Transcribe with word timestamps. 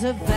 There's 0.00 0.16
a 0.16 0.27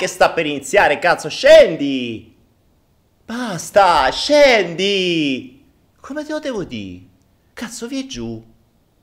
che 0.00 0.06
sta 0.06 0.30
per 0.30 0.46
iniziare, 0.46 0.98
cazzo, 0.98 1.28
scendi! 1.28 2.34
Basta, 3.22 4.10
scendi! 4.10 5.62
Come 6.00 6.24
te 6.24 6.32
lo 6.32 6.38
devo 6.38 6.64
dire? 6.64 7.02
Cazzo, 7.52 7.86
vieni 7.86 8.08
giù! 8.08 8.42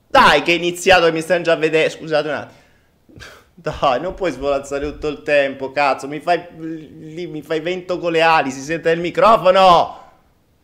Dai 0.08 0.42
che 0.42 0.50
è 0.50 0.56
iniziato 0.56 1.06
e 1.06 1.12
mi 1.12 1.20
stanno 1.20 1.44
già 1.44 1.52
a 1.52 1.56
vedere, 1.56 1.88
scusate 1.88 2.28
un 2.28 2.34
attimo. 2.34 2.60
Dai, 3.54 4.00
non 4.00 4.14
puoi 4.14 4.32
svolazzare 4.32 4.90
tutto 4.90 5.06
il 5.06 5.22
tempo, 5.22 5.70
cazzo, 5.70 6.08
mi 6.08 6.18
fai, 6.18 6.44
lì, 6.56 7.28
mi 7.28 7.42
fai 7.42 7.60
vento 7.60 8.00
con 8.00 8.10
le 8.10 8.22
ali, 8.22 8.50
si 8.50 8.60
sente 8.60 8.90
il 8.90 8.98
microfono! 8.98 10.02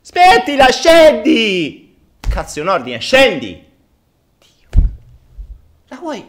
Smettila, 0.00 0.66
scendi! 0.66 1.96
Cazzo, 2.28 2.58
è 2.58 2.62
un 2.62 2.68
ordine, 2.70 2.98
scendi! 2.98 3.64
Dio. 4.38 4.88
La 5.86 5.96
vuoi? 5.96 6.28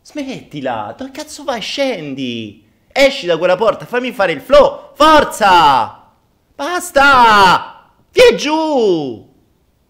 Smettila! 0.00 0.94
Dove 0.96 1.10
cazzo 1.10 1.44
vai? 1.44 1.60
Scendi! 1.60 2.68
Esci 3.02 3.24
da 3.24 3.38
quella 3.38 3.56
porta, 3.56 3.86
fammi 3.86 4.12
fare 4.12 4.32
il 4.32 4.42
flow! 4.42 4.90
Forza! 4.92 6.12
Basta! 6.54 7.94
Vieni 8.12 8.36
giù! 8.36 9.34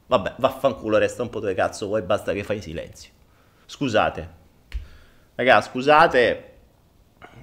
Vabbè, 0.07 0.35
vaffanculo, 0.37 0.97
resta 0.97 1.23
un 1.23 1.29
po' 1.29 1.41
dove 1.41 1.55
cazzo 1.55 1.87
vuoi, 1.87 2.03
basta 2.03 2.33
che 2.33 2.45
fai 2.45 2.63
silenzio. 2.63 3.11
Scusate. 3.67 4.35
Raga, 5.35 5.61
scusate. 5.61 6.53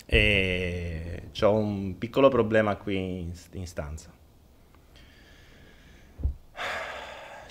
E... 0.06 1.30
C'ho 1.38 1.52
un 1.52 1.98
piccolo 1.98 2.30
problema 2.30 2.78
qui 2.78 3.20
in, 3.20 3.34
in 3.52 3.68
stanza. 3.68 4.10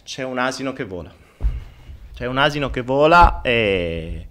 C'è 0.03 0.23
un 0.23 0.39
asino 0.39 0.73
che 0.73 0.85
vola. 0.85 1.13
C'è 2.15 2.25
un 2.25 2.39
asino 2.39 2.71
che 2.71 2.81
vola 2.81 3.43
e 3.43 4.29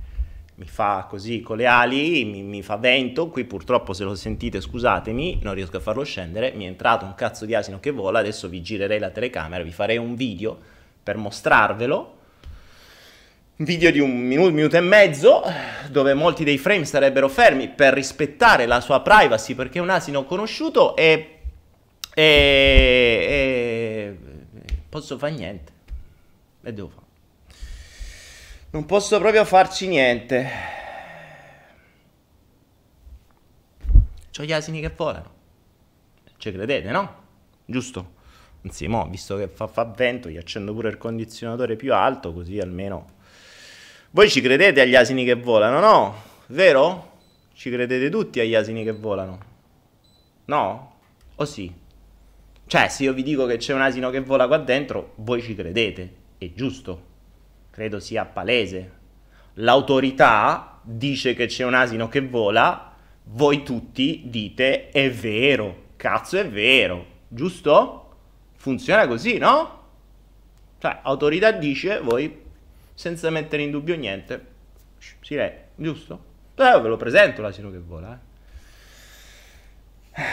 mi 0.56 0.68
fa 0.68 1.06
così 1.10 1.42
con 1.42 1.58
le 1.58 1.66
ali, 1.66 2.24
mi, 2.24 2.42
mi 2.42 2.62
fa 2.62 2.78
vento. 2.78 3.28
Qui 3.30 3.44
purtroppo 3.44 3.94
se 3.94 4.04
lo 4.04 4.16
sentite 4.16 4.62
scusatemi, 4.62 5.40
non 5.42 5.54
riesco 5.54 5.78
a 5.78 5.82
farlo 5.82 6.04
scendere. 6.04 6.52
Mi 6.54 6.66
è 6.66 6.68
entrato 6.68 7.06
un 7.06 7.14
cazzo 7.16 7.46
di 7.46 7.54
asino 7.54 7.80
che 7.80 7.92
vola, 7.92 8.20
adesso 8.20 8.48
vi 8.48 8.62
girerei 8.62 9.00
la 9.00 9.10
telecamera, 9.10 9.64
vi 9.64 9.72
farei 9.72 9.98
un 9.98 10.16
video 10.16 10.58
per 11.04 11.18
mostrarvelo. 11.18 12.14
Un 13.58 13.66
video 13.66 13.90
di 13.90 14.00
un 14.00 14.12
minuto, 14.12 14.52
minuto 14.52 14.76
e 14.76 14.82
mezzo, 14.82 15.42
dove 15.90 16.14
molti 16.14 16.44
dei 16.44 16.58
frame 16.58 16.84
sarebbero 16.84 17.30
fermi 17.30 17.70
per 17.70 17.94
rispettare 17.94 18.66
la 18.66 18.82
sua 18.82 19.02
privacy, 19.02 19.56
perché 19.56 19.80
un 19.80 19.90
asino 19.90 20.26
conosciuto 20.26 20.94
e... 20.96 21.40
e, 22.14 22.24
e 23.30 24.18
posso 24.90 25.18
fare 25.18 25.34
niente. 25.34 25.72
E 26.64 26.74
devo 26.74 26.90
fare. 26.90 27.05
Non 28.76 28.86
posso 28.86 29.20
proprio 29.20 29.46
farci 29.46 29.88
niente. 29.88 30.50
C'ho 34.30 34.44
gli 34.44 34.52
asini 34.52 34.82
che 34.82 34.92
volano. 34.94 35.32
Ci 36.36 36.52
credete, 36.52 36.92
no? 36.92 37.24
Giusto? 37.64 38.16
Anzi, 38.66 38.88
mo, 38.90 39.08
visto 39.08 39.38
che 39.38 39.48
fa, 39.48 39.68
fa 39.68 39.86
vento, 39.86 40.28
gli 40.28 40.36
accendo 40.36 40.74
pure 40.74 40.90
il 40.90 40.98
condizionatore 40.98 41.78
più 41.78 41.94
alto, 41.94 42.34
così 42.34 42.60
almeno... 42.60 43.14
Voi 44.12 44.30
ci 44.30 44.42
credete 44.42 44.82
agli 44.82 44.96
asini 44.96 45.24
che 45.24 45.36
volano, 45.36 45.80
no? 45.80 46.22
Vero? 46.48 47.20
Ci 47.54 47.72
credete 47.72 48.10
tutti 48.10 48.42
agli 48.42 48.56
asini 48.56 48.84
che 48.84 48.92
volano? 48.92 49.40
No? 50.48 50.96
O 51.36 51.46
sì? 51.46 51.74
Cioè, 52.68 52.90
se 52.90 53.04
io 53.04 53.14
vi 53.14 53.24
dico 53.24 53.46
che 53.46 53.56
c'è 53.56 53.74
un 53.74 53.82
asino 53.82 54.10
che 54.10 54.20
vola 54.20 54.48
qua 54.48 54.58
dentro, 54.58 55.14
voi 55.16 55.42
ci 55.42 55.56
credete. 55.56 56.14
È 56.38 56.52
giusto. 56.54 57.14
Credo 57.76 58.00
sia 58.00 58.24
palese. 58.24 58.92
L'autorità 59.56 60.80
dice 60.82 61.34
che 61.34 61.48
c'è 61.48 61.66
un 61.66 61.74
asino 61.74 62.08
che 62.08 62.22
vola, 62.22 62.96
voi 63.24 63.64
tutti 63.64 64.22
dite 64.28 64.92
è 64.92 65.12
vero. 65.12 65.88
Cazzo 65.98 66.38
è 66.38 66.48
vero. 66.48 67.06
Giusto? 67.28 68.16
Funziona 68.54 69.06
così, 69.08 69.38
no? 69.38 69.88
Cioè, 70.78 71.00
autorità 71.02 71.52
dice, 71.52 72.00
voi, 72.00 72.44
senza 72.94 73.30
mettere 73.30 73.64
in 73.64 73.72
dubbio 73.72 73.98
niente, 73.98 74.46
si 75.20 75.36
re, 75.36 75.72
giusto? 75.76 76.24
Però 76.56 76.80
ve 76.80 76.88
lo 76.88 76.96
presento 76.96 77.42
l'asino 77.42 77.72
che 77.72 77.80
vola, 77.80 78.18
eh. 80.14 80.24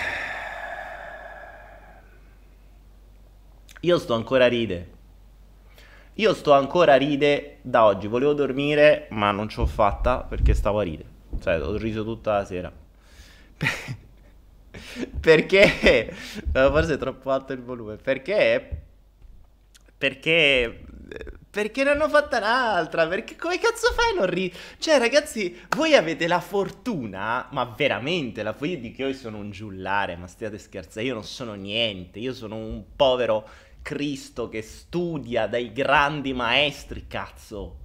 Io 3.80 3.98
sto 3.98 4.14
ancora 4.14 4.44
a 4.44 4.48
ride. 4.48 5.00
Io 6.16 6.34
sto 6.34 6.52
ancora 6.52 6.92
a 6.92 6.96
ride 6.96 7.58
da 7.62 7.84
oggi. 7.84 8.06
Volevo 8.06 8.34
dormire, 8.34 9.06
ma 9.10 9.30
non 9.30 9.48
ce 9.48 9.60
l'ho 9.60 9.66
fatta 9.66 10.22
perché 10.22 10.52
stavo 10.52 10.80
a 10.80 10.82
ride. 10.82 11.04
Cioè, 11.40 11.62
ho 11.62 11.76
riso 11.76 12.04
tutta 12.04 12.34
la 12.34 12.44
sera. 12.44 12.70
perché? 15.20 16.14
Forse 16.52 16.94
è 16.94 16.98
troppo 16.98 17.30
alto 17.30 17.54
il 17.54 17.62
volume. 17.62 17.96
Perché? 17.96 18.82
Perché 19.96 20.84
perché 21.52 21.84
ne 21.84 21.90
hanno 21.90 22.08
fatta 22.08 22.38
un'altra? 22.38 23.06
Perché 23.06 23.36
come 23.36 23.58
cazzo 23.58 23.92
fai 23.92 24.12
a 24.12 24.20
non 24.20 24.26
ridere? 24.26 24.58
Cioè, 24.78 24.98
ragazzi, 24.98 25.54
voi 25.76 25.94
avete 25.94 26.26
la 26.26 26.40
fortuna, 26.40 27.46
ma 27.50 27.74
veramente, 27.76 28.42
la 28.42 28.56
io 28.58 28.78
di 28.78 28.90
che 28.90 29.02
io 29.02 29.12
sono 29.12 29.36
un 29.36 29.50
giullare, 29.50 30.16
ma 30.16 30.26
stiate 30.26 30.56
scherzando, 30.56 31.06
io 31.06 31.12
non 31.12 31.24
sono 31.24 31.52
niente, 31.52 32.20
io 32.20 32.32
sono 32.32 32.56
un 32.56 32.82
povero 32.96 33.46
Cristo 33.82 34.48
che 34.48 34.62
studia 34.62 35.46
dai 35.46 35.72
grandi 35.72 36.32
maestri, 36.32 37.06
cazzo. 37.06 37.80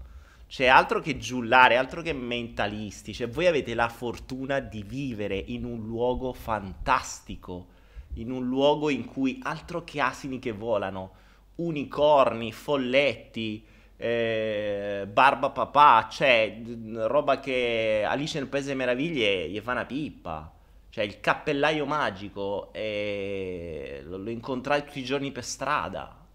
Cioè, 0.47 0.67
altro 0.67 1.01
che 1.01 1.17
giullare, 1.17 1.75
altro 1.75 2.01
che 2.01 2.13
mentalisti, 2.13 3.13
cioè, 3.13 3.27
voi 3.27 3.47
avete 3.47 3.73
la 3.75 3.89
fortuna 3.89 4.59
di 4.59 4.83
vivere 4.83 5.35
in 5.37 5.65
un 5.65 5.85
luogo 5.85 6.31
fantastico, 6.31 7.67
in 8.13 8.31
un 8.31 8.47
luogo 8.47 8.89
in 8.89 9.05
cui 9.05 9.39
altro 9.43 9.83
che 9.83 9.99
asini 9.99 10.39
che 10.39 10.53
volano 10.53 11.11
unicorni, 11.55 12.51
folletti, 12.53 13.65
eh, 13.97 15.07
barba 15.11 15.49
papà, 15.49 16.07
cioè 16.09 16.61
roba 16.93 17.39
che 17.39 18.03
Alice 18.07 18.37
nel 18.37 18.47
Paese 18.47 18.67
delle 18.67 18.77
Meraviglie 18.77 19.49
gli 19.49 19.59
fa 19.59 19.71
una 19.71 19.85
pippa. 19.85 20.56
Cioè 20.97 21.05
il 21.05 21.19
cappellaio 21.19 21.85
magico 21.85 22.73
e 22.73 24.01
lo, 24.03 24.17
lo 24.17 24.31
incontrai 24.31 24.83
tutti 24.83 24.97
i 24.97 25.03
giorni 25.03 25.31
per 25.31 25.45
strada. 25.45 26.25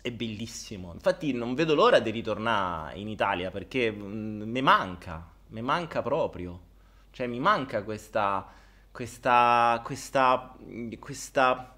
È 0.00 0.10
bellissimo. 0.10 0.94
Infatti 0.94 1.34
non 1.34 1.54
vedo 1.54 1.74
l'ora 1.74 1.98
di 1.98 2.10
ritornare 2.10 2.98
in 2.98 3.06
Italia 3.06 3.50
perché 3.50 3.92
mm, 3.92 4.50
mi 4.50 4.62
manca, 4.62 5.30
mi 5.48 5.60
manca 5.60 6.00
proprio. 6.00 6.58
Cioè 7.10 7.26
mi 7.26 7.38
manca 7.38 7.82
questa, 7.82 8.50
questa, 8.90 9.82
questa, 9.84 10.56
questa 10.98 11.72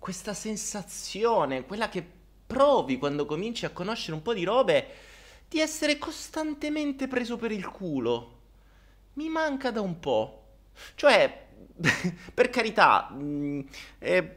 questa 0.00 0.34
sensazione, 0.34 1.66
quella 1.66 1.88
che 1.88 2.04
provi 2.44 2.98
quando 2.98 3.26
cominci 3.26 3.64
a 3.64 3.70
conoscere 3.70 4.16
un 4.16 4.22
po' 4.22 4.34
di 4.34 4.42
robe, 4.42 4.86
di 5.48 5.60
essere 5.60 5.98
costantemente 5.98 7.06
preso 7.06 7.36
per 7.36 7.52
il 7.52 7.68
culo. 7.68 8.37
Mi 9.18 9.28
manca 9.28 9.72
da 9.72 9.80
un 9.80 9.98
po'. 9.98 10.44
Cioè, 10.94 11.46
per 12.32 12.50
carità, 12.50 13.08
mh, 13.10 13.24
mm, 13.24 13.60
eh, 13.98 14.36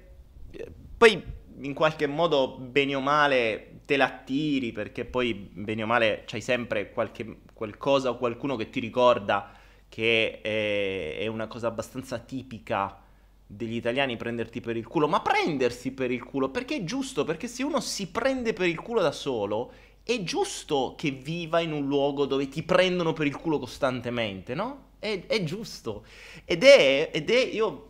poi 0.97 1.23
in 1.59 1.75
qualche 1.75 2.07
modo, 2.07 2.57
bene 2.57 2.95
o 2.95 2.99
male, 2.99 3.81
te 3.85 3.95
la 3.95 4.09
tiri, 4.09 4.71
perché 4.71 5.05
poi, 5.05 5.35
bene 5.35 5.83
o 5.83 5.85
male, 5.85 6.23
c'hai 6.25 6.41
sempre 6.41 6.89
qualche, 6.89 7.41
qualcosa 7.53 8.09
o 8.09 8.17
qualcuno 8.17 8.55
che 8.55 8.71
ti 8.71 8.79
ricorda 8.79 9.51
che 9.87 10.41
è, 10.41 11.17
è 11.19 11.27
una 11.27 11.45
cosa 11.45 11.67
abbastanza 11.67 12.17
tipica 12.17 12.97
degli 13.45 13.75
italiani 13.75 14.17
prenderti 14.17 14.61
per 14.61 14.77
il 14.77 14.87
culo, 14.87 15.07
ma 15.07 15.21
prendersi 15.21 15.91
per 15.91 16.09
il 16.09 16.23
culo, 16.23 16.49
perché 16.49 16.77
è 16.77 16.83
giusto, 16.83 17.23
perché 17.23 17.47
se 17.47 17.61
uno 17.61 17.81
si 17.81 18.09
prende 18.09 18.53
per 18.53 18.67
il 18.67 18.79
culo 18.79 19.01
da 19.01 19.11
solo, 19.11 19.71
è 20.13 20.23
giusto 20.23 20.95
che 20.97 21.11
viva 21.11 21.59
in 21.59 21.71
un 21.71 21.87
luogo 21.87 22.25
dove 22.25 22.47
ti 22.47 22.63
prendono 22.63 23.13
per 23.13 23.27
il 23.27 23.35
culo 23.35 23.59
costantemente, 23.59 24.53
no? 24.53 24.89
È, 24.99 25.25
è 25.27 25.43
giusto. 25.43 26.05
Ed 26.45 26.63
è, 26.63 27.09
ed 27.13 27.29
è, 27.29 27.45
io 27.45 27.89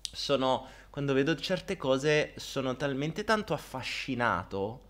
sono, 0.00 0.66
quando 0.90 1.12
vedo 1.12 1.36
certe 1.36 1.76
cose, 1.76 2.32
sono 2.36 2.76
talmente 2.76 3.24
tanto 3.24 3.54
affascinato, 3.54 4.82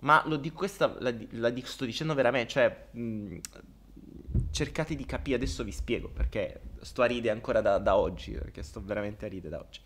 ma 0.00 0.22
lo 0.26 0.36
dico, 0.36 0.58
questa 0.58 0.94
la, 1.00 1.14
la 1.30 1.52
sto 1.64 1.84
dicendo 1.84 2.14
veramente, 2.14 2.50
cioè... 2.50 2.86
Mh, 2.92 3.38
cercate 4.50 4.94
di 4.94 5.04
capire, 5.04 5.36
adesso 5.36 5.64
vi 5.64 5.72
spiego 5.72 6.08
perché 6.08 6.60
sto 6.80 7.02
a 7.02 7.06
ride 7.06 7.30
ancora 7.30 7.60
da, 7.60 7.78
da 7.78 7.96
oggi, 7.96 8.32
perché 8.32 8.62
sto 8.62 8.82
veramente 8.82 9.26
a 9.26 9.28
ride 9.28 9.48
da 9.48 9.58
oggi. 9.58 9.80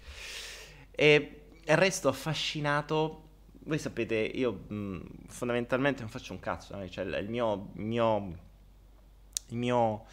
E 0.90 1.42
resto 1.64 2.08
affascinato, 2.08 3.30
voi 3.64 3.78
sapete, 3.78 4.14
io 4.16 4.64
mh, 4.68 5.00
fondamentalmente 5.28 6.00
non 6.00 6.10
faccio 6.10 6.32
un 6.32 6.40
cazzo, 6.40 6.76
no? 6.76 6.88
cioè 6.88 7.04
il 7.04 7.28
mio, 7.28 7.68
mio, 7.74 8.36
il 9.48 9.56
mio 9.56 10.04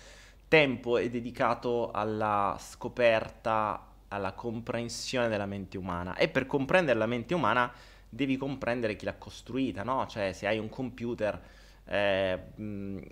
tempo 0.47 0.97
è 0.97 1.09
dedicato 1.09 1.91
alla 1.91 2.57
scoperta, 2.59 3.85
alla 4.09 4.33
comprensione 4.33 5.27
della 5.27 5.45
mente 5.45 5.77
umana 5.77 6.15
e 6.15 6.27
per 6.27 6.45
comprendere 6.45 6.97
la 6.97 7.05
mente 7.05 7.33
umana 7.33 7.71
devi 8.09 8.37
comprendere 8.37 8.95
chi 8.95 9.05
l'ha 9.05 9.13
costruita, 9.13 9.83
no? 9.83 10.07
Cioè 10.07 10.33
se 10.33 10.47
hai 10.47 10.57
un 10.57 10.67
computer 10.67 11.39
eh, 11.85 12.39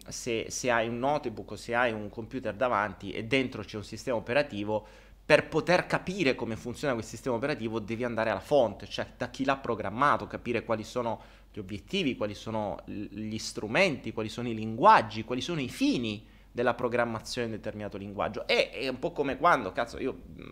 se, 0.08 0.46
se, 0.50 0.72
hai 0.72 0.88
un 0.88 1.00
notebook 1.00 1.58
se 1.58 1.74
hai 1.74 1.91
un 1.91 2.10
computer 2.10 2.53
davanti 2.53 3.12
e 3.12 3.25
dentro 3.25 3.63
c'è 3.63 3.77
un 3.77 3.84
sistema 3.84 4.17
operativo, 4.17 4.88
per 5.27 5.50
poter 5.50 5.86
capire 5.88 6.36
come 6.36 6.55
funziona 6.55 6.93
quel 6.93 7.03
sistema 7.03 7.36
operativo 7.36 7.79
devi 7.79 8.05
andare 8.05 8.29
alla 8.29 8.39
fonte, 8.39 8.88
cioè 8.88 9.05
da 9.17 9.29
chi 9.29 9.43
l'ha 9.43 9.57
programmato, 9.57 10.25
capire 10.25 10.63
quali 10.63 10.86
sono 10.86 11.22
gli 11.51 11.60
obiettivi, 11.60 12.15
quali 12.15 12.34
sono 12.34 12.79
gli 12.86 13.38
strumenti, 13.38 14.13
quali 14.13 14.29
sono 14.29 14.48
i 14.48 14.55
linguaggi, 14.55 15.25
quali 15.25 15.41
sono 15.41 15.60
i 15.60 15.67
fini 15.67 16.25
della 16.50 16.75
programmazione 16.75 17.50
di 17.50 17.55
determinato 17.55 17.98
linguaggio. 17.98 18.48
E 18.48 18.69
è 18.69 18.88
un 18.88 19.00
po' 19.00 19.12
come 19.12 19.38
quando, 19.38 19.74
cazzo, 19.74 20.00
io 20.00 20.13
mh, 20.13 20.43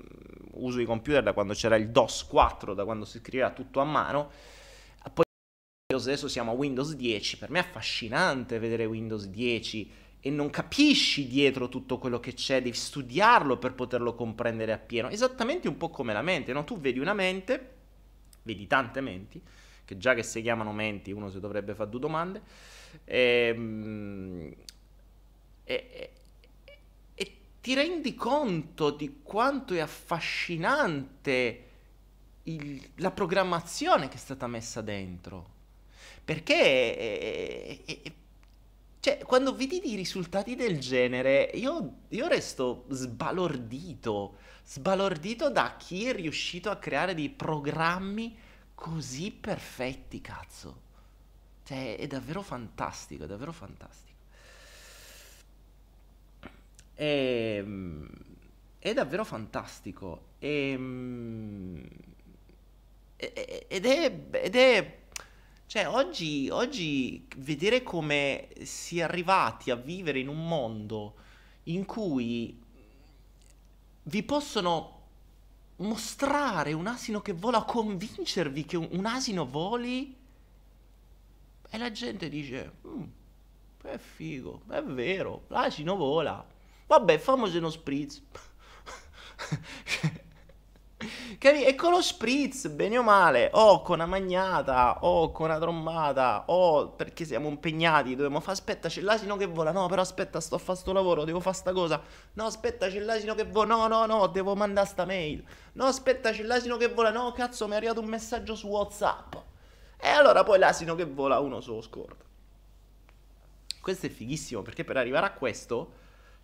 uso 0.56 0.82
i 0.82 0.86
computer 0.86 1.24
da 1.24 1.32
quando 1.32 1.54
c'era 1.54 1.78
il 1.78 1.90
DOS 1.90 2.26
4, 2.26 2.74
da 2.74 2.84
quando 2.84 3.06
si 3.06 3.20
scriveva 3.20 3.52
tutto 3.52 3.80
a 3.80 3.86
mano, 3.86 4.30
adesso 5.94 6.28
siamo 6.28 6.52
a 6.52 6.54
Windows 6.54 6.96
10, 6.96 7.38
per 7.38 7.50
me 7.50 7.60
è 7.60 7.62
affascinante 7.62 8.60
vedere 8.60 8.84
Windows 8.84 9.26
10 9.28 9.90
e 10.26 10.32
non 10.32 10.50
capisci 10.50 11.28
dietro 11.28 11.70
tutto 11.70 12.00
quello 12.00 12.20
che 12.20 12.34
c'è, 12.34 12.60
devi 12.60 12.76
studiarlo 12.76 13.60
per 13.60 13.76
poterlo 13.76 14.16
comprendere 14.16 14.72
appieno, 14.72 15.10
esattamente 15.10 15.68
un 15.68 15.78
po' 15.78 15.92
come 15.92 16.14
la 16.14 16.24
mente, 16.24 16.52
no? 16.52 16.64
Tu 16.64 16.80
vedi 16.80 16.98
una 16.98 17.14
mente, 17.14 17.74
vedi 18.42 18.66
tante 18.66 19.02
menti, 19.02 19.40
che 19.86 19.98
già 20.00 20.16
che 20.16 20.24
si 20.24 20.42
chiamano 20.42 20.74
menti 20.74 21.12
uno 21.12 21.30
si 21.30 21.40
dovrebbe 21.40 21.76
fare 21.76 21.92
due 21.92 22.00
domande, 22.00 22.42
ehm, 23.04 24.52
e, 25.64 25.90
e, 25.92 26.12
e, 27.14 27.38
ti 27.62 27.76
rendi 27.76 28.16
conto 28.16 28.90
di 28.90 29.20
quanto 29.22 29.76
è 29.76 29.80
affascinante 29.80 31.66
il, 32.46 32.84
la 32.96 33.12
programmazione 33.12 34.08
che 34.08 34.16
è 34.16 34.18
stata 34.18 34.48
messa 34.48 34.82
dentro. 34.82 35.54
Perché... 36.26 36.98
Eh, 36.98 37.84
eh, 37.86 38.02
eh, 38.02 38.14
cioè, 39.06 39.20
quando 39.20 39.56
vedi 39.56 39.80
dei 39.80 39.94
risultati 39.94 40.56
del 40.56 40.80
genere, 40.80 41.52
io, 41.54 41.98
io 42.08 42.26
resto 42.26 42.86
sbalordito, 42.90 44.38
sbalordito 44.64 45.52
da 45.52 45.76
chi 45.78 46.08
è 46.08 46.12
riuscito 46.12 46.72
a 46.72 46.78
creare 46.78 47.14
dei 47.14 47.30
programmi 47.30 48.36
così 48.74 49.30
perfetti, 49.30 50.22
cazzo. 50.22 50.82
Cioè, 51.66 51.98
è 51.98 52.08
davvero 52.08 52.42
fantastico, 52.42 53.26
è 53.26 53.28
davvero 53.28 53.52
fantastico. 53.52 54.18
E, 56.96 57.56
ehm, 57.60 58.10
è 58.80 58.92
davvero 58.94 59.24
fantastico. 59.24 60.30
Ehm, 60.40 61.88
e, 63.18 63.66
ed, 63.68 63.86
è, 63.86 64.20
ed 64.32 64.56
è 64.56 64.98
cioè, 65.68 65.88
oggi, 65.88 66.50
oggi 66.50 67.28
vedere 67.38 67.82
come 67.82 68.50
si 68.64 69.00
è 69.00 69.04
arrivati 69.04 69.72
a 69.72 69.76
vivere 69.76 70.20
in 70.20 70.28
un 70.28 70.48
mondo 70.48 71.16
in 71.64 71.86
cui 71.86 72.62
vi 74.04 74.24
possono 74.24 74.94
mostrare 75.78 76.74
un 76.74 76.88
asino 76.88 77.22
che 77.22 77.34
vola, 77.34 77.64
convincervi 77.64 78.66
che 78.66 78.78
un, 78.78 79.06
asino 79.06 79.46
voli, 79.46 80.16
e 81.70 81.78
la 81.78 81.92
gente 81.92 82.30
dice, 82.30 82.74
mm, 82.88 83.04
È 83.82 83.98
figo, 83.98 84.62
è 84.70 84.82
vero, 84.82 85.44
l'asino 85.48 85.96
vola. 85.96 86.46
Vabbè, 86.88 87.18
famoso 87.18 87.58
uno 87.58 87.70
spritz. 87.70 88.22
Capi? 91.38 91.64
E 91.64 91.76
con 91.76 91.92
lo 91.92 92.02
spritz, 92.02 92.68
bene 92.70 92.98
o 92.98 93.04
male, 93.04 93.50
o 93.54 93.82
con 93.82 93.96
una 93.96 94.06
magnata, 94.06 95.00
o 95.02 95.32
con 95.32 95.48
una 95.50 95.60
trombata, 95.60 96.46
o 96.48 96.90
perché 96.90 97.26
siamo 97.26 97.50
impegnati, 97.50 98.16
dobbiamo 98.16 98.40
fare, 98.40 98.54
aspetta, 98.54 98.88
c'è 98.88 99.02
l'asino 99.02 99.36
che 99.36 99.46
vola, 99.46 99.72
no, 99.72 99.88
però 99.88 100.02
aspetta, 100.02 100.40
sto 100.40 100.56
a 100.56 100.58
fare 100.60 100.78
sto 100.78 100.94
lavoro, 100.94 101.24
devo 101.24 101.40
fare 101.40 101.56
sta 101.56 101.74
cosa, 101.74 102.02
no, 102.34 102.46
aspetta, 102.46 102.88
c'è 102.88 103.00
l'asino 103.00 103.36
che 103.36 103.44
vola, 103.44 103.76
no, 103.76 103.88
no, 103.88 104.06
no, 104.06 104.28
devo 104.28 104.56
mandare 104.56 104.88
sta 104.88 105.06
mail, 105.06 105.44
no, 105.74 105.86
aspetta, 105.86 106.32
c'è 106.32 106.44
l'asino 106.44 106.78
che 106.78 106.88
vola, 106.88 107.12
no, 107.12 107.32
cazzo, 107.32 107.68
mi 107.68 107.74
è 107.74 107.78
arrivato 107.78 108.00
un 108.00 108.08
messaggio 108.08 108.56
su 108.56 108.68
WhatsApp. 108.68 109.36
E 109.98 110.08
allora 110.08 110.44
poi 110.44 110.60
l'asino 110.60 110.96
che 110.96 111.06
vola 111.06 111.40
uno 111.40 111.62
se 111.62 111.70
lo 111.72 111.82
scorda. 111.82 112.24
Questo 113.82 114.06
è 114.06 114.10
fighissimo, 114.10 114.62
perché 114.62 114.84
per 114.84 114.98
arrivare 114.98 115.26
a 115.26 115.34
questo, 115.34 115.94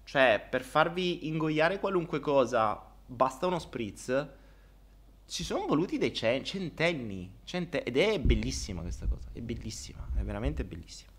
cioè, 0.03 0.45
per 0.49 0.63
farvi 0.63 1.27
ingoiare 1.27 1.79
qualunque 1.79 2.19
cosa, 2.19 2.81
basta 3.05 3.47
uno 3.47 3.59
spritz 3.59 4.39
ci 5.31 5.45
sono 5.45 5.65
voluti 5.65 5.97
dei 5.97 6.13
cen- 6.13 6.43
centenni, 6.43 7.31
cente- 7.45 7.83
ed 7.83 7.95
è 7.95 8.19
bellissima 8.19 8.81
questa 8.81 9.07
cosa, 9.07 9.29
è 9.31 9.39
bellissima, 9.39 10.05
è 10.17 10.23
veramente 10.23 10.65
bellissima. 10.65 11.09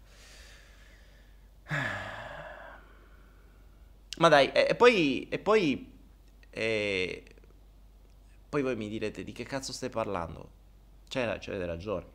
Ma 4.19 4.28
dai, 4.28 4.52
e, 4.52 4.66
e 4.69 4.75
poi, 4.75 5.26
e 5.31 5.38
poi, 5.38 5.90
e, 6.50 7.25
poi 8.50 8.62
voi 8.62 8.76
mi 8.76 8.90
direte 8.90 9.25
di 9.25 9.33
che 9.33 9.45
cazzo 9.45 9.73
stai 9.73 9.88
parlando? 9.88 10.50
C'era, 11.09 11.38
c'avete 11.40 11.64
ragione. 11.64 12.07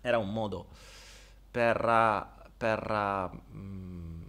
Era 0.00 0.18
un 0.18 0.32
modo 0.32 0.68
per, 1.50 2.46
per 2.56 2.90
um, 3.50 4.22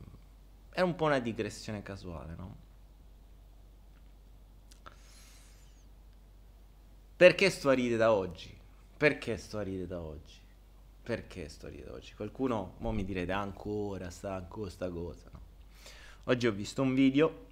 era 0.72 0.86
un 0.86 0.96
po' 0.96 1.06
una 1.06 1.20
digressione 1.20 1.84
casuale, 1.84 2.34
no? 2.36 2.65
Perché 7.18 7.50
sto 7.50 7.70
a 7.70 7.74
ridere 7.74 7.96
da 7.96 8.12
oggi? 8.12 8.54
Perché 8.98 9.38
sto 9.38 9.58
a 9.58 9.62
ridere 9.62 9.88
da 9.88 10.02
oggi? 10.02 10.34
Perché 11.02 11.48
sto 11.48 11.68
a 11.68 11.70
ridere 11.70 11.90
da 11.92 11.96
oggi? 11.96 12.14
Qualcuno 12.14 12.74
mo 12.80 12.92
mi 12.92 13.06
direte 13.06 13.32
ancora, 13.32 14.10
sta 14.10 14.34
ancora 14.36 14.70
sta 14.70 14.90
cosa, 14.90 15.30
no? 15.32 15.40
Oggi 16.26 16.48
ho 16.48 16.52
visto 16.52 16.82
un 16.82 16.94
video 16.94 17.44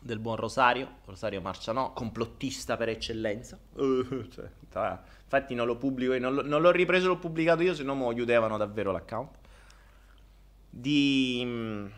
del 0.00 0.18
buon 0.18 0.36
Rosario, 0.36 0.96
Rosario 1.04 1.40
Marcianò, 1.40 1.92
complottista 1.92 2.76
per 2.76 2.88
eccellenza. 2.88 3.58
Cioè, 3.76 4.98
infatti 5.22 5.54
non 5.54 5.66
lo 5.66 5.76
pubblico, 5.76 6.18
non, 6.18 6.34
lo, 6.34 6.42
non 6.42 6.60
l'ho 6.60 6.70
ripreso, 6.72 7.06
l'ho 7.06 7.18
pubblicato 7.18 7.62
io, 7.62 7.74
se 7.74 7.84
no 7.84 7.94
mi 7.94 8.12
chiudevano 8.12 8.56
davvero 8.56 8.90
l'account. 8.90 9.36
Di... 10.68 11.90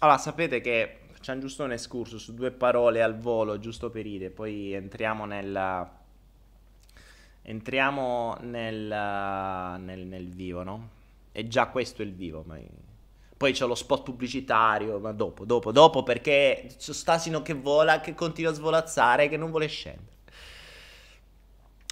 Allora, 0.00 0.18
sapete 0.18 0.60
che 0.60 0.99
facciamo 1.20 1.40
giusto 1.40 1.64
un 1.64 1.72
escurso 1.72 2.18
su 2.18 2.32
due 2.32 2.50
parole 2.50 3.02
al 3.02 3.18
volo, 3.18 3.58
giusto 3.58 3.90
per 3.90 4.06
ire, 4.06 4.30
poi 4.30 4.72
entriamo 4.72 5.26
nella... 5.26 5.98
Entriamo 7.42 8.38
nel, 8.40 8.86
nel, 9.80 10.06
nel 10.06 10.28
vivo, 10.28 10.62
no? 10.62 10.88
E 11.32 11.46
già 11.46 11.66
questo 11.66 12.00
è 12.00 12.06
il 12.06 12.14
vivo, 12.14 12.42
ma... 12.46 12.56
Poi 13.36 13.52
c'è 13.52 13.66
lo 13.66 13.74
spot 13.74 14.04
pubblicitario, 14.04 14.98
ma 14.98 15.12
dopo, 15.12 15.44
dopo, 15.44 15.72
dopo, 15.72 16.02
perché 16.02 16.74
c'è 16.78 16.92
Stasino 16.92 17.42
che 17.42 17.52
vola, 17.52 18.00
che 18.00 18.14
continua 18.14 18.50
a 18.50 18.54
svolazzare, 18.54 19.28
che 19.28 19.36
non 19.36 19.50
vuole 19.50 19.66
scendere. 19.66 20.08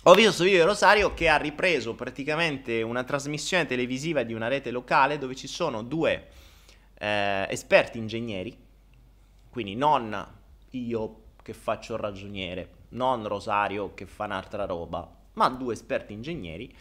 Ho 0.04 0.14
visto 0.14 0.28
questo 0.28 0.44
video 0.44 0.60
di 0.60 0.66
Rosario 0.66 1.12
che 1.12 1.28
ha 1.28 1.36
ripreso 1.36 1.94
praticamente 1.94 2.80
una 2.80 3.04
trasmissione 3.04 3.66
televisiva 3.66 4.22
di 4.22 4.32
una 4.32 4.48
rete 4.48 4.70
locale 4.70 5.18
dove 5.18 5.34
ci 5.34 5.48
sono 5.48 5.82
due 5.82 6.28
eh, 6.98 7.46
esperti 7.50 7.98
ingegneri 7.98 8.66
quindi 9.58 9.74
non 9.74 10.34
io 10.70 11.22
che 11.42 11.52
faccio 11.52 11.94
il 11.94 11.98
ragioniere, 11.98 12.74
non 12.90 13.26
Rosario 13.26 13.92
che 13.92 14.06
fa 14.06 14.26
un'altra 14.26 14.66
roba, 14.66 15.12
ma 15.32 15.48
due 15.48 15.72
esperti 15.72 16.12
ingegneri 16.12 16.72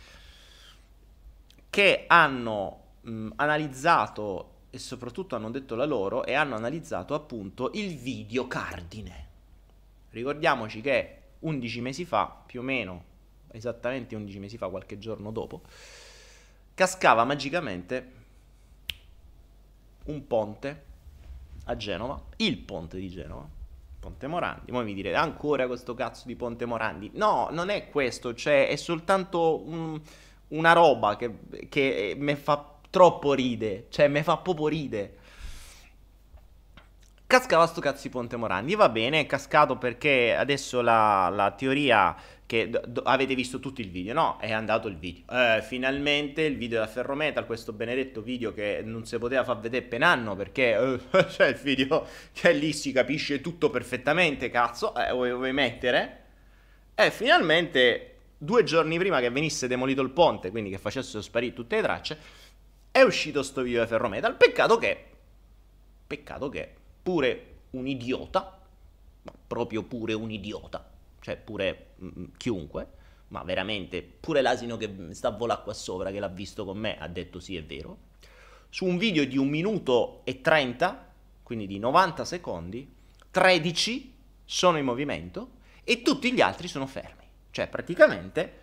che 1.72 2.04
hanno 2.06 2.82
mh, 3.02 3.30
analizzato 3.38 4.52
e 4.70 4.78
soprattutto 4.78 5.36
hanno 5.36 5.50
detto 5.50 5.74
la 5.74 5.86
loro 5.86 6.24
e 6.24 6.36
hanno 6.36 6.54
analizzato 6.54 7.16
appunto 7.16 7.72
il 7.74 7.96
video 7.96 8.46
cardine. 8.46 9.28
Ricordiamoci 10.12 10.80
che 10.80 11.22
11 11.40 11.82
mesi 11.82 12.06
fa, 12.06 12.44
più 12.46 12.60
o 12.60 12.64
meno, 12.64 13.04
esattamente 13.54 14.16
11 14.16 14.38
mesi 14.38 14.58
fa, 14.60 14.68
qualche 14.68 15.00
giorno 15.00 15.32
dopo, 15.32 15.62
cascava 16.76 17.24
magicamente 17.24 18.12
un 20.04 20.28
ponte 20.28 20.87
a 21.68 21.76
Genova, 21.76 22.20
il 22.38 22.58
ponte 22.58 22.98
di 22.98 23.10
Genova, 23.10 23.48
Ponte 24.00 24.28
Morandi. 24.28 24.72
Poi 24.72 24.86
mi 24.86 24.94
direte 24.94 25.16
ancora 25.16 25.68
questo 25.68 25.94
cazzo 25.94 26.28
di 26.28 26.36
Ponte 26.36 26.66
Morandi. 26.66 27.12
No, 27.14 27.50
non 27.52 27.70
è 27.70 27.90
questo, 27.90 28.34
cioè 28.34 28.68
è 28.68 28.76
soltanto 28.76 29.62
un, 29.66 30.00
una 30.50 30.74
roba 30.74 31.16
che, 31.16 31.40
che 31.70 32.16
mi 32.18 32.36
fa 32.36 32.74
troppo 32.90 33.34
ride, 33.34 33.88
cioè 33.90 34.08
mi 34.08 34.24
fa 34.24 34.38
proprio 34.38 34.68
ride. 34.68 35.18
Cascava 37.28 37.68
sto 37.68 37.82
cazzo 37.82 38.04
di 38.04 38.10
Ponte 38.10 38.38
Morandi, 38.38 38.76
va 38.76 38.88
bene, 38.88 39.20
è 39.20 39.26
cascato 39.26 39.78
perché 39.78 40.34
adesso 40.34 40.80
la, 40.80 41.28
la 41.28 41.52
teoria 41.52 42.16
che 42.48 42.70
do, 42.70 43.02
avete 43.04 43.36
visto 43.36 43.60
tutti 43.60 43.82
il 43.82 43.90
video, 43.90 44.14
no? 44.14 44.38
È 44.40 44.54
andato 44.54 44.88
il 44.88 44.96
video. 44.96 45.26
Eh, 45.30 45.62
finalmente 45.62 46.44
il 46.44 46.58
video 46.58 46.80
da 46.80 46.88
Ferrometal, 46.88 47.46
questo 47.46 47.74
benedetto 47.74 48.22
video 48.22 48.54
che 48.54 48.82
non 48.84 49.06
si 49.06 49.18
poteva 49.18 49.44
far 49.44 49.60
vedere 49.60 49.86
per 49.86 50.02
anno 50.02 50.34
perché 50.36 50.74
eh, 51.12 51.26
c'è 51.28 51.48
il 51.50 51.56
video 51.56 52.08
che 52.32 52.54
lì 52.54 52.72
si 52.72 52.94
capisce 52.94 53.42
tutto 53.42 53.70
perfettamente, 53.70 54.50
cazzo, 54.50 54.96
eh, 54.96 55.12
vuoi, 55.12 55.34
vuoi 55.34 55.52
mettere? 55.52 56.24
E 56.96 57.12
finalmente, 57.12 58.16
due 58.38 58.64
giorni 58.64 58.98
prima 58.98 59.20
che 59.20 59.30
venisse 59.30 59.68
demolito 59.68 60.02
il 60.02 60.12
ponte, 60.12 60.50
quindi 60.50 60.70
che 60.70 60.78
facessero 60.78 61.22
sparire 61.22 61.54
tutte 61.54 61.76
le 61.76 61.82
tracce, 61.82 62.20
è 62.92 63.02
uscito 63.02 63.44
sto 63.44 63.62
video 63.62 63.82
da 63.82 63.88
Ferrometal. 63.88 64.38
Peccato 64.38 64.78
che, 64.78 65.06
peccato 66.08 66.48
che 66.48 66.74
pure 67.04 67.56
un 67.72 67.86
idiota, 67.88 68.58
ma 69.24 69.34
proprio 69.46 69.84
pure 69.84 70.14
un 70.14 70.32
idiota, 70.32 70.96
cioè 71.28 71.36
pure 71.36 71.88
mh, 71.98 72.08
mm, 72.08 72.26
chiunque, 72.38 72.88
ma 73.30 73.44
veramente 73.44 74.02
pure 74.02 74.42
l'asino 74.42 74.78
che 74.78 75.10
sta 75.12 75.28
a 75.28 75.32
volare 75.32 75.62
qua 75.62 75.74
sopra, 75.74 76.10
che 76.10 76.22
l'ha 76.22 76.30
visto 76.30 76.64
con 76.64 76.78
me, 76.78 76.98
ha 76.98 77.10
detto 77.10 77.42
sì, 77.42 77.58
è 77.58 77.64
vero. 77.66 78.06
Su 78.70 78.86
un 78.86 78.98
video 78.98 79.26
di 79.26 79.38
un 79.38 79.50
minuto 79.50 80.22
e 80.24 80.40
30, 80.40 81.14
quindi 81.44 81.68
di 81.68 81.80
90 81.80 82.24
secondi, 82.24 82.90
13 83.30 84.14
sono 84.46 84.78
in 84.78 84.86
movimento 84.86 85.50
e 85.84 86.02
tutti 86.02 86.32
gli 86.32 86.40
altri 86.40 86.70
sono 86.70 86.88
fermi. 86.88 87.26
Cioè 87.52 87.68
praticamente 87.68 88.60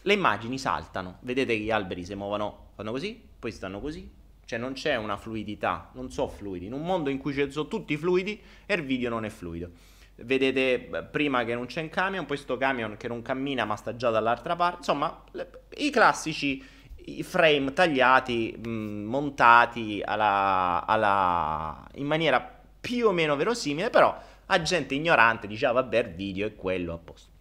le 0.00 0.12
immagini 0.14 0.58
saltano, 0.58 1.18
vedete 1.20 1.58
che 1.58 1.62
gli 1.62 1.70
alberi 1.70 2.06
si 2.06 2.14
muovono, 2.14 2.70
fanno 2.74 2.90
così, 2.90 3.20
poi 3.38 3.52
stanno 3.52 3.80
così, 3.80 4.10
cioè 4.46 4.58
non 4.58 4.72
c'è 4.72 4.96
una 4.96 5.18
fluidità, 5.18 5.90
non 5.92 6.10
so 6.10 6.26
fluidi. 6.26 6.64
In 6.64 6.72
un 6.72 6.86
mondo 6.86 7.10
in 7.10 7.18
cui 7.18 7.34
ci 7.34 7.50
sono 7.50 7.68
tutti 7.68 7.98
fluidi 7.98 8.40
e 8.64 8.74
il 8.74 8.82
video 8.82 9.10
non 9.10 9.26
è 9.26 9.28
fluido 9.28 9.92
vedete 10.16 11.08
prima 11.10 11.44
che 11.44 11.54
non 11.54 11.66
c'è 11.66 11.80
un 11.80 11.88
camion, 11.88 12.26
poi 12.26 12.36
sto 12.36 12.56
camion 12.56 12.96
che 12.96 13.08
non 13.08 13.22
cammina 13.22 13.64
ma 13.64 13.76
sta 13.76 13.96
già 13.96 14.10
dall'altra 14.10 14.56
parte, 14.56 14.78
insomma 14.78 15.22
le, 15.32 15.64
i 15.76 15.90
classici 15.90 16.62
i 17.06 17.22
frame 17.22 17.72
tagliati, 17.72 18.56
mh, 18.56 18.68
montati 18.68 20.00
alla, 20.02 20.84
alla, 20.86 21.86
in 21.94 22.06
maniera 22.06 22.40
più 22.80 23.08
o 23.08 23.12
meno 23.12 23.36
verosimile, 23.36 23.90
però 23.90 24.16
a 24.46 24.62
gente 24.62 24.94
ignorante 24.94 25.46
diceva 25.46 25.72
vabbè 25.72 25.98
il 25.98 26.14
video 26.14 26.46
è 26.46 26.54
quello 26.54 26.94
a 26.94 26.98
posto. 26.98 27.32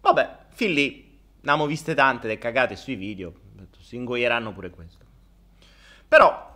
Vabbè, 0.00 0.36
fin 0.50 0.72
lì, 0.72 1.18
abbiamo 1.40 1.66
viste 1.66 1.94
tante 1.94 2.28
le 2.28 2.38
cagate 2.38 2.76
sui 2.76 2.94
video, 2.94 3.34
si 3.80 3.96
ingoieranno 3.96 4.52
pure 4.52 4.70
questo. 4.70 5.04
Però 6.06 6.55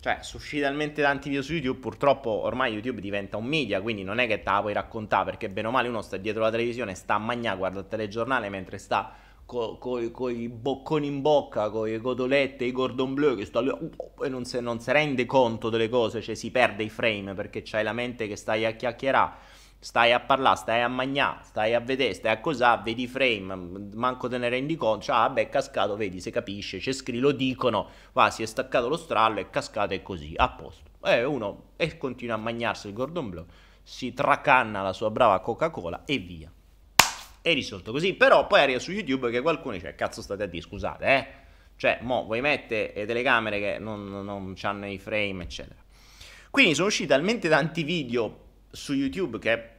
cioè, 0.00 0.18
su 0.20 0.38
talmente 0.60 1.02
tanti 1.02 1.28
video 1.28 1.42
su 1.42 1.54
YouTube, 1.54 1.80
purtroppo 1.80 2.30
ormai 2.30 2.72
YouTube 2.72 3.00
diventa 3.00 3.36
un 3.36 3.46
media, 3.46 3.80
quindi 3.80 4.04
non 4.04 4.18
è 4.20 4.28
che 4.28 4.42
te 4.42 4.50
la 4.50 4.60
puoi 4.60 4.72
raccontare, 4.72 5.24
perché 5.24 5.48
bene 5.50 5.68
o 5.68 5.70
male 5.72 5.88
uno 5.88 6.02
sta 6.02 6.16
dietro 6.16 6.42
la 6.42 6.50
televisione, 6.50 6.94
sta 6.94 7.14
a 7.14 7.18
mangiare, 7.18 7.56
guarda 7.56 7.80
il 7.80 7.88
telegiornale 7.88 8.48
mentre 8.48 8.78
sta 8.78 9.12
con 9.44 9.78
co, 9.78 10.28
i 10.28 10.48
bocconi 10.48 11.06
in 11.06 11.20
bocca, 11.20 11.70
con 11.70 11.88
le 11.88 11.98
cotolette, 11.98 12.64
i 12.64 12.70
cordon 12.70 13.14
bleu, 13.14 13.34
che 13.34 13.44
sta 13.44 13.60
lì 13.60 13.70
uh, 13.70 13.90
e 14.22 14.28
non 14.28 14.44
si, 14.44 14.60
non 14.60 14.78
si 14.78 14.92
rende 14.92 15.26
conto 15.26 15.68
delle 15.68 15.88
cose, 15.88 16.20
cioè 16.20 16.34
si 16.34 16.50
perde 16.50 16.84
i 16.84 16.90
frame, 16.90 17.34
perché 17.34 17.62
c'hai 17.64 17.82
la 17.82 17.92
mente 17.92 18.28
che 18.28 18.36
stai 18.36 18.66
a 18.66 18.72
chiacchierare 18.72 19.32
stai 19.80 20.12
a 20.12 20.20
parlare, 20.20 20.56
stai 20.56 20.82
a 20.82 20.88
mangiare, 20.88 21.40
stai 21.44 21.74
a 21.74 21.80
vedere, 21.80 22.12
stai 22.12 22.32
a 22.32 22.40
cosà, 22.40 22.76
vedi 22.78 23.06
frame, 23.06 23.54
manco 23.94 24.28
te 24.28 24.38
ne 24.38 24.48
rendi 24.48 24.76
conto, 24.76 25.04
cioè, 25.04 25.16
vabbè, 25.16 25.42
è 25.42 25.48
cascato, 25.48 25.96
vedi, 25.96 26.20
si 26.20 26.30
capisce, 26.30 26.78
c'è 26.78 26.92
scritto, 26.92 27.20
lo 27.20 27.32
dicono, 27.32 27.88
va, 28.12 28.30
si 28.30 28.42
è 28.42 28.46
staccato 28.46 28.88
lo 28.88 28.96
strallo, 28.96 29.38
è 29.40 29.50
cascato 29.50 29.94
e 29.94 30.02
così, 30.02 30.34
a 30.36 30.50
posto. 30.50 30.90
E 31.04 31.22
uno 31.24 31.70
e 31.76 31.96
continua 31.96 32.34
a 32.34 32.38
mangiarsi 32.38 32.88
il 32.88 32.92
Gordon 32.92 33.30
Bleu, 33.30 33.46
si 33.82 34.12
tracanna 34.12 34.82
la 34.82 34.92
sua 34.92 35.10
brava 35.10 35.38
Coca-Cola 35.40 36.04
e 36.04 36.18
via. 36.18 36.52
è 37.40 37.54
risolto 37.54 37.92
così. 37.92 38.14
Però 38.14 38.46
poi 38.46 38.60
arriva 38.60 38.78
su 38.78 38.92
YouTube 38.92 39.30
che 39.30 39.40
qualcuno 39.40 39.74
dice, 39.74 39.94
cazzo 39.94 40.22
state 40.22 40.42
a 40.42 40.46
dire, 40.46 40.62
scusate, 40.62 41.06
eh. 41.06 41.26
Cioè, 41.76 42.00
mo, 42.02 42.24
voi 42.26 42.40
mette 42.40 42.92
le 42.94 43.06
telecamere 43.06 43.60
che 43.60 43.78
non, 43.78 44.08
non, 44.08 44.24
non 44.24 44.54
hanno 44.60 44.86
i 44.88 44.98
frame, 44.98 45.44
eccetera. 45.44 45.80
Quindi 46.50 46.74
sono 46.74 46.88
usciti 46.88 47.08
talmente 47.08 47.48
tanti 47.48 47.84
video 47.84 48.46
su 48.78 48.94
YouTube 48.94 49.38
che 49.38 49.70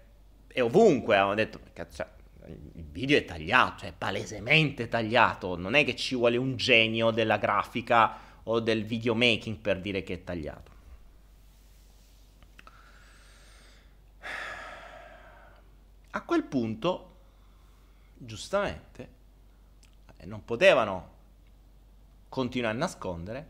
è 0.48 0.62
ovunque, 0.62 1.16
hanno 1.16 1.34
detto, 1.34 1.60
cazzo, 1.74 1.96
cioè, 1.96 2.08
il 2.48 2.84
video 2.92 3.18
è 3.18 3.24
tagliato, 3.26 3.86
è 3.86 3.94
palesemente 3.94 4.90
tagliato, 4.90 5.56
non 5.56 5.74
è 5.74 5.86
che 5.86 5.96
ci 5.96 6.16
vuole 6.16 6.36
un 6.38 6.58
genio 6.58 7.12
della 7.12 7.38
grafica 7.38 8.28
o 8.44 8.60
del 8.60 8.84
videomaking 8.84 9.58
per 9.58 9.80
dire 9.80 10.04
che 10.04 10.16
è 10.16 10.24
tagliato. 10.24 10.78
A 16.12 16.22
quel 16.24 16.44
punto, 16.44 17.16
giustamente, 18.18 19.10
eh, 20.18 20.26
non 20.26 20.44
potevano 20.44 21.18
continuare 22.28 22.76
a 22.76 22.80
nascondere 22.80 23.48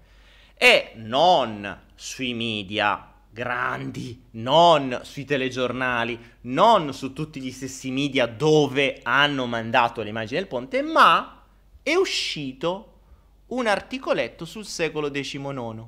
e 0.56 0.92
non 0.96 1.84
sui 1.96 2.34
media 2.34 3.10
grandi, 3.40 4.22
non 4.32 5.00
sui 5.04 5.24
telegiornali, 5.24 6.20
non 6.42 6.94
su 6.94 7.14
tutti 7.14 7.40
gli 7.40 7.52
stessi 7.52 7.90
media 7.90 8.26
dove 8.26 9.00
hanno 9.02 9.46
mandato 9.46 10.02
le 10.02 10.10
immagini 10.10 10.42
del 10.42 10.50
ponte, 10.50 10.82
ma 10.82 11.42
è 11.82 11.96
uscito 11.96 13.00
un 13.48 13.66
articoletto 13.66 14.44
sul 14.44 14.66
secolo 14.66 15.10
XIX. 15.10 15.86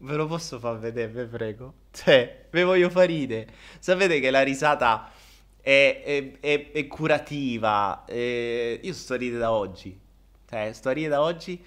Ve 0.00 0.16
lo 0.16 0.26
posso 0.26 0.58
far 0.58 0.78
vedere, 0.78 1.26
vi 1.26 1.30
prego? 1.30 1.74
Cioè, 1.92 2.46
ve 2.50 2.62
voglio 2.62 2.88
far 2.88 3.06
ridere. 3.06 3.48
Sapete 3.78 4.18
che 4.18 4.30
la 4.30 4.42
risata 4.42 5.10
è, 5.60 6.02
è, 6.02 6.38
è, 6.40 6.70
è 6.70 6.86
curativa. 6.86 8.04
Io 8.08 8.92
sto 8.94 9.12
a 9.12 9.16
ridere 9.18 9.40
da 9.40 9.52
oggi. 9.52 9.98
Cioè, 10.48 10.72
sto 10.72 10.88
a 10.88 10.92
ridere 10.92 11.12
da 11.12 11.20
oggi 11.20 11.62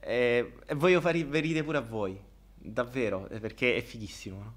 e, 0.00 0.52
e 0.66 0.74
voglio 0.74 1.00
farvi 1.00 1.40
ridere 1.40 1.62
pure 1.62 1.78
a 1.78 1.82
voi. 1.82 2.25
Davvero, 2.72 3.28
eh, 3.28 3.38
perché 3.38 3.76
è 3.76 3.80
fighissimo. 3.80 4.38
No? 4.38 4.54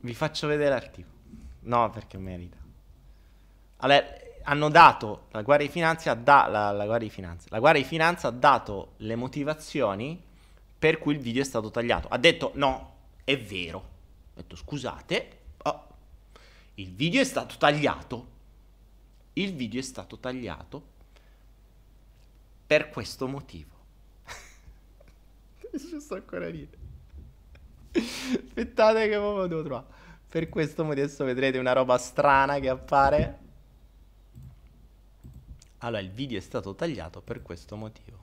Vi 0.00 0.14
faccio 0.14 0.46
vedere 0.46 0.70
l'articolo. 0.70 1.14
No, 1.60 1.90
perché 1.90 2.16
merita. 2.16 2.56
Allora, 3.78 4.04
hanno 4.44 4.68
dato, 4.68 5.26
la 5.32 5.42
Guardia 5.42 5.66
di 5.66 5.72
Finanza, 5.72 6.14
da, 6.14 6.46
la, 6.46 6.70
la, 6.70 6.84
Guardia 6.84 7.08
di 7.08 7.14
Finanza, 7.14 7.46
la 7.50 7.58
Guardia 7.58 7.82
di 7.82 7.88
Finanza 7.88 8.28
ha 8.28 8.30
dato 8.30 8.92
le 8.98 9.16
motivazioni 9.16 10.22
per 10.78 10.98
cui 10.98 11.14
il 11.14 11.20
video 11.20 11.42
è 11.42 11.44
stato 11.44 11.70
tagliato. 11.70 12.06
Ha 12.08 12.18
detto 12.18 12.52
no, 12.54 12.94
è 13.24 13.36
vero. 13.36 13.78
Ha 14.34 14.40
detto 14.40 14.54
scusate, 14.54 15.38
oh, 15.64 15.86
il 16.74 16.92
video 16.92 17.20
è 17.20 17.24
stato 17.24 17.56
tagliato. 17.58 18.34
Il 19.32 19.54
video 19.54 19.80
è 19.80 19.82
stato 19.82 20.18
tagliato 20.18 20.82
per 22.66 22.90
questo 22.90 23.26
motivo. 23.26 23.75
Ci 25.88 26.00
sto 26.00 26.14
ancora 26.14 26.48
ridendo. 26.48 26.84
Aspettate 27.92 29.08
che 29.08 29.18
mo 29.18 29.46
devo 29.46 29.62
trovare. 29.62 29.86
Per 30.28 30.48
questo 30.48 30.86
adesso 30.86 31.24
vedrete 31.24 31.58
una 31.58 31.72
roba 31.72 31.96
strana 31.98 32.58
che 32.58 32.68
appare. 32.68 33.38
Allora, 35.78 36.00
il 36.00 36.10
video 36.10 36.38
è 36.38 36.42
stato 36.42 36.74
tagliato 36.74 37.20
per 37.20 37.42
questo 37.42 37.76
motivo. 37.76 38.16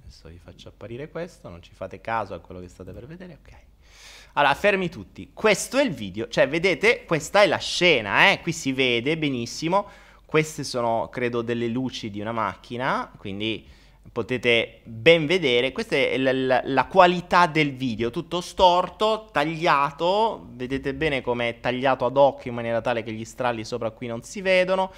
Adesso 0.00 0.28
vi 0.28 0.38
faccio 0.38 0.68
apparire 0.68 1.10
questo, 1.10 1.48
non 1.48 1.62
ci 1.62 1.72
fate 1.74 2.00
caso 2.00 2.34
a 2.34 2.40
quello 2.40 2.60
che 2.60 2.68
state 2.68 2.92
per 2.92 3.06
vedere, 3.06 3.38
ok. 3.42 3.56
Allora, 4.34 4.54
fermi 4.54 4.88
tutti. 4.88 5.30
Questo 5.32 5.78
è 5.78 5.84
il 5.84 5.92
video, 5.92 6.28
cioè 6.28 6.48
vedete, 6.48 7.04
questa 7.04 7.42
è 7.42 7.46
la 7.46 7.58
scena, 7.58 8.30
eh? 8.30 8.40
Qui 8.40 8.52
si 8.52 8.72
vede 8.72 9.18
benissimo. 9.18 9.88
Queste 10.24 10.64
sono, 10.64 11.08
credo, 11.10 11.42
delle 11.42 11.68
luci 11.68 12.10
di 12.10 12.20
una 12.20 12.32
macchina, 12.32 13.12
quindi 13.16 13.64
potete 14.12 14.80
ben 14.84 15.26
vedere, 15.26 15.72
questa 15.72 15.96
è 15.96 16.16
la, 16.18 16.32
la, 16.32 16.60
la, 16.64 16.86
qualità 16.86 17.46
del 17.46 17.74
video, 17.74 18.10
tutto 18.10 18.40
storto, 18.40 19.28
tagliato, 19.32 20.48
vedete 20.52 20.94
bene 20.94 21.20
come 21.20 21.48
è 21.48 21.60
tagliato 21.60 22.04
ad 22.04 22.16
occhio 22.16 22.50
in 22.50 22.56
maniera 22.56 22.80
tale 22.80 23.02
che 23.02 23.12
gli 23.12 23.24
stralli 23.24 23.64
sopra 23.64 23.90
qui 23.90 24.06
non 24.06 24.22
si 24.22 24.40
vedono. 24.40 24.92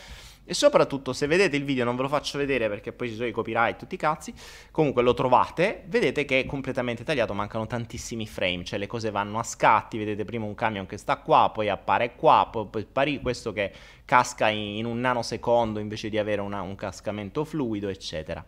E 0.48 0.54
soprattutto 0.54 1.12
se 1.12 1.26
vedete 1.26 1.56
il 1.56 1.64
video, 1.64 1.84
non 1.84 1.96
ve 1.96 2.02
lo 2.02 2.08
faccio 2.08 2.38
vedere 2.38 2.68
perché 2.68 2.92
poi 2.92 3.08
ci 3.08 3.16
sono 3.16 3.26
i 3.26 3.32
copyright, 3.32 3.80
tutti 3.80 3.96
i 3.96 3.98
cazzi, 3.98 4.32
comunque 4.70 5.02
lo 5.02 5.12
trovate, 5.12 5.82
vedete 5.88 6.24
che 6.24 6.38
è 6.38 6.46
completamente 6.46 7.02
tagliato, 7.02 7.34
mancano 7.34 7.66
tantissimi 7.66 8.28
frame, 8.28 8.62
cioè 8.62 8.78
le 8.78 8.86
cose 8.86 9.10
vanno 9.10 9.40
a 9.40 9.42
scatti, 9.42 9.98
vedete 9.98 10.24
prima 10.24 10.44
un 10.44 10.54
camion 10.54 10.86
che 10.86 10.98
sta 10.98 11.16
qua, 11.16 11.50
poi 11.52 11.68
appare 11.68 12.14
qua, 12.14 12.48
poi, 12.48 12.66
poi 12.66 12.84
pari 12.84 13.20
questo 13.20 13.52
che 13.52 13.72
casca 14.04 14.48
in, 14.48 14.76
in, 14.76 14.84
un 14.84 15.00
nanosecondo 15.00 15.80
invece 15.80 16.08
di 16.08 16.16
avere 16.16 16.40
una, 16.42 16.60
un 16.60 16.76
cascamento 16.76 17.44
fluido, 17.44 17.88
eccetera. 17.88 18.44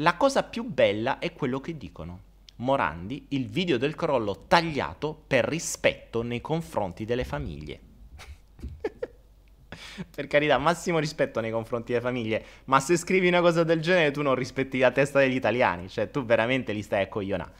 La 0.00 0.16
cosa 0.16 0.42
più 0.44 0.64
bella 0.64 1.18
è 1.18 1.34
quello 1.34 1.60
che 1.60 1.76
dicono. 1.76 2.28
Morandi, 2.56 3.26
il 3.30 3.46
video 3.46 3.76
del 3.76 3.94
crollo 3.94 4.44
tagliato 4.48 5.24
per 5.26 5.44
rispetto 5.44 6.22
nei 6.22 6.40
confronti 6.40 7.04
delle 7.04 7.24
famiglie. 7.24 7.80
per 10.14 10.26
carità, 10.26 10.56
massimo 10.56 10.98
rispetto 10.98 11.40
nei 11.40 11.50
confronti 11.50 11.92
delle 11.92 12.04
famiglie, 12.04 12.44
ma 12.64 12.80
se 12.80 12.96
scrivi 12.96 13.28
una 13.28 13.42
cosa 13.42 13.62
del 13.62 13.80
genere 13.80 14.10
tu 14.10 14.22
non 14.22 14.34
rispetti 14.34 14.78
la 14.78 14.90
testa 14.90 15.18
degli 15.18 15.34
italiani, 15.34 15.88
cioè 15.90 16.10
tu 16.10 16.24
veramente 16.24 16.72
li 16.72 16.82
stai 16.82 17.02
a 17.02 17.08
coglionare. 17.08 17.52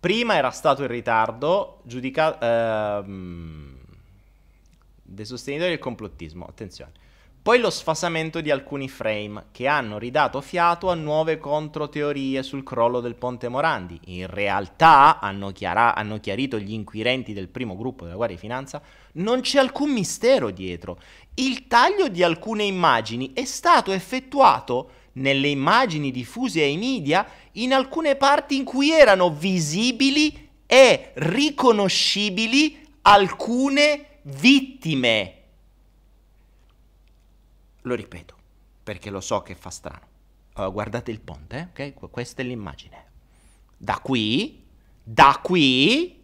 Prima 0.00 0.34
era 0.36 0.50
stato 0.50 0.82
in 0.82 0.88
ritardo, 0.88 1.80
giudicato... 1.84 2.44
Ehm, 2.44 3.78
dei 5.02 5.26
sostenitori 5.26 5.72
del 5.72 5.78
complottismo, 5.78 6.46
attenzione. 6.46 6.92
Poi 7.42 7.58
lo 7.58 7.70
sfasamento 7.70 8.42
di 8.42 8.50
alcuni 8.50 8.86
frame 8.86 9.46
che 9.50 9.66
hanno 9.66 9.96
ridato 9.96 10.42
fiato 10.42 10.90
a 10.90 10.94
nuove 10.94 11.38
controteorie 11.38 12.42
sul 12.42 12.62
crollo 12.62 13.00
del 13.00 13.14
ponte 13.14 13.48
Morandi. 13.48 13.98
In 14.08 14.26
realtà, 14.26 15.18
hanno, 15.20 15.50
chiara- 15.50 15.94
hanno, 15.94 16.20
chiarito 16.20 16.58
gli 16.58 16.74
inquirenti 16.74 17.32
del 17.32 17.48
primo 17.48 17.78
gruppo 17.78 18.04
della 18.04 18.16
Guardia 18.16 18.36
di 18.36 18.42
Finanza, 18.42 18.82
non 19.12 19.40
c'è 19.40 19.58
alcun 19.58 19.90
mistero 19.90 20.50
dietro. 20.50 21.00
Il 21.36 21.66
taglio 21.66 22.08
di 22.08 22.22
alcune 22.22 22.64
immagini 22.64 23.32
è 23.32 23.46
stato 23.46 23.90
effettuato 23.90 24.90
nelle 25.12 25.48
immagini 25.48 26.10
diffuse 26.10 26.60
ai 26.60 26.76
media 26.76 27.26
in 27.52 27.72
alcune 27.72 28.16
parti 28.16 28.56
in 28.56 28.64
cui 28.64 28.90
erano 28.90 29.30
visibili 29.30 30.50
e 30.66 31.12
riconoscibili 31.14 32.86
alcune 33.00 34.18
vittime. 34.24 35.39
Lo 37.82 37.94
ripeto, 37.94 38.36
perché 38.82 39.10
lo 39.10 39.20
so 39.20 39.42
che 39.42 39.54
fa 39.54 39.70
strano. 39.70 40.08
Uh, 40.54 40.70
guardate 40.70 41.10
il 41.10 41.20
ponte, 41.20 41.70
eh? 41.74 41.90
ok? 41.90 42.10
Questa 42.10 42.42
è 42.42 42.44
l'immagine. 42.44 43.04
Da 43.76 43.98
qui, 43.98 44.66
da 45.02 45.40
qui, 45.42 46.22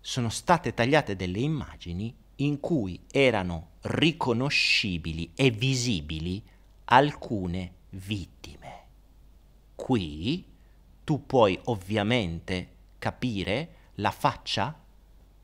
sono 0.00 0.28
state 0.28 0.72
tagliate 0.74 1.16
delle 1.16 1.40
immagini 1.40 2.14
in 2.36 2.60
cui 2.60 3.04
erano 3.10 3.72
riconoscibili 3.82 5.32
e 5.34 5.50
visibili 5.50 6.42
alcune 6.84 7.74
vittime. 7.90 8.86
Qui 9.74 10.44
tu 11.04 11.26
puoi 11.26 11.58
ovviamente 11.64 12.76
capire 12.98 13.74
la 13.96 14.10
faccia 14.10 14.78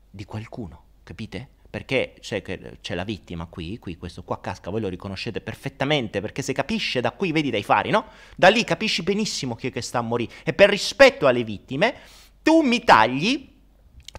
di 0.09 0.25
qualcuno, 0.25 0.83
capite? 1.03 1.49
Perché 1.75 2.13
c'è, 2.21 2.41
c'è, 2.79 2.95
la 2.95 3.03
vittima 3.03 3.47
qui, 3.47 3.77
qui, 3.79 3.97
questo 3.97 4.23
qua 4.23 4.39
casca, 4.39 4.69
voi 4.69 4.79
lo 4.79 4.87
riconoscete 4.87 5.41
perfettamente, 5.41 6.21
perché 6.21 6.41
se 6.41 6.53
capisce 6.53 7.01
da 7.01 7.11
qui, 7.11 7.33
vedi 7.33 7.49
dai 7.49 7.63
fari, 7.63 7.89
no? 7.89 8.05
Da 8.37 8.47
lì 8.47 8.63
capisci 8.63 9.03
benissimo 9.03 9.55
chi 9.55 9.67
è 9.67 9.71
che 9.73 9.81
sta 9.81 9.97
a 9.97 10.01
morire. 10.01 10.31
E 10.45 10.53
per 10.53 10.69
rispetto 10.69 11.27
alle 11.27 11.43
vittime, 11.43 11.93
tu 12.41 12.61
mi 12.61 12.81
tagli 12.85 13.49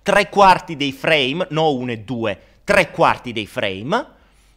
tre 0.03 0.29
quarti 0.29 0.77
dei 0.77 0.93
frame, 0.93 1.47
no 1.49 1.73
uno 1.73 1.93
e 1.93 2.01
due, 2.01 2.39
tre 2.63 2.91
quarti 2.91 3.33
dei 3.33 3.47
frame, 3.47 4.07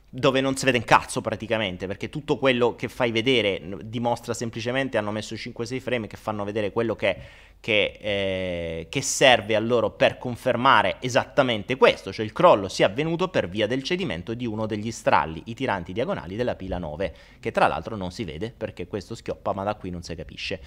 dove 0.10 0.42
non 0.42 0.58
si 0.58 0.66
vede 0.66 0.80
un 0.80 0.84
cazzo 0.84 1.22
praticamente, 1.22 1.88
perché 1.88 2.10
tutto 2.10 2.38
quello 2.38 2.76
che 2.76 2.90
fai 2.90 3.12
vedere 3.12 3.62
dimostra 3.86 4.34
semplicemente, 4.34 4.98
hanno 4.98 5.12
messo 5.12 5.36
5-6 5.36 5.80
frame 5.80 6.08
che 6.08 6.18
fanno 6.18 6.44
vedere 6.44 6.74
quello 6.74 6.98
che, 6.98 7.16
che, 7.60 7.98
eh, 8.00 8.88
che, 8.89 9.02
serve 9.02 9.56
a 9.56 9.60
loro 9.60 9.91
per 9.91 10.17
confermare 10.17 10.98
esattamente 11.02 11.76
questo, 11.76 12.13
cioè 12.13 12.26
il 12.26 12.32
crollo 12.32 12.69
sia 12.69 12.86
avvenuto 12.86 13.28
per 13.28 13.50
via 13.50 13.67
del 13.67 13.84
cedimento 13.84 14.34
di 14.34 14.45
uno 14.45 14.65
degli 14.65 14.91
stralli, 14.91 15.41
i 15.45 15.54
tiranti 15.54 15.91
diagonali 15.91 16.36
della 16.36 16.56
pila 16.56 16.78
9, 16.78 17.15
che 17.39 17.52
tra 17.52 17.67
l'altro 17.67 17.95
non 17.95 18.12
si 18.12 18.24
vede 18.24 18.54
perché 18.56 18.88
questo 18.88 19.13
schioppa, 19.13 19.54
ma 19.54 19.63
da 19.63 19.76
qui 19.76 19.89
non 19.89 20.04
si 20.04 20.15
capisce. 20.15 20.62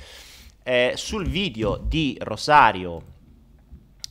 Eh, 0.63 0.93
sul 0.97 1.27
video 1.27 1.77
di 1.77 2.17
Rosario 2.21 3.03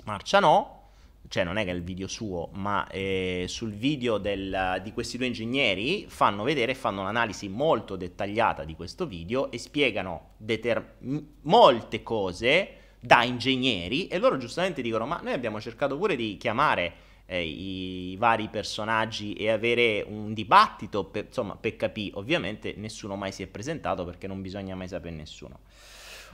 Marcianò, 0.03 0.80
cioè 1.27 1.43
non 1.43 1.57
è 1.57 1.63
che 1.63 1.71
è 1.71 1.73
il 1.73 1.83
video 1.83 2.07
suo, 2.07 2.49
ma 2.53 2.87
eh, 2.87 3.45
sul 3.47 3.71
video 3.71 4.17
del, 4.17 4.81
di 4.83 4.91
questi 4.91 5.17
due 5.17 5.27
ingegneri 5.27 6.05
fanno 6.07 6.43
vedere, 6.43 6.75
fanno 6.75 7.01
un'analisi 7.01 7.47
molto 7.47 7.95
dettagliata 7.95 8.63
di 8.63 8.75
questo 8.75 9.05
video 9.05 9.49
e 9.51 9.57
spiegano 9.57 10.31
deter- 10.37 10.97
molte 11.41 12.03
cose 12.03 12.75
da 12.99 13.23
ingegneri 13.23 14.07
e 14.07 14.19
loro 14.19 14.37
giustamente 14.37 14.81
dicono 14.81 15.07
ma 15.07 15.19
noi 15.23 15.33
abbiamo 15.33 15.59
cercato 15.59 15.97
pure 15.97 16.15
di 16.15 16.37
chiamare 16.37 16.93
eh, 17.25 17.43
i, 17.43 18.17
vari 18.17 18.49
personaggi 18.49 19.33
e 19.33 19.49
avere 19.49 20.03
un 20.05 20.33
dibattito, 20.33 21.05
per, 21.05 21.25
insomma, 21.27 21.55
per 21.55 21.77
capire, 21.77 22.17
ovviamente 22.17 22.73
nessuno 22.75 23.15
mai 23.15 23.31
si 23.31 23.41
è 23.41 23.47
presentato 23.47 24.03
perché 24.03 24.27
non 24.27 24.41
bisogna 24.41 24.75
mai 24.75 24.89
sapere 24.89 25.15
nessuno. 25.15 25.59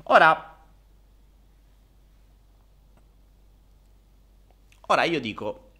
Ora, 0.05 0.56
ora 4.87 5.03
io 5.03 5.19
dico, 5.19 5.71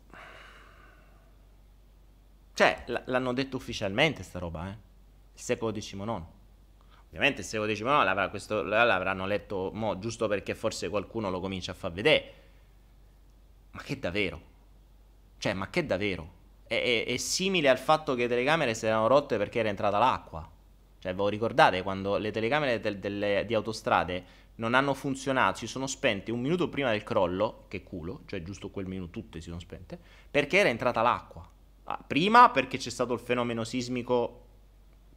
cioè, 2.57 2.83
l'hanno 3.05 3.33
detto 3.33 3.57
ufficialmente 3.57 4.23
sta 4.23 4.39
roba, 4.39 4.67
eh? 4.69 4.77
Il 5.33 5.41
secolo 5.41 5.71
XIX. 5.71 6.23
Ovviamente 7.07 7.41
il 7.41 7.45
secolo 7.45 7.71
XIX 7.71 7.83
l'avrà, 8.03 8.29
questo, 8.29 8.63
l'avranno 8.63 9.27
letto 9.27 9.69
mo, 9.73 9.99
giusto 9.99 10.27
perché 10.27 10.55
forse 10.55 10.89
qualcuno 10.89 11.29
lo 11.29 11.39
comincia 11.39 11.71
a 11.71 11.75
far 11.75 11.91
vedere. 11.91 12.33
Ma 13.71 13.81
che 13.83 13.99
davvero? 13.99 14.41
Cioè, 15.37 15.53
ma 15.53 15.69
che 15.69 15.85
davvero? 15.85 16.31
È, 16.65 16.73
è, 16.73 17.05
è 17.05 17.17
simile 17.17 17.69
al 17.69 17.77
fatto 17.77 18.15
che 18.15 18.23
le 18.23 18.27
telecamere 18.27 18.73
si 18.73 18.87
erano 18.87 19.05
rotte 19.05 19.37
perché 19.37 19.59
era 19.59 19.69
entrata 19.69 19.99
l'acqua. 19.99 20.49
Cioè, 20.97 21.13
voi 21.13 21.29
ricordate 21.29 21.83
quando 21.83 22.17
le 22.17 22.31
telecamere 22.31 22.79
del, 22.79 22.97
delle, 22.97 23.45
di 23.45 23.53
autostrade 23.53 24.25
non 24.57 24.73
hanno 24.73 24.93
funzionato, 24.93 25.57
si 25.57 25.67
sono 25.67 25.87
spente 25.87 26.31
un 26.31 26.39
minuto 26.39 26.69
prima 26.69 26.91
del 26.91 27.03
crollo, 27.03 27.65
che 27.67 27.83
culo, 27.83 28.21
cioè 28.25 28.41
giusto 28.43 28.69
quel 28.69 28.85
minuto 28.85 29.11
tutte 29.11 29.39
si 29.41 29.49
sono 29.49 29.59
spente, 29.59 29.99
perché 30.29 30.57
era 30.57 30.69
entrata 30.69 31.01
l'acqua. 31.01 31.47
Ah, 31.85 32.03
prima 32.05 32.49
perché 32.49 32.77
c'è 32.77 32.89
stato 32.89 33.13
il 33.13 33.19
fenomeno 33.19 33.63
sismico 33.63 34.45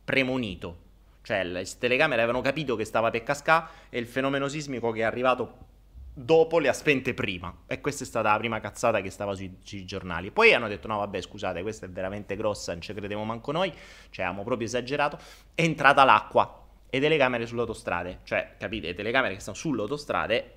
premonito, 0.05 0.89
cioè 1.23 1.45
le 1.45 1.67
telecamere 1.79 2.23
avevano 2.23 2.43
capito 2.43 2.77
che 2.77 2.85
stava 2.85 3.11
per 3.11 3.23
cascare 3.23 3.67
e 3.89 3.99
il 3.99 4.07
fenomeno 4.07 4.47
sismico 4.49 4.91
che 4.91 5.01
è 5.01 5.05
arrivato 5.05 5.69
dopo 6.13 6.59
le 6.59 6.69
ha 6.69 6.73
spente 6.73 7.15
prima. 7.15 7.63
E 7.67 7.81
questa 7.81 8.05
è 8.05 8.07
stata 8.07 8.33
la 8.33 8.39
prima 8.39 8.61
cazzata 8.61 9.01
che 9.01 9.11
stava 9.11 9.35
sui, 9.35 9.57
sui, 9.63 9.85
giornali. 9.85 10.31
Poi 10.31 10.53
hanno 10.53 10.69
detto: 10.69 10.87
no, 10.87 10.99
vabbè, 10.99 11.21
scusate, 11.21 11.63
questa 11.63 11.87
è 11.87 11.89
veramente 11.89 12.37
grossa, 12.37 12.73
non 12.73 12.83
ci 12.83 12.93
crediamo 12.93 13.25
manco 13.25 13.53
noi. 13.53 13.73
Cioè, 14.11 14.25
abbiamo 14.25 14.45
proprio 14.45 14.67
esagerato. 14.67 15.19
È 15.55 15.63
entrata 15.63 16.05
l'acqua 16.05 16.60
e 16.91 17.01
telecamere 17.01 17.47
sulle 17.47 17.61
autostrade. 17.61 18.21
Cioè, 18.25 18.57
capite, 18.59 18.89
le 18.89 18.95
telecamere 18.95 19.35
che 19.35 19.41
stanno 19.41 19.57
sulle 19.57 19.81
autostrade 19.81 20.55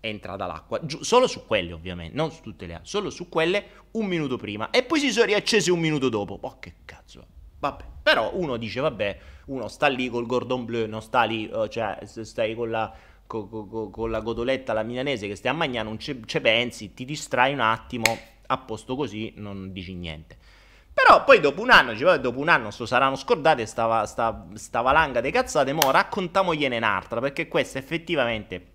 entra 0.00 0.36
dall'acqua. 0.36 0.84
Giu- 0.84 1.02
solo 1.02 1.26
su 1.26 1.46
quelle, 1.46 1.72
ovviamente, 1.72 2.14
non 2.14 2.30
su 2.30 2.42
tutte 2.42 2.66
le 2.66 2.74
altre, 2.74 2.88
solo 2.88 3.10
su 3.10 3.28
quelle 3.28 3.64
un 3.92 4.06
minuto 4.06 4.36
prima. 4.36 4.70
E 4.70 4.82
poi 4.82 4.98
si 4.98 5.10
sono 5.10 5.26
riaccese 5.26 5.70
un 5.70 5.80
minuto 5.80 6.08
dopo. 6.08 6.38
Oh, 6.40 6.58
che 6.58 6.74
cazzo. 6.84 7.26
Vabbè, 7.60 7.84
però 8.02 8.32
uno 8.34 8.56
dice, 8.56 8.80
vabbè, 8.80 9.18
uno 9.46 9.68
sta 9.68 9.88
lì 9.88 10.08
col 10.08 10.26
Gordon 10.26 10.64
Bleu, 10.64 10.88
non 10.88 11.02
sta 11.02 11.24
lì, 11.24 11.48
uh, 11.52 11.66
cioè, 11.66 11.98
stai 12.04 12.54
con 12.54 12.70
la, 12.70 12.94
con, 13.26 13.48
con, 13.48 13.90
con 13.90 14.10
la 14.10 14.22
cotoletta 14.22 14.72
alla 14.72 14.84
milanese 14.84 15.26
che 15.26 15.34
stai 15.34 15.50
a 15.50 15.54
mangiare, 15.54 15.84
non 15.84 15.98
ci 15.98 16.40
pensi, 16.40 16.94
ti 16.94 17.04
distrai 17.04 17.52
un 17.54 17.60
attimo, 17.60 18.04
a 18.46 18.58
posto 18.58 18.94
così, 18.94 19.32
non 19.36 19.72
dici 19.72 19.94
niente. 19.94 20.38
Però 21.00 21.22
poi 21.22 21.38
dopo 21.38 21.62
un 21.62 21.70
anno, 21.70 21.96
cioè, 21.96 22.18
dopo 22.18 22.40
un 22.40 22.48
anno, 22.48 22.72
so 22.72 22.84
saranno 22.84 23.14
scordate 23.14 23.66
stava, 23.66 24.04
sta, 24.04 24.48
sta 24.54 24.80
valanga 24.80 25.20
di 25.20 25.30
cazzate, 25.30 25.72
mo 25.72 25.92
raccontamogliene 25.92 26.76
un'altra, 26.76 27.20
perché 27.20 27.46
questa 27.46 27.78
effettivamente 27.78 28.66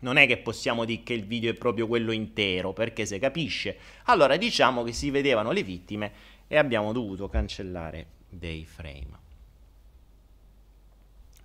non 0.00 0.16
è 0.16 0.26
che 0.26 0.38
possiamo 0.38 0.84
dire 0.84 1.02
che 1.04 1.12
il 1.12 1.24
video 1.24 1.52
è 1.52 1.54
proprio 1.54 1.86
quello 1.86 2.10
intero, 2.10 2.72
perché 2.72 3.06
se 3.06 3.20
capisce. 3.20 3.78
Allora 4.06 4.36
diciamo 4.36 4.82
che 4.82 4.92
si 4.92 5.10
vedevano 5.10 5.52
le 5.52 5.62
vittime 5.62 6.12
e 6.48 6.58
abbiamo 6.58 6.92
dovuto 6.92 7.28
cancellare 7.28 8.06
dei 8.28 8.66
frame. 8.66 9.18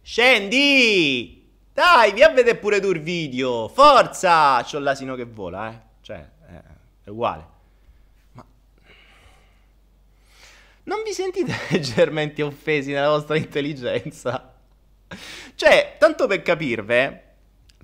Scendi! 0.02 1.44
Dai, 1.72 2.14
vi 2.14 2.24
a 2.24 2.30
vedere 2.30 2.58
pure 2.58 2.80
tu 2.80 2.90
il 2.90 3.02
video! 3.02 3.68
Forza! 3.68 4.64
C'ho 4.64 4.80
l'asino 4.80 5.14
che 5.14 5.26
vola, 5.26 5.72
eh. 5.72 5.80
Cioè, 6.02 6.30
eh, 6.50 6.62
è 7.04 7.10
uguale. 7.10 7.46
Ma... 8.32 8.46
Non 10.86 11.02
vi 11.04 11.12
sentite 11.14 11.54
leggermente 11.70 12.42
offesi 12.42 12.92
nella 12.92 13.10
vostra 13.10 13.38
intelligenza? 13.38 14.54
Cioè, 15.56 15.96
tanto 16.00 16.28
per 16.28 16.42
capirve 16.42 17.26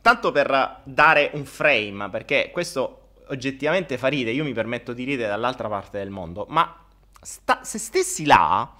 tanto 0.02 0.32
per 0.32 0.82
dare 0.84 1.32
un 1.34 1.46
frame, 1.46 2.10
perché 2.10 2.50
questo 2.52 2.98
oggettivamente 3.28 3.98
fa 3.98 4.08
ridere, 4.08 4.36
io 4.36 4.44
mi 4.44 4.54
permetto 4.54 4.94
di 4.94 5.04
ridere 5.04 5.30
dall'altra 5.30 5.70
parte 5.70 6.00
del 6.00 6.10
mondo, 6.10 6.46
ma 6.50 6.86
sta, 7.22 7.64
se 7.64 7.78
stessi 7.78 8.26
là, 8.26 8.76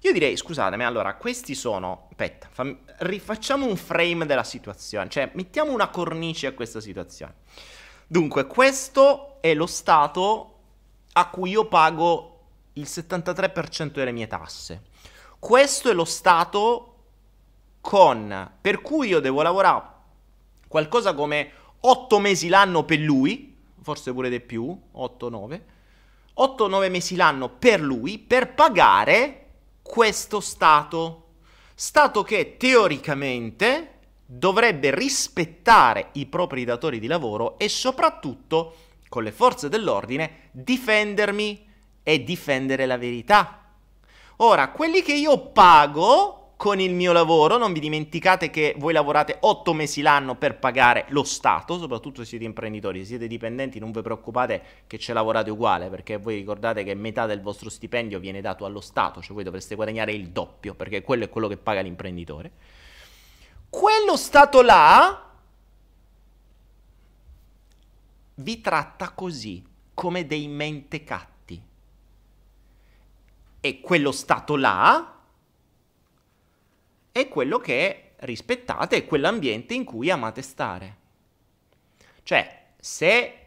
io 0.00 0.12
direi, 0.12 0.36
scusatemi, 0.36 0.84
allora, 0.84 1.14
questi 1.14 1.54
sono, 1.54 2.08
aspetta, 2.10 2.48
fam, 2.50 2.76
rifacciamo 2.98 3.64
un 3.64 3.76
frame 3.76 4.26
della 4.26 4.44
situazione, 4.44 5.08
cioè 5.08 5.30
mettiamo 5.34 5.72
una 5.72 5.88
cornice 5.88 6.48
a 6.48 6.52
questa 6.52 6.80
situazione. 6.80 7.34
Dunque, 8.06 8.46
questo 8.46 9.38
è 9.40 9.54
lo 9.54 9.66
stato 9.66 10.50
a 11.12 11.28
cui 11.30 11.50
io 11.50 11.66
pago 11.66 12.33
il 12.74 12.84
73% 12.84 13.92
delle 13.92 14.12
mie 14.12 14.26
tasse. 14.26 14.82
Questo 15.38 15.90
è 15.90 15.92
lo 15.94 16.04
stato 16.04 16.94
con, 17.80 18.52
per 18.60 18.80
cui 18.80 19.08
io 19.08 19.20
devo 19.20 19.42
lavorare 19.42 19.92
qualcosa 20.68 21.14
come 21.14 21.50
8 21.80 22.18
mesi 22.18 22.48
l'anno 22.48 22.84
per 22.84 22.98
lui, 22.98 23.56
forse 23.82 24.12
pure 24.12 24.30
di 24.30 24.40
più, 24.40 24.76
8-9, 24.94 25.60
8-9 26.38 26.90
mesi 26.90 27.14
l'anno 27.14 27.48
per 27.48 27.80
lui, 27.80 28.18
per 28.18 28.54
pagare 28.54 29.40
questo 29.82 30.40
Stato. 30.40 31.20
Stato 31.74 32.22
che 32.22 32.56
teoricamente 32.56 33.98
dovrebbe 34.24 34.94
rispettare 34.94 36.08
i 36.12 36.26
propri 36.26 36.64
datori 36.64 36.98
di 36.98 37.06
lavoro 37.06 37.58
e 37.58 37.68
soprattutto, 37.68 38.76
con 39.08 39.22
le 39.22 39.32
forze 39.32 39.68
dell'ordine, 39.68 40.48
difendermi 40.52 41.72
e 42.04 42.22
difendere 42.22 42.86
la 42.86 42.96
verità. 42.96 43.72
Ora, 44.36 44.70
quelli 44.70 45.02
che 45.02 45.14
io 45.14 45.48
pago 45.48 46.52
con 46.56 46.78
il 46.80 46.94
mio 46.94 47.12
lavoro, 47.12 47.58
non 47.58 47.72
vi 47.72 47.80
dimenticate 47.80 48.48
che 48.48 48.74
voi 48.78 48.92
lavorate 48.92 49.38
8 49.40 49.72
mesi 49.74 50.02
l'anno 50.02 50.36
per 50.36 50.58
pagare 50.58 51.06
lo 51.08 51.24
Stato, 51.24 51.78
soprattutto 51.78 52.22
se 52.22 52.28
siete 52.28 52.44
imprenditori, 52.44 53.00
se 53.00 53.06
siete 53.06 53.26
dipendenti 53.26 53.78
non 53.78 53.90
vi 53.90 54.00
preoccupate 54.02 54.62
che 54.86 54.98
ce 54.98 55.12
lavorate 55.12 55.50
uguale, 55.50 55.88
perché 55.88 56.16
voi 56.16 56.36
ricordate 56.36 56.84
che 56.84 56.94
metà 56.94 57.26
del 57.26 57.42
vostro 57.42 57.68
stipendio 57.68 58.18
viene 58.20 58.40
dato 58.40 58.64
allo 58.64 58.80
Stato, 58.80 59.20
cioè 59.20 59.34
voi 59.34 59.44
dovreste 59.44 59.74
guadagnare 59.74 60.12
il 60.12 60.28
doppio, 60.28 60.74
perché 60.74 61.02
quello 61.02 61.24
è 61.24 61.28
quello 61.28 61.48
che 61.48 61.56
paga 61.56 61.80
l'imprenditore. 61.80 62.52
Quello 63.68 64.16
Stato 64.16 64.62
là 64.62 65.32
vi 68.36 68.60
tratta 68.60 69.10
così, 69.10 69.62
come 69.92 70.26
dei 70.26 70.46
mentecatti. 70.46 71.33
E 73.64 73.80
quello 73.80 74.12
Stato 74.12 74.56
là 74.56 75.22
è 77.10 77.28
quello 77.28 77.56
che 77.56 78.12
rispettate, 78.16 78.96
è 78.96 79.06
quell'ambiente 79.06 79.72
in 79.72 79.84
cui 79.84 80.10
amate 80.10 80.42
stare. 80.42 80.96
Cioè, 82.24 82.72
se 82.78 83.38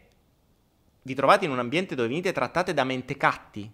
vi 1.02 1.14
trovate 1.14 1.44
in 1.44 1.52
un 1.52 1.60
ambiente 1.60 1.94
dove 1.94 2.08
venite 2.08 2.32
trattate 2.32 2.74
da 2.74 2.82
mentecatti 2.82 3.70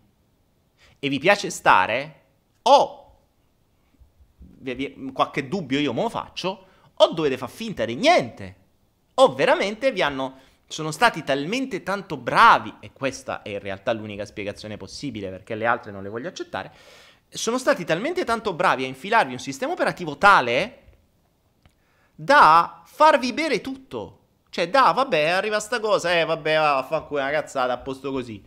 e 0.99 1.09
vi 1.09 1.19
piace 1.19 1.49
stare, 1.49 2.23
o 2.61 3.19
qualche 5.15 5.49
dubbio 5.49 5.79
io 5.79 5.95
me 5.95 6.03
lo 6.03 6.11
faccio, 6.11 6.67
o 6.93 7.13
dovete 7.15 7.39
far 7.39 7.49
finta 7.49 7.87
di 7.87 7.95
niente, 7.95 8.57
o 9.15 9.35
veramente 9.35 9.93
vi 9.93 10.03
hanno 10.03 10.41
sono 10.67 10.91
stati 10.91 11.23
talmente 11.25 11.83
tanto 11.83 12.17
bravi, 12.17 12.75
e 12.81 12.93
questa 12.93 13.43
è 13.43 13.51
in 13.51 13.61
realtà 13.61 13.93
l'unica 13.93 14.25
spiegazione 14.25 14.77
possibile 14.77 15.31
perché 15.31 15.55
le 15.55 15.67
altre 15.67 15.93
non 15.93 16.03
le 16.03 16.09
voglio 16.09 16.29
accettare, 16.29 16.73
sono 17.29 17.59
stati 17.59 17.85
talmente 17.85 18.25
tanto 18.25 18.55
bravi 18.55 18.85
a 18.85 18.87
infilarvi 18.87 19.33
un 19.33 19.39
sistema 19.39 19.73
operativo 19.73 20.17
tale 20.17 20.83
da 22.15 22.83
farvi 22.85 23.33
bere 23.33 23.61
tutto. 23.61 24.21
Cioè, 24.51 24.71
da, 24.71 24.93
vabbè, 24.93 25.31
arriva 25.31 25.59
sta 25.59 25.81
cosa, 25.81 26.17
eh, 26.17 26.25
vabbè, 26.25 26.57
va, 26.57 26.87
fa 26.89 27.07
una 27.11 27.31
cazzata, 27.31 27.73
a 27.73 27.79
posto 27.79 28.13
così. 28.13 28.41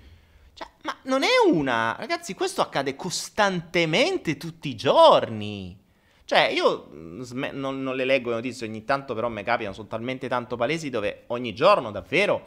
Cioè, 0.53 0.67
ma 0.83 0.95
non 1.03 1.23
è 1.23 1.51
una... 1.51 1.97
Ragazzi, 1.99 2.33
questo 2.33 2.61
accade 2.61 2.95
costantemente 2.95 4.37
tutti 4.37 4.69
i 4.69 4.75
giorni. 4.75 5.77
Cioè, 6.27 6.47
io 6.47 6.89
mm, 6.93 7.21
sm- 7.21 7.51
non, 7.53 7.81
non, 7.81 7.95
le 7.95 8.03
leggo 8.03 8.31
le 8.31 8.35
notizie 8.35 8.67
ogni 8.67 8.83
tanto, 8.83 9.13
però 9.13 9.29
mi 9.29 9.43
capitano, 9.43 9.73
sono 9.73 9.87
talmente 9.87 10.27
tanto 10.27 10.57
palesi 10.57 10.89
dove 10.89 11.23
ogni 11.27 11.53
giorno, 11.53 11.89
davvero, 11.89 12.45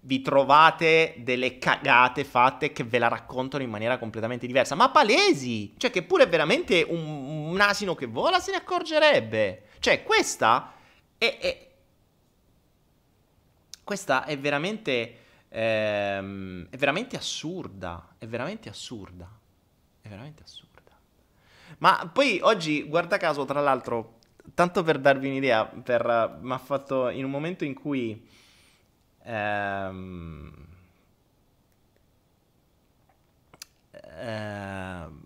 vi 0.00 0.20
trovate 0.20 1.14
delle 1.18 1.56
cagate 1.58 2.24
fatte 2.24 2.72
che 2.72 2.82
ve 2.82 2.98
la 2.98 3.06
raccontano 3.06 3.62
in 3.62 3.70
maniera 3.70 3.98
completamente 3.98 4.48
diversa, 4.48 4.74
ma 4.74 4.90
palesi, 4.90 5.74
cioè 5.76 5.92
che 5.92 6.02
pure 6.02 6.26
veramente 6.26 6.84
un, 6.88 7.06
un 7.52 7.60
asino 7.60 7.94
che 7.94 8.06
vola 8.06 8.40
se 8.40 8.50
ne 8.50 8.56
accorgerebbe. 8.56 9.62
Cioè, 9.78 10.02
questa 10.02 10.72
è, 11.16 11.38
è 11.38 11.68
questa 13.84 14.24
è 14.24 14.36
veramente 14.36 15.18
ehm, 15.50 16.66
è 16.68 16.76
veramente 16.76 17.16
assurda, 17.16 18.14
è 18.18 18.26
veramente 18.26 18.68
assurda. 18.68 19.38
È 20.00 20.08
veramente 20.08 20.42
assurda. 20.42 20.69
Ma 21.80 22.10
poi 22.12 22.40
oggi, 22.42 22.82
guarda 22.82 23.16
caso, 23.16 23.44
tra 23.46 23.60
l'altro, 23.60 24.18
tanto 24.54 24.82
per 24.82 24.98
darvi 24.98 25.28
un'idea, 25.28 25.64
per, 25.64 26.04
eh, 26.06 26.38
mi 26.42 26.52
ha 26.52 26.58
fatto 26.58 27.08
in 27.08 27.24
un 27.24 27.30
momento 27.30 27.64
in 27.64 27.74
cui... 27.74 28.26
Ehm, 29.24 30.52
ehm, 34.18 35.22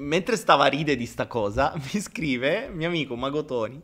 mentre 0.00 0.36
stava 0.36 0.64
a 0.64 0.68
ride 0.68 0.96
di 0.96 1.06
sta 1.06 1.26
cosa, 1.26 1.74
mi 1.76 2.00
scrive 2.00 2.68
mio 2.68 2.88
amico 2.88 3.14
Magotoni, 3.16 3.80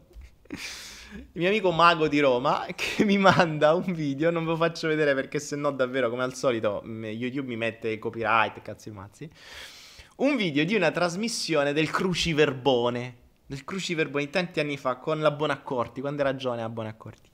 il 0.52 1.28
mio 1.32 1.48
amico 1.48 1.70
Mago 1.70 2.08
di 2.08 2.20
Roma, 2.20 2.66
che 2.74 3.04
mi 3.04 3.18
manda 3.18 3.74
un 3.74 3.92
video, 3.92 4.30
non 4.30 4.44
ve 4.44 4.52
lo 4.52 4.56
faccio 4.56 4.88
vedere 4.88 5.14
perché 5.14 5.38
se 5.38 5.54
no 5.56 5.70
davvero 5.70 6.08
come 6.08 6.22
al 6.22 6.34
solito 6.34 6.82
YouTube 6.84 7.48
mi 7.48 7.56
mette 7.56 7.98
copyright, 7.98 8.62
cazzi 8.62 8.90
mazzi 8.90 9.30
un 10.20 10.36
video 10.36 10.64
di 10.64 10.74
una 10.74 10.90
trasmissione 10.90 11.72
del 11.72 11.90
cruciverbone, 11.90 13.16
del 13.46 13.64
cruciverbone 13.64 14.28
tanti 14.28 14.60
anni 14.60 14.76
fa 14.76 14.96
con 14.96 15.20
la 15.20 15.30
Bonaccorti, 15.30 16.00
quando 16.02 16.20
era 16.20 16.36
giovane 16.36 16.60
la 16.60 16.68
Bonaccorti. 16.68 17.30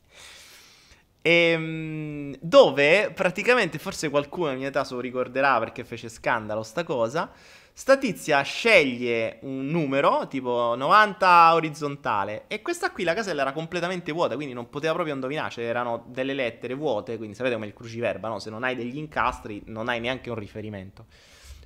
E, 1.21 1.31
ehm, 1.31 2.37
dove 2.41 3.11
praticamente, 3.13 3.79
forse 3.79 4.09
qualcuno 4.09 4.53
in 4.53 4.59
mia 4.59 4.69
età 4.69 4.85
se 4.85 4.95
lo 4.95 5.01
ricorderà 5.01 5.59
perché 5.59 5.85
fece 5.85 6.09
scandalo 6.09 6.63
sta 6.63 6.85
cosa, 6.85 7.33
sta 7.73 7.97
tizia 7.99 8.41
sceglie 8.43 9.41
un 9.43 9.67
numero, 9.67 10.29
tipo 10.29 10.75
90 10.77 11.55
orizzontale, 11.55 12.45
e 12.47 12.63
questa 12.63 12.93
qui 12.93 13.03
la 13.03 13.15
casella 13.15 13.43
era 13.43 13.53
completamente 13.53 14.13
vuota, 14.13 14.37
quindi 14.37 14.55
non 14.55 14.71
poteva 14.71 14.93
proprio 14.93 15.15
indovinare, 15.15 15.51
c'erano 15.51 16.05
delle 16.07 16.35
lettere 16.35 16.75
vuote, 16.75 17.17
quindi 17.17 17.35
sapete 17.35 17.55
come 17.55 17.67
il 17.67 17.75
cruciverba, 17.75 18.29
no? 18.29 18.39
Se 18.39 18.49
non 18.49 18.63
hai 18.63 18.77
degli 18.77 18.97
incastri 18.97 19.65
non 19.67 19.89
hai 19.89 19.99
neanche 19.99 20.31
un 20.31 20.37
riferimento. 20.37 21.07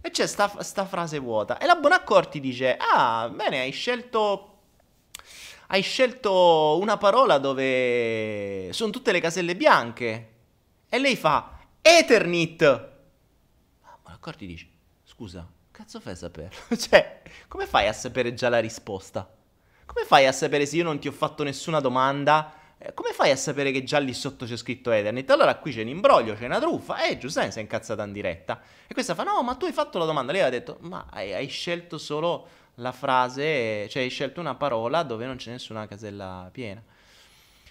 E 0.01 0.11
c'è 0.11 0.27
sta, 0.27 0.63
sta 0.63 0.87
frase 0.87 1.19
vuota. 1.19 1.59
E 1.59 1.67
la 1.67 1.77
Bonaccorti 1.77 2.41
dice, 2.41 2.77
ah, 2.79 3.31
bene, 3.33 3.61
hai 3.61 3.73
scelto 3.73 4.51
hai 5.73 5.83
scelto 5.83 6.79
una 6.81 6.97
parola 6.97 7.39
dove 7.39 8.71
sono 8.73 8.91
tutte 8.91 9.13
le 9.13 9.21
caselle 9.21 9.55
bianche. 9.55 10.29
E 10.89 10.99
lei 10.99 11.17
fa 11.17 11.61
Eternit. 11.81 12.63
Ma 13.83 14.11
l'accordi 14.11 14.47
dice, 14.47 14.69
scusa, 15.05 15.49
cazzo 15.71 16.01
fai 16.01 16.15
a 16.15 16.17
saperlo? 16.17 16.59
cioè, 16.77 17.23
come 17.47 17.67
fai 17.67 17.87
a 17.87 17.93
sapere 17.93 18.35
già 18.35 18.49
la 18.49 18.59
risposta? 18.59 19.33
Come 19.87 20.05
fai 20.05 20.27
a 20.27 20.33
sapere 20.33 20.67
se 20.67 20.77
io 20.77 20.85
non 20.85 20.99
ti 20.99 21.07
ho 21.07 21.13
fatto 21.13 21.45
nessuna 21.45 21.79
domanda? 21.79 22.53
Eh, 22.83 22.95
come 22.95 23.13
fai 23.13 23.31
a 23.31 23.37
sapere 23.37 23.73
che 23.73 23.85
già 23.85 23.99
lì 23.99 24.15
sotto 24.15 24.47
c'è 24.47 24.57
scritto 24.57 24.91
Eternit? 24.91 25.29
Allora 25.29 25.55
qui 25.57 25.71
c'è 25.71 25.83
un 25.83 25.89
imbroglio, 25.89 26.35
c'è 26.35 26.47
una 26.47 26.59
truffa. 26.59 27.05
Eh, 27.05 27.19
giustamente 27.19 27.55
sei 27.55 27.65
incazzata 27.65 28.03
in 28.05 28.13
diretta. 28.13 28.59
E 28.87 28.95
questa 28.95 29.15
fa, 29.15 29.23
no, 29.23 29.43
ma 29.43 29.55
tu 29.57 29.67
hai 29.67 29.73
fatto 29.73 29.99
la 29.99 30.07
domanda. 30.07 30.33
Lei 30.33 30.41
ha 30.41 30.49
detto, 30.49 30.79
ma 30.81 31.07
hai, 31.11 31.35
hai 31.35 31.47
scelto 31.49 31.99
solo 31.99 32.49
la 32.77 32.93
frase, 32.93 33.87
cioè 33.91 34.03
hai 34.03 34.09
scelto 34.09 34.41
una 34.41 34.55
parola 34.55 35.03
dove 35.03 35.27
non 35.27 35.37
c'è 35.37 35.51
nessuna 35.51 35.87
casella 35.87 36.49
piena. 36.51 36.83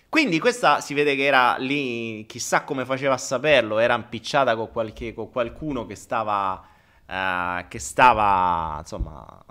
Quindi 0.08 0.40
questa 0.40 0.80
si 0.80 0.94
vede 0.94 1.16
che 1.16 1.24
era 1.24 1.56
lì, 1.58 2.26
chissà 2.28 2.64
come 2.64 2.86
faceva 2.86 3.16
a 3.16 3.18
saperlo, 3.18 3.80
era 3.80 3.96
impicciata 3.96 4.56
con, 4.56 4.72
qualche, 4.72 5.14
con 5.16 5.32
qualcuno 5.32 5.88
che 5.88 5.96
stava, 5.96 6.64
uh, 7.08 7.68
che 7.68 7.80
stava 7.80 8.78
insomma, 8.80 9.44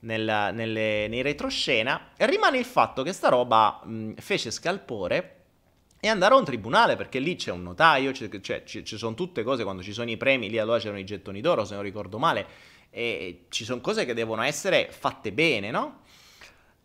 nel, 0.00 0.50
nelle, 0.54 1.08
nei 1.08 1.22
retroscena. 1.22 2.10
Rimane 2.16 2.58
il 2.58 2.64
fatto 2.64 3.02
che 3.02 3.12
sta 3.12 3.28
roba 3.28 3.80
mh, 3.84 4.14
fece 4.14 4.50
scalpore 4.50 5.36
e 6.00 6.08
andarono 6.08 6.36
a 6.36 6.40
un 6.40 6.46
tribunale 6.46 6.96
perché 6.96 7.18
lì 7.18 7.36
c'è 7.36 7.50
un 7.50 7.62
notaio, 7.62 8.12
c'è, 8.12 8.62
ci 8.64 8.96
sono 8.96 9.14
tutte 9.14 9.42
cose, 9.42 9.64
quando 9.64 9.82
ci 9.82 9.92
sono 9.92 10.10
i 10.10 10.16
premi, 10.16 10.48
lì 10.48 10.58
allora 10.58 10.78
c'erano 10.78 10.98
i 10.98 11.04
gettoni 11.04 11.40
d'oro, 11.40 11.64
se 11.64 11.74
non 11.74 11.82
ricordo 11.82 12.18
male 12.18 12.46
e 12.90 13.44
ci 13.50 13.64
sono 13.64 13.80
cose 13.80 14.04
che 14.04 14.14
devono 14.14 14.42
essere 14.42 14.88
fatte 14.90 15.32
bene, 15.32 15.70
no? 15.70 16.00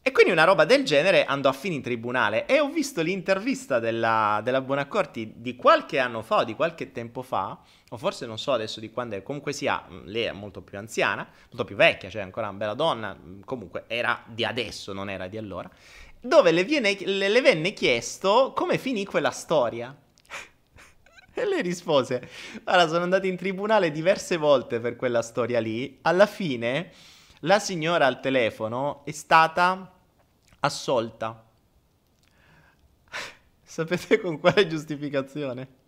E 0.07 0.11
quindi 0.11 0.31
una 0.31 0.43
roba 0.43 0.65
del 0.65 0.85
genere 0.85 1.25
andò 1.25 1.49
a 1.49 1.51
fine 1.51 1.73
in 1.73 1.81
tribunale 1.81 2.45
e 2.45 2.59
ho 2.59 2.69
visto 2.69 3.01
l'intervista 3.01 3.79
della, 3.79 4.39
della 4.43 4.61
Bonaccorti 4.61 5.33
di 5.37 5.55
qualche 5.55 5.97
anno 5.97 6.21
fa 6.21 6.43
di 6.43 6.53
qualche 6.53 6.91
tempo 6.91 7.23
fa, 7.23 7.57
o 7.89 7.97
forse 7.97 8.27
non 8.27 8.37
so 8.37 8.51
adesso 8.51 8.79
di 8.79 8.91
quando 8.91 9.15
è, 9.15 9.23
comunque 9.23 9.51
sia, 9.51 9.83
lei 10.03 10.25
è 10.25 10.31
molto 10.31 10.61
più 10.61 10.77
anziana, 10.77 11.27
molto 11.47 11.65
più 11.65 11.75
vecchia, 11.75 12.11
cioè 12.11 12.21
ancora 12.21 12.49
una 12.49 12.57
bella 12.57 12.75
donna, 12.75 13.17
comunque 13.45 13.85
era 13.87 14.21
di 14.27 14.45
adesso, 14.45 14.93
non 14.93 15.09
era 15.09 15.25
di 15.25 15.37
allora, 15.37 15.67
dove 16.21 16.51
le, 16.51 16.63
viene, 16.63 16.95
le, 16.99 17.27
le 17.27 17.41
venne 17.41 17.73
chiesto 17.73 18.53
come 18.55 18.77
finì 18.77 19.05
quella 19.05 19.31
storia. 19.31 19.97
E 21.33 21.45
lei 21.45 21.63
rispose, 21.63 22.29
guarda, 22.63 22.87
sono 22.87 23.03
andato 23.03 23.25
in 23.25 23.37
tribunale 23.37 23.89
diverse 23.89 24.37
volte 24.37 24.79
per 24.79 24.95
quella 24.97 25.23
storia 25.23 25.59
lì. 25.59 25.97
Alla 26.03 26.27
fine 26.27 26.91
la 27.39 27.57
signora 27.57 28.05
al 28.05 28.19
telefono 28.19 29.03
è 29.03 29.11
stata 29.11 29.94
assolta. 30.65 31.43
Sapete 33.63 34.19
con 34.19 34.39
quale 34.39 34.67
giustificazione? 34.67 35.84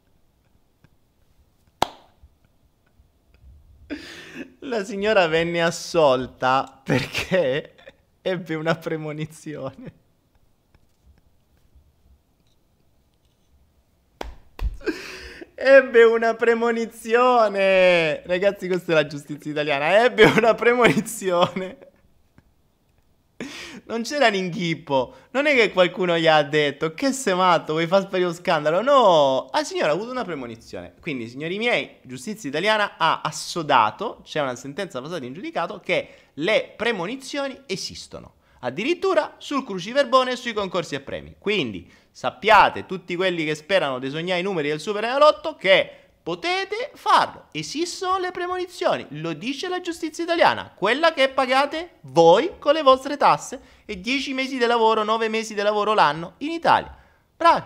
La 4.59 4.83
signora 4.83 5.27
venne 5.27 5.61
assolta 5.61 6.81
perché 6.83 7.75
ebbe 8.21 8.55
una 8.55 8.75
premonizione. 8.75 10.05
Ebbe 15.59 16.03
una 16.03 16.35
premonizione. 16.35 18.21
Ragazzi, 18.25 18.67
questa 18.67 18.91
è 18.91 18.95
la 18.95 19.07
giustizia 19.07 19.49
italiana. 19.51 20.03
Ebbe 20.03 20.25
una 20.25 20.53
premonizione. 20.53 21.77
Non 23.87 24.01
c'era 24.01 24.27
l'inghippo. 24.27 25.13
Non 25.31 25.45
è 25.45 25.55
che 25.55 25.71
qualcuno 25.71 26.17
gli 26.17 26.27
ha 26.27 26.43
detto 26.43 26.93
che 26.93 27.13
sei 27.13 27.35
matto, 27.35 27.71
vuoi 27.71 27.87
far 27.87 28.01
sparire 28.01 28.27
lo 28.27 28.33
scandalo. 28.33 28.81
No, 28.81 29.49
la 29.51 29.63
signora 29.63 29.91
ha 29.91 29.93
avuto 29.93 30.11
una 30.11 30.25
premonizione. 30.25 30.93
Quindi, 30.99 31.29
signori 31.29 31.57
miei, 31.57 31.97
giustizia 32.01 32.49
italiana 32.49 32.95
ha 32.97 33.21
assodato, 33.21 34.19
c'è 34.25 34.41
una 34.41 34.55
sentenza 34.55 35.01
passata 35.01 35.23
in 35.23 35.33
giudicato, 35.33 35.79
che 35.79 36.09
le 36.33 36.73
premonizioni 36.75 37.61
esistono. 37.65 38.33
Addirittura 38.59 39.35
sul 39.37 39.63
cruciverbone 39.63 40.31
e 40.31 40.35
sui 40.35 40.51
concorsi 40.51 40.95
a 40.95 40.99
premi. 40.99 41.35
Quindi, 41.39 41.89
sappiate 42.11 42.85
tutti 42.85 43.15
quelli 43.15 43.45
che 43.45 43.55
sperano 43.55 43.99
di 43.99 44.09
sognare 44.09 44.41
i 44.41 44.43
numeri 44.43 44.67
del 44.67 44.81
Super 44.81 45.05
Enalotto 45.05 45.55
che 45.55 46.06
potete 46.27 46.91
farlo. 46.95 47.45
Esistono 47.53 48.17
le 48.17 48.31
premonizioni, 48.31 49.07
lo 49.11 49.31
dice 49.31 49.69
la 49.69 49.79
giustizia 49.79 50.25
italiana, 50.25 50.73
quella 50.75 51.13
che 51.13 51.29
pagate 51.29 51.99
voi 52.01 52.59
con 52.59 52.73
le 52.73 52.81
vostre 52.81 53.15
tasse 53.15 53.61
e 53.85 54.01
10 54.01 54.33
mesi 54.33 54.57
di 54.57 54.65
lavoro, 54.65 55.05
9 55.05 55.29
mesi 55.29 55.53
di 55.53 55.61
lavoro 55.61 55.93
l'anno 55.93 56.33
in 56.39 56.51
Italia. 56.51 56.93
Bravi. 57.37 57.65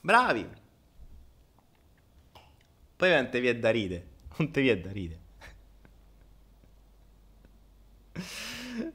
Bravi. 0.00 0.48
Poi 2.96 3.10
non 3.10 3.28
te 3.28 3.38
vi 3.38 3.48
è 3.48 3.56
da 3.58 3.68
ride. 3.68 4.06
Non 4.38 4.50
te 4.50 4.62
vi 4.62 4.68
è 4.70 4.78
da 4.78 4.90
ride. 4.90 5.20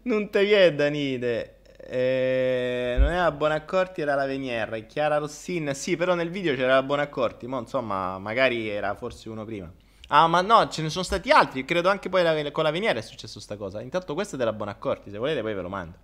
non 0.04 0.32
te 0.32 0.44
viene 0.44 0.76
Danide. 0.76 1.57
Eh, 1.90 2.98
non 3.00 3.12
era 3.12 3.32
Bonaccorti, 3.32 4.02
era 4.02 4.14
la 4.14 4.26
Venier. 4.26 4.86
Chiara 4.88 5.18
Rossin, 5.18 5.72
sì, 5.74 5.96
però 5.96 6.16
nel 6.16 6.30
video 6.30 6.54
c'era 6.54 6.74
la 6.74 6.84
Bonaccorti. 6.84 7.48
Ma 7.48 7.60
insomma, 7.60 8.20
magari 8.20 8.68
era 8.68 8.94
forse 8.96 9.30
uno 9.30 9.46
prima. 9.46 9.72
Ah, 10.10 10.28
ma 10.28 10.42
no, 10.42 10.68
ce 10.68 10.82
ne 10.82 10.90
sono 10.90 11.06
stati 11.06 11.32
altri. 11.32 11.64
Credo 11.64 11.90
anche 11.90 12.10
poi 12.10 12.24
la, 12.24 12.52
con 12.52 12.64
la 12.64 12.72
Venier 12.72 12.98
è 12.98 13.02
successo 13.02 13.40
sta 13.40 13.56
cosa. 13.56 13.82
Intanto 13.82 14.14
questa 14.14 14.36
è 14.36 14.38
della 14.38 14.52
Bonaccorti. 14.52 15.10
Se 15.10 15.18
volete, 15.18 15.42
poi 15.42 15.54
ve 15.54 15.62
lo 15.62 15.70
mando. 15.70 15.98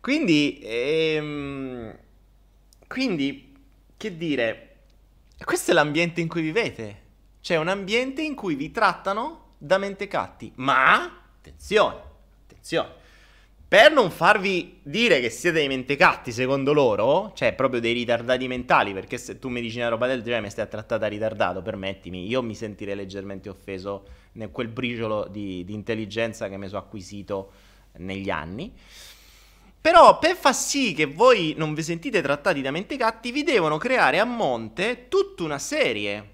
Quindi, 0.00 0.60
ehm, 0.62 1.98
quindi, 2.86 3.56
che 3.96 4.16
dire, 4.16 4.76
questo 5.44 5.72
è 5.72 5.74
l'ambiente 5.74 6.20
in 6.20 6.28
cui 6.28 6.42
vivete. 6.42 7.02
Cioè, 7.40 7.56
un 7.56 7.68
ambiente 7.68 8.22
in 8.22 8.36
cui 8.36 8.54
vi 8.54 8.70
trattano 8.70 9.54
da 9.58 9.78
mentecatti. 9.78 10.52
Ma 10.56 11.02
attenzione, 11.02 12.00
attenzione. 12.44 13.02
Per 13.74 13.90
non 13.90 14.12
farvi 14.12 14.78
dire 14.84 15.18
che 15.18 15.30
siete 15.30 15.58
dei 15.58 15.66
mentecatti 15.66 16.30
secondo 16.30 16.72
loro, 16.72 17.32
cioè 17.34 17.54
proprio 17.54 17.80
dei 17.80 17.92
ritardati 17.92 18.46
mentali, 18.46 18.92
perché 18.92 19.18
se 19.18 19.40
tu 19.40 19.48
mi 19.48 19.60
dici 19.60 19.78
una 19.78 19.88
roba 19.88 20.06
del 20.06 20.22
genere 20.22 20.42
mi 20.42 20.50
stai 20.50 20.68
trattata 20.68 21.08
ritardato, 21.08 21.60
permettimi, 21.60 22.24
io 22.28 22.40
mi 22.40 22.54
sentirei 22.54 22.94
leggermente 22.94 23.48
offeso 23.48 24.06
nel 24.34 24.52
quel 24.52 24.68
briciolo 24.68 25.26
di, 25.28 25.64
di 25.64 25.74
intelligenza 25.74 26.48
che 26.48 26.56
mi 26.56 26.68
sono 26.68 26.82
acquisito 26.82 27.50
negli 27.94 28.30
anni. 28.30 28.72
Però 29.80 30.20
per 30.20 30.36
far 30.36 30.54
sì 30.54 30.94
che 30.94 31.06
voi 31.06 31.54
non 31.56 31.74
vi 31.74 31.82
sentite 31.82 32.22
trattati 32.22 32.62
da 32.62 32.70
mentecatti, 32.70 33.32
vi 33.32 33.42
devono 33.42 33.76
creare 33.76 34.20
a 34.20 34.24
monte 34.24 35.08
tutta 35.08 35.42
una 35.42 35.58
serie 35.58 36.30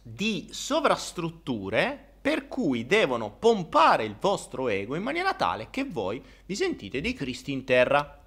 di 0.00 0.46
sovrastrutture 0.52 2.09
per 2.20 2.48
cui 2.48 2.86
devono 2.86 3.30
pompare 3.30 4.04
il 4.04 4.14
vostro 4.20 4.68
ego 4.68 4.94
in 4.94 5.02
maniera 5.02 5.32
tale 5.34 5.68
che 5.70 5.84
voi 5.84 6.22
vi 6.44 6.54
sentite 6.54 7.00
dei 7.00 7.14
cristi 7.14 7.52
in 7.52 7.64
terra. 7.64 8.18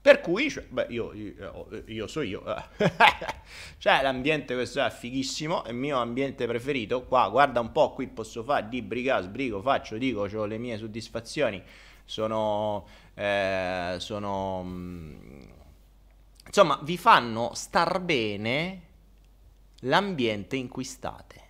Per 0.00 0.20
cui, 0.20 0.48
cioè, 0.48 0.64
beh, 0.64 0.86
io, 0.88 1.12
io, 1.12 1.68
io 1.86 2.06
so 2.06 2.22
io. 2.22 2.42
cioè, 3.78 4.00
l'ambiente 4.00 4.54
questo 4.54 4.82
è 4.82 4.88
fighissimo, 4.90 5.64
è 5.64 5.70
il 5.70 5.74
mio 5.74 5.98
ambiente 5.98 6.46
preferito. 6.46 7.02
Qua, 7.02 7.28
guarda 7.28 7.60
un 7.60 7.72
po', 7.72 7.92
qui 7.92 8.06
posso 8.06 8.42
fare 8.44 8.68
di 8.68 8.80
briga, 8.80 9.20
sbrigo, 9.20 9.60
faccio, 9.60 9.98
dico, 9.98 10.20
ho 10.20 10.44
le 10.46 10.56
mie 10.56 10.78
soddisfazioni. 10.78 11.62
Sono... 12.04 12.86
Eh, 13.14 13.96
sono... 13.98 14.64
Insomma, 16.46 16.78
vi 16.82 16.96
fanno 16.96 17.50
star 17.54 18.00
bene 18.00 18.82
l'ambiente 19.80 20.56
in 20.56 20.68
cui 20.68 20.84
state. 20.84 21.47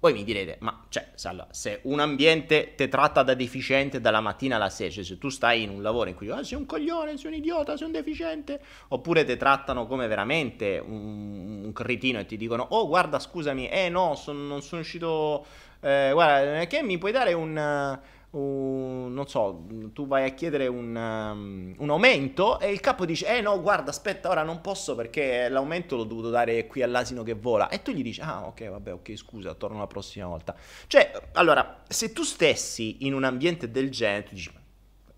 Voi 0.00 0.14
mi 0.14 0.24
direte, 0.24 0.56
ma 0.60 0.86
cioè, 0.88 1.10
se 1.50 1.80
un 1.82 2.00
ambiente 2.00 2.74
ti 2.74 2.88
tratta 2.88 3.22
da 3.22 3.34
deficiente 3.34 4.00
dalla 4.00 4.22
mattina 4.22 4.56
alla 4.56 4.70
sera, 4.70 4.90
cioè 4.90 5.04
se 5.04 5.18
tu 5.18 5.28
stai 5.28 5.62
in 5.62 5.68
un 5.68 5.82
lavoro 5.82 6.08
in 6.08 6.14
cui 6.14 6.30
ah, 6.30 6.42
sei 6.42 6.56
un 6.56 6.64
coglione, 6.64 7.18
sei 7.18 7.30
un 7.30 7.36
idiota, 7.36 7.76
sei 7.76 7.84
un 7.84 7.92
deficiente, 7.92 8.62
oppure 8.88 9.24
ti 9.24 9.36
trattano 9.36 9.86
come 9.86 10.06
veramente 10.06 10.82
un, 10.82 11.64
un 11.64 11.72
cretino 11.74 12.18
e 12.18 12.24
ti 12.24 12.38
dicono, 12.38 12.66
oh 12.70 12.88
guarda 12.88 13.18
scusami, 13.18 13.68
eh 13.68 13.90
no, 13.90 14.14
son, 14.14 14.46
non 14.46 14.62
sono 14.62 14.80
uscito, 14.80 15.44
eh, 15.80 16.10
guarda, 16.14 16.64
che 16.64 16.82
mi 16.82 16.96
puoi 16.96 17.12
dare 17.12 17.34
un 17.34 17.98
un, 18.32 19.12
non 19.12 19.26
so, 19.26 19.66
tu 19.92 20.06
vai 20.06 20.24
a 20.24 20.34
chiedere 20.34 20.66
un, 20.68 20.94
um, 20.94 21.74
un, 21.76 21.90
aumento 21.90 22.60
e 22.60 22.70
il 22.70 22.80
capo 22.80 23.04
dice, 23.04 23.26
eh 23.26 23.40
no, 23.40 23.60
guarda, 23.60 23.90
aspetta, 23.90 24.28
ora 24.28 24.42
non 24.42 24.60
posso 24.60 24.94
perché 24.94 25.48
l'aumento 25.48 25.96
l'ho 25.96 26.04
dovuto 26.04 26.30
dare 26.30 26.66
qui 26.66 26.82
all'asino 26.82 27.22
che 27.22 27.34
vola. 27.34 27.68
E 27.68 27.82
tu 27.82 27.90
gli 27.90 28.02
dici, 28.02 28.20
ah 28.20 28.46
ok, 28.46 28.68
vabbè, 28.68 28.92
ok, 28.92 29.16
scusa, 29.16 29.54
torno 29.54 29.78
la 29.78 29.86
prossima 29.86 30.26
volta. 30.26 30.54
Cioè, 30.86 31.12
allora, 31.32 31.82
se 31.88 32.12
tu 32.12 32.22
stessi 32.22 33.04
in 33.04 33.14
un 33.14 33.24
ambiente 33.24 33.70
del 33.70 33.90
genere, 33.90 34.24
tu 34.24 34.34
dici, 34.34 34.50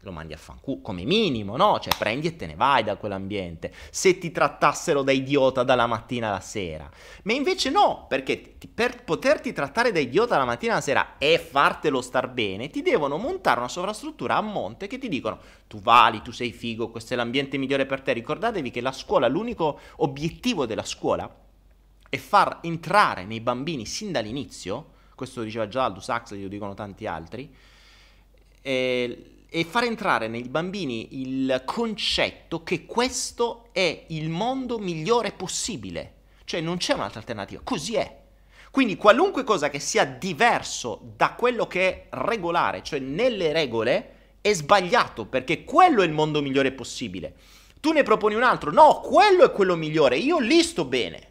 lo 0.02 0.12
mandi 0.12 0.32
a 0.32 0.36
fanculo, 0.36 0.80
come 0.80 1.04
minimo, 1.04 1.56
no? 1.56 1.78
Cioè 1.78 1.96
prendi 1.96 2.26
e 2.26 2.36
te 2.36 2.46
ne 2.46 2.54
vai 2.54 2.82
da 2.82 2.96
quell'ambiente, 2.96 3.72
se 3.90 4.18
ti 4.18 4.32
trattassero 4.32 5.02
da 5.02 5.12
idiota 5.12 5.62
dalla 5.62 5.86
mattina 5.86 6.28
alla 6.28 6.40
sera. 6.40 6.90
Ma 7.22 7.32
invece 7.32 7.70
no, 7.70 8.06
perché 8.08 8.58
ti, 8.58 8.66
per 8.66 9.04
poterti 9.04 9.52
trattare 9.52 9.92
da 9.92 10.00
idiota 10.00 10.34
dalla 10.34 10.44
mattina 10.44 10.72
alla 10.72 10.82
sera 10.82 11.18
e 11.18 11.38
fartelo 11.38 12.00
star 12.00 12.28
bene, 12.28 12.68
ti 12.68 12.82
devono 12.82 13.16
montare 13.16 13.60
una 13.60 13.68
sovrastruttura 13.68 14.36
a 14.36 14.40
monte 14.40 14.88
che 14.88 14.98
ti 14.98 15.08
dicono 15.08 15.38
tu 15.68 15.80
vali, 15.80 16.20
tu 16.22 16.32
sei 16.32 16.52
figo, 16.52 16.90
questo 16.90 17.14
è 17.14 17.16
l'ambiente 17.16 17.56
migliore 17.56 17.86
per 17.86 18.00
te. 18.02 18.12
Ricordatevi 18.12 18.70
che 18.70 18.80
la 18.80 18.92
scuola, 18.92 19.28
l'unico 19.28 19.78
obiettivo 19.96 20.66
della 20.66 20.84
scuola 20.84 21.32
è 22.08 22.16
far 22.16 22.58
entrare 22.62 23.24
nei 23.24 23.40
bambini 23.40 23.86
sin 23.86 24.10
dall'inizio, 24.12 24.90
questo 25.14 25.40
lo 25.40 25.46
diceva 25.46 25.68
già 25.68 25.84
Aldous 25.84 26.08
Huxley, 26.08 26.42
lo 26.42 26.48
dicono 26.48 26.74
tanti 26.74 27.06
altri, 27.06 27.54
eh, 28.60 29.32
e 29.54 29.64
far 29.64 29.84
entrare 29.84 30.28
nei 30.28 30.48
bambini 30.48 31.20
il 31.20 31.62
concetto 31.66 32.62
che 32.62 32.86
questo 32.86 33.68
è 33.72 34.04
il 34.08 34.30
mondo 34.30 34.78
migliore 34.78 35.32
possibile. 35.32 36.14
Cioè 36.44 36.62
non 36.62 36.78
c'è 36.78 36.94
un'altra 36.94 37.18
alternativa, 37.20 37.60
così 37.62 37.96
è. 37.96 38.20
Quindi 38.70 38.96
qualunque 38.96 39.44
cosa 39.44 39.68
che 39.68 39.78
sia 39.78 40.06
diverso 40.06 41.12
da 41.16 41.34
quello 41.34 41.66
che 41.66 41.90
è 41.90 42.06
regolare, 42.12 42.82
cioè 42.82 42.98
nelle 42.98 43.52
regole, 43.52 44.36
è 44.40 44.54
sbagliato 44.54 45.26
perché 45.26 45.64
quello 45.64 46.00
è 46.00 46.06
il 46.06 46.12
mondo 46.12 46.40
migliore 46.40 46.72
possibile. 46.72 47.34
Tu 47.78 47.92
ne 47.92 48.04
proponi 48.04 48.34
un 48.34 48.44
altro, 48.44 48.72
no, 48.72 49.00
quello 49.00 49.44
è 49.44 49.52
quello 49.52 49.76
migliore, 49.76 50.16
io 50.16 50.38
lì 50.38 50.62
sto 50.62 50.86
bene. 50.86 51.30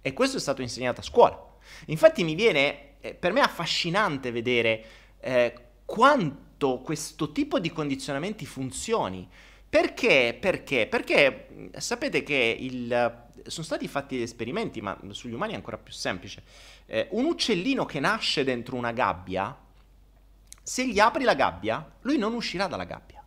E 0.00 0.12
questo 0.12 0.38
è 0.38 0.40
stato 0.40 0.60
insegnato 0.60 0.98
a 0.98 1.04
scuola. 1.04 1.40
Infatti 1.86 2.24
mi 2.24 2.34
viene, 2.34 2.96
eh, 3.00 3.14
per 3.14 3.32
me 3.32 3.38
è 3.38 3.44
affascinante 3.44 4.32
vedere 4.32 4.84
eh, 5.20 5.54
quanto 5.84 6.50
quanto 6.62 6.78
questo 6.78 7.32
tipo 7.32 7.58
di 7.58 7.72
condizionamenti 7.72 8.46
funzioni. 8.46 9.28
Perché? 9.68 10.36
Perché? 10.38 10.86
Perché 10.86 11.70
sapete 11.78 12.22
che 12.22 12.56
il, 12.58 13.26
sono 13.46 13.66
stati 13.66 13.88
fatti 13.88 14.14
degli 14.14 14.24
esperimenti, 14.24 14.80
ma 14.80 14.96
sugli 15.10 15.32
umani 15.32 15.52
è 15.52 15.56
ancora 15.56 15.78
più 15.78 15.92
semplice. 15.92 16.42
Eh, 16.86 17.08
un 17.12 17.24
uccellino 17.24 17.84
che 17.84 17.98
nasce 17.98 18.44
dentro 18.44 18.76
una 18.76 18.92
gabbia, 18.92 19.56
se 20.62 20.86
gli 20.86 21.00
apri 21.00 21.24
la 21.24 21.34
gabbia, 21.34 21.90
lui 22.02 22.18
non 22.18 22.34
uscirà 22.34 22.66
dalla 22.68 22.84
gabbia. 22.84 23.24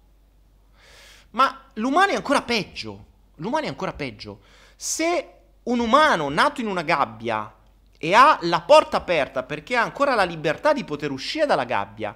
Ma 1.31 1.69
l'umano 1.73 2.11
è 2.11 2.15
ancora 2.15 2.41
peggio. 2.41 3.13
L'umano 3.37 3.65
è 3.65 3.69
ancora 3.69 3.91
peggio. 3.91 4.39
Se 4.77 5.31
un 5.63 5.79
umano 5.79 6.29
nato 6.29 6.61
in 6.61 6.67
una 6.67 6.83
gabbia 6.83 7.53
e 7.97 8.13
ha 8.13 8.37
la 8.41 8.61
porta 8.61 8.97
aperta 8.97 9.43
perché 9.43 9.75
ha 9.75 9.81
ancora 9.81 10.15
la 10.15 10.23
libertà 10.23 10.71
di 10.71 10.85
poter 10.85 11.11
uscire 11.11 11.45
dalla 11.45 11.65
gabbia, 11.65 12.15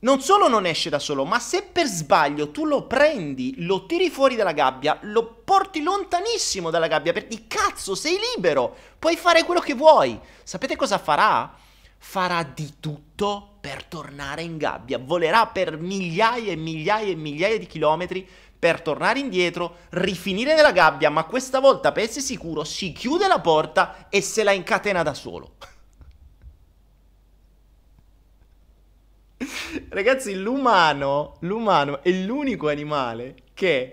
non 0.00 0.20
solo 0.20 0.46
non 0.46 0.64
esce 0.64 0.90
da 0.90 1.00
solo, 1.00 1.24
ma 1.24 1.40
se 1.40 1.62
per 1.62 1.86
sbaglio 1.86 2.50
tu 2.50 2.64
lo 2.64 2.86
prendi, 2.86 3.64
lo 3.64 3.86
tiri 3.86 4.10
fuori 4.10 4.36
dalla 4.36 4.52
gabbia, 4.52 4.98
lo 5.02 5.42
porti 5.44 5.82
lontanissimo 5.82 6.70
dalla 6.70 6.86
gabbia, 6.86 7.12
perché 7.12 7.46
cazzo 7.48 7.96
sei 7.96 8.16
libero, 8.34 8.76
puoi 8.98 9.16
fare 9.16 9.44
quello 9.44 9.60
che 9.60 9.74
vuoi. 9.74 10.18
Sapete 10.44 10.76
cosa 10.76 10.98
farà? 10.98 11.52
Farà 11.98 12.44
di 12.44 12.74
tutto 12.78 13.56
per 13.60 13.84
tornare 13.84 14.42
in 14.42 14.56
gabbia, 14.56 14.98
volerà 14.98 15.46
per 15.46 15.78
migliaia 15.78 16.52
e 16.52 16.56
migliaia 16.56 17.10
e 17.10 17.16
migliaia 17.16 17.58
di 17.58 17.66
chilometri 17.66 18.28
per 18.56 18.80
tornare 18.80 19.18
indietro, 19.18 19.78
rifinire 19.90 20.54
nella 20.54 20.72
gabbia, 20.72 21.10
ma 21.10 21.24
questa 21.24 21.58
volta 21.58 21.90
per 21.90 22.04
essere 22.04 22.20
sicuro 22.20 22.62
si 22.62 22.92
chiude 22.92 23.26
la 23.26 23.40
porta 23.40 24.06
e 24.08 24.20
se 24.20 24.44
la 24.44 24.52
incatena 24.52 25.02
da 25.02 25.14
solo. 25.14 25.54
Ragazzi, 29.90 30.34
l'umano, 30.34 31.36
l'umano 31.40 32.02
è 32.02 32.10
l'unico 32.10 32.68
animale 32.68 33.36
che 33.54 33.92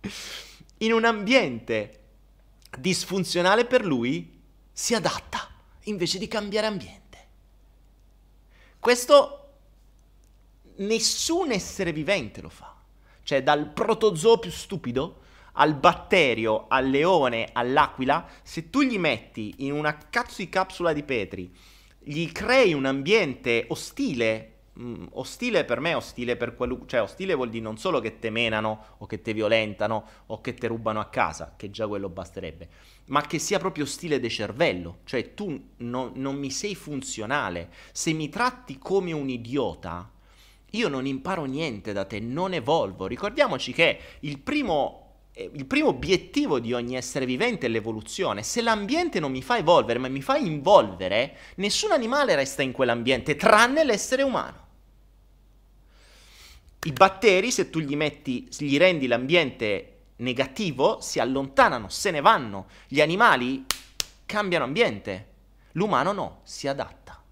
in 0.78 0.92
un 0.92 1.04
ambiente 1.04 1.98
disfunzionale 2.78 3.64
per 3.64 3.84
lui 3.84 4.38
si 4.72 4.94
adatta 4.94 5.48
invece 5.84 6.18
di 6.18 6.28
cambiare 6.28 6.66
ambiente. 6.66 6.98
Questo 8.78 9.36
nessun 10.76 11.52
essere 11.52 11.92
vivente 11.92 12.40
lo 12.40 12.48
fa. 12.48 12.74
Cioè 13.22 13.42
dal 13.42 13.68
protozoo 13.68 14.38
più 14.38 14.50
stupido 14.50 15.18
al 15.54 15.74
batterio, 15.74 16.66
al 16.68 16.88
leone, 16.88 17.50
all'aquila, 17.52 18.26
se 18.42 18.70
tu 18.70 18.82
gli 18.82 18.98
metti 18.98 19.54
in 19.58 19.72
una 19.72 19.96
cazzo 19.96 20.36
di 20.38 20.48
capsula 20.48 20.92
di 20.92 21.02
Petri 21.02 21.54
gli 22.02 22.30
crei 22.32 22.72
un 22.72 22.86
ambiente 22.86 23.66
ostile, 23.68 24.54
mm, 24.78 25.06
ostile 25.12 25.64
per 25.64 25.80
me, 25.80 25.94
ostile 25.94 26.36
per 26.36 26.54
qualunque, 26.54 26.88
cioè 26.88 27.02
ostile 27.02 27.34
vuol 27.34 27.50
dire 27.50 27.62
non 27.62 27.76
solo 27.76 28.00
che 28.00 28.18
te 28.18 28.30
menano 28.30 28.96
o 28.98 29.06
che 29.06 29.20
te 29.20 29.34
violentano 29.34 30.04
o 30.26 30.40
che 30.40 30.54
te 30.54 30.66
rubano 30.66 31.00
a 31.00 31.08
casa, 31.08 31.54
che 31.56 31.70
già 31.70 31.86
quello 31.86 32.08
basterebbe, 32.08 32.68
ma 33.06 33.20
che 33.22 33.38
sia 33.38 33.58
proprio 33.58 33.84
ostile 33.84 34.18
di 34.18 34.30
cervello, 34.30 35.00
cioè 35.04 35.34
tu 35.34 35.72
no, 35.78 36.12
non 36.14 36.36
mi 36.36 36.50
sei 36.50 36.74
funzionale, 36.74 37.70
se 37.92 38.12
mi 38.12 38.28
tratti 38.28 38.78
come 38.78 39.12
un 39.12 39.28
idiota, 39.28 40.10
io 40.72 40.88
non 40.88 41.06
imparo 41.06 41.44
niente 41.44 41.92
da 41.92 42.04
te, 42.04 42.20
non 42.20 42.54
evolvo. 42.54 43.06
Ricordiamoci 43.06 43.72
che 43.72 43.98
il 44.20 44.38
primo 44.38 44.99
il 45.52 45.66
primo 45.66 45.88
obiettivo 45.88 46.58
di 46.58 46.72
ogni 46.72 46.96
essere 46.96 47.24
vivente 47.24 47.66
è 47.66 47.68
l'evoluzione. 47.68 48.42
Se 48.42 48.60
l'ambiente 48.60 49.20
non 49.20 49.30
mi 49.30 49.42
fa 49.42 49.58
evolvere, 49.58 49.98
ma 49.98 50.08
mi 50.08 50.22
fa 50.22 50.36
involvere, 50.36 51.36
nessun 51.56 51.92
animale 51.92 52.34
resta 52.34 52.62
in 52.62 52.72
quell'ambiente, 52.72 53.36
tranne 53.36 53.84
l'essere 53.84 54.22
umano. 54.22 54.68
I 56.82 56.92
batteri, 56.92 57.50
se 57.50 57.70
tu 57.70 57.80
gli 57.80 57.94
metti, 57.94 58.48
gli 58.58 58.78
rendi 58.78 59.06
l'ambiente 59.06 59.98
negativo, 60.16 61.00
si 61.00 61.18
allontanano, 61.20 61.88
se 61.88 62.10
ne 62.10 62.20
vanno. 62.20 62.66
Gli 62.88 63.00
animali 63.00 63.64
cambiano 64.26 64.64
ambiente. 64.64 65.26
L'umano 65.72 66.12
no, 66.12 66.40
si 66.44 66.68
adatta. 66.68 67.22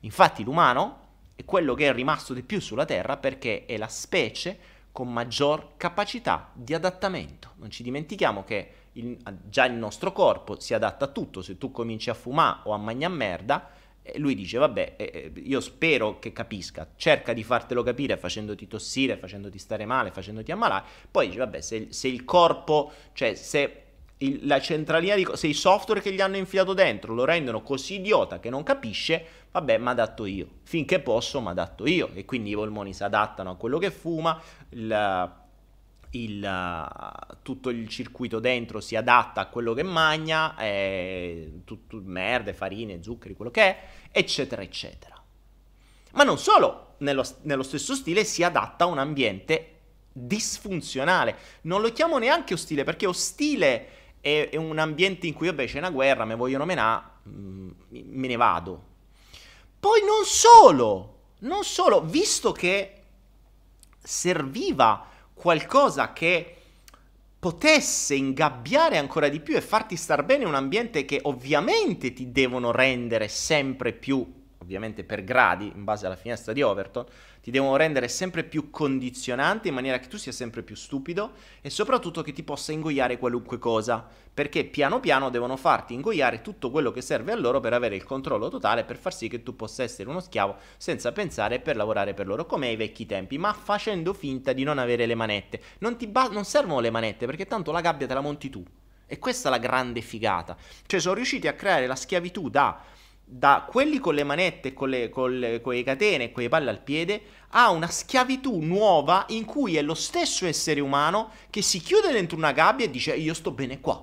Infatti 0.00 0.44
l'umano 0.44 1.06
è 1.34 1.44
quello 1.44 1.74
che 1.74 1.88
è 1.88 1.92
rimasto 1.92 2.34
di 2.34 2.42
più 2.42 2.60
sulla 2.60 2.84
Terra 2.84 3.16
perché 3.16 3.64
è 3.64 3.76
la 3.76 3.88
specie 3.88 4.58
con 4.98 5.12
maggior 5.12 5.76
capacità 5.76 6.50
di 6.52 6.74
adattamento. 6.74 7.52
Non 7.58 7.70
ci 7.70 7.84
dimentichiamo 7.84 8.42
che 8.42 8.70
il, 8.94 9.16
già 9.48 9.64
il 9.64 9.74
nostro 9.74 10.10
corpo 10.10 10.58
si 10.58 10.74
adatta 10.74 11.04
a 11.04 11.08
tutto, 11.08 11.40
se 11.40 11.56
tu 11.56 11.70
cominci 11.70 12.10
a 12.10 12.14
fumare 12.14 12.62
o 12.64 12.72
a 12.72 12.78
mangiare 12.78 13.14
merda, 13.14 13.70
eh, 14.02 14.18
lui 14.18 14.34
dice 14.34 14.58
vabbè, 14.58 14.94
eh, 14.96 15.32
eh, 15.36 15.40
io 15.40 15.60
spero 15.60 16.18
che 16.18 16.32
capisca, 16.32 16.94
cerca 16.96 17.32
di 17.32 17.44
fartelo 17.44 17.84
capire 17.84 18.16
facendoti 18.16 18.66
tossire, 18.66 19.16
facendoti 19.16 19.56
stare 19.56 19.86
male, 19.86 20.10
facendoti 20.10 20.50
ammalare, 20.50 20.84
poi 21.08 21.26
dice 21.26 21.38
vabbè, 21.38 21.60
se, 21.60 21.86
se 21.90 22.08
il 22.08 22.24
corpo, 22.24 22.90
cioè 23.12 23.36
se 23.36 23.87
il, 24.18 24.46
la 24.46 24.60
centralina 24.60 25.14
di 25.14 25.26
se 25.34 25.46
i 25.46 25.54
software 25.54 26.00
che 26.00 26.12
gli 26.12 26.20
hanno 26.20 26.36
infilato 26.36 26.74
dentro 26.74 27.14
lo 27.14 27.24
rendono 27.24 27.62
così 27.62 27.96
idiota 27.96 28.40
che 28.40 28.50
non 28.50 28.62
capisce, 28.62 29.24
vabbè, 29.52 29.78
mi 29.78 29.88
adatto 29.88 30.24
io. 30.26 30.46
Finché 30.62 31.00
posso, 31.00 31.40
mi 31.40 31.48
adatto 31.48 31.86
io. 31.86 32.10
E 32.14 32.24
quindi 32.24 32.50
i 32.50 32.54
polmoni 32.54 32.92
si 32.92 33.04
adattano 33.04 33.50
a 33.50 33.56
quello 33.56 33.78
che 33.78 33.90
fuma, 33.90 34.40
il, 34.70 35.32
il, 36.10 36.88
tutto 37.42 37.70
il 37.70 37.88
circuito 37.88 38.40
dentro 38.40 38.80
si 38.80 38.96
adatta 38.96 39.42
a 39.42 39.46
quello 39.46 39.72
che 39.72 39.82
magna, 39.82 40.56
eh, 40.56 41.60
tutto, 41.64 42.00
merde, 42.02 42.52
farine, 42.54 43.02
zuccheri, 43.02 43.34
quello 43.34 43.50
che 43.50 43.62
è, 43.62 43.82
eccetera, 44.10 44.62
eccetera. 44.62 45.16
Ma 46.12 46.24
non 46.24 46.38
solo, 46.38 46.94
nello, 46.98 47.24
nello 47.42 47.62
stesso 47.62 47.94
stile 47.94 48.24
si 48.24 48.42
adatta 48.42 48.84
a 48.84 48.88
un 48.88 48.98
ambiente 48.98 49.74
disfunzionale. 50.12 51.36
Non 51.62 51.80
lo 51.80 51.92
chiamo 51.92 52.18
neanche 52.18 52.54
ostile, 52.54 52.82
perché 52.82 53.06
ostile 53.06 53.97
è, 54.20 54.48
è 54.50 54.56
un 54.56 54.78
ambiente 54.78 55.26
in 55.26 55.34
cui, 55.34 55.46
vabbè, 55.46 55.66
c'è 55.66 55.78
una 55.78 55.90
guerra, 55.90 56.24
mi 56.24 56.36
vogliono 56.36 56.64
menare, 56.64 57.04
mm, 57.28 57.70
me 57.88 58.26
ne 58.26 58.36
vado. 58.36 58.84
Poi 59.78 60.00
non 60.00 60.24
solo, 60.24 61.18
non 61.40 61.64
solo, 61.64 62.02
visto 62.02 62.52
che 62.52 63.02
serviva 64.02 65.06
qualcosa 65.34 66.12
che 66.12 66.54
potesse 67.38 68.14
ingabbiare 68.14 68.98
ancora 68.98 69.28
di 69.28 69.38
più 69.40 69.54
e 69.54 69.60
farti 69.60 69.96
star 69.96 70.24
bene 70.24 70.42
in 70.42 70.48
un 70.48 70.56
ambiente 70.56 71.04
che 71.04 71.20
ovviamente 71.22 72.12
ti 72.12 72.32
devono 72.32 72.72
rendere 72.72 73.28
sempre 73.28 73.92
più 73.92 74.38
ovviamente 74.58 75.04
per 75.04 75.24
gradi, 75.24 75.72
in 75.74 75.84
base 75.84 76.06
alla 76.06 76.16
finestra 76.16 76.52
di 76.52 76.62
Overton, 76.62 77.06
ti 77.40 77.50
devono 77.50 77.76
rendere 77.76 78.08
sempre 78.08 78.44
più 78.44 78.70
condizionante 78.70 79.68
in 79.68 79.74
maniera 79.74 79.98
che 79.98 80.08
tu 80.08 80.18
sia 80.18 80.32
sempre 80.32 80.62
più 80.62 80.74
stupido 80.74 81.32
e 81.60 81.70
soprattutto 81.70 82.22
che 82.22 82.32
ti 82.32 82.42
possa 82.42 82.72
ingoiare 82.72 83.18
qualunque 83.18 83.58
cosa, 83.58 84.06
perché 84.34 84.64
piano 84.64 85.00
piano 85.00 85.30
devono 85.30 85.56
farti 85.56 85.94
ingoiare 85.94 86.42
tutto 86.42 86.70
quello 86.70 86.90
che 86.90 87.00
serve 87.00 87.32
a 87.32 87.36
loro 87.36 87.60
per 87.60 87.72
avere 87.72 87.96
il 87.96 88.04
controllo 88.04 88.48
totale, 88.48 88.84
per 88.84 88.96
far 88.96 89.14
sì 89.14 89.28
che 89.28 89.42
tu 89.42 89.56
possa 89.56 89.82
essere 89.82 90.08
uno 90.08 90.20
schiavo 90.20 90.56
senza 90.76 91.12
pensare 91.12 91.60
per 91.60 91.76
lavorare 91.76 92.14
per 92.14 92.26
loro, 92.26 92.44
come 92.44 92.68
ai 92.68 92.76
vecchi 92.76 93.06
tempi, 93.06 93.38
ma 93.38 93.52
facendo 93.52 94.12
finta 94.12 94.52
di 94.52 94.64
non 94.64 94.78
avere 94.78 95.06
le 95.06 95.14
manette. 95.14 95.62
Non, 95.78 95.96
ba- 96.08 96.28
non 96.28 96.44
servono 96.44 96.80
le 96.80 96.90
manette, 96.90 97.26
perché 97.26 97.46
tanto 97.46 97.72
la 97.72 97.80
gabbia 97.80 98.06
te 98.06 98.14
la 98.14 98.20
monti 98.20 98.50
tu. 98.50 98.64
E 99.06 99.18
questa 99.18 99.48
è 99.48 99.50
la 99.50 99.58
grande 99.58 100.02
figata. 100.02 100.54
Cioè 100.84 101.00
sono 101.00 101.14
riusciti 101.14 101.48
a 101.48 101.54
creare 101.54 101.86
la 101.86 101.96
schiavitù 101.96 102.50
da 102.50 102.78
da 103.30 103.66
quelli 103.68 103.98
con 103.98 104.14
le 104.14 104.24
manette, 104.24 104.72
con 104.72 104.88
le, 104.88 105.10
con 105.10 105.60
con 105.62 105.74
le 105.74 105.82
catene 105.82 106.24
e 106.24 106.32
con 106.32 106.42
le 106.42 106.48
palle 106.48 106.70
al 106.70 106.80
piede, 106.80 107.22
a 107.50 107.68
una 107.70 107.88
schiavitù 107.88 108.58
nuova 108.60 109.26
in 109.28 109.44
cui 109.44 109.76
è 109.76 109.82
lo 109.82 109.94
stesso 109.94 110.46
essere 110.46 110.80
umano 110.80 111.32
che 111.50 111.60
si 111.60 111.78
chiude 111.80 112.10
dentro 112.10 112.38
una 112.38 112.52
gabbia 112.52 112.86
e 112.86 112.90
dice 112.90 113.14
io 113.14 113.34
sto 113.34 113.50
bene 113.50 113.80
qua. 113.80 114.02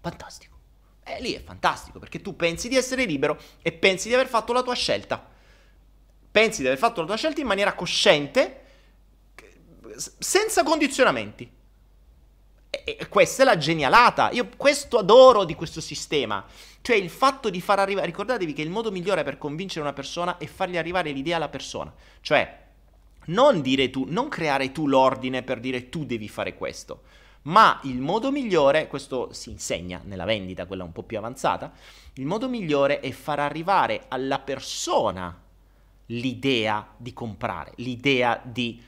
Fantastico. 0.00 0.54
E 1.04 1.20
lì 1.20 1.34
è 1.34 1.42
fantastico 1.42 2.00
perché 2.00 2.20
tu 2.20 2.34
pensi 2.34 2.68
di 2.68 2.76
essere 2.76 3.04
libero 3.04 3.38
e 3.62 3.70
pensi 3.70 4.08
di 4.08 4.14
aver 4.14 4.26
fatto 4.26 4.52
la 4.52 4.62
tua 4.62 4.74
scelta. 4.74 5.24
Pensi 6.30 6.62
di 6.62 6.66
aver 6.66 6.78
fatto 6.78 7.00
la 7.00 7.06
tua 7.06 7.16
scelta 7.16 7.40
in 7.40 7.46
maniera 7.46 7.74
cosciente, 7.74 8.64
senza 10.18 10.64
condizionamenti. 10.64 11.48
E 12.68 13.08
questa 13.08 13.42
è 13.42 13.46
la 13.46 13.56
genialata. 13.56 14.30
Io 14.32 14.48
questo 14.56 14.98
adoro 14.98 15.44
di 15.44 15.54
questo 15.54 15.80
sistema. 15.80 16.44
Cioè 16.86 16.94
il 16.94 17.10
fatto 17.10 17.50
di 17.50 17.60
far 17.60 17.80
arrivare, 17.80 18.06
ricordatevi 18.06 18.52
che 18.52 18.62
il 18.62 18.70
modo 18.70 18.92
migliore 18.92 19.24
per 19.24 19.38
convincere 19.38 19.80
una 19.80 19.92
persona 19.92 20.38
è 20.38 20.46
fargli 20.46 20.76
arrivare 20.76 21.10
l'idea 21.10 21.34
alla 21.34 21.48
persona. 21.48 21.92
Cioè, 22.20 22.64
non 23.24 23.60
dire 23.60 23.90
tu, 23.90 24.04
non 24.08 24.28
creare 24.28 24.70
tu 24.70 24.86
l'ordine 24.86 25.42
per 25.42 25.58
dire 25.58 25.88
tu 25.88 26.04
devi 26.04 26.28
fare 26.28 26.54
questo. 26.54 27.02
Ma 27.42 27.80
il 27.82 27.98
modo 27.98 28.30
migliore, 28.30 28.86
questo 28.86 29.32
si 29.32 29.50
insegna 29.50 30.00
nella 30.04 30.24
vendita, 30.24 30.66
quella 30.66 30.84
un 30.84 30.92
po' 30.92 31.02
più 31.02 31.18
avanzata, 31.18 31.72
il 32.12 32.24
modo 32.24 32.48
migliore 32.48 33.00
è 33.00 33.10
far 33.10 33.40
arrivare 33.40 34.04
alla 34.06 34.38
persona 34.38 35.42
l'idea 36.06 36.94
di 36.96 37.12
comprare, 37.12 37.72
l'idea 37.78 38.40
di, 38.44 38.80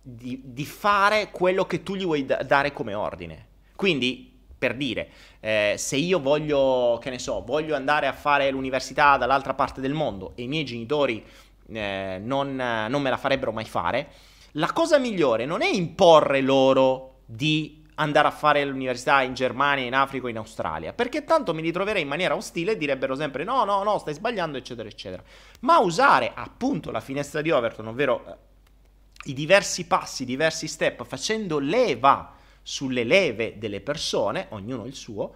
di, 0.00 0.40
di 0.42 0.64
fare 0.64 1.30
quello 1.32 1.66
che 1.66 1.82
tu 1.82 1.96
gli 1.96 2.04
vuoi 2.04 2.24
da- 2.24 2.42
dare 2.42 2.72
come 2.72 2.94
ordine. 2.94 3.46
Quindi 3.76 4.35
per 4.58 4.74
dire, 4.74 5.08
eh, 5.40 5.74
se 5.76 5.96
io 5.96 6.18
voglio, 6.20 6.98
che 7.00 7.10
ne 7.10 7.18
so, 7.18 7.42
voglio 7.44 7.74
andare 7.74 8.06
a 8.06 8.12
fare 8.12 8.50
l'università 8.50 9.16
dall'altra 9.16 9.54
parte 9.54 9.80
del 9.80 9.92
mondo 9.92 10.32
e 10.34 10.42
i 10.42 10.48
miei 10.48 10.64
genitori 10.64 11.24
eh, 11.72 12.18
non, 12.22 12.54
non 12.54 13.02
me 13.02 13.10
la 13.10 13.16
farebbero 13.16 13.52
mai 13.52 13.64
fare, 13.64 14.08
la 14.52 14.72
cosa 14.72 14.98
migliore 14.98 15.44
non 15.44 15.62
è 15.62 15.68
imporre 15.68 16.40
loro 16.40 17.18
di 17.26 17.84
andare 17.96 18.28
a 18.28 18.30
fare 18.30 18.64
l'università 18.64 19.22
in 19.22 19.34
Germania, 19.34 19.84
in 19.84 19.94
Africa 19.94 20.26
o 20.26 20.28
in 20.28 20.36
Australia, 20.36 20.92
perché 20.92 21.24
tanto 21.24 21.54
mi 21.54 21.62
ritroverei 21.62 22.02
in 22.02 22.08
maniera 22.08 22.34
ostile 22.34 22.72
e 22.72 22.76
direbbero 22.76 23.14
sempre 23.14 23.44
no, 23.44 23.64
no, 23.64 23.82
no, 23.82 23.98
stai 23.98 24.14
sbagliando, 24.14 24.58
eccetera, 24.58 24.88
eccetera. 24.88 25.22
Ma 25.60 25.78
usare 25.78 26.32
appunto 26.34 26.90
la 26.90 27.00
finestra 27.00 27.40
di 27.40 27.50
Overton, 27.50 27.88
ovvero 27.88 28.24
eh, 28.26 29.30
i 29.30 29.32
diversi 29.32 29.86
passi, 29.86 30.22
i 30.22 30.26
diversi 30.26 30.68
step, 30.68 31.04
facendo 31.04 31.58
leva 31.58 32.35
sulle 32.66 33.04
leve 33.04 33.58
delle 33.58 33.80
persone, 33.80 34.48
ognuno 34.50 34.86
il 34.86 34.94
suo, 34.96 35.32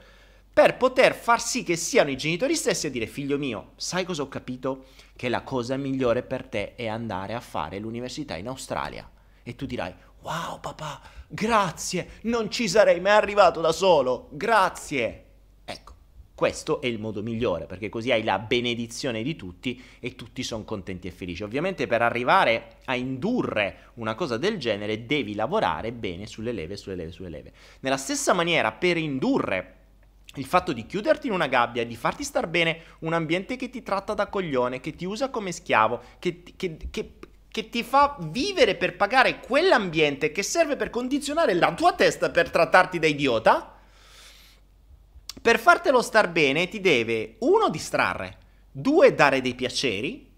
per 0.52 0.76
poter 0.76 1.14
far 1.14 1.40
sì 1.40 1.62
che 1.62 1.76
siano 1.76 2.10
i 2.10 2.16
genitori 2.16 2.56
stessi 2.56 2.88
a 2.88 2.90
dire 2.90 3.06
figlio 3.06 3.38
mio, 3.38 3.74
sai 3.76 4.04
cosa 4.04 4.22
ho 4.22 4.28
capito? 4.28 4.86
Che 5.14 5.28
la 5.28 5.42
cosa 5.42 5.76
migliore 5.76 6.24
per 6.24 6.48
te 6.48 6.74
è 6.74 6.88
andare 6.88 7.34
a 7.34 7.40
fare 7.40 7.78
l'università 7.78 8.34
in 8.34 8.48
Australia. 8.48 9.08
E 9.44 9.54
tu 9.54 9.64
dirai, 9.64 9.94
wow 10.22 10.58
papà, 10.58 11.00
grazie, 11.28 12.18
non 12.22 12.50
ci 12.50 12.68
sarei 12.68 12.98
mai 12.98 13.12
arrivato 13.12 13.60
da 13.60 13.70
solo, 13.70 14.26
grazie. 14.32 15.26
Questo 16.40 16.80
è 16.80 16.86
il 16.86 16.98
modo 16.98 17.22
migliore, 17.22 17.66
perché 17.66 17.90
così 17.90 18.12
hai 18.12 18.24
la 18.24 18.38
benedizione 18.38 19.22
di 19.22 19.36
tutti 19.36 19.78
e 20.00 20.14
tutti 20.14 20.42
sono 20.42 20.64
contenti 20.64 21.06
e 21.06 21.10
felici. 21.10 21.42
Ovviamente 21.42 21.86
per 21.86 22.00
arrivare 22.00 22.78
a 22.86 22.94
indurre 22.94 23.90
una 23.96 24.14
cosa 24.14 24.38
del 24.38 24.56
genere 24.56 25.04
devi 25.04 25.34
lavorare 25.34 25.92
bene 25.92 26.24
sulle 26.24 26.52
leve, 26.52 26.78
sulle 26.78 26.94
leve, 26.94 27.12
sulle 27.12 27.28
leve. 27.28 27.52
Nella 27.80 27.98
stessa 27.98 28.32
maniera, 28.32 28.72
per 28.72 28.96
indurre 28.96 29.74
il 30.36 30.46
fatto 30.46 30.72
di 30.72 30.86
chiuderti 30.86 31.26
in 31.26 31.34
una 31.34 31.46
gabbia, 31.46 31.84
di 31.84 31.94
farti 31.94 32.24
star 32.24 32.46
bene 32.46 32.84
un 33.00 33.12
ambiente 33.12 33.56
che 33.56 33.68
ti 33.68 33.82
tratta 33.82 34.14
da 34.14 34.28
coglione, 34.28 34.80
che 34.80 34.94
ti 34.94 35.04
usa 35.04 35.28
come 35.28 35.52
schiavo, 35.52 36.00
che, 36.18 36.42
che, 36.56 36.78
che, 36.90 37.12
che 37.50 37.68
ti 37.68 37.82
fa 37.82 38.16
vivere 38.18 38.76
per 38.76 38.96
pagare 38.96 39.40
quell'ambiente 39.40 40.32
che 40.32 40.42
serve 40.42 40.76
per 40.76 40.88
condizionare 40.88 41.52
la 41.52 41.74
tua 41.74 41.92
testa 41.92 42.30
per 42.30 42.48
trattarti 42.48 42.98
da 42.98 43.06
idiota, 43.06 43.74
per 45.40 45.58
fartelo 45.58 46.02
star 46.02 46.30
bene 46.30 46.68
ti 46.68 46.80
deve, 46.80 47.36
uno, 47.40 47.70
distrarre, 47.70 48.38
due, 48.70 49.14
dare 49.14 49.40
dei 49.40 49.54
piaceri, 49.54 50.30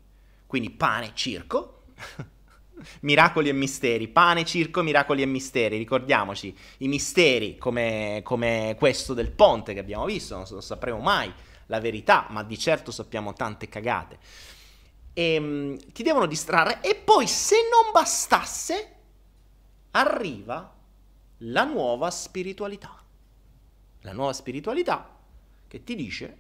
quindi 0.47 0.71
pane, 0.71 1.11
circo, 1.15 1.85
miracoli 3.01 3.49
e 3.49 3.53
misteri, 3.53 4.07
pane, 4.07 4.45
circo, 4.45 4.83
miracoli 4.83 5.23
e 5.23 5.27
misteri, 5.27 5.77
ricordiamoci, 5.77 6.57
i 6.79 6.89
misteri 6.89 7.59
come, 7.59 8.21
come 8.23 8.77
questo 8.79 9.13
del 9.13 9.33
ponte 9.33 9.75
che 9.75 9.81
abbiamo 9.81 10.05
visto, 10.05 10.37
non, 10.37 10.45
non 10.49 10.63
sapremo 10.63 10.99
mai 10.99 11.33
la 11.67 11.81
verità, 11.81 12.27
ma 12.31 12.45
di 12.45 12.59
certo 12.59 12.93
sappiamo 12.93 13.33
tante 13.33 13.69
cagate. 13.69 14.19
E, 15.15 15.37
um, 15.37 15.79
ti 15.93 16.03
devono 16.05 16.27
distrarre 16.27 16.81
e 16.81 16.95
poi 16.95 17.27
se 17.27 17.57
non 17.71 17.91
bastasse 17.93 18.95
arriva 19.91 20.75
la 21.39 21.65
nuova 21.65 22.11
spiritualità 22.11 23.02
la 24.03 24.13
nuova 24.13 24.33
spiritualità 24.33 25.19
che 25.67 25.83
ti 25.83 25.95
dice, 25.95 26.37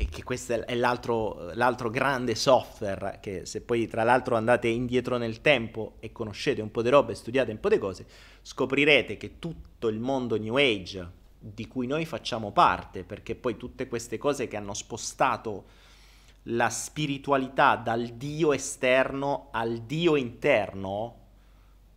e 0.00 0.06
che 0.08 0.22
questo 0.22 0.64
è 0.64 0.76
l'altro, 0.76 1.50
l'altro 1.54 1.90
grande 1.90 2.36
software, 2.36 3.18
che 3.20 3.44
se 3.46 3.62
poi 3.62 3.88
tra 3.88 4.04
l'altro 4.04 4.36
andate 4.36 4.68
indietro 4.68 5.16
nel 5.16 5.40
tempo 5.40 5.96
e 5.98 6.12
conoscete 6.12 6.62
un 6.62 6.70
po' 6.70 6.82
di 6.82 6.88
roba 6.88 7.10
e 7.10 7.16
studiate 7.16 7.50
un 7.50 7.58
po' 7.58 7.68
di 7.68 7.78
cose, 7.78 8.06
scoprirete 8.42 9.16
che 9.16 9.40
tutto 9.40 9.88
il 9.88 9.98
mondo 9.98 10.38
New 10.38 10.56
Age 10.56 11.10
di 11.40 11.66
cui 11.66 11.88
noi 11.88 12.04
facciamo 12.04 12.52
parte, 12.52 13.02
perché 13.02 13.34
poi 13.34 13.56
tutte 13.56 13.88
queste 13.88 14.18
cose 14.18 14.46
che 14.46 14.56
hanno 14.56 14.72
spostato 14.72 15.64
la 16.44 16.70
spiritualità 16.70 17.74
dal 17.74 18.06
Dio 18.06 18.52
esterno 18.52 19.48
al 19.50 19.78
Dio 19.78 20.14
interno, 20.14 21.16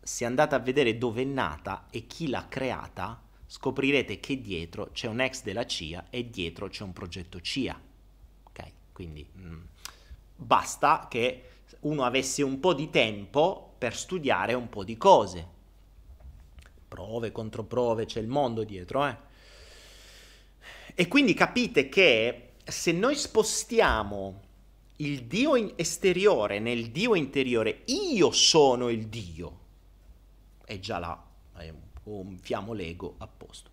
se 0.02 0.26
andate 0.26 0.56
a 0.56 0.60
vedere 0.60 0.98
dove 0.98 1.22
è 1.22 1.26
nata 1.26 1.86
e 1.92 2.08
chi 2.08 2.30
l'ha 2.30 2.48
creata, 2.50 3.21
scoprirete 3.52 4.22
che 4.22 4.40
dietro 4.40 4.92
c'è 4.94 5.08
un 5.08 5.20
ex 5.20 5.44
della 5.44 5.66
CIA 5.66 6.06
e 6.10 6.30
dietro 6.30 6.70
c'è 6.70 6.84
un 6.84 6.94
progetto 6.94 7.42
CIA. 7.42 7.78
Ok? 8.44 8.72
Quindi 8.94 9.28
mh, 9.30 9.46
mm, 9.46 9.62
basta 10.38 11.08
che 11.10 11.50
uno 11.82 12.06
avesse 12.06 12.44
un 12.44 12.62
po' 12.62 12.74
di 12.74 12.90
tempo 12.90 13.74
per 13.78 13.94
studiare 13.94 14.54
un 14.54 14.70
po' 14.70 14.86
di 14.86 14.96
cose. 14.96 15.46
Prove, 16.88 17.34
controprove, 17.34 18.06
c'è 18.06 18.22
il 18.22 18.28
mondo 18.28 18.64
dietro, 18.64 19.06
eh? 19.06 19.18
E 20.96 21.10
quindi 21.10 21.34
capite 21.34 21.90
che 21.90 22.52
se 22.64 22.94
noi 22.94 23.18
spostiamo 23.18 24.42
il 24.98 25.26
Dio 25.26 25.78
esteriore 25.78 26.60
nel 26.60 26.90
Dio 26.90 27.16
interiore, 27.16 27.82
io 27.88 28.32
sono 28.32 28.88
il 28.88 29.08
Dio, 29.08 29.60
è 30.64 30.80
già 30.80 31.00
là, 31.00 31.22
è 31.58 31.74
gonfiamo 32.04 32.74
l'ego 32.74 33.16
a 33.18 33.28
posto. 33.28 33.70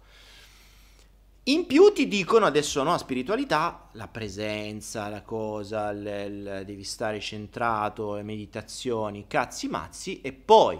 In 1.45 1.66
più 1.66 1.93
ti 1.95 2.09
dicono 2.09 2.45
adesso 2.45 2.83
no, 2.83 2.99
spiritualità, 2.99 3.89
la 3.93 4.07
presenza, 4.07 5.09
la 5.09 5.22
cosa, 5.22 5.93
l, 5.93 6.03
l, 6.03 6.64
devi 6.66 6.85
stare 6.85 7.20
centrato, 7.20 8.16
le 8.16 8.22
meditazioni, 8.22 9.26
cazzi 9.26 9.66
mazzi 9.66 10.20
e 10.20 10.33
poi 10.33 10.79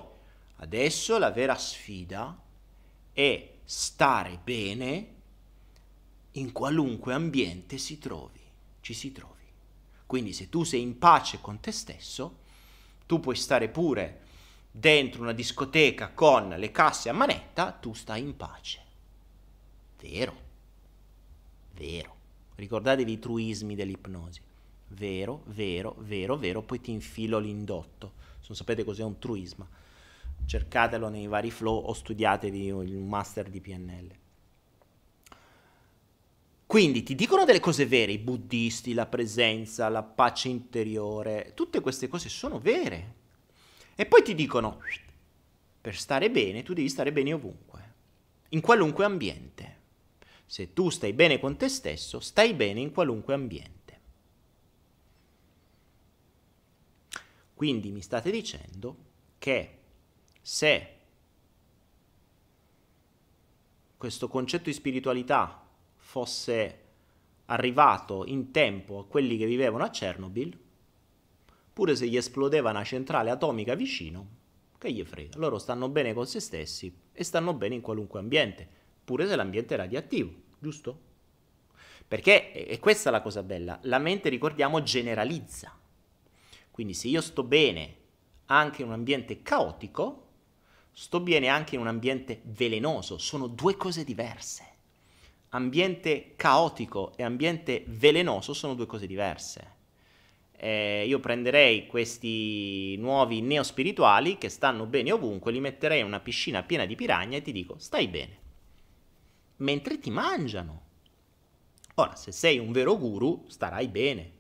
adesso 0.57 1.17
la 1.17 1.31
vera 1.31 1.57
sfida 1.57 2.39
è 3.13 3.51
stare 3.65 4.39
bene 4.45 5.15
in 6.33 6.53
qualunque 6.53 7.15
ambiente 7.15 7.79
si 7.79 7.99
trovi, 7.99 8.41
ci 8.81 8.93
si 8.93 9.11
trovi. 9.11 9.35
Quindi 10.05 10.35
se 10.35 10.51
tu 10.51 10.65
sei 10.65 10.83
in 10.83 10.99
pace 10.99 11.41
con 11.41 11.61
te 11.61 11.73
stesso, 11.73 12.41
tu 13.07 13.21
puoi 13.21 13.37
stare 13.37 13.69
pure 13.69 14.27
dentro 14.79 15.23
una 15.23 15.33
discoteca 15.33 16.11
con 16.11 16.51
le 16.51 16.71
casse 16.71 17.09
a 17.09 17.13
manetta, 17.13 17.73
tu 17.73 17.95
stai 17.95 18.23
in 18.23 18.37
pace. 18.37 18.81
Vero, 20.01 20.37
vero. 21.75 22.17
Ricordatevi 22.55 23.13
i 23.13 23.19
truismi 23.19 23.75
dell'ipnosi. 23.75 24.41
Vero, 24.89 25.43
vero, 25.47 25.97
vero, 25.99 26.37
vero, 26.37 26.63
poi 26.63 26.81
ti 26.81 26.93
infilo 26.93 27.39
l'indotto. 27.39 28.13
Se 28.39 28.47
non 28.49 28.57
sapete 28.57 28.85
cos'è 28.85 29.03
un 29.03 29.19
truisma. 29.19 29.69
cercatelo 30.47 31.09
nei 31.09 31.27
vari 31.27 31.51
flow 31.51 31.77
o 31.77 31.93
studiatevi 31.93 32.67
il 32.67 32.97
master 32.97 33.51
di 33.51 33.61
PNL. 33.61 34.11
Quindi 36.65 37.03
ti 37.03 37.15
dicono 37.15 37.45
delle 37.45 37.61
cose 37.61 37.85
vere, 37.85 38.13
i 38.13 38.19
buddisti, 38.19 38.95
la 38.95 39.07
presenza, 39.07 39.89
la 39.89 40.03
pace 40.03 40.49
interiore, 40.49 41.53
tutte 41.55 41.81
queste 41.81 42.09
cose 42.09 42.29
sono 42.29 42.59
vere. 42.59 43.18
E 44.01 44.07
poi 44.07 44.23
ti 44.23 44.37
dicono, 44.37 44.81
per 45.81 45.97
stare 45.97 46.31
bene 46.31 46.63
tu 46.63 46.73
devi 46.73 46.89
stare 46.89 47.11
bene 47.11 47.33
ovunque, 47.33 47.95
in 48.51 48.61
qualunque 48.61 49.05
ambiente. 49.05 49.77
Se 50.47 50.73
tu 50.73 50.89
stai 50.89 51.13
bene 51.13 51.41
con 51.41 51.57
te 51.57 51.69
stesso, 51.69 52.21
stai 52.21 52.55
bene 52.55 52.79
in 52.79 52.93
qualunque 52.93 53.35
ambiente. 53.35 54.01
Quindi 57.55 57.91
mi 57.91 58.01
state 58.01 58.31
dicendo 58.31 58.97
che 59.39 59.79
se 60.41 60.95
questo 63.97 64.29
concetto 64.29 64.67
di 64.67 64.75
spiritualità 64.75 65.67
fosse 65.97 66.85
arrivato 67.47 68.25
in 68.27 68.53
tempo 68.53 69.01
a 69.01 69.07
quelli 69.07 69.37
che 69.37 69.47
vivevano 69.47 69.83
a 69.83 69.91
Chernobyl, 69.91 70.67
pure 71.79 71.95
se 71.95 72.09
gli 72.09 72.17
esplodeva 72.17 72.71
una 72.71 72.83
centrale 72.83 73.31
atomica 73.31 73.77
vicino, 73.77 74.27
che 74.79 74.91
gli 74.91 75.05
frega, 75.05 75.39
loro 75.39 75.59
stanno 75.59 75.89
bene 75.89 76.13
con 76.13 76.27
se 76.27 76.41
stessi 76.41 76.93
e 77.13 77.23
stanno 77.23 77.55
bene 77.55 77.77
in 77.77 77.83
qualunque 77.83 78.19
ambiente, 78.19 78.69
pure 79.05 79.29
se 79.29 79.37
l'ambiente 79.37 79.75
è 79.75 79.77
radioattivo, 79.77 80.33
giusto? 80.59 81.01
Perché, 82.09 82.67
e 82.67 82.81
questa 82.81 83.11
è 83.11 83.13
la 83.13 83.23
cosa 83.23 83.45
bella, 83.45 83.79
la 83.83 84.01
mente, 84.01 84.29
ricordiamo, 84.29 84.83
generalizza. 84.83 85.73
Quindi 86.73 86.95
se 86.95 87.07
io 87.07 87.21
sto 87.21 87.45
bene 87.45 87.97
anche 88.47 88.83
in 88.83 88.89
un 88.89 88.95
ambiente 88.95 89.43
caotico, 89.43 90.31
sto 90.91 91.21
bene 91.21 91.47
anche 91.47 91.77
in 91.77 91.81
un 91.81 91.87
ambiente 91.87 92.41
velenoso, 92.47 93.19
sono 93.19 93.47
due 93.47 93.77
cose 93.77 94.03
diverse. 94.03 94.65
Ambiente 95.51 96.33
caotico 96.35 97.17
e 97.17 97.23
ambiente 97.23 97.85
velenoso 97.87 98.53
sono 98.53 98.75
due 98.75 98.87
cose 98.87 99.07
diverse. 99.07 99.77
Eh, 100.61 101.05
io 101.07 101.21
prenderei 101.21 101.87
questi 101.87 102.97
nuovi 102.97 103.41
neospirituali 103.41 104.39
che 104.39 104.49
stanno 104.49 104.87
bene 104.87 105.13
ovunque, 105.13 105.53
li 105.53 105.61
metterei 105.61 106.01
in 106.01 106.07
una 106.07 106.19
piscina 106.19 106.65
piena 106.65 106.85
di 106.85 106.97
piranha 106.97 107.37
e 107.37 107.43
ti 107.43 107.53
dico, 107.53 107.79
stai 107.79 108.09
bene. 108.09 108.39
Mentre 109.59 110.01
ti 110.01 110.11
mangiano. 110.11 110.87
Ora, 111.95 112.17
se 112.17 112.33
sei 112.33 112.59
un 112.59 112.73
vero 112.73 112.97
guru, 112.99 113.45
starai 113.47 113.87
bene. 113.87 114.33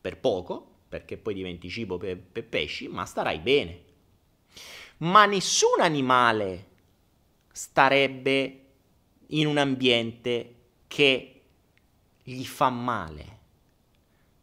Per 0.00 0.18
poco, 0.18 0.78
perché 0.88 1.16
poi 1.16 1.34
diventi 1.34 1.68
cibo 1.70 1.96
per, 1.96 2.18
per 2.18 2.46
pesci, 2.46 2.88
ma 2.88 3.04
starai 3.04 3.38
bene. 3.38 3.82
Ma 4.98 5.26
nessun 5.26 5.80
animale 5.80 6.66
starebbe 7.52 8.64
in 9.28 9.46
un 9.46 9.58
ambiente 9.58 10.54
che 10.88 11.42
gli 12.22 12.44
fa 12.44 12.68
male, 12.68 13.38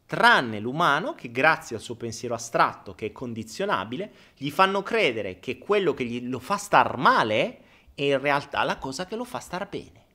tranne 0.08 0.60
l'umano 0.60 1.14
che 1.14 1.32
grazie 1.32 1.76
al 1.76 1.82
suo 1.82 1.96
pensiero 1.96 2.34
astratto, 2.34 2.96
che 2.96 3.08
è 3.08 3.12
condizionabile, 3.12 4.12
gli 4.38 4.50
fanno 4.50 4.82
credere 4.82 5.40
che 5.40 5.58
quello 5.60 5.94
che 5.94 6.06
gli 6.06 6.28
lo 6.28 6.40
fa 6.40 6.56
star 6.58 6.98
male 6.98 7.60
è 7.94 8.04
in 8.04 8.20
realtà 8.20 8.64
la 8.64 8.78
cosa 8.78 9.06
che 9.06 9.18
lo 9.18 9.26
fa 9.26 9.40
star 9.40 9.68
bene. 9.68 10.06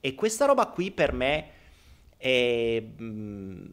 E 0.00 0.14
questa 0.14 0.44
roba 0.44 0.66
qui 0.66 0.90
per 0.90 1.12
me 1.12 1.50
è... 2.16 2.82
Mm, 3.00 3.66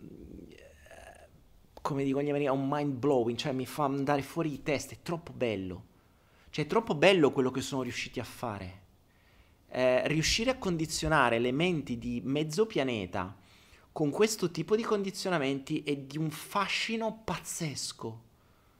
come 1.82 2.04
dico 2.06 2.22
gli 2.22 2.30
americani, 2.30 2.58
un 2.58 2.68
mind 2.70 2.94
blowing, 2.94 3.38
cioè 3.38 3.52
mi 3.52 3.66
fa 3.66 3.84
andare 3.84 4.22
fuori 4.22 4.50
di 4.50 4.64
testa, 4.64 4.94
è 4.94 5.00
troppo 5.02 5.34
bello. 5.34 5.86
Cioè 6.50 6.64
è 6.64 6.68
troppo 6.68 6.96
bello 6.96 7.32
quello 7.32 7.52
che 7.52 7.60
sono 7.60 7.82
riusciti 7.82 8.20
a 8.22 8.24
fare. 8.24 8.82
Eh, 9.68 10.08
riuscire 10.08 10.52
a 10.52 10.58
condizionare 10.58 11.40
le 11.40 11.52
menti 11.52 11.98
di 11.98 12.22
mezzo 12.24 12.68
pianeta 12.68 13.36
con 13.94 14.10
questo 14.10 14.50
tipo 14.50 14.76
di 14.76 14.82
condizionamenti 14.82 15.84
è 15.84 15.96
di 15.96 16.18
un 16.18 16.32
fascino 16.32 17.22
pazzesco. 17.24 18.22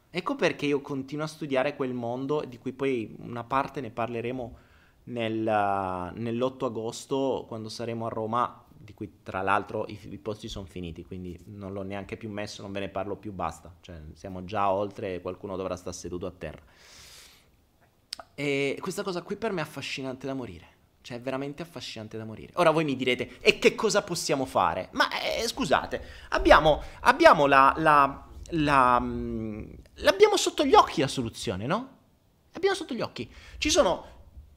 Ecco 0.10 0.36
perché 0.36 0.66
io 0.66 0.82
continuo 0.82 1.24
a 1.24 1.28
studiare 1.28 1.76
quel 1.76 1.94
mondo, 1.94 2.44
di 2.46 2.58
cui 2.58 2.74
poi 2.74 3.16
una 3.20 3.44
parte 3.44 3.80
ne 3.80 3.92
parleremo 3.92 4.58
nel, 5.06 5.44
nell'8 5.44 6.66
agosto, 6.66 7.46
quando 7.48 7.70
saremo 7.70 8.08
a 8.08 8.10
Roma 8.10 8.64
di 8.76 8.94
cui 8.94 9.20
tra 9.24 9.42
l'altro 9.42 9.86
i, 9.88 9.98
i 10.10 10.18
posti 10.18 10.50
sono 10.50 10.66
finiti, 10.66 11.06
quindi 11.06 11.40
non 11.46 11.72
l'ho 11.72 11.84
neanche 11.84 12.18
più 12.18 12.30
messo, 12.30 12.62
non 12.62 12.72
ve 12.72 12.82
ne 12.82 12.90
parlo 12.90 13.16
più, 13.16 13.32
basta. 13.32 13.74
Cioè, 13.80 14.02
siamo 14.14 14.44
già 14.44 14.72
oltre 14.72 15.22
qualcuno 15.22 15.56
dovrà 15.56 15.76
stare 15.76 15.96
seduto 15.96 16.26
a 16.26 16.32
terra. 16.32 16.62
E 18.36 18.78
questa 18.82 19.04
cosa 19.04 19.22
qui 19.22 19.36
per 19.36 19.52
me 19.52 19.62
è 19.62 19.64
affascinante 19.64 20.26
da 20.26 20.34
morire. 20.34 20.73
Cioè, 21.04 21.18
è 21.18 21.20
veramente 21.22 21.62
affascinante 21.62 22.18
da 22.18 22.24
morire. 22.24 22.54
Ora 22.56 22.72
voi 22.72 22.86
mi 22.86 22.96
direte, 22.96 23.38
e 23.42 23.60
che 23.60 23.76
cosa 23.76 24.04
possiamo 24.04 24.46
fare? 24.46 24.88
Ma 24.92 25.10
eh, 25.10 25.46
scusate, 25.46 26.02
abbiamo, 26.30 26.82
abbiamo 27.02 27.46
la, 27.46 27.74
la, 27.76 28.26
la, 28.52 29.00
mm, 29.02 29.64
l'abbiamo 29.96 30.38
sotto 30.38 30.64
gli 30.64 30.74
occhi 30.74 31.02
la 31.02 31.10
soluzione, 31.10 31.66
no? 31.66 31.98
L'abbiamo 32.54 32.74
sotto 32.74 32.94
gli 32.94 33.02
occhi. 33.02 33.30
Ci 33.58 33.70
sono 33.70 34.06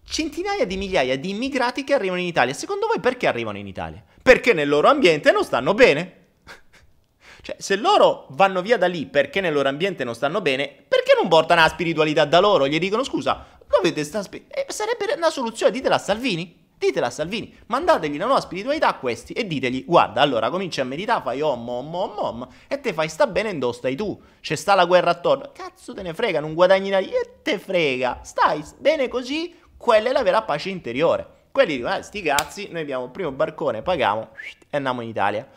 centinaia 0.05 0.65
di 0.65 0.77
migliaia 0.77 1.19
di 1.19 1.31
immigrati 1.31 1.83
che 1.83 1.95
arrivano 1.95 2.21
in 2.21 2.29
Italia. 2.29 2.55
Secondo 2.55 2.87
voi 2.87 3.01
perché 3.01 3.27
arrivano 3.27 3.59
in 3.59 3.67
Italia? 3.67 4.01
Perché 4.23 4.53
nel 4.53 4.69
loro 4.69 4.87
ambiente 4.87 5.33
non 5.33 5.43
stanno 5.43 5.75
bene. 5.75 6.27
cioè, 7.43 7.57
se 7.59 7.75
loro 7.75 8.29
vanno 8.31 8.63
via 8.63 8.79
da 8.79 8.87
lì 8.87 9.07
perché 9.07 9.41
nel 9.41 9.53
loro 9.53 9.69
ambiente 9.69 10.05
non 10.05 10.15
stanno 10.15 10.41
bene, 10.41 10.69
perché 10.69 11.13
non 11.21 11.29
portano 11.29 11.63
la 11.63 11.69
spiritualità 11.69 12.25
da 12.25 12.39
loro? 12.39 12.69
Gli 12.69 12.79
dicono, 12.79 13.03
scusa, 13.03 13.56
dovete 13.77 14.05
sta 14.05 14.23
spi- 14.23 14.47
eh, 14.49 14.67
sarebbe 14.69 15.15
una 15.17 15.31
soluzione, 15.31 15.73
ditela 15.73 15.97
a 15.97 15.99
Salvini. 15.99 16.65
Ditela 16.79 17.07
a 17.07 17.11
Salvini, 17.11 17.57
mandategli 17.69 18.19
la 18.19 18.27
nuova 18.27 18.41
spiritualità 18.43 18.89
a 18.89 18.99
questi 18.99 19.33
e 19.33 19.47
ditegli, 19.47 19.87
guarda, 19.87 20.21
allora 20.21 20.51
cominci 20.51 20.83
a 20.83 20.85
meditare, 20.85 21.23
fai 21.23 21.41
om, 21.41 21.67
om, 21.67 21.95
om, 21.95 22.13
om, 22.19 22.49
e 22.69 22.79
te 22.83 22.93
fai 22.93 23.09
sta 23.09 23.27
bene 23.27 23.49
e 23.49 23.73
stai 23.73 23.97
tu? 23.97 24.21
C'è 24.43 24.57
sta 24.57 24.75
la 24.75 24.85
guerra 24.85 25.13
attorno. 25.13 25.53
Cazzo 25.55 25.95
te 25.95 26.03
ne 26.03 26.13
frega, 26.13 26.39
non 26.39 26.53
guadagni 26.53 26.91
niente, 26.91 27.19
e 27.19 27.39
te 27.41 27.59
frega. 27.59 28.21
Stai 28.25 28.63
bene 28.79 29.09
così, 29.09 29.55
quella 29.75 30.11
è 30.11 30.13
la 30.13 30.23
vera 30.23 30.43
pace 30.43 30.69
interiore. 30.69 31.27
Quelli 31.51 31.77
dicono, 31.77 31.97
eh, 31.97 32.03
sti 32.03 32.21
cazzi, 32.21 32.69
noi 32.71 32.83
abbiamo 32.83 33.05
il 33.05 33.11
primo 33.11 33.33
barcone, 33.33 33.81
paghiamo 33.81 34.29
e 34.69 34.77
andiamo 34.77 35.01
in 35.01 35.09
Italia. 35.09 35.49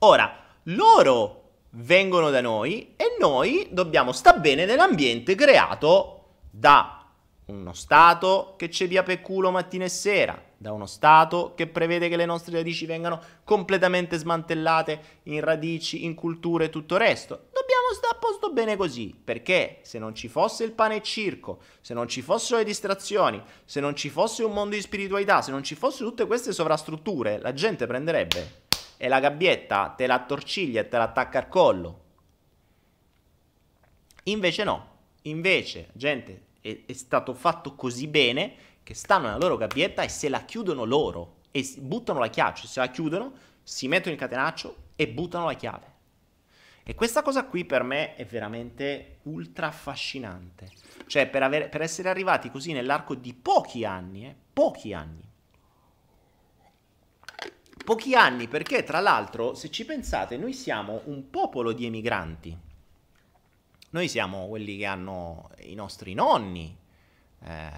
Ora, 0.00 0.44
loro 0.62 1.42
vengono 1.70 2.30
da 2.30 2.40
noi 2.40 2.94
e 2.96 3.16
noi 3.18 3.66
dobbiamo 3.72 4.12
sta 4.12 4.34
bene 4.34 4.64
nell'ambiente 4.64 5.34
creato 5.34 6.17
da 6.58 7.06
uno 7.46 7.72
Stato 7.72 8.54
che 8.56 8.68
ci 8.68 8.86
via 8.86 9.04
per 9.04 9.22
culo 9.22 9.52
mattina 9.52 9.84
e 9.84 9.88
sera, 9.88 10.42
da 10.56 10.72
uno 10.72 10.86
Stato 10.86 11.52
che 11.54 11.68
prevede 11.68 12.08
che 12.08 12.16
le 12.16 12.26
nostre 12.26 12.56
radici 12.56 12.84
vengano 12.84 13.20
completamente 13.44 14.18
smantellate 14.18 15.20
in 15.24 15.40
radici, 15.40 16.04
in 16.04 16.14
culture 16.14 16.64
e 16.64 16.70
tutto 16.70 16.94
il 16.94 17.00
resto. 17.00 17.46
Dobbiamo 17.52 17.94
stare 17.94 18.16
a 18.16 18.18
posto 18.18 18.52
bene 18.52 18.76
così, 18.76 19.18
perché 19.22 19.78
se 19.82 20.00
non 20.00 20.16
ci 20.16 20.28
fosse 20.28 20.64
il 20.64 20.72
pane 20.72 20.96
e 20.96 21.02
circo, 21.02 21.60
se 21.80 21.94
non 21.94 22.08
ci 22.08 22.22
fossero 22.22 22.58
le 22.58 22.64
distrazioni, 22.64 23.40
se 23.64 23.78
non 23.78 23.94
ci 23.94 24.10
fosse 24.10 24.42
un 24.42 24.52
mondo 24.52 24.74
di 24.74 24.82
spiritualità, 24.82 25.40
se 25.40 25.52
non 25.52 25.62
ci 25.62 25.76
fossero 25.76 26.08
tutte 26.08 26.26
queste 26.26 26.52
sovrastrutture, 26.52 27.38
la 27.38 27.54
gente 27.54 27.86
prenderebbe 27.86 28.66
e 28.96 29.06
la 29.06 29.20
gabbietta 29.20 29.94
te 29.96 30.08
la 30.08 30.14
attorciglia 30.14 30.80
e 30.80 30.88
te 30.88 30.96
la 30.96 31.04
attacca 31.04 31.38
al 31.38 31.48
collo. 31.48 32.00
Invece 34.24 34.64
no, 34.64 34.96
invece 35.22 35.88
gente 35.94 36.46
è, 36.70 36.90
è 36.90 36.92
stato 36.92 37.34
fatto 37.34 37.74
così 37.74 38.06
bene 38.06 38.54
che 38.82 38.94
stanno 38.94 39.26
nella 39.26 39.38
loro 39.38 39.56
gabbietta 39.56 40.02
e 40.02 40.08
se 40.08 40.28
la 40.28 40.44
chiudono 40.44 40.84
loro 40.84 41.36
e 41.50 41.66
buttano 41.78 42.18
la 42.18 42.28
chiave, 42.28 42.56
cioè 42.56 42.66
se 42.66 42.80
la 42.80 42.88
chiudono, 42.88 43.32
si 43.62 43.88
mettono 43.88 44.14
il 44.14 44.20
catenaccio 44.20 44.76
e 44.96 45.08
buttano 45.08 45.46
la 45.46 45.54
chiave. 45.54 45.96
E 46.82 46.94
questa 46.94 47.20
cosa 47.20 47.44
qui 47.44 47.66
per 47.66 47.82
me 47.82 48.14
è 48.14 48.24
veramente 48.24 49.18
ultra 49.24 49.66
affascinante. 49.66 50.70
Cioè, 51.06 51.28
per, 51.28 51.42
aver, 51.42 51.68
per 51.68 51.82
essere 51.82 52.08
arrivati 52.08 52.50
così 52.50 52.72
nell'arco 52.72 53.14
di 53.14 53.34
pochi 53.34 53.84
anni, 53.84 54.26
eh, 54.26 54.34
pochi 54.52 54.94
anni. 54.94 55.22
Pochi 57.84 58.14
anni 58.14 58.48
perché, 58.48 58.84
tra 58.84 59.00
l'altro, 59.00 59.54
se 59.54 59.70
ci 59.70 59.84
pensate, 59.84 60.38
noi 60.38 60.54
siamo 60.54 61.02
un 61.04 61.28
popolo 61.28 61.72
di 61.72 61.84
emigranti. 61.84 62.56
Noi 63.90 64.08
siamo 64.08 64.48
quelli 64.48 64.76
che 64.76 64.84
hanno 64.84 65.50
i 65.60 65.74
nostri 65.74 66.12
nonni, 66.12 66.76
eh, 67.42 67.70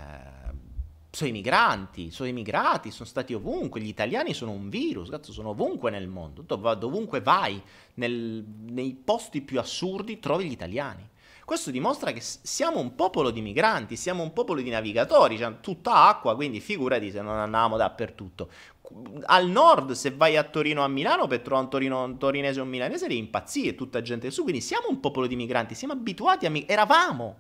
sono 1.11 1.29
i 1.29 1.33
migranti, 1.33 2.11
sono 2.11 2.29
immigrati, 2.29 2.91
sono 2.91 3.09
stati 3.09 3.35
ovunque, 3.35 3.81
gli 3.81 3.89
italiani 3.89 4.35
sono 4.35 4.53
un 4.53 4.69
virus, 4.69 5.09
cazzo, 5.09 5.33
sono 5.33 5.51
ovunque 5.51 5.91
nel 5.91 6.09
mondo, 6.09 6.43
Dov- 6.43 6.79
dovunque 6.79 7.21
vai, 7.21 7.61
nel, 7.95 8.45
nei 8.69 8.95
posti 8.95 9.41
più 9.41 9.59
assurdi 9.59 10.19
trovi 10.19 10.47
gli 10.47 10.53
italiani. 10.53 11.09
Questo 11.45 11.73
dimostra 11.73 12.13
che 12.13 12.21
siamo 12.21 12.79
un 12.79 12.95
popolo 12.95 13.31
di 13.31 13.41
migranti, 13.41 13.97
siamo 13.97 14.23
un 14.23 14.33
popolo 14.33 14.61
di 14.61 14.71
navigatori, 14.71 15.37
cioè 15.37 15.59
tutta 15.61 16.07
acqua, 16.07 16.37
quindi 16.37 16.61
figurati 16.61 17.11
se 17.11 17.21
non 17.23 17.37
andavamo 17.37 17.77
dappertutto 17.77 18.49
al 19.25 19.49
nord, 19.49 19.93
se 19.93 20.11
vai 20.11 20.37
a 20.37 20.45
Torino 20.45 20.81
o 20.81 20.85
a 20.85 20.89
Milano 20.89 21.27
per 21.27 21.41
trovare 21.41 21.65
un, 21.65 21.71
Torino, 21.71 22.05
un 22.05 22.19
torinese 22.19 22.61
o 22.61 22.65
un 22.65 22.69
milanese, 22.69 23.07
devi 23.07 23.19
impazzire, 23.19 23.75
tutta 23.75 24.03
gente 24.03 24.31
su. 24.31 24.43
Quindi 24.43 24.61
siamo 24.61 24.89
un 24.89 25.01
popolo 25.01 25.27
di 25.27 25.37
migranti, 25.37 25.75
siamo 25.75 25.95
abituati 25.95 26.47
a 26.47 26.51
migrare. 26.51 26.73
Eravamo, 26.73 27.37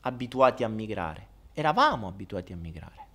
abituati 0.00 0.64
a 0.64 0.68
migrare, 0.68 1.26
eravamo 1.54 2.08
abituati 2.08 2.52
a 2.52 2.56
migrare, 2.56 3.06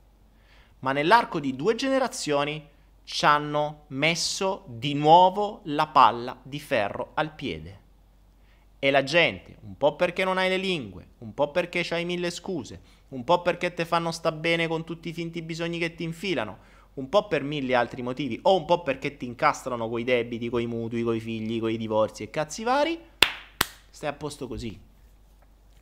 ma 0.80 0.92
nell'arco 0.92 1.40
di 1.40 1.56
due 1.56 1.76
generazioni 1.76 2.68
ci 3.04 3.26
hanno 3.26 3.86
messo 3.88 4.66
di 4.68 4.94
nuovo 4.94 5.62
la 5.64 5.88
palla 5.88 6.38
di 6.42 6.60
ferro 6.60 7.12
al 7.16 7.34
piede. 7.34 7.78
E 8.80 8.92
la 8.92 9.04
gente, 9.04 9.58
un 9.62 9.76
po' 9.78 9.96
perché 9.96 10.24
non 10.24 10.38
hai 10.38 10.48
le 10.48 10.58
lingue, 10.58 11.08
un 11.20 11.34
po' 11.34 11.52
perché 11.52 11.86
hai 11.90 12.06
mille 12.06 12.30
scuse, 12.30 12.82
un 13.10 13.24
po' 13.24 13.42
perché 13.42 13.74
te 13.74 13.84
fanno 13.84 14.12
sta 14.12 14.32
bene 14.32 14.68
con 14.68 14.86
tutti 14.86 15.10
i 15.10 15.14
finti 15.14 15.42
bisogni 15.42 15.80
che 15.80 15.96
ti 15.96 16.04
infilano, 16.04 16.60
un 17.00 17.08
po' 17.08 17.28
per 17.28 17.44
mille 17.44 17.76
altri 17.76 18.02
motivi, 18.02 18.38
o 18.44 18.56
un 18.58 18.66
po' 18.66 18.84
perché 18.84 19.16
ti 19.16 19.26
incastrano 19.26 19.90
coi 19.90 20.04
debiti, 20.04 20.50
coi 20.50 20.66
mutui, 20.66 21.02
coi 21.02 21.20
figli, 21.20 21.60
coi 21.60 21.78
divorzi 21.78 22.24
e 22.24 22.30
cazzi 22.30 22.64
vari, 22.64 23.00
stai 23.90 24.10
a 24.10 24.14
posto 24.14 24.48
così. 24.48 24.78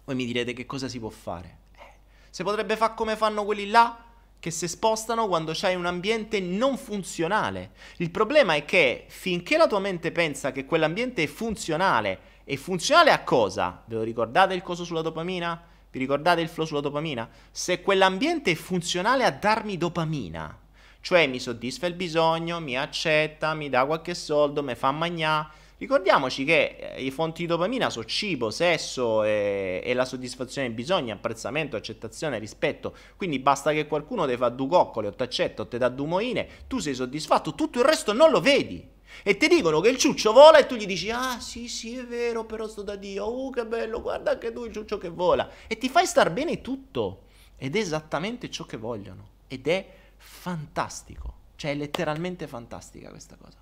Voi 0.05 0.15
mi 0.15 0.25
direte 0.25 0.53
che 0.53 0.65
cosa 0.65 0.87
si 0.87 0.99
può 0.99 1.09
fare? 1.09 1.57
Eh, 1.75 1.93
si 2.29 2.43
potrebbe 2.43 2.77
fare 2.77 2.93
come 2.95 3.15
fanno 3.15 3.43
quelli 3.43 3.67
là 3.67 4.03
che 4.39 4.51
si 4.51 4.67
spostano 4.67 5.27
quando 5.27 5.53
c'hai 5.55 5.73
un 5.73 5.87
ambiente 5.87 6.39
non 6.39 6.77
funzionale. 6.77 7.71
Il 7.97 8.11
problema 8.11 8.53
è 8.53 8.63
che 8.63 9.05
finché 9.07 9.57
la 9.57 9.67
tua 9.67 9.79
mente 9.79 10.11
pensa 10.11 10.51
che 10.51 10.65
quell'ambiente 10.65 11.23
è 11.23 11.27
funzionale, 11.27 12.19
è 12.43 12.55
funzionale 12.55 13.09
a 13.09 13.23
cosa? 13.23 13.81
Ve 13.85 13.95
lo 13.95 14.03
ricordate 14.03 14.53
il 14.53 14.61
coso 14.61 14.85
sulla 14.85 15.01
dopamina? 15.01 15.61
Vi 15.89 15.97
ricordate 15.97 16.41
il 16.41 16.49
flow 16.49 16.67
sulla 16.67 16.81
dopamina? 16.81 17.27
Se 17.49 17.81
quell'ambiente 17.81 18.51
è 18.51 18.55
funzionale 18.55 19.23
a 19.23 19.31
darmi 19.31 19.77
dopamina, 19.77 20.65
cioè 21.01 21.27
mi 21.27 21.39
soddisfa 21.39 21.87
il 21.87 21.93
bisogno, 21.93 22.59
mi 22.59 22.77
accetta, 22.77 23.53
mi 23.53 23.69
dà 23.69 23.85
qualche 23.85 24.13
soldo, 24.13 24.63
mi 24.63 24.75
fa 24.75 24.91
magnà, 24.91 25.49
Ricordiamoci 25.79 26.43
che 26.43 26.75
eh, 26.95 27.03
i 27.03 27.11
fonti 27.11 27.41
di 27.41 27.47
dopamina 27.47 27.91
sono 27.91 28.05
cibo, 28.05 28.49
sesso 28.49 29.21
e, 29.23 29.79
e 29.83 29.93
la 29.93 30.05
soddisfazione 30.05 30.67
dei 30.67 30.75
bisogni, 30.75 31.11
apprezzamento, 31.11 31.75
accettazione, 31.75 32.39
rispetto. 32.39 32.95
Quindi 33.15 33.37
basta 33.37 33.71
che 33.71 33.85
qualcuno 33.85 34.25
ti 34.25 34.35
fa 34.37 34.49
due 34.49 34.67
coccole 34.69 35.09
o 35.09 35.13
ti 35.13 35.21
accetta 35.21 35.61
o 35.61 35.67
ti 35.67 35.77
dà 35.77 35.89
due 35.89 36.07
moine, 36.07 36.47
tu 36.67 36.79
sei 36.79 36.95
soddisfatto, 36.95 37.53
tutto 37.53 37.77
il 37.79 37.85
resto 37.85 38.11
non 38.11 38.31
lo 38.31 38.41
vedi. 38.41 38.95
E 39.21 39.37
ti 39.37 39.47
dicono 39.47 39.79
che 39.79 39.89
il 39.89 39.97
ciuccio 39.97 40.33
vola 40.33 40.57
e 40.57 40.65
tu 40.65 40.75
gli 40.75 40.85
dici 40.85 41.09
ah 41.11 41.39
sì 41.39 41.67
sì 41.67 41.95
è 41.95 42.05
vero 42.05 42.45
però 42.45 42.67
sto 42.67 42.81
da 42.81 42.95
Dio, 42.95 43.25
oh 43.25 43.49
che 43.51 43.65
bello, 43.65 44.01
guarda 44.01 44.31
anche 44.31 44.51
tu 44.51 44.65
il 44.65 44.73
ciuccio 44.73 44.97
che 44.97 45.09
vola. 45.09 45.47
E 45.67 45.77
ti 45.77 45.89
fai 45.89 46.07
star 46.07 46.31
bene 46.31 46.59
tutto. 46.61 47.25
Ed 47.55 47.75
è 47.75 47.79
esattamente 47.79 48.49
ciò 48.49 48.65
che 48.65 48.77
vogliono. 48.77 49.29
Ed 49.47 49.67
è 49.67 49.85
fantastico. 50.27 51.33
Cioè 51.55 51.71
è 51.71 51.75
letteralmente 51.75 52.47
fantastica 52.47 53.09
questa 53.09 53.35
cosa. 53.35 53.57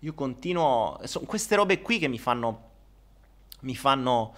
Io 0.00 0.14
continuo, 0.14 1.00
sono 1.04 1.24
queste 1.24 1.54
robe 1.54 1.80
qui 1.80 1.98
che 1.98 2.08
mi 2.08 2.18
fanno, 2.18 2.70
mi 3.60 3.74
fanno, 3.74 4.34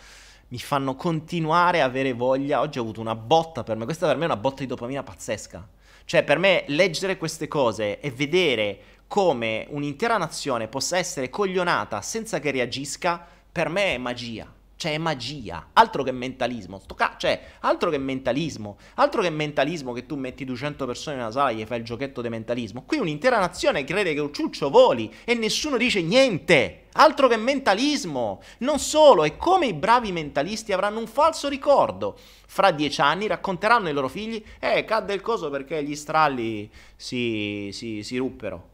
mi 0.48 0.58
fanno 0.58 0.94
continuare 0.94 1.80
a 1.80 1.86
avere 1.86 2.12
voglia. 2.12 2.60
Oggi 2.60 2.78
ho 2.78 2.82
avuto 2.82 3.00
una 3.00 3.16
botta 3.16 3.64
per 3.64 3.76
me, 3.76 3.84
questa 3.84 4.06
per 4.06 4.16
me 4.16 4.22
è 4.22 4.26
una 4.26 4.36
botta 4.36 4.60
di 4.60 4.66
dopamina 4.66 5.02
pazzesca. 5.02 5.66
Cioè 6.04 6.22
per 6.22 6.38
me 6.38 6.64
leggere 6.68 7.16
queste 7.16 7.48
cose 7.48 7.98
e 7.98 8.10
vedere 8.10 8.78
come 9.08 9.66
un'intera 9.70 10.18
nazione 10.18 10.68
possa 10.68 10.98
essere 10.98 11.30
coglionata 11.30 12.02
senza 12.02 12.38
che 12.40 12.50
reagisca, 12.50 13.26
per 13.50 13.68
me 13.68 13.94
è 13.94 13.98
magia. 13.98 14.52
Cioè, 14.84 14.92
è 14.92 14.98
magia. 14.98 15.68
Altro 15.72 16.02
che 16.02 16.12
mentalismo. 16.12 16.78
Ca- 16.94 17.14
cioè, 17.16 17.40
altro 17.60 17.88
che 17.88 17.96
mentalismo. 17.96 18.76
Altro 18.96 19.22
che 19.22 19.30
mentalismo 19.30 19.94
che 19.94 20.04
tu 20.04 20.14
metti 20.14 20.44
200 20.44 20.84
persone 20.84 21.16
in 21.16 21.22
una 21.22 21.30
sala 21.30 21.48
e 21.48 21.54
gli 21.54 21.64
fai 21.64 21.78
il 21.78 21.84
giochetto 21.84 22.20
di 22.20 22.28
mentalismo. 22.28 22.82
Qui 22.82 22.98
un'intera 22.98 23.38
nazione 23.38 23.84
crede 23.84 24.12
che 24.12 24.20
un 24.20 24.30
ciuccio 24.30 24.68
voli 24.68 25.10
e 25.24 25.32
nessuno 25.32 25.78
dice 25.78 26.02
niente. 26.02 26.88
Altro 26.92 27.28
che 27.28 27.38
mentalismo. 27.38 28.42
Non 28.58 28.78
solo, 28.78 29.24
è 29.24 29.38
come 29.38 29.64
i 29.64 29.72
bravi 29.72 30.12
mentalisti 30.12 30.74
avranno 30.74 30.98
un 30.98 31.06
falso 31.06 31.48
ricordo. 31.48 32.18
Fra 32.46 32.70
dieci 32.70 33.00
anni 33.00 33.26
racconteranno 33.26 33.86
ai 33.86 33.94
loro 33.94 34.08
figli, 34.08 34.44
eh, 34.60 34.84
cadde 34.84 35.14
il 35.14 35.22
coso 35.22 35.48
perché 35.48 35.82
gli 35.82 35.96
stralli 35.96 36.70
si, 36.94 37.70
si, 37.72 38.02
si 38.02 38.18
ruppero. 38.18 38.68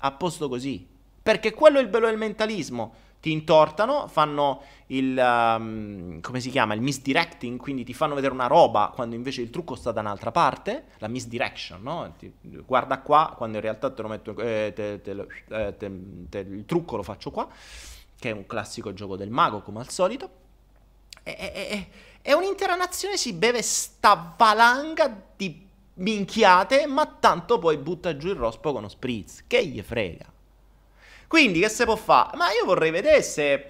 A 0.00 0.12
posto 0.12 0.46
così. 0.50 0.86
Perché 1.22 1.54
quello 1.54 1.78
è 1.78 1.80
il 1.80 1.88
bello 1.88 2.08
del 2.08 2.18
mentalismo 2.18 2.96
ti 3.24 3.32
intortano, 3.32 4.06
fanno 4.06 4.60
il, 4.88 5.16
um, 5.16 6.20
come 6.20 6.40
si 6.40 6.50
chiama, 6.50 6.74
il 6.74 6.82
misdirecting, 6.82 7.58
quindi 7.58 7.82
ti 7.82 7.94
fanno 7.94 8.14
vedere 8.14 8.34
una 8.34 8.48
roba 8.48 8.92
quando 8.94 9.14
invece 9.14 9.40
il 9.40 9.48
trucco 9.48 9.76
sta 9.76 9.92
da 9.92 10.02
un'altra 10.02 10.30
parte, 10.30 10.88
la 10.98 11.08
misdirection, 11.08 11.80
no? 11.80 12.12
Ti, 12.18 12.30
guarda 12.66 13.00
qua 13.00 13.32
quando 13.34 13.56
in 13.56 13.62
realtà 13.62 13.90
te 13.90 14.02
lo 14.02 14.08
metto, 14.08 14.36
eh, 14.36 14.74
te, 14.74 15.00
te, 15.00 15.26
eh, 15.48 15.74
te, 15.74 16.38
il 16.38 16.64
trucco 16.66 16.96
lo 16.96 17.02
faccio 17.02 17.30
qua, 17.30 17.48
che 18.18 18.28
è 18.28 18.32
un 18.32 18.44
classico 18.44 18.92
gioco 18.92 19.16
del 19.16 19.30
mago 19.30 19.62
come 19.62 19.78
al 19.78 19.88
solito. 19.88 20.28
E, 21.22 21.34
e, 21.38 21.88
e, 22.20 22.34
un'intera 22.34 22.74
nazione 22.74 23.16
si 23.16 23.32
beve 23.32 23.62
sta 23.62 24.34
valanga 24.36 25.28
di 25.34 25.66
minchiate, 25.94 26.86
ma 26.86 27.06
tanto 27.06 27.58
poi 27.58 27.78
butta 27.78 28.18
giù 28.18 28.28
il 28.28 28.36
rospo 28.36 28.72
con 28.72 28.80
uno 28.80 28.88
spritz. 28.90 29.44
Che 29.46 29.64
gli 29.64 29.80
frega? 29.80 30.33
Quindi 31.34 31.58
che 31.58 31.68
si 31.68 31.82
può 31.82 31.96
fare? 31.96 32.36
Ma 32.36 32.52
io 32.52 32.64
vorrei 32.64 32.92
vedere 32.92 33.20
se 33.20 33.68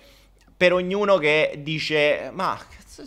per 0.55 0.75
ognuno 0.75 1.17
che 1.17 1.61
dice 1.63 2.29
ma 2.31 2.59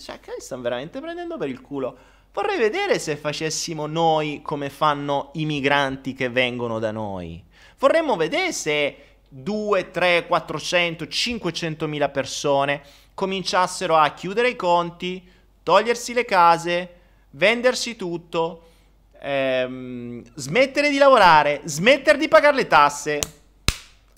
cioè, 0.03 0.19
che 0.19 0.31
stanno 0.39 0.63
veramente 0.63 0.99
prendendo 0.99 1.37
per 1.37 1.47
il 1.47 1.61
culo. 1.61 1.95
Vorrei 2.33 2.57
vedere 2.57 2.97
se 2.97 3.17
facessimo 3.17 3.85
noi 3.85 4.41
come 4.41 4.71
fanno 4.71 5.29
i 5.33 5.45
migranti 5.45 6.15
che 6.15 6.29
vengono 6.29 6.79
da 6.79 6.89
noi. 6.89 7.39
Vorremmo 7.77 8.15
vedere 8.15 8.51
se 8.51 8.97
2, 9.29 9.91
3, 9.91 10.25
400, 10.25 11.07
500 11.07 11.85
mila 11.85 12.09
persone 12.09 12.81
cominciassero 13.13 13.95
a 13.95 14.09
chiudere 14.09 14.49
i 14.49 14.55
conti, 14.55 15.23
togliersi 15.61 16.15
le 16.15 16.25
case, 16.25 16.93
vendersi 17.29 17.95
tutto, 17.95 18.69
ehm, 19.21 20.23
smettere 20.33 20.89
di 20.89 20.97
lavorare, 20.97 21.61
smettere 21.65 22.17
di 22.17 22.27
pagare 22.27 22.55
le 22.55 22.65
tasse 22.65 23.19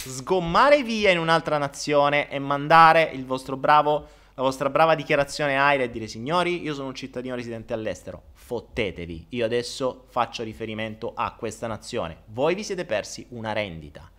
sgommare 0.05 0.83
via 0.83 1.11
in 1.11 1.19
un'altra 1.19 1.57
nazione 1.57 2.29
e 2.29 2.39
mandare 2.39 3.09
il 3.13 3.25
vostro 3.25 3.57
bravo, 3.57 4.07
la 4.33 4.43
vostra 4.43 4.69
brava 4.69 4.95
dichiarazione 4.95 5.57
AIRE 5.57 5.83
e 5.83 5.91
dire 5.91 6.07
signori, 6.07 6.61
io 6.61 6.73
sono 6.73 6.87
un 6.87 6.95
cittadino 6.95 7.35
residente 7.35 7.73
all'estero, 7.73 8.23
fottetevi, 8.33 9.27
io 9.29 9.45
adesso 9.45 10.05
faccio 10.09 10.43
riferimento 10.43 11.11
a 11.13 11.33
questa 11.33 11.67
nazione, 11.67 12.21
voi 12.27 12.55
vi 12.55 12.63
siete 12.63 12.85
persi 12.85 13.25
una 13.29 13.51
rendita. 13.51 14.09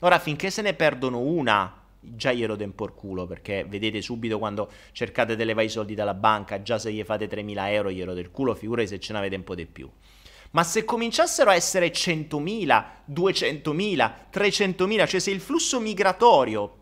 Ora, 0.00 0.18
finché 0.18 0.50
se 0.50 0.62
ne 0.62 0.74
perdono 0.74 1.20
una, 1.20 1.82
già 2.00 2.32
glielo 2.32 2.56
do 2.56 2.62
in 2.62 2.74
por 2.74 2.94
culo 2.94 3.26
perché 3.26 3.64
vedete 3.64 4.00
subito 4.00 4.38
quando 4.38 4.70
cercate 4.92 5.34
di 5.34 5.44
levare 5.44 5.66
i 5.66 5.70
soldi 5.70 5.94
dalla 5.94 6.14
banca, 6.14 6.62
già 6.62 6.78
se 6.78 6.92
gli 6.92 7.02
fate 7.02 7.28
3.000 7.28 7.70
euro 7.72 7.90
glielo 7.90 8.14
del 8.14 8.30
culo, 8.30 8.54
figurati 8.54 8.88
se 8.88 9.00
ce 9.00 9.12
n'avete 9.12 9.36
un 9.36 9.44
po' 9.44 9.54
di 9.54 9.66
più. 9.66 9.90
Ma 10.50 10.64
se 10.64 10.84
cominciassero 10.84 11.50
a 11.50 11.54
essere 11.54 11.92
100.000, 11.92 12.84
200.000, 13.12 14.12
300.000, 14.32 15.06
cioè 15.06 15.20
se 15.20 15.30
il 15.30 15.40
flusso 15.40 15.78
migratorio, 15.78 16.76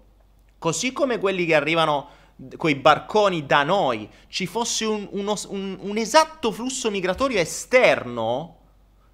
così 0.58 0.92
come 0.92 1.18
quelli 1.18 1.44
che 1.46 1.54
arrivano 1.54 2.08
coi 2.56 2.76
barconi 2.76 3.44
da 3.46 3.64
noi, 3.64 4.08
ci 4.28 4.46
fosse 4.46 4.84
un, 4.84 5.08
uno, 5.10 5.34
un, 5.48 5.78
un 5.80 5.96
esatto 5.96 6.52
flusso 6.52 6.90
migratorio 6.90 7.40
esterno, 7.40 8.56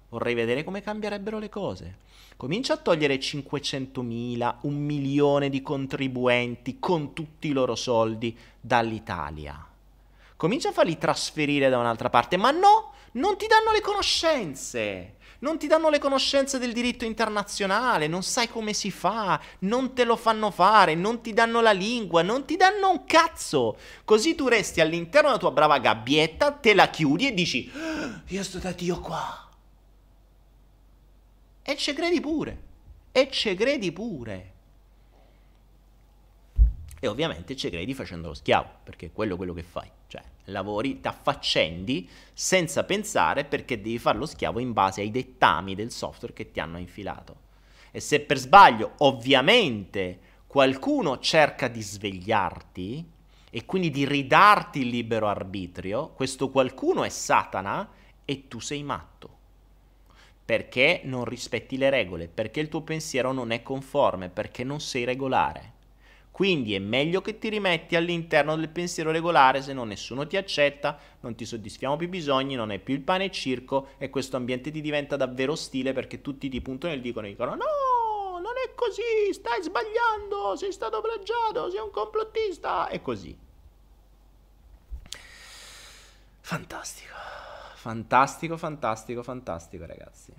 vorrei 0.09 0.35
vedere 0.35 0.63
come 0.63 0.81
cambierebbero 0.81 1.39
le 1.39 1.49
cose. 1.49 1.97
Comincia 2.37 2.73
a 2.73 2.77
togliere 2.77 3.15
500.000, 3.15 4.55
un 4.61 4.75
milione 4.75 5.49
di 5.49 5.61
contribuenti 5.61 6.77
con 6.79 7.13
tutti 7.13 7.47
i 7.47 7.53
loro 7.53 7.75
soldi 7.75 8.37
dall'Italia. 8.59 9.72
Comincia 10.43 10.67
a 10.67 10.73
farli 10.73 10.97
trasferire 10.97 11.69
da 11.69 11.77
un'altra 11.77 12.09
parte, 12.09 12.35
ma 12.35 12.51
no, 12.51 12.91
non 13.13 13.37
ti 13.37 13.47
danno 13.47 13.71
le 13.71 13.79
conoscenze. 13.79 15.15
Non 15.39 15.57
ti 15.57 15.67
danno 15.67 15.89
le 15.89 15.99
conoscenze 15.99 16.59
del 16.59 16.73
diritto 16.73 17.05
internazionale, 17.05 18.07
non 18.07 18.23
sai 18.23 18.49
come 18.49 18.73
si 18.73 18.91
fa, 18.91 19.39
non 19.59 19.93
te 19.93 20.03
lo 20.03 20.17
fanno 20.17 20.51
fare, 20.51 20.95
non 20.95 21.21
ti 21.21 21.31
danno 21.31 21.61
la 21.61 21.71
lingua, 21.71 22.23
non 22.23 22.43
ti 22.43 22.57
danno 22.57 22.89
un 22.89 23.05
cazzo. 23.05 23.77
Così 24.03 24.35
tu 24.35 24.49
resti 24.49 24.81
all'interno 24.81 25.29
della 25.29 25.39
tua 25.39 25.51
brava 25.51 25.79
gabbietta, 25.79 26.51
te 26.51 26.73
la 26.73 26.89
chiudi 26.89 27.27
e 27.27 27.33
dici, 27.33 27.71
ah, 27.73 28.21
io 28.27 28.43
sto 28.43 28.57
da 28.57 28.73
Dio 28.73 28.99
qua. 28.99 29.49
E 31.61 31.77
ci 31.77 31.93
credi 31.93 32.19
pure. 32.19 32.63
E 33.13 33.29
ci 33.31 33.55
credi 33.55 33.93
pure. 33.93 34.53
E 36.99 37.07
ovviamente 37.07 37.55
ci 37.55 37.69
credi 37.69 37.93
facendo 37.93 38.27
lo 38.27 38.33
schiavo, 38.33 38.79
perché 38.83 39.09
quello 39.13 39.35
è 39.35 39.37
quello 39.37 39.53
che 39.53 39.63
fai. 39.63 39.89
Lavori, 40.45 40.99
ti 40.99 41.07
affaccendi 41.07 42.09
senza 42.33 42.83
pensare 42.83 43.45
perché 43.45 43.81
devi 43.81 43.97
fare 43.97 44.17
lo 44.17 44.25
schiavo 44.25 44.59
in 44.59 44.73
base 44.73 45.01
ai 45.01 45.11
dettami 45.11 45.75
del 45.75 45.91
software 45.91 46.33
che 46.33 46.51
ti 46.51 46.59
hanno 46.59 46.77
infilato. 46.77 47.35
E 47.91 47.99
se 47.99 48.19
per 48.21 48.37
sbaglio, 48.37 48.93
ovviamente, 48.97 50.19
qualcuno 50.47 51.19
cerca 51.19 51.67
di 51.67 51.81
svegliarti 51.81 53.11
e 53.49 53.65
quindi 53.65 53.89
di 53.89 54.05
ridarti 54.05 54.79
il 54.79 54.87
libero 54.87 55.27
arbitrio, 55.27 56.09
questo 56.09 56.49
qualcuno 56.49 57.03
è 57.03 57.09
Satana 57.09 57.87
e 58.25 58.47
tu 58.47 58.59
sei 58.59 58.83
matto. 58.83 59.29
Perché 60.43 61.01
non 61.05 61.23
rispetti 61.23 61.77
le 61.77 61.89
regole, 61.89 62.27
perché 62.27 62.59
il 62.59 62.67
tuo 62.67 62.81
pensiero 62.81 63.31
non 63.31 63.51
è 63.51 63.61
conforme, 63.61 64.29
perché 64.29 64.63
non 64.63 64.81
sei 64.81 65.05
regolare. 65.05 65.72
Quindi 66.33 66.73
è 66.73 66.79
meglio 66.79 67.21
che 67.21 67.37
ti 67.37 67.47
rimetti 67.47 67.95
all'interno 67.95 68.55
del 68.55 68.69
pensiero 68.69 69.11
regolare, 69.11 69.61
se 69.61 69.71
no 69.71 69.83
nessuno 69.83 70.25
ti 70.25 70.35
accetta, 70.35 70.97
non 71.19 71.35
ti 71.35 71.45
soddisfiamo 71.45 71.95
più 71.95 72.07
i 72.07 72.09
bisogni, 72.09 72.55
non 72.55 72.71
è 72.71 72.79
più 72.79 72.95
il 72.95 73.01
pane 73.01 73.25
e 73.25 73.31
circo 73.31 73.89
e 73.99 74.09
questo 74.09 74.35
ambiente 74.35 74.71
ti 74.71 74.81
diventa 74.81 75.15
davvero 75.15 75.51
ostile 75.51 75.93
perché 75.93 76.21
tutti 76.21 76.49
ti 76.49 76.59
puntano 76.59 76.91
e 76.91 77.01
dicono, 77.01 77.27
dicono 77.27 77.51
no, 77.51 78.39
non 78.39 78.53
è 78.65 78.73
così, 78.73 79.31
stai 79.31 79.61
sbagliando, 79.61 80.55
sei 80.55 80.71
stato 80.71 81.01
plagiato, 81.01 81.69
sei 81.69 81.81
un 81.81 81.91
complottista 81.91 82.87
e 82.87 82.99
così. 82.99 83.37
Fantastico, 86.39 87.13
fantastico, 87.75 88.57
fantastico, 88.57 89.21
fantastico 89.21 89.85
ragazzi. 89.85 90.33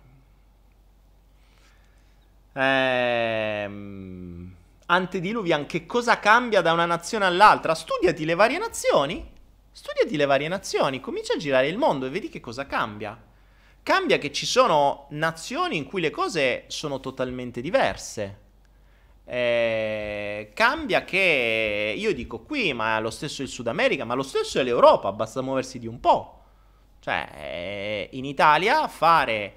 Ehm 2.54 4.62
antediluvian 4.86 5.66
che 5.66 5.86
cosa 5.86 6.18
cambia 6.18 6.60
da 6.60 6.72
una 6.72 6.86
nazione 6.86 7.24
all'altra? 7.24 7.74
Studiati 7.74 8.24
le 8.24 8.34
varie 8.34 8.58
nazioni. 8.58 9.32
Studiati 9.70 10.16
le 10.16 10.26
varie 10.26 10.46
nazioni, 10.46 11.00
comincia 11.00 11.34
a 11.34 11.36
girare 11.36 11.66
il 11.66 11.78
mondo 11.78 12.06
e 12.06 12.10
vedi 12.10 12.28
che 12.28 12.38
cosa 12.38 12.64
cambia. 12.64 13.20
Cambia 13.82 14.18
che 14.18 14.30
ci 14.30 14.46
sono 14.46 15.08
nazioni 15.10 15.76
in 15.76 15.84
cui 15.84 16.00
le 16.00 16.10
cose 16.10 16.64
sono 16.68 17.00
totalmente 17.00 17.60
diverse. 17.60 18.42
Eh, 19.26 20.52
cambia 20.54 21.04
che 21.04 21.94
io 21.96 22.14
dico 22.14 22.40
qui, 22.40 22.72
ma 22.72 23.00
lo 23.00 23.10
stesso 23.10 23.42
il 23.42 23.48
Sud 23.48 23.66
America, 23.66 24.04
ma 24.04 24.14
lo 24.14 24.22
stesso 24.22 24.60
è 24.60 24.62
l'Europa, 24.62 25.10
basta 25.12 25.42
muoversi 25.42 25.78
di 25.78 25.86
un 25.86 25.98
po'. 25.98 26.42
Cioè, 27.00 27.28
eh, 27.34 28.08
in 28.12 28.24
Italia 28.24 28.86
fare 28.86 29.54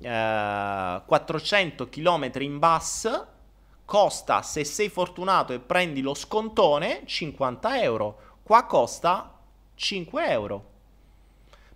eh, 0.00 1.02
400 1.06 1.88
km 1.88 2.30
in 2.40 2.58
bus 2.58 3.26
costa, 3.86 4.42
se 4.42 4.64
sei 4.64 4.90
fortunato 4.90 5.54
e 5.54 5.60
prendi 5.60 6.02
lo 6.02 6.12
scontone, 6.12 7.02
50 7.06 7.80
euro. 7.80 8.18
Qua 8.42 8.66
costa 8.66 9.40
5 9.74 10.28
euro. 10.28 10.70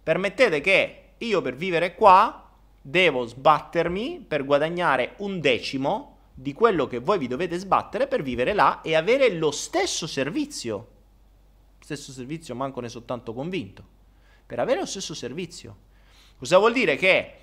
Permettete 0.02 0.60
che 0.60 1.12
io 1.18 1.40
per 1.40 1.56
vivere 1.56 1.94
qua 1.94 2.50
devo 2.82 3.26
sbattermi 3.26 4.24
per 4.26 4.44
guadagnare 4.44 5.14
un 5.18 5.40
decimo 5.40 6.16
di 6.34 6.52
quello 6.52 6.86
che 6.86 6.98
voi 6.98 7.18
vi 7.18 7.28
dovete 7.28 7.58
sbattere 7.58 8.06
per 8.06 8.22
vivere 8.22 8.54
là 8.54 8.80
e 8.80 8.94
avere 8.94 9.32
lo 9.34 9.50
stesso 9.50 10.06
servizio. 10.06 10.88
Stesso 11.78 12.12
servizio, 12.12 12.54
manco 12.54 12.80
ne 12.80 12.88
sono 12.88 13.04
tanto 13.04 13.32
convinto. 13.32 13.84
Per 14.46 14.58
avere 14.58 14.80
lo 14.80 14.86
stesso 14.86 15.14
servizio. 15.14 15.88
Cosa 16.38 16.58
vuol 16.58 16.72
dire? 16.72 16.96
Che 16.96 17.34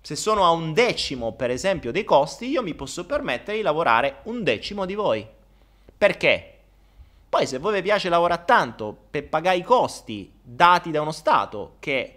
se 0.00 0.16
sono 0.16 0.44
a 0.44 0.50
un 0.50 0.72
decimo, 0.72 1.32
per 1.32 1.50
esempio, 1.50 1.92
dei 1.92 2.04
costi, 2.04 2.48
io 2.48 2.62
mi 2.62 2.74
posso 2.74 3.04
permettere 3.04 3.58
di 3.58 3.62
lavorare 3.62 4.20
un 4.24 4.42
decimo 4.42 4.86
di 4.86 4.94
voi. 4.94 5.26
Perché? 5.96 6.58
Poi 7.28 7.46
se 7.46 7.58
voi 7.58 7.74
vi 7.74 7.82
piace 7.82 8.08
lavorare 8.08 8.44
tanto 8.46 8.96
per 9.10 9.28
pagare 9.28 9.58
i 9.58 9.62
costi 9.62 10.32
dati 10.42 10.90
da 10.90 11.02
uno 11.02 11.12
Stato 11.12 11.76
che 11.78 12.16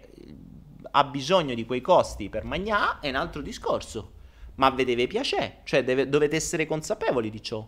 ha 0.90 1.04
bisogno 1.04 1.54
di 1.54 1.66
quei 1.66 1.80
costi 1.80 2.28
per 2.28 2.44
mangiare, 2.44 2.98
è 3.00 3.08
un 3.10 3.16
altro 3.16 3.42
discorso. 3.42 4.12
Ma 4.56 4.70
vi 4.70 4.84
deve 4.84 5.06
piacere, 5.06 5.60
cioè 5.64 5.84
deve, 5.84 6.08
dovete 6.08 6.36
essere 6.36 6.66
consapevoli 6.66 7.30
di 7.30 7.42
ciò. 7.42 7.66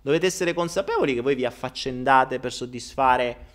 Dovete 0.00 0.26
essere 0.26 0.54
consapevoli 0.54 1.14
che 1.14 1.20
voi 1.20 1.34
vi 1.34 1.44
affaccendate 1.44 2.38
per 2.38 2.52
soddisfare 2.52 3.54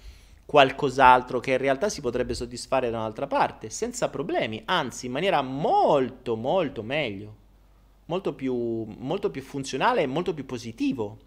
qualcos'altro 0.52 1.40
che 1.40 1.52
in 1.52 1.60
realtà 1.60 1.88
si 1.88 2.02
potrebbe 2.02 2.34
soddisfare 2.34 2.90
da 2.90 2.98
un'altra 2.98 3.26
parte, 3.26 3.70
senza 3.70 4.10
problemi, 4.10 4.62
anzi 4.66 5.06
in 5.06 5.14
maniera 5.14 5.42
molto 5.42 6.36
molto 6.36 6.84
meglio, 6.84 7.36
molto 8.08 8.34
più, 8.34 8.54
molto 8.98 9.32
più 9.32 9.42
funzionale 9.42 10.02
e 10.02 10.08
molto 10.08 10.34
più 10.34 10.46
positivo. 10.46 11.18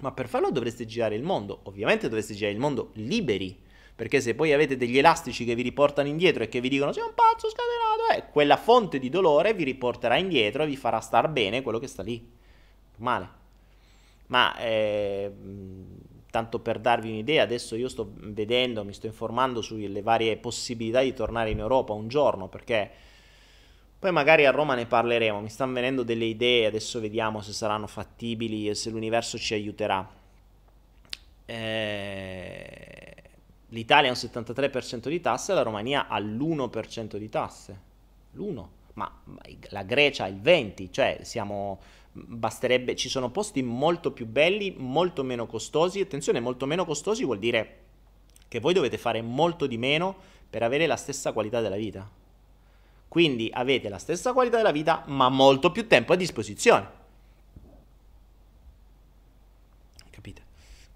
Ma 0.00 0.10
per 0.10 0.26
farlo 0.26 0.50
dovreste 0.50 0.86
girare 0.86 1.14
il 1.14 1.22
mondo, 1.22 1.60
ovviamente 1.64 2.08
dovreste 2.08 2.34
girare 2.34 2.52
il 2.52 2.58
mondo 2.58 2.90
liberi, 2.94 3.56
perché 3.94 4.20
se 4.20 4.34
poi 4.34 4.52
avete 4.52 4.76
degli 4.76 4.98
elastici 4.98 5.44
che 5.44 5.54
vi 5.54 5.62
riportano 5.62 6.08
indietro 6.08 6.42
e 6.42 6.48
che 6.48 6.60
vi 6.60 6.68
dicono 6.68 6.90
sei 6.92 7.04
un 7.04 7.14
pazzo 7.14 7.48
scatenato, 7.48 8.26
eh, 8.26 8.32
quella 8.32 8.56
fonte 8.56 8.98
di 8.98 9.08
dolore 9.08 9.54
vi 9.54 9.62
riporterà 9.62 10.16
indietro 10.16 10.64
e 10.64 10.66
vi 10.66 10.76
farà 10.76 10.98
star 10.98 11.28
bene 11.28 11.62
quello 11.62 11.78
che 11.78 11.86
sta 11.86 12.02
lì. 12.02 12.28
Male. 12.96 13.36
Ma 14.26 14.58
eh, 14.58 15.32
tanto 16.30 16.58
per 16.60 16.78
darvi 16.78 17.10
un'idea, 17.10 17.42
adesso 17.42 17.76
io 17.76 17.88
sto 17.88 18.12
vedendo, 18.16 18.84
mi 18.84 18.92
sto 18.92 19.06
informando 19.06 19.60
sulle 19.62 20.02
varie 20.02 20.36
possibilità 20.36 21.00
di 21.00 21.14
tornare 21.14 21.50
in 21.50 21.58
Europa 21.58 21.92
un 21.92 22.08
giorno, 22.08 22.48
perché 22.48 22.90
poi 23.98 24.12
magari 24.12 24.46
a 24.46 24.50
Roma 24.50 24.74
ne 24.74 24.86
parleremo, 24.86 25.40
mi 25.40 25.48
stanno 25.48 25.72
venendo 25.72 26.02
delle 26.02 26.26
idee, 26.26 26.66
adesso 26.66 27.00
vediamo 27.00 27.40
se 27.40 27.52
saranno 27.52 27.86
fattibili 27.86 28.68
e 28.68 28.74
se 28.74 28.90
l'universo 28.90 29.38
ci 29.38 29.54
aiuterà. 29.54 30.08
Eh, 31.46 32.98
L'Italia 33.70 34.10
ha 34.10 34.12
un 34.12 34.18
73% 34.18 35.08
di 35.08 35.20
tasse, 35.20 35.52
la 35.52 35.62
Romania 35.62 36.08
ha 36.08 36.18
l'1% 36.18 37.16
di 37.16 37.28
tasse. 37.28 37.86
L'1, 38.32 38.64
ma 38.94 39.10
la 39.68 39.82
Grecia 39.82 40.24
ha 40.24 40.28
il 40.28 40.40
20%, 40.40 40.90
cioè 40.90 41.18
siamo 41.22 41.78
basterebbe, 42.26 42.96
ci 42.96 43.08
sono 43.08 43.30
posti 43.30 43.62
molto 43.62 44.12
più 44.12 44.26
belli, 44.26 44.74
molto 44.76 45.22
meno 45.22 45.46
costosi. 45.46 46.00
Attenzione, 46.00 46.40
molto 46.40 46.66
meno 46.66 46.84
costosi 46.84 47.24
vuol 47.24 47.38
dire 47.38 47.78
che 48.48 48.60
voi 48.60 48.74
dovete 48.74 48.98
fare 48.98 49.22
molto 49.22 49.66
di 49.66 49.78
meno 49.78 50.16
per 50.48 50.62
avere 50.62 50.86
la 50.86 50.96
stessa 50.96 51.32
qualità 51.32 51.60
della 51.60 51.76
vita. 51.76 52.08
Quindi 53.08 53.50
avete 53.52 53.88
la 53.88 53.98
stessa 53.98 54.32
qualità 54.32 54.58
della 54.58 54.72
vita, 54.72 55.04
ma 55.06 55.28
molto 55.28 55.70
più 55.70 55.86
tempo 55.86 56.12
a 56.12 56.16
disposizione. 56.16 56.97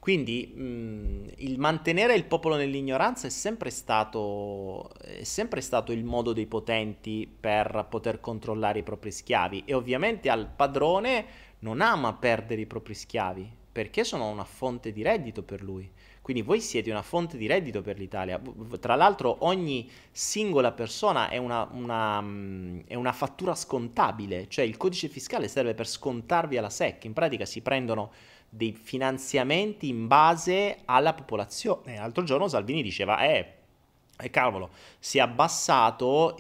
Quindi 0.03 0.53
mh, 0.53 1.35
il 1.37 1.61
mantenere 1.61 2.17
il 2.17 2.25
popolo 2.25 2.57
nell'ignoranza 2.57 3.29
è 3.29 3.31
sempre, 3.31 3.71
stato, 3.71 4.93
è 4.99 5.23
sempre 5.23 5.61
stato 5.61 5.93
il 5.93 6.03
modo 6.03 6.33
dei 6.33 6.47
potenti 6.47 7.33
per 7.39 7.87
poter 7.89 8.19
controllare 8.19 8.81
i 8.81 8.83
propri 8.83 9.13
schiavi 9.13 9.63
e 9.65 9.75
ovviamente 9.75 10.29
al 10.29 10.49
padrone 10.49 11.25
non 11.61 11.81
ama 11.81 12.15
perdere 12.15 12.63
i 12.63 12.67
propri 12.67 12.95
schiavi 12.95 13.49
perché 13.71 14.03
sono 14.03 14.29
una 14.29 14.43
fonte 14.43 14.91
di 14.91 15.03
reddito 15.03 15.45
per 15.45 15.63
lui. 15.63 15.89
Quindi 16.21 16.43
voi 16.43 16.61
siete 16.61 16.91
una 16.91 17.03
fonte 17.03 17.37
di 17.37 17.47
reddito 17.47 17.81
per 17.81 17.97
l'Italia. 17.97 18.43
Tra 18.81 18.97
l'altro 18.97 19.45
ogni 19.47 19.89
singola 20.11 20.73
persona 20.73 21.29
è 21.29 21.37
una, 21.37 21.69
una, 21.71 22.19
è 22.87 22.95
una, 22.97 23.13
fattura 23.13 23.55
scontabile, 23.55 24.49
cioè 24.49 24.65
il 24.65 24.77
codice 24.77 25.07
fiscale 25.07 25.47
serve 25.47 25.75
per 25.75 25.87
scontarvi 25.87 26.57
alla 26.57 26.71
SEC. 26.71 27.05
In 27.05 27.13
pratica 27.13 27.45
si 27.45 27.61
prendono 27.61 28.11
dei 28.55 28.73
finanziamenti 28.73 29.89
in 29.89 30.07
base 30.07 30.81
alla 30.85 31.15
popolazione. 31.15 31.97
L'altro 31.97 32.23
giorno 32.23 32.49
Salvini 32.49 32.83
diceva, 32.83 33.25
eh, 33.25 33.55
eh 34.19 34.29
cavolo, 34.31 34.73
si 34.99 35.17
è, 35.17 35.23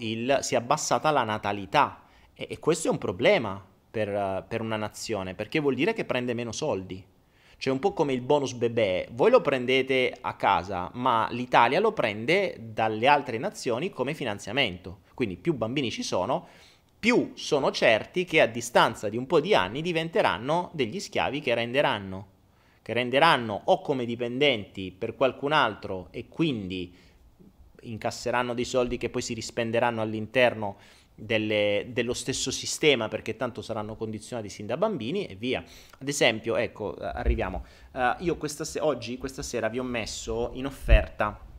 il, 0.00 0.38
si 0.42 0.54
è 0.54 0.58
abbassata 0.58 1.10
la 1.10 1.24
natalità 1.24 2.02
e, 2.34 2.48
e, 2.50 2.58
questo 2.58 2.88
è 2.88 2.90
un 2.90 2.98
problema 2.98 3.64
per, 3.90 4.44
per 4.46 4.60
una 4.60 4.76
nazione, 4.76 5.34
perché 5.34 5.58
vuol 5.58 5.74
dire 5.74 5.94
che 5.94 6.04
prende 6.04 6.34
meno 6.34 6.52
soldi. 6.52 7.02
Cioè 7.56 7.72
un 7.72 7.78
po' 7.78 7.94
come 7.94 8.12
il 8.12 8.20
bonus 8.20 8.52
bebè, 8.52 9.08
voi 9.12 9.30
lo 9.30 9.40
prendete 9.40 10.14
a 10.20 10.34
casa, 10.34 10.90
ma 10.94 11.28
l'Italia 11.30 11.80
lo 11.80 11.92
prende 11.92 12.58
dalle 12.60 13.06
altre 13.06 13.38
nazioni 13.38 13.88
come 13.88 14.12
finanziamento. 14.12 14.98
Quindi 15.14 15.38
più 15.38 15.54
bambini 15.54 15.90
ci 15.90 16.02
sono, 16.02 16.48
più 17.02 17.32
sono 17.34 17.72
certi 17.72 18.24
che 18.24 18.40
a 18.40 18.46
distanza 18.46 19.08
di 19.08 19.16
un 19.16 19.26
po' 19.26 19.40
di 19.40 19.56
anni 19.56 19.82
diventeranno 19.82 20.70
degli 20.72 21.00
schiavi 21.00 21.40
che 21.40 21.52
renderanno, 21.52 22.26
che 22.80 22.92
renderanno 22.92 23.62
o 23.64 23.80
come 23.80 24.04
dipendenti 24.04 24.94
per 24.96 25.16
qualcun 25.16 25.50
altro 25.50 26.06
e 26.12 26.28
quindi 26.28 26.94
incasseranno 27.80 28.54
dei 28.54 28.64
soldi 28.64 28.98
che 28.98 29.10
poi 29.10 29.20
si 29.20 29.34
rispenderanno 29.34 30.00
all'interno 30.00 30.76
delle, 31.12 31.88
dello 31.88 32.14
stesso 32.14 32.52
sistema 32.52 33.08
perché 33.08 33.34
tanto 33.34 33.62
saranno 33.62 33.96
condizionati 33.96 34.48
sin 34.48 34.66
da 34.66 34.76
bambini 34.76 35.26
e 35.26 35.34
via. 35.34 35.64
Ad 35.98 36.08
esempio, 36.08 36.54
ecco, 36.54 36.94
arriviamo. 36.94 37.64
Uh, 37.94 38.14
io 38.18 38.36
questa 38.36 38.62
se- 38.62 38.78
oggi, 38.78 39.18
questa 39.18 39.42
sera, 39.42 39.66
vi 39.66 39.80
ho 39.80 39.84
messo 39.84 40.52
in 40.54 40.66
offerta 40.66 41.50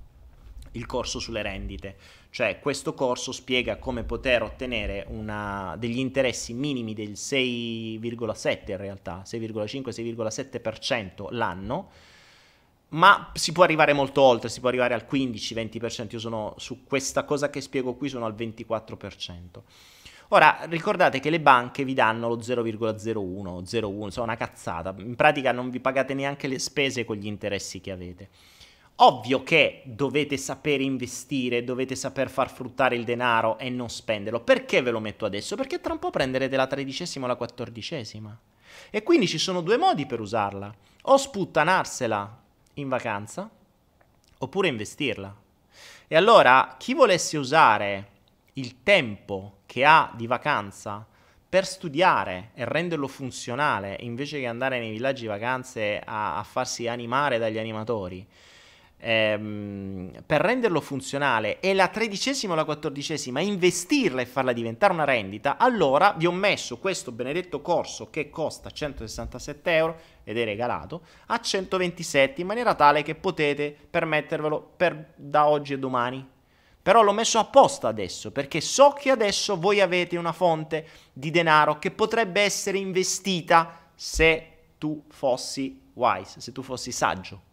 il 0.72 0.86
corso 0.86 1.20
sulle 1.20 1.42
rendite. 1.42 1.98
Cioè 2.34 2.60
questo 2.60 2.96
corso 2.96 3.32
spiega 3.32 3.78
come 3.78 4.04
poter 4.04 4.42
ottenere 4.42 5.06
una, 5.08 5.76
degli 5.78 6.00
interessi 6.00 6.56
minimi 6.56 6.96
del 6.96 7.12
6,7 7.12 8.72
in 8.72 8.78
realtà, 8.78 9.22
6,5-6,7% 9.24 11.28
l'anno, 11.30 11.92
ma 12.90 13.30
si 13.36 13.52
può 13.52 13.64
arrivare 13.64 13.94
molto 13.94 14.24
oltre, 14.24 14.50
si 14.50 14.62
può 14.62 14.70
arrivare 14.70 14.96
al 14.96 15.06
15-20%, 15.08 16.08
io 16.10 16.18
sono 16.18 16.56
su 16.58 16.86
questa 16.86 17.24
cosa 17.24 17.52
che 17.52 17.62
spiego 17.62 17.94
qui 17.94 18.10
sono 18.10 18.26
al 18.26 18.34
24%. 18.34 19.62
Ora, 20.30 20.62
ricordate 20.64 21.20
che 21.20 21.30
le 21.30 21.40
banche 21.40 21.84
vi 21.84 21.94
danno 21.94 22.30
lo 22.30 22.38
0,01, 22.38 23.62
0,1, 23.62 24.04
insomma 24.06 24.26
una 24.26 24.38
cazzata, 24.38 24.96
in 24.98 25.16
pratica 25.16 25.52
non 25.52 25.70
vi 25.70 25.80
pagate 25.80 26.16
neanche 26.16 26.48
le 26.48 26.58
spese 26.58 27.06
con 27.06 27.16
gli 27.16 27.28
interessi 27.28 27.80
che 27.80 27.92
avete. 27.92 28.30
Ovvio 29.06 29.44
che 29.44 29.82
dovete 29.84 30.38
sapere 30.38 30.82
investire, 30.82 31.66
dovete 31.66 31.94
saper 31.94 32.30
far 32.30 32.50
fruttare 32.50 32.96
il 32.96 33.04
denaro 33.04 33.58
e 33.58 33.70
non 33.70 33.90
spenderlo. 33.90 34.40
Perché 34.40 34.82
ve 34.82 34.92
lo 34.92 35.02
metto 35.02 35.26
adesso? 35.26 35.58
Perché 35.58 35.82
tra 35.82 35.92
un 35.92 36.00
po' 36.00 36.10
prenderete 36.10 36.56
la 36.56 36.68
tredicesima 36.68 37.26
o 37.26 37.28
la 37.28 37.36
quattordicesima. 37.36 38.40
E 38.90 39.04
quindi 39.04 39.28
ci 39.28 39.38
sono 39.38 39.60
due 39.60 39.76
modi 39.76 40.06
per 40.06 40.22
usarla. 40.22 40.74
O 41.02 41.18
sputtanarsela 41.18 42.42
in 42.76 42.88
vacanza, 42.88 43.50
oppure 44.38 44.68
investirla. 44.70 45.36
E 46.08 46.16
allora 46.16 46.76
chi 46.80 46.94
volesse 46.94 47.38
usare 47.38 48.08
il 48.54 48.84
tempo 48.84 49.58
che 49.66 49.84
ha 49.84 50.14
di 50.16 50.28
vacanza 50.28 51.06
per 51.50 51.66
studiare 51.66 52.52
e 52.54 52.64
renderlo 52.64 53.10
funzionale 53.10 53.98
invece 54.00 54.40
che 54.40 54.48
andare 54.48 54.80
nei 54.80 54.92
villaggi 54.92 55.26
vacanze 55.26 56.02
a, 56.04 56.38
a 56.38 56.44
farsi 56.44 56.88
animare 56.88 57.38
dagli 57.38 57.58
animatori, 57.58 58.26
ehm, 59.04 60.24
per 60.26 60.42
renderlo 60.42 60.80
funzionale 60.80 61.60
e 61.60 61.74
la 61.74 61.90
tredicesima 61.90 62.54
o 62.54 62.56
la 62.56 62.64
quattordicesima 62.64 63.42
investirla 63.42 64.22
e 64.22 64.26
farla 64.26 64.54
diventare 64.54 64.94
una 64.94 65.04
rendita, 65.04 65.58
allora 65.58 66.14
vi 66.18 66.26
ho 66.26 66.32
messo 66.32 66.78
questo 66.78 67.12
benedetto 67.12 67.62
corso 67.62 68.10
che 68.10 68.30
costa 68.30 68.72
167 68.72 69.76
euro 69.76 70.00
ed 70.24 70.38
è 70.38 70.46
regalato 70.46 71.02
a 71.28 71.40
127 71.40 72.42
in 72.42 72.48
maniera 72.48 72.74
tale 72.76 73.04
che 73.04 73.16
potete 73.16 73.76
permettervelo 73.90 74.74
per, 74.78 75.14
da 75.16 75.48
oggi 75.48 75.74
e 75.74 75.80
domani. 75.80 76.32
Però 76.82 77.02
l'ho 77.02 77.14
messo 77.14 77.40
apposta 77.40 77.88
adesso 77.88 78.32
perché 78.32 78.60
so 78.60 78.92
che 78.92 79.10
adesso 79.10 79.58
voi 79.58 79.80
avete 79.80 80.18
una 80.18 80.34
fonte 80.34 80.86
di 81.14 81.32
denaro 81.32 81.80
che 81.80 81.92
potrebbe 81.92 82.42
essere 82.42 82.78
investita 82.78 83.90
se 83.96 84.48
tu 84.78 85.06
fossi 85.10 85.92
wise, 85.94 86.42
se 86.42 86.52
tu 86.52 86.62
fossi 86.62 86.92
saggio? 86.92 87.52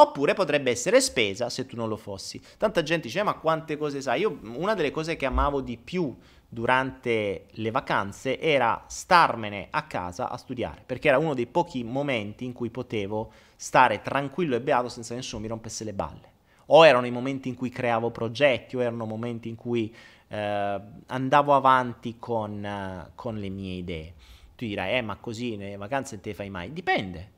Oppure 0.00 0.32
potrebbe 0.32 0.70
essere 0.70 0.98
spesa 1.02 1.50
se 1.50 1.66
tu 1.66 1.76
non 1.76 1.86
lo 1.86 1.98
fossi. 1.98 2.40
Tanta 2.56 2.82
gente 2.82 3.08
dice, 3.08 3.20
eh, 3.20 3.22
ma 3.22 3.34
quante 3.34 3.76
cose 3.76 4.00
sai? 4.00 4.20
Io 4.20 4.38
una 4.54 4.72
delle 4.72 4.90
cose 4.90 5.14
che 5.14 5.26
amavo 5.26 5.60
di 5.60 5.76
più 5.76 6.16
durante 6.48 7.48
le 7.50 7.70
vacanze 7.70 8.40
era 8.40 8.82
starmene 8.86 9.68
a 9.68 9.82
casa 9.82 10.30
a 10.30 10.38
studiare, 10.38 10.82
perché 10.86 11.08
era 11.08 11.18
uno 11.18 11.34
dei 11.34 11.46
pochi 11.46 11.84
momenti 11.84 12.46
in 12.46 12.54
cui 12.54 12.70
potevo 12.70 13.30
stare 13.56 14.00
tranquillo 14.00 14.56
e 14.56 14.62
beato 14.62 14.88
senza 14.88 15.14
nessuno 15.14 15.42
mi 15.42 15.48
rompesse 15.48 15.84
le 15.84 15.92
balle. 15.92 16.32
O 16.72 16.86
erano 16.86 17.04
i 17.04 17.10
momenti 17.10 17.50
in 17.50 17.54
cui 17.54 17.68
creavo 17.68 18.10
progetti, 18.10 18.76
o 18.76 18.82
erano 18.82 19.04
momenti 19.04 19.50
in 19.50 19.56
cui 19.56 19.94
eh, 20.28 20.80
andavo 21.08 21.54
avanti 21.54 22.16
con, 22.18 23.10
con 23.14 23.36
le 23.36 23.48
mie 23.50 23.74
idee. 23.74 24.14
Tu 24.56 24.64
dirai, 24.64 24.96
eh, 24.96 25.02
ma 25.02 25.16
così 25.16 25.56
nelle 25.56 25.76
vacanze 25.76 26.20
te 26.20 26.32
fai 26.32 26.48
mai? 26.48 26.72
Dipende, 26.72 27.28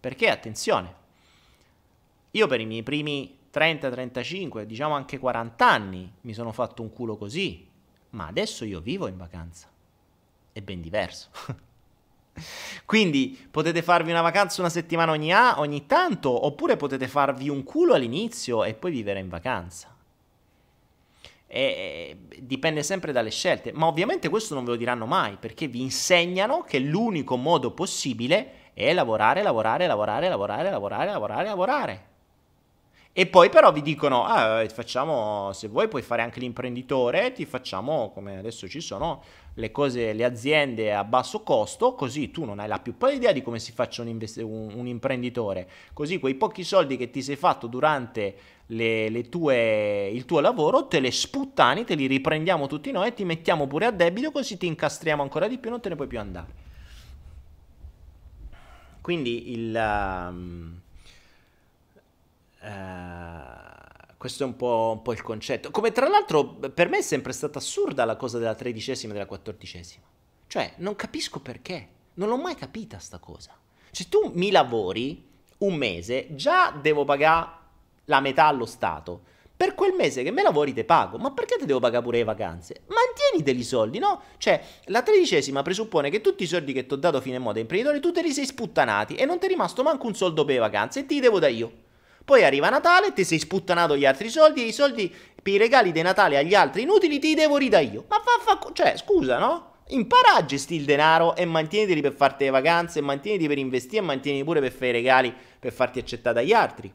perché 0.00 0.30
attenzione, 0.30 0.97
io 2.32 2.46
per 2.46 2.60
i 2.60 2.66
miei 2.66 2.82
primi 2.82 3.38
30, 3.50 3.90
35, 3.90 4.66
diciamo 4.66 4.94
anche 4.94 5.18
40 5.18 5.68
anni 5.68 6.12
mi 6.22 6.34
sono 6.34 6.52
fatto 6.52 6.82
un 6.82 6.92
culo 6.92 7.16
così, 7.16 7.66
ma 8.10 8.26
adesso 8.26 8.64
io 8.64 8.80
vivo 8.80 9.06
in 9.06 9.16
vacanza. 9.16 9.68
È 10.52 10.60
ben 10.60 10.80
diverso. 10.80 11.30
Quindi 12.84 13.48
potete 13.50 13.82
farvi 13.82 14.10
una 14.10 14.20
vacanza 14.20 14.60
una 14.60 14.70
settimana 14.70 15.12
ogni, 15.12 15.32
a- 15.32 15.58
ogni 15.58 15.86
tanto, 15.86 16.46
oppure 16.46 16.76
potete 16.76 17.08
farvi 17.08 17.48
un 17.48 17.64
culo 17.64 17.94
all'inizio 17.94 18.64
e 18.64 18.74
poi 18.74 18.90
vivere 18.90 19.20
in 19.20 19.28
vacanza. 19.28 19.94
E, 21.50 22.16
dipende 22.40 22.82
sempre 22.82 23.10
dalle 23.10 23.30
scelte, 23.30 23.72
ma 23.72 23.86
ovviamente 23.86 24.28
questo 24.28 24.54
non 24.54 24.64
ve 24.64 24.72
lo 24.72 24.76
diranno 24.76 25.06
mai 25.06 25.36
perché 25.40 25.66
vi 25.66 25.80
insegnano 25.80 26.62
che 26.62 26.78
l'unico 26.78 27.36
modo 27.36 27.70
possibile 27.72 28.70
è 28.74 28.92
lavorare, 28.92 29.42
lavorare, 29.42 29.86
lavorare, 29.86 30.28
lavorare, 30.28 30.70
lavorare, 30.70 31.10
lavorare, 31.10 31.48
lavorare. 31.48 32.06
E 33.12 33.26
poi 33.26 33.48
però 33.48 33.72
vi 33.72 33.82
dicono, 33.82 34.24
ah, 34.24 34.64
facciamo, 34.68 35.52
se 35.52 35.66
vuoi 35.66 35.88
puoi 35.88 36.02
fare 36.02 36.22
anche 36.22 36.38
l'imprenditore, 36.38 37.32
ti 37.32 37.46
facciamo, 37.46 38.12
come 38.12 38.38
adesso 38.38 38.68
ci 38.68 38.80
sono, 38.80 39.22
le 39.54 39.72
cose, 39.72 40.12
le 40.12 40.24
aziende 40.24 40.94
a 40.94 41.02
basso 41.02 41.42
costo, 41.42 41.94
così 41.94 42.30
tu 42.30 42.44
non 42.44 42.60
hai 42.60 42.68
la 42.68 42.78
più 42.78 42.96
pallida 42.96 43.16
idea 43.18 43.32
di 43.32 43.42
come 43.42 43.58
si 43.58 43.72
faccia 43.72 44.02
un, 44.02 44.08
invest- 44.08 44.40
un, 44.40 44.72
un, 44.72 44.86
imprenditore. 44.86 45.68
Così 45.92 46.20
quei 46.20 46.36
pochi 46.36 46.62
soldi 46.62 46.96
che 46.96 47.10
ti 47.10 47.20
sei 47.20 47.34
fatto 47.34 47.66
durante 47.66 48.36
le, 48.66 49.08
le 49.08 49.28
tue, 49.28 50.08
il 50.08 50.24
tuo 50.24 50.38
lavoro, 50.38 50.86
te 50.86 51.00
le 51.00 51.10
sputtani, 51.10 51.84
te 51.84 51.96
li 51.96 52.06
riprendiamo 52.06 52.68
tutti 52.68 52.92
noi 52.92 53.08
e 53.08 53.14
ti 53.14 53.24
mettiamo 53.24 53.66
pure 53.66 53.86
a 53.86 53.90
debito, 53.90 54.30
così 54.30 54.56
ti 54.56 54.66
incastriamo 54.66 55.22
ancora 55.22 55.48
di 55.48 55.58
più 55.58 55.70
non 55.70 55.80
te 55.80 55.88
ne 55.88 55.96
puoi 55.96 56.06
più 56.06 56.20
andare. 56.20 56.66
Quindi 59.00 59.50
il... 59.50 59.74
Um, 59.74 60.80
Uh, 62.60 64.16
questo 64.16 64.42
è 64.42 64.46
un 64.46 64.56
po', 64.56 64.92
un 64.94 65.02
po', 65.02 65.12
il 65.12 65.22
concetto. 65.22 65.70
Come 65.70 65.92
tra 65.92 66.08
l'altro 66.08 66.44
per 66.46 66.88
me 66.88 66.98
è 66.98 67.02
sempre 67.02 67.32
stata 67.32 67.58
assurda 67.58 68.04
la 68.04 68.16
cosa 68.16 68.38
della 68.38 68.54
tredicesima 68.54 69.12
e 69.12 69.14
della 69.14 69.28
quattordicesima. 69.28 70.04
Cioè, 70.46 70.74
non 70.78 70.96
capisco 70.96 71.40
perché. 71.40 71.88
Non 72.14 72.28
l'ho 72.28 72.36
mai 72.36 72.56
capita 72.56 72.98
sta 72.98 73.18
cosa. 73.18 73.56
Se 73.90 74.08
tu 74.08 74.32
mi 74.34 74.50
lavori 74.50 75.24
un 75.58 75.74
mese, 75.74 76.34
già 76.34 76.70
devo 76.70 77.04
pagare 77.04 77.48
la 78.06 78.20
metà 78.20 78.46
allo 78.46 78.66
Stato. 78.66 79.22
Per 79.56 79.74
quel 79.74 79.92
mese 79.92 80.22
che 80.22 80.30
me 80.30 80.42
lavori 80.42 80.72
te 80.72 80.84
pago, 80.84 81.18
ma 81.18 81.32
perché 81.32 81.56
te 81.56 81.66
devo 81.66 81.80
pagare 81.80 82.04
pure 82.04 82.18
le 82.18 82.24
vacanze? 82.24 82.82
Mantieni 82.86 83.42
dei 83.42 83.64
soldi, 83.64 83.98
no? 83.98 84.22
Cioè, 84.36 84.62
la 84.84 85.02
tredicesima 85.02 85.62
presuppone 85.62 86.10
che 86.10 86.20
tutti 86.20 86.44
i 86.44 86.46
soldi 86.46 86.72
che 86.72 86.86
ti 86.86 86.94
ho 86.94 86.96
dato 86.96 87.20
fino 87.20 87.36
a 87.36 87.40
moda 87.40 87.58
imprenditore 87.58 87.98
tu 87.98 88.12
te 88.12 88.22
li 88.22 88.32
sei 88.32 88.46
sputtanati 88.46 89.16
e 89.16 89.24
non 89.24 89.40
ti 89.40 89.46
è 89.46 89.48
rimasto 89.48 89.82
manco 89.82 90.06
un 90.06 90.14
soldo 90.14 90.44
per 90.44 90.54
le 90.54 90.60
vacanze 90.60 91.00
e 91.00 91.06
ti 91.06 91.18
devo 91.18 91.40
da 91.40 91.48
io. 91.48 91.86
Poi 92.28 92.44
arriva 92.44 92.68
Natale, 92.68 93.14
ti 93.14 93.24
sei 93.24 93.38
sputtanato 93.38 93.96
gli 93.96 94.04
altri 94.04 94.28
soldi 94.28 94.60
e 94.62 94.66
i 94.66 94.72
soldi 94.72 95.10
per 95.42 95.54
i 95.54 95.56
regali 95.56 95.92
di 95.92 96.02
Natale 96.02 96.36
agli 96.36 96.54
altri 96.54 96.82
inutili 96.82 97.18
ti 97.18 97.32
devo 97.32 97.56
ridare 97.56 97.84
io. 97.84 98.04
Ma 98.06 98.16
fa, 98.22 98.58
fa, 98.58 98.70
cioè, 98.74 98.98
scusa, 98.98 99.38
no? 99.38 99.76
Impara 99.86 100.34
a 100.34 100.44
gestire 100.44 100.80
il 100.80 100.86
denaro 100.86 101.34
e 101.36 101.46
mantieniti 101.46 101.98
per 102.02 102.12
farti 102.12 102.44
le 102.44 102.50
vacanze, 102.50 103.00
mantieniti 103.00 103.46
per 103.46 103.56
investire 103.56 104.02
e 104.02 104.04
mantieniti 104.04 104.44
pure 104.44 104.60
per 104.60 104.72
fare 104.72 104.88
i 104.88 104.92
regali 104.92 105.34
per 105.58 105.72
farti 105.72 106.00
accettare 106.00 106.34
dagli 106.34 106.52
altri. 106.52 106.92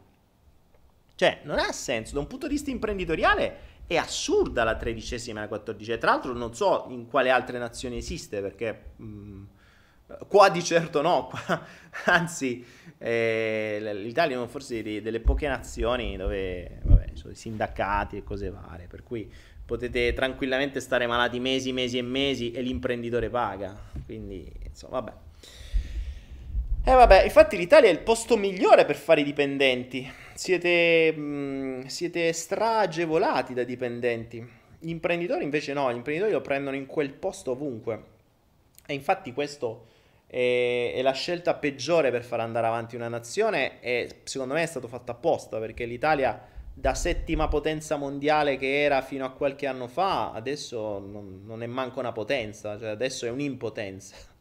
Cioè, 1.16 1.40
non 1.46 1.58
ha 1.58 1.72
senso. 1.72 2.14
Da 2.14 2.20
un 2.20 2.28
punto 2.28 2.46
di 2.46 2.54
vista 2.54 2.70
imprenditoriale 2.70 3.58
è 3.88 3.96
assurda 3.96 4.64
la 4.64 4.76
tredicesima 4.76 5.40
e 5.40 5.42
la 5.42 5.48
quattordicesima. 5.48 5.98
Tra 5.98 6.12
l'altro 6.12 6.34
non 6.34 6.54
so 6.54 6.86
in 6.90 7.08
quale 7.08 7.32
altre 7.32 7.58
nazioni 7.58 7.98
esiste, 7.98 8.40
perché... 8.40 8.92
Mh, 8.98 9.06
mm, 9.06 9.44
Qua 10.28 10.50
di 10.50 10.64
certo 10.64 11.02
no, 11.02 11.28
qua, 11.28 11.66
anzi 12.06 12.66
eh, 12.98 13.80
l'Italia 13.96 14.36
è 14.36 14.38
una 14.38 14.48
forse 14.48 14.82
di, 14.82 15.02
delle 15.02 15.20
poche 15.20 15.48
nazioni 15.48 16.16
dove 16.16 16.80
vabbè, 16.84 17.10
sono 17.14 17.34
i 17.34 17.36
sindacati 17.36 18.18
e 18.18 18.24
cose 18.24 18.50
varie, 18.50 18.88
per 18.88 19.04
cui 19.04 19.30
potete 19.66 20.14
tranquillamente 20.14 20.80
stare 20.80 21.08
malati 21.08 21.40
mesi, 21.40 21.72
mesi 21.72 21.98
e 21.98 22.02
mesi 22.02 22.52
e 22.52 22.62
l'imprenditore 22.62 23.30
paga, 23.30 23.78
quindi 24.06 24.50
insomma 24.66 25.00
vabbè. 25.00 25.14
E 26.86 26.92
eh, 26.92 26.94
vabbè, 26.96 27.24
infatti 27.24 27.56
l'Italia 27.56 27.90
è 27.90 27.94
il 27.94 28.00
posto 28.00 28.36
migliore 28.36 28.84
per 28.84 28.98
fare 28.98 29.22
i 29.22 29.24
dipendenti, 29.24 30.10
siete, 30.34 31.14
mh, 31.14 31.22
mm, 31.22 31.82
siete 31.86 32.34
stragevolati 32.34 33.54
da 33.54 33.64
dipendenti, 33.64 34.46
gli 34.80 34.90
imprenditori 34.90 35.46
invece 35.46 35.72
no, 35.72 35.92
gli 35.92 35.96
imprenditori 35.96 36.34
lo 36.34 36.42
prendono 36.42 36.76
in 36.76 36.86
quel 36.86 37.12
posto 37.12 37.52
ovunque. 37.52 38.12
E 38.86 38.94
infatti 38.94 39.32
questo 39.32 39.88
è, 40.34 40.94
è, 40.96 41.02
la 41.04 41.12
scelta 41.12 41.54
peggiore 41.54 42.10
per 42.10 42.24
far 42.24 42.40
andare 42.40 42.66
avanti 42.66 42.96
una 42.96 43.08
nazione 43.08 43.80
e 43.82 44.22
secondo 44.24 44.56
me 44.56 44.64
è 44.64 44.66
stato 44.66 44.88
fatto 44.88 45.12
apposta 45.12 45.60
perché 45.60 45.86
l'Italia 45.86 46.42
da 46.74 46.96
settima 46.96 47.48
potenza 47.48 47.98
mondiale 47.98 48.58
che 48.58 48.82
era 48.82 49.04
fino 49.04 49.26
a 49.26 49.30
qualche 49.30 49.68
anno 49.68 49.88
fa 49.88 50.32
adesso 50.32 50.98
non, 50.98 51.44
non 51.46 51.62
è 51.62 51.68
manco 51.68 52.00
una 52.00 52.12
potenza, 52.12 52.80
cioè 52.80 52.90
adesso 52.90 53.28
è 53.28 53.30
un'impotenza. 53.30 54.16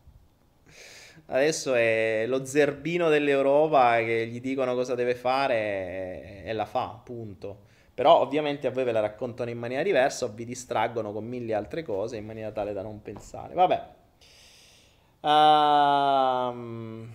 Adesso 1.26 1.74
è 1.74 2.24
lo 2.26 2.44
zerbino 2.44 3.08
dell'Europa 3.08 3.98
che 3.98 4.26
gli 4.26 4.40
dicono 4.40 4.74
cosa 4.74 4.94
deve 4.94 5.14
fare 5.14 6.42
e 6.42 6.52
la 6.52 6.66
fa, 6.66 7.00
punto. 7.02 7.70
Però 7.94 8.20
ovviamente 8.20 8.66
a 8.66 8.70
voi 8.70 8.84
ve 8.84 8.92
la 8.92 9.00
raccontano 9.00 9.48
in 9.48 9.58
maniera 9.58 9.82
diversa 9.82 10.24
o 10.24 10.32
vi 10.32 10.44
distraggono 10.44 11.12
con 11.12 11.24
mille 11.24 11.54
altre 11.54 11.82
cose 11.82 12.16
in 12.16 12.24
maniera 12.24 12.50
tale 12.50 12.72
da 12.72 12.82
non 12.82 13.00
pensare. 13.02 13.54
Vabbè, 13.54 13.82
Um, 15.22 17.08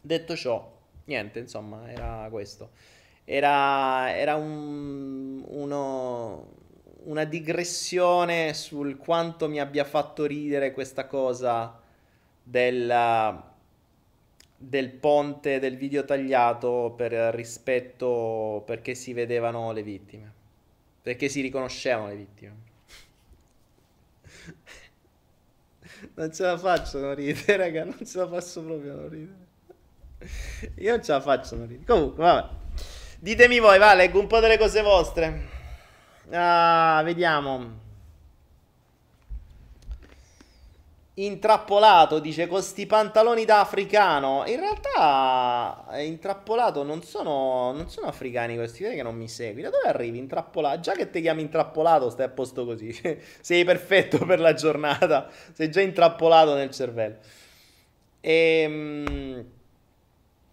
detto 0.00 0.36
ciò, 0.36 0.76
niente, 1.04 1.38
insomma, 1.38 1.90
era 1.90 2.26
questo. 2.30 2.70
Era, 3.24 4.16
era 4.16 4.34
un, 4.34 5.44
uno, 5.46 6.46
una 7.04 7.24
digressione 7.24 8.54
sul 8.54 8.96
quanto 8.96 9.48
mi 9.48 9.60
abbia 9.60 9.84
fatto 9.84 10.24
ridere 10.24 10.72
questa 10.72 11.06
cosa 11.06 11.80
del, 12.42 13.42
del 14.56 14.90
ponte 14.90 15.58
del 15.60 15.76
video 15.76 16.04
tagliato 16.04 16.94
per 16.96 17.12
rispetto 17.34 18.62
perché 18.66 18.94
si 18.94 19.12
vedevano 19.12 19.72
le 19.72 19.82
vittime, 19.82 20.32
perché 21.02 21.28
si 21.28 21.40
riconoscevano 21.40 22.08
le 22.08 22.16
vittime. 22.16 22.67
Non 26.14 26.32
ce 26.32 26.42
la 26.42 26.58
faccio 26.58 26.98
non 26.98 27.14
ridere, 27.14 27.56
raga, 27.56 27.84
non 27.84 27.98
ce 28.04 28.18
la 28.18 28.28
faccio 28.28 28.62
proprio 28.62 28.94
non 28.94 29.08
ridere. 29.08 29.46
Io 30.76 30.90
non 30.90 31.02
ce 31.02 31.12
la 31.12 31.20
faccio 31.20 31.56
non 31.56 31.66
ridere. 31.66 31.86
Comunque, 31.86 32.22
vabbè. 32.22 32.48
Ditemi 33.20 33.58
voi, 33.58 33.78
va, 33.78 33.94
leggo 33.94 34.20
un 34.20 34.26
po' 34.26 34.40
delle 34.40 34.58
cose 34.58 34.82
vostre. 34.82 35.48
Ah, 36.30 37.02
vediamo. 37.04 37.86
Intrappolato, 41.18 42.20
dice, 42.20 42.46
con 42.46 42.62
sti 42.62 42.86
pantaloni 42.86 43.44
da 43.44 43.58
africano. 43.58 44.44
In 44.46 44.60
realtà, 44.60 45.88
intrappolato 45.98 46.84
non 46.84 47.02
sono, 47.02 47.72
non 47.72 47.90
sono 47.90 48.06
africani 48.06 48.54
questi, 48.54 48.84
vedi 48.84 48.96
che 48.96 49.02
non 49.02 49.16
mi 49.16 49.28
segui. 49.28 49.62
Da 49.62 49.70
dove 49.70 49.88
arrivi? 49.88 50.18
Intrappolato? 50.18 50.78
Già 50.78 50.92
che 50.92 51.10
ti 51.10 51.20
chiami 51.20 51.42
intrappolato, 51.42 52.08
stai 52.10 52.26
a 52.26 52.28
posto 52.28 52.64
così. 52.64 52.96
Sei 53.40 53.64
perfetto 53.64 54.24
per 54.24 54.38
la 54.38 54.54
giornata. 54.54 55.28
Sei 55.52 55.68
già 55.72 55.80
intrappolato 55.80 56.54
nel 56.54 56.70
cervello. 56.70 57.16
E, 58.20 58.60
ehm, 58.62 59.44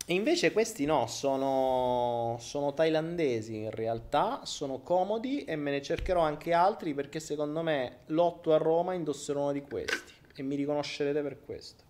e 0.08 0.14
invece 0.14 0.52
questi 0.52 0.86
no, 0.86 1.06
sono, 1.06 2.38
sono 2.40 2.74
thailandesi 2.74 3.56
in 3.56 3.72
realtà, 3.72 4.42
sono 4.46 4.80
comodi 4.80 5.44
e 5.44 5.56
me 5.56 5.70
ne 5.70 5.82
cercherò 5.84 6.22
anche 6.22 6.54
altri 6.54 6.96
perché 6.96 7.20
secondo 7.20 7.62
me 7.62 8.00
l'otto 8.08 8.52
a 8.54 8.58
Roma 8.58 8.94
indosserò 8.94 9.42
uno 9.42 9.52
di 9.52 9.62
questi 9.62 10.15
e 10.36 10.44
mi 10.44 10.56
riconoscerete 10.56 11.22
per 11.22 11.40
questo. 11.42 11.84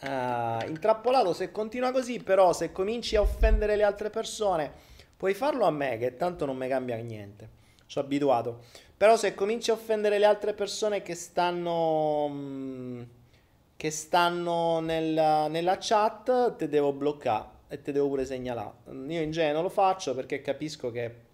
Uh, 0.00 0.66
intrappolato 0.66 1.34
se 1.34 1.52
continua 1.52 1.92
così, 1.92 2.20
però 2.20 2.54
se 2.54 2.72
cominci 2.72 3.16
a 3.16 3.20
offendere 3.20 3.76
le 3.76 3.82
altre 3.82 4.08
persone, 4.08 4.72
puoi 5.16 5.34
farlo 5.34 5.66
a 5.66 5.70
me, 5.70 5.98
che 5.98 6.16
tanto 6.16 6.46
non 6.46 6.56
mi 6.56 6.68
cambia 6.68 6.96
niente. 6.96 7.58
Sono 7.84 8.06
abituato. 8.06 8.64
Però 8.96 9.16
se 9.16 9.34
cominci 9.34 9.70
a 9.70 9.74
offendere 9.74 10.18
le 10.18 10.24
altre 10.26 10.54
persone 10.54 11.02
che 11.02 11.14
stanno... 11.14 13.06
Che 13.76 13.90
stanno 13.90 14.80
nella, 14.80 15.48
nella 15.48 15.78
chat, 15.80 16.56
te 16.56 16.68
devo 16.68 16.92
bloccare 16.92 17.48
e 17.68 17.80
te 17.80 17.92
devo 17.92 18.08
pure 18.08 18.26
segnalare. 18.26 18.72
Io 19.08 19.22
in 19.22 19.30
genere 19.30 19.54
non 19.54 19.62
lo 19.62 19.70
faccio 19.70 20.14
perché 20.14 20.42
capisco 20.42 20.90
che 20.90 21.28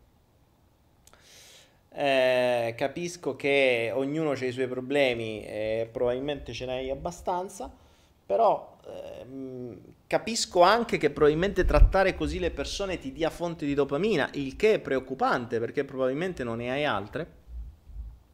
eh, 1.97 2.75
capisco 2.77 3.37
che 3.37 3.91
ognuno 3.95 4.33
ha 4.33 4.45
i 4.45 4.53
suoi 4.53 4.67
problemi 4.67 5.43
e 5.47 5.89
probabilmente 5.91 6.53
ce 6.53 6.67
n'hai 6.67 6.91
abbastanza, 6.91 7.73
però 8.27 8.77
eh, 8.87 9.79
capisco 10.07 10.61
anche 10.61 10.99
che 10.99 11.09
probabilmente 11.09 11.65
trattare 11.65 12.15
così 12.15 12.39
le 12.39 12.51
persone 12.51 12.99
ti 12.99 13.13
dia 13.13 13.31
fonte 13.31 13.65
di 13.65 13.73
dopamina, 13.73 14.29
il 14.35 14.57
che 14.57 14.75
è 14.75 14.79
preoccupante 14.79 15.59
perché 15.59 15.85
probabilmente 15.85 16.45
non 16.45 16.59
ne 16.59 16.71
hai 16.71 16.85
altre. 16.85 17.45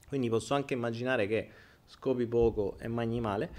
Quindi 0.09 0.29
posso 0.29 0.55
anche 0.55 0.75
immaginare 0.75 1.29
che 1.29 1.49
scopi 1.87 2.27
poco 2.27 2.77
e 2.81 2.89
mangi 2.89 3.21
male. 3.21 3.51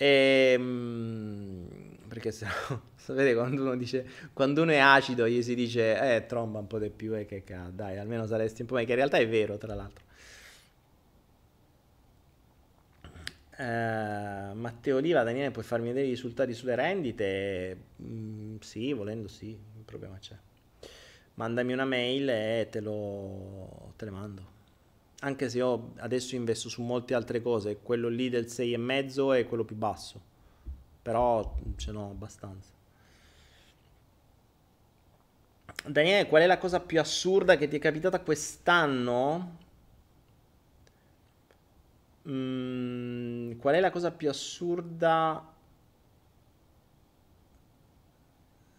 E, 0.00 0.52
ehm, 0.56 1.66
perché 2.06 2.30
se 2.30 2.46
no, 2.46 2.82
sapete 2.94 3.34
quando 3.34 3.62
uno 3.62 3.76
dice, 3.76 4.06
quando 4.32 4.62
uno 4.62 4.70
è 4.70 4.78
acido 4.78 5.28
gli 5.28 5.42
si 5.42 5.56
dice, 5.56 6.14
eh, 6.14 6.26
tromba 6.26 6.60
un 6.60 6.68
po' 6.68 6.78
di 6.78 6.88
più 6.90 7.16
e 7.16 7.22
eh, 7.22 7.26
che 7.26 7.42
cazzo, 7.42 7.72
dai, 7.72 7.98
almeno 7.98 8.24
saresti 8.24 8.60
un 8.60 8.68
po' 8.68 8.74
meglio, 8.74 8.86
che 8.86 8.92
in 8.92 8.98
realtà 8.98 9.18
è 9.18 9.28
vero, 9.28 9.58
tra 9.58 9.74
l'altro. 9.74 10.06
Uh, 13.58 14.54
Matteo 14.54 14.98
Oliva, 14.98 15.24
Daniele, 15.24 15.50
puoi 15.50 15.64
farmi 15.64 15.88
vedere 15.88 16.06
i 16.06 16.10
risultati 16.10 16.54
sulle 16.54 16.76
rendite? 16.76 17.76
Mm, 18.00 18.58
sì, 18.60 18.92
volendo 18.92 19.26
sì, 19.26 19.48
il 19.48 19.82
problema 19.84 20.16
c'è. 20.18 20.36
Mandami 21.34 21.72
una 21.72 21.84
mail 21.84 22.28
e 22.28 22.68
te, 22.70 22.80
lo, 22.80 23.92
te 23.96 24.04
le 24.04 24.10
mando 24.12 24.57
anche 25.20 25.48
se 25.48 25.58
io 25.58 25.92
adesso 25.96 26.36
investo 26.36 26.68
su 26.68 26.82
molte 26.82 27.14
altre 27.14 27.42
cose, 27.42 27.78
quello 27.82 28.08
lì 28.08 28.28
del 28.28 28.46
6,5 28.46 29.38
è 29.38 29.46
quello 29.46 29.64
più 29.64 29.76
basso, 29.76 30.20
però 31.02 31.56
ce 31.76 31.90
n'ho 31.90 32.10
abbastanza. 32.10 32.70
Daniele, 35.84 36.28
qual 36.28 36.42
è 36.42 36.46
la 36.46 36.58
cosa 36.58 36.80
più 36.80 37.00
assurda 37.00 37.56
che 37.56 37.68
ti 37.68 37.76
è 37.76 37.78
capitata 37.78 38.20
quest'anno? 38.20 39.56
Mm, 42.28 43.52
qual 43.58 43.74
è 43.74 43.80
la 43.80 43.90
cosa 43.90 44.10
più 44.12 44.28
assurda? 44.28 45.54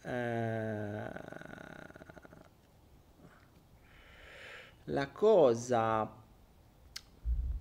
Eh, 0.02 1.10
la 4.86 5.08
cosa 5.12 6.19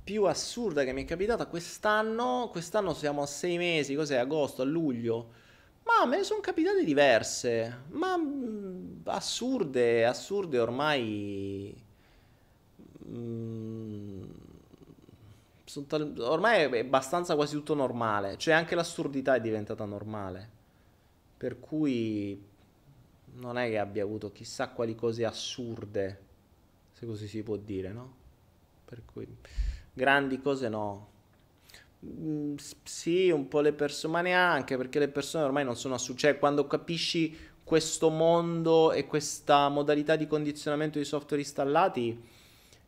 più 0.09 0.25
assurda 0.25 0.85
che 0.85 0.95
mi 0.95 1.03
è 1.03 1.05
capitata 1.05 1.45
quest'anno, 1.45 2.49
quest'anno 2.51 2.95
siamo 2.95 3.21
a 3.21 3.27
sei 3.27 3.59
mesi, 3.59 3.95
cos'è, 3.95 4.17
agosto, 4.17 4.63
a 4.63 4.65
luglio, 4.65 5.33
ma 5.85 6.07
me 6.07 6.17
ne 6.17 6.23
sono 6.23 6.41
capitate 6.41 6.83
diverse, 6.83 7.83
ma 7.91 8.17
mh, 8.17 9.03
assurde, 9.05 10.07
assurde 10.07 10.59
ormai... 10.59 11.85
Tal- 15.87 16.19
ormai 16.21 16.71
è 16.71 16.79
abbastanza 16.79 17.35
quasi 17.35 17.55
tutto 17.55 17.75
normale, 17.75 18.39
cioè 18.39 18.55
anche 18.55 18.75
l'assurdità 18.75 19.35
è 19.35 19.41
diventata 19.43 19.85
normale, 19.85 20.49
per 21.37 21.61
cui 21.61 22.43
non 23.35 23.59
è 23.59 23.69
che 23.69 23.79
abbia 23.79 24.05
avuto 24.05 24.33
chissà 24.33 24.71
quali 24.71 24.95
cose 24.95 25.27
assurde, 25.27 26.21
se 26.93 27.05
così 27.05 27.29
si 27.29 27.43
può 27.43 27.57
dire, 27.57 27.93
no? 27.93 28.15
Per 28.87 29.03
cui 29.05 29.27
grandi 29.99 30.41
cose 30.41 30.69
no. 30.69 31.09
Mm, 32.07 32.55
sì, 32.85 33.31
un 33.31 33.49
po' 33.49 33.61
le 33.61 33.73
persone, 33.73 34.13
ma 34.13 34.21
neanche 34.21 34.77
perché 34.77 34.99
le 35.01 35.09
persone 35.09 35.45
ormai 35.45 35.65
non 35.65 35.77
sono 35.77 35.95
assunte. 35.95 36.21
Cioè, 36.21 36.39
quando 36.39 36.67
capisci 36.67 37.37
questo 37.65 38.09
mondo 38.09 38.93
e 38.93 39.07
questa 39.07 39.69
modalità 39.69 40.17
di 40.17 40.27
condizionamento 40.27 40.99
di 40.99 41.05
software 41.05 41.43
installati, 41.43 42.23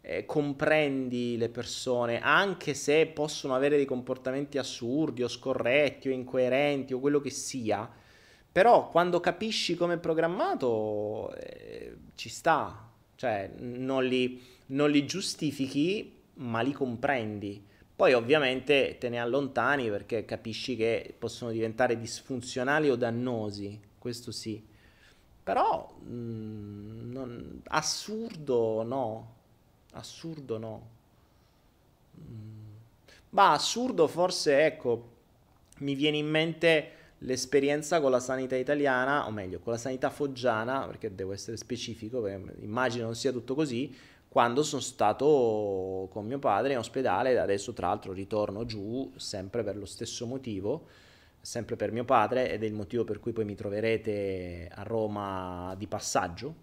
eh, 0.02 0.24
comprendi 0.24 1.36
le 1.36 1.50
persone, 1.50 2.20
anche 2.20 2.72
se 2.74 3.06
possono 3.06 3.54
avere 3.54 3.76
dei 3.76 3.84
comportamenti 3.84 4.56
assurdi 4.56 5.22
o 5.22 5.28
scorretti 5.28 6.08
o 6.08 6.12
incoerenti 6.12 6.94
o 6.94 7.00
quello 7.00 7.20
che 7.20 7.30
sia. 7.30 7.88
Però 8.52 8.88
quando 8.88 9.20
capisci 9.20 9.74
come 9.76 9.94
è 9.94 9.98
programmato, 9.98 11.34
eh, 11.34 11.96
ci 12.14 12.28
sta. 12.28 12.88
Cioè, 13.16 13.50
non 13.58 14.04
li, 14.04 14.42
non 14.66 14.90
li 14.90 15.04
giustifichi, 15.04 16.19
ma 16.40 16.60
li 16.60 16.72
comprendi. 16.72 17.64
Poi 17.94 18.12
ovviamente 18.14 18.96
te 18.98 19.08
ne 19.08 19.18
allontani 19.18 19.88
perché 19.88 20.24
capisci 20.24 20.74
che 20.76 21.14
possono 21.18 21.50
diventare 21.50 21.98
disfunzionali 21.98 22.88
o 22.88 22.96
dannosi, 22.96 23.78
questo 23.98 24.30
sì. 24.30 24.62
Però 25.42 25.94
mh, 26.02 26.12
mm, 26.12 27.12
non, 27.12 27.60
assurdo 27.64 28.82
no, 28.82 29.34
assurdo 29.92 30.58
no. 30.58 30.88
Mm. 32.18 32.58
Ma 33.30 33.52
assurdo 33.52 34.06
forse, 34.08 34.64
ecco, 34.64 35.08
mi 35.78 35.94
viene 35.94 36.16
in 36.16 36.28
mente 36.28 36.92
l'esperienza 37.18 38.00
con 38.00 38.10
la 38.10 38.20
sanità 38.20 38.56
italiana, 38.56 39.26
o 39.26 39.30
meglio, 39.30 39.58
con 39.58 39.72
la 39.72 39.78
sanità 39.78 40.10
foggiana, 40.10 40.86
perché 40.86 41.14
devo 41.14 41.32
essere 41.32 41.56
specifico, 41.56 42.26
immagino 42.26 43.04
non 43.04 43.14
sia 43.14 43.30
tutto 43.30 43.54
così, 43.54 43.94
quando 44.30 44.62
sono 44.62 44.80
stato 44.80 46.06
con 46.12 46.24
mio 46.24 46.38
padre 46.38 46.74
in 46.74 46.78
ospedale, 46.78 47.36
adesso 47.36 47.72
tra 47.72 47.88
l'altro 47.88 48.12
ritorno 48.12 48.64
giù 48.64 49.10
sempre 49.16 49.64
per 49.64 49.76
lo 49.76 49.86
stesso 49.86 50.24
motivo, 50.24 50.86
sempre 51.40 51.74
per 51.74 51.90
mio 51.90 52.04
padre 52.04 52.48
ed 52.48 52.62
è 52.62 52.66
il 52.66 52.72
motivo 52.72 53.02
per 53.02 53.18
cui 53.18 53.32
poi 53.32 53.44
mi 53.44 53.56
troverete 53.56 54.70
a 54.72 54.84
Roma 54.84 55.74
di 55.76 55.88
passaggio. 55.88 56.54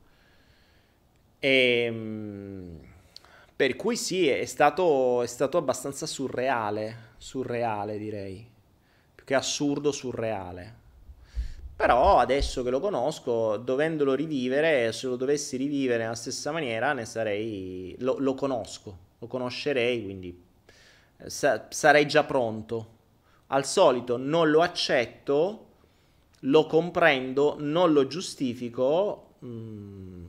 E, 1.40 1.84
ehm, 1.88 2.80
per 3.54 3.76
cui 3.76 3.98
sì, 3.98 4.30
è 4.30 4.46
stato, 4.46 5.22
è 5.22 5.28
stato 5.28 5.58
abbastanza 5.58 6.06
surreale, 6.06 7.16
surreale 7.18 7.98
direi, 7.98 8.48
più 9.14 9.26
che 9.26 9.36
assurdo, 9.36 9.92
surreale. 9.92 10.86
Però 11.78 12.18
adesso 12.18 12.64
che 12.64 12.72
lo 12.72 12.80
conosco, 12.80 13.56
dovendolo 13.58 14.16
rivivere, 14.16 14.92
se 14.92 15.06
lo 15.06 15.16
dovessi 15.16 15.58
rivivere 15.58 16.02
nella 16.02 16.16
stessa 16.16 16.52
maniera, 16.52 16.92
ne 16.94 17.06
sarei. 17.06 17.96
Lo, 18.00 18.18
lo 18.18 18.34
conosco, 18.34 18.98
lo 19.20 19.28
conoscerei, 19.28 20.04
quindi 20.04 20.44
eh, 21.18 21.30
sa, 21.30 21.68
sarei 21.70 22.08
già 22.08 22.24
pronto. 22.24 22.96
Al 23.48 23.64
solito 23.64 24.18
non 24.18 24.50
lo 24.50 24.64
accetto, 24.64 25.68
lo 26.40 26.66
comprendo, 26.66 27.58
non 27.60 27.94
lo 27.94 28.08
giustifico, 28.08 29.36
mh, 29.38 29.48
mm, 29.48 30.26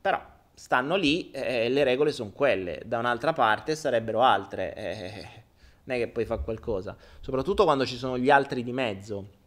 però 0.00 0.20
stanno 0.54 0.96
lì 0.96 1.30
e 1.30 1.66
eh, 1.66 1.68
le 1.68 1.84
regole 1.84 2.10
sono 2.10 2.32
quelle. 2.32 2.82
Da 2.84 2.98
un'altra 2.98 3.32
parte 3.32 3.76
sarebbero 3.76 4.22
altre. 4.22 4.74
Eh, 4.74 5.28
non 5.84 5.96
è 5.96 6.00
che 6.00 6.08
poi 6.08 6.24
fa 6.24 6.38
qualcosa. 6.38 6.96
Soprattutto 7.20 7.62
quando 7.62 7.86
ci 7.86 7.96
sono 7.96 8.18
gli 8.18 8.28
altri 8.28 8.64
di 8.64 8.72
mezzo 8.72 9.42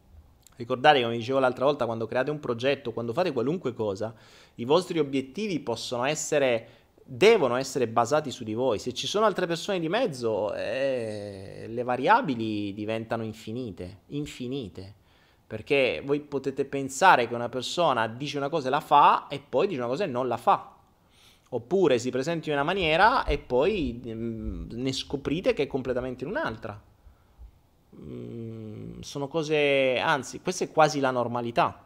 Ricordate, 0.57 1.03
come 1.03 1.15
dicevo 1.17 1.38
l'altra 1.38 1.65
volta, 1.65 1.85
quando 1.85 2.07
create 2.07 2.31
un 2.31 2.39
progetto, 2.39 2.91
quando 2.91 3.13
fate 3.13 3.31
qualunque 3.31 3.73
cosa, 3.73 4.13
i 4.55 4.65
vostri 4.65 4.97
obiettivi 4.97 5.59
possono 5.59 6.03
essere, 6.03 6.67
devono 7.03 7.55
essere 7.57 7.88
basati 7.88 8.31
su 8.31 8.43
di 8.43 8.55
voi. 8.55 8.79
Se 8.79 8.91
ci 8.91 9.05
sono 9.05 9.27
altre 9.27 9.45
persone 9.45 9.79
di 9.79 9.88
mezzo, 9.88 10.53
eh, 10.55 11.67
le 11.69 11.84
variabili 11.84 12.73
diventano 12.73 13.23
infinite, 13.23 13.99
infinite. 14.07 14.95
Perché 15.45 16.01
voi 16.03 16.21
potete 16.21 16.65
pensare 16.65 17.27
che 17.27 17.35
una 17.35 17.49
persona 17.49 18.07
dice 18.07 18.38
una 18.38 18.49
cosa 18.49 18.67
e 18.67 18.71
la 18.71 18.81
fa 18.81 19.27
e 19.29 19.39
poi 19.39 19.67
dice 19.67 19.79
una 19.79 19.89
cosa 19.89 20.05
e 20.05 20.07
non 20.07 20.27
la 20.27 20.38
fa. 20.38 20.75
Oppure 21.49 21.99
si 21.99 22.09
presenti 22.09 22.49
in 22.49 22.55
una 22.55 22.63
maniera 22.63 23.25
e 23.25 23.38
poi 23.38 24.01
mm, 24.05 24.69
ne 24.71 24.91
scoprite 24.91 25.53
che 25.53 25.63
è 25.63 25.67
completamente 25.67 26.23
in 26.23 26.31
un'altra. 26.31 26.81
Mm, 27.99 28.99
sono 29.02 29.28
cose, 29.28 29.98
anzi, 29.99 30.41
questa 30.41 30.65
è 30.65 30.72
quasi 30.72 30.99
la 30.99 31.11
normalità. 31.11 31.86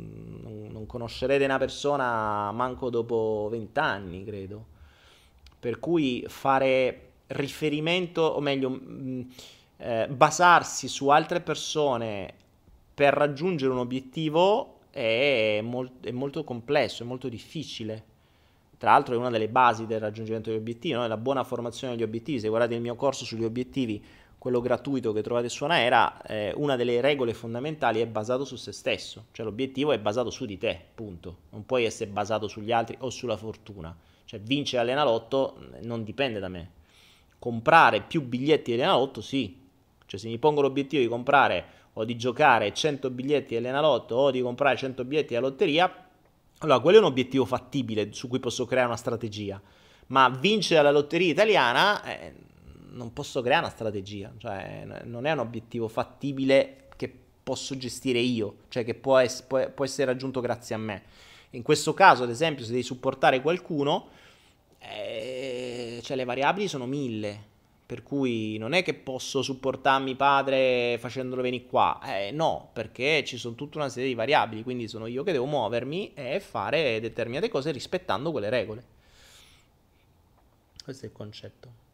Mm, 0.00 0.70
non 0.70 0.86
conoscerete 0.86 1.44
una 1.44 1.58
persona 1.58 2.50
manco 2.52 2.90
dopo 2.90 3.48
vent'anni, 3.50 4.24
credo. 4.24 4.66
Per 5.58 5.78
cui 5.80 6.24
fare 6.28 7.12
riferimento, 7.28 8.22
o 8.22 8.40
meglio, 8.40 8.70
mm, 8.70 9.20
eh, 9.78 10.08
basarsi 10.08 10.88
su 10.88 11.08
altre 11.08 11.40
persone 11.40 12.34
per 12.94 13.14
raggiungere 13.14 13.72
un 13.72 13.78
obiettivo 13.78 14.80
è, 14.90 15.60
mol- 15.62 16.00
è 16.00 16.10
molto 16.10 16.42
complesso, 16.44 17.02
è 17.02 17.06
molto 17.06 17.28
difficile. 17.28 18.04
Tra 18.76 18.92
l'altro 18.92 19.14
è 19.14 19.18
una 19.18 19.30
delle 19.30 19.48
basi 19.48 19.86
del 19.86 20.00
raggiungimento 20.00 20.50
degli 20.50 20.58
obiettivi, 20.58 20.94
no? 20.94 21.06
la 21.06 21.16
buona 21.16 21.44
formazione 21.44 21.94
degli 21.94 22.04
obiettivi. 22.04 22.40
Se 22.40 22.48
guardate 22.48 22.74
il 22.74 22.80
mio 22.80 22.94
corso 22.94 23.24
sugli 23.24 23.44
obiettivi, 23.44 24.02
quello 24.38 24.60
gratuito 24.60 25.12
che 25.12 25.20
trovate 25.20 25.48
su 25.48 25.64
Anaera, 25.64 26.22
eh, 26.22 26.52
una 26.56 26.76
delle 26.76 27.00
regole 27.00 27.34
fondamentali 27.34 28.00
è 28.00 28.06
basato 28.06 28.44
su 28.44 28.54
se 28.54 28.70
stesso, 28.70 29.26
cioè 29.32 29.44
l'obiettivo 29.44 29.90
è 29.90 29.98
basato 29.98 30.30
su 30.30 30.46
di 30.46 30.56
te, 30.56 30.80
punto. 30.94 31.38
Non 31.50 31.66
puoi 31.66 31.84
essere 31.84 32.08
basato 32.08 32.46
sugli 32.46 32.70
altri 32.70 32.96
o 33.00 33.10
sulla 33.10 33.36
fortuna. 33.36 33.94
Cioè 34.24 34.40
vincere 34.40 34.82
all'Enalotto 34.82 35.58
mm, 35.58 35.86
non 35.86 36.04
dipende 36.04 36.38
da 36.38 36.48
me. 36.48 36.70
Comprare 37.38 38.02
più 38.02 38.22
biglietti 38.22 38.70
dell'Enalotto 38.70 39.20
sì. 39.20 39.66
Cioè 40.06 40.20
se 40.20 40.28
mi 40.28 40.38
pongo 40.38 40.60
l'obiettivo 40.60 41.02
di 41.02 41.08
comprare 41.08 41.64
o 41.94 42.04
di 42.04 42.16
giocare 42.16 42.72
100 42.72 43.10
biglietti 43.10 43.54
dell'Enalotto 43.54 44.14
o 44.14 44.30
di 44.30 44.40
comprare 44.40 44.76
100 44.76 45.04
biglietti 45.04 45.34
alla 45.34 45.48
lotteria, 45.48 46.06
allora 46.58 46.78
quello 46.78 46.98
è 46.98 47.00
un 47.00 47.06
obiettivo 47.06 47.44
fattibile 47.44 48.12
su 48.12 48.28
cui 48.28 48.38
posso 48.38 48.66
creare 48.66 48.86
una 48.86 48.96
strategia. 48.96 49.60
Ma 50.08 50.28
vincere 50.28 50.80
la 50.80 50.92
lotteria 50.92 51.32
italiana... 51.32 52.04
Eh, 52.04 52.46
non 52.90 53.12
posso 53.12 53.40
creare 53.42 53.64
una 53.66 53.74
strategia, 53.74 54.32
cioè 54.38 54.86
non 55.04 55.26
è 55.26 55.32
un 55.32 55.38
obiettivo 55.38 55.88
fattibile 55.88 56.88
che 56.96 57.12
posso 57.42 57.76
gestire 57.76 58.18
io, 58.18 58.58
cioè 58.68 58.84
che 58.84 58.94
può, 58.94 59.18
es- 59.18 59.42
può, 59.42 59.84
essere 59.84 60.06
raggiunto 60.06 60.40
grazie 60.40 60.74
a 60.74 60.78
me. 60.78 61.02
In 61.50 61.62
questo 61.62 61.94
caso, 61.94 62.24
ad 62.24 62.30
esempio, 62.30 62.64
se 62.64 62.70
devi 62.70 62.82
supportare 62.82 63.40
qualcuno, 63.40 64.08
eh, 64.78 66.00
cioè 66.02 66.16
le 66.16 66.24
variabili 66.24 66.68
sono 66.68 66.86
mille, 66.86 67.46
per 67.86 68.02
cui 68.02 68.58
non 68.58 68.74
è 68.74 68.82
che 68.82 68.92
posso 68.92 69.40
supportarmi 69.40 70.14
padre 70.14 70.98
facendolo 70.98 71.40
venire 71.40 71.64
qua, 71.64 72.00
eh, 72.04 72.30
no, 72.32 72.68
perché 72.74 73.24
ci 73.24 73.38
sono 73.38 73.54
tutta 73.54 73.78
una 73.78 73.88
serie 73.88 74.08
di 74.08 74.14
variabili, 74.14 74.62
quindi 74.62 74.88
sono 74.88 75.06
io 75.06 75.22
che 75.22 75.32
devo 75.32 75.46
muovermi 75.46 76.12
e 76.12 76.40
fare 76.40 77.00
determinate 77.00 77.48
cose 77.48 77.70
rispettando 77.70 78.30
quelle 78.30 78.50
regole. 78.50 78.84
Questo 80.84 81.06
è 81.06 81.08
il 81.08 81.14
concetto. 81.14 81.87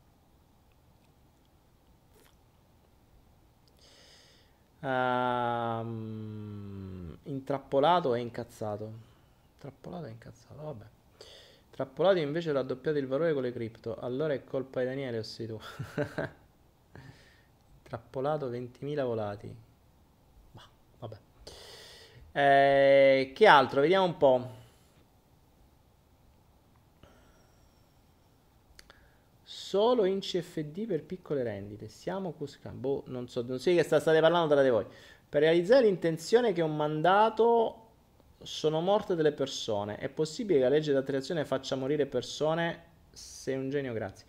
Um, 4.84 5.88
intrappolato 7.22 8.14
e 8.14 8.20
incazzato. 8.20 8.92
Intrappolato 9.54 10.04
e 10.06 10.10
incazzato, 10.10 10.62
vabbè. 10.62 10.84
Trappolato 11.70 12.18
invece 12.18 12.52
l'ha 12.52 12.62
doppiato 12.62 12.98
il 12.98 13.06
valore 13.06 13.32
con 13.32 13.42
le 13.42 13.52
cripto. 13.52 13.96
Allora 13.98 14.34
è 14.34 14.44
colpa 14.44 14.80
di 14.80 14.86
Daniele 14.86 15.18
o 15.18 15.22
sei 15.22 15.46
tu? 15.46 15.58
Trappolato 17.82 18.50
20.000 18.50 19.04
volati. 19.04 19.56
Ma, 20.52 20.62
vabbè. 20.98 21.16
Eh, 22.32 23.32
che 23.34 23.46
altro? 23.46 23.80
Vediamo 23.80 24.04
un 24.04 24.16
po'. 24.18 24.62
Solo 29.74 30.04
in 30.04 30.20
CFD 30.20 30.86
per 30.86 31.02
piccole 31.02 31.42
rendite. 31.42 31.88
Siamo 31.88 32.30
Cuscan. 32.30 32.80
Boh, 32.80 33.02
non 33.06 33.26
so, 33.26 33.42
non 33.44 33.58
so 33.58 33.70
di 33.70 33.74
che 33.74 33.82
state 33.82 34.20
parlando 34.20 34.54
tra 34.54 34.62
di 34.62 34.68
voi. 34.68 34.86
Per 35.28 35.42
realizzare 35.42 35.86
l'intenzione 35.86 36.52
che 36.52 36.62
ho 36.62 36.68
mandato 36.68 37.80
sono 38.40 38.80
morte 38.80 39.16
delle 39.16 39.32
persone. 39.32 39.96
È 39.96 40.08
possibile 40.08 40.60
che 40.60 40.64
la 40.66 40.70
legge 40.70 40.92
d'attrazione 40.92 41.44
faccia 41.44 41.74
morire 41.74 42.06
persone? 42.06 42.82
Sei 43.10 43.56
un 43.56 43.68
genio, 43.68 43.92
grazie. 43.92 44.26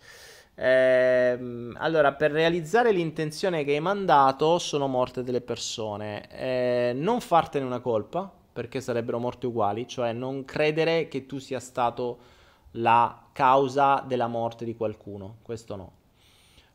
Ehm, 0.56 1.76
allora, 1.78 2.12
per 2.14 2.32
realizzare 2.32 2.90
l'intenzione 2.90 3.62
che 3.62 3.74
hai 3.74 3.80
mandato 3.80 4.58
sono 4.58 4.88
morte 4.88 5.22
delle 5.22 5.42
persone. 5.42 6.28
Eh, 6.28 6.92
non 6.92 7.20
fartene 7.20 7.64
una 7.64 7.78
colpa, 7.78 8.28
perché 8.52 8.80
sarebbero 8.80 9.20
morte 9.20 9.46
uguali, 9.46 9.86
cioè 9.86 10.12
non 10.12 10.44
credere 10.44 11.06
che 11.06 11.24
tu 11.24 11.38
sia 11.38 11.60
stato 11.60 12.34
la 12.72 13.25
causa 13.36 14.02
della 14.06 14.28
morte 14.28 14.64
di 14.64 14.74
qualcuno, 14.74 15.36
questo 15.42 15.76
no, 15.76 15.92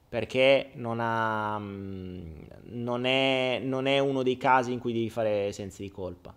perché 0.07 0.69
non, 0.75 0.99
ha, 0.99 1.57
mm, 1.57 2.33
non, 2.65 3.05
è, 3.05 3.59
non 3.63 3.87
è 3.87 3.97
uno 3.97 4.21
dei 4.21 4.37
casi 4.37 4.71
in 4.71 4.77
cui 4.77 4.93
devi 4.93 5.09
fare 5.09 5.51
sensi 5.53 5.81
di 5.81 5.89
colpa. 5.89 6.35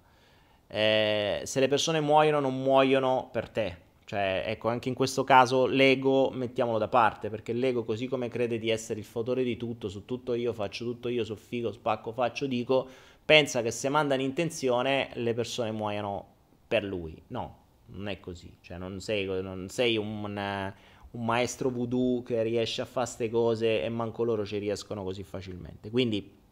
Eh, 0.66 1.42
se 1.44 1.60
le 1.60 1.68
persone 1.68 2.00
muoiono, 2.00 2.40
non 2.40 2.58
muoiono 2.58 3.28
per 3.30 3.50
te. 3.50 3.76
Cioè, 4.06 4.44
ecco, 4.46 4.70
anche 4.70 4.88
in 4.88 4.94
questo 4.94 5.24
caso 5.24 5.66
l'ego 5.66 6.30
mettiamolo 6.30 6.78
da 6.78 6.88
parte, 6.88 7.28
perché 7.28 7.52
l'ego, 7.52 7.84
così 7.84 8.06
come 8.06 8.28
crede 8.28 8.58
di 8.58 8.70
essere 8.70 9.00
il 9.00 9.04
fautore 9.04 9.44
di 9.44 9.58
tutto, 9.58 9.90
su 9.90 10.06
tutto 10.06 10.32
io, 10.32 10.54
faccio 10.54 10.84
tutto 10.84 11.08
io, 11.08 11.22
so 11.22 11.36
figo, 11.36 11.70
spacco, 11.70 12.12
faccio, 12.12 12.46
dico, 12.46 12.88
pensa 13.22 13.60
che 13.60 13.70
se 13.70 13.90
manda 13.90 14.14
un'intenzione 14.14 15.10
le 15.16 15.34
persone 15.34 15.70
muoiano 15.70 16.26
per 16.66 16.82
lui. 16.82 17.22
No, 17.26 17.63
non 17.86 18.08
è 18.08 18.20
così, 18.20 18.56
cioè 18.60 18.78
non 18.78 19.00
sei, 19.00 19.26
non 19.26 19.68
sei 19.68 19.96
un, 19.96 20.24
un, 21.10 21.24
maestro 21.24 21.70
voodoo 21.70 22.22
che 22.22 22.42
riesce 22.42 22.82
a 22.82 22.84
fare 22.84 23.06
queste 23.06 23.30
cose 23.30 23.82
e 23.82 23.88
manco 23.88 24.24
loro 24.24 24.44
ci 24.44 24.58
riescono 24.58 25.02
così 25.04 25.22
facilmente. 25.22 25.90
Quindi 25.90 26.42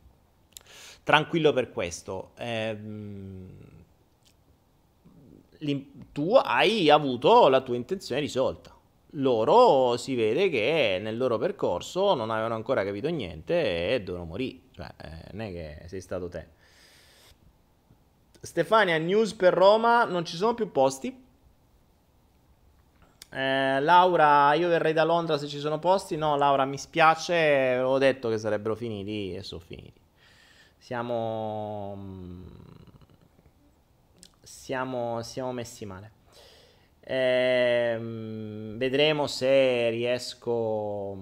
tranquillo 1.02 1.52
per 1.52 1.72
questo. 1.72 2.30
Ehm, 2.36 3.48
tu 6.12 6.34
hai 6.34 6.90
avuto 6.90 7.48
la 7.48 7.60
tua 7.60 7.76
intenzione 7.76 8.20
risolta. 8.20 8.74
Loro 9.16 9.96
si 9.96 10.14
vede 10.14 10.48
che 10.48 10.98
nel 11.00 11.16
loro 11.16 11.38
percorso 11.38 12.14
non 12.14 12.30
avevano 12.30 12.54
ancora 12.54 12.82
capito 12.84 13.08
niente 13.08 13.94
e 13.94 14.02
devono 14.02 14.24
morire. 14.24 14.60
Cioè, 14.72 14.94
eh, 15.00 15.32
non 15.32 15.46
è 15.46 15.52
che 15.52 15.88
sei 15.88 16.00
stato 16.00 16.28
te. 16.28 16.60
Stefania, 18.44 18.98
news 18.98 19.34
per 19.34 19.54
Roma, 19.54 20.04
non 20.04 20.24
ci 20.24 20.34
sono 20.36 20.52
più 20.54 20.72
posti. 20.72 21.16
Eh, 23.30 23.80
Laura, 23.80 24.52
io 24.54 24.68
verrei 24.68 24.92
da 24.92 25.04
Londra 25.04 25.38
se 25.38 25.46
ci 25.46 25.60
sono 25.60 25.78
posti. 25.78 26.16
No, 26.16 26.36
Laura, 26.36 26.64
mi 26.64 26.76
spiace, 26.76 27.34
avevo 27.34 27.98
detto 27.98 28.28
che 28.28 28.38
sarebbero 28.38 28.74
finiti 28.74 29.32
e 29.32 29.44
sono 29.44 29.60
finiti. 29.60 30.00
Siamo... 30.76 31.96
Siamo, 34.42 35.22
siamo 35.22 35.52
messi 35.52 35.86
male. 35.86 36.10
Eh, 37.00 37.96
vedremo 38.76 39.28
se 39.28 39.88
riesco... 39.90 41.16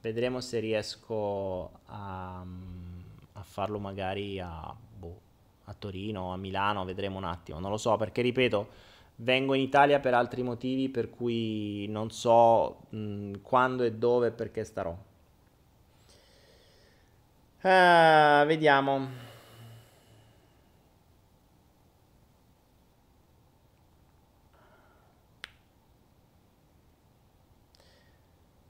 Vedremo 0.00 0.40
se 0.40 0.58
riesco 0.58 1.70
a, 1.86 2.42
a 3.32 3.42
farlo 3.42 3.78
magari 3.78 4.40
a 4.40 4.74
a 5.68 5.74
Torino, 5.78 6.32
a 6.32 6.36
Milano, 6.36 6.84
vedremo 6.84 7.18
un 7.18 7.24
attimo, 7.24 7.60
non 7.60 7.70
lo 7.70 7.76
so 7.76 7.96
perché 7.96 8.22
ripeto, 8.22 8.68
vengo 9.16 9.54
in 9.54 9.60
Italia 9.60 10.00
per 10.00 10.14
altri 10.14 10.42
motivi 10.42 10.88
per 10.88 11.10
cui 11.10 11.86
non 11.88 12.10
so 12.10 12.80
mh, 12.90 13.40
quando 13.42 13.84
e 13.84 13.92
dove 13.92 14.28
e 14.28 14.30
perché 14.32 14.64
starò. 14.64 14.96
Uh, 17.60 18.46
vediamo. 18.46 19.26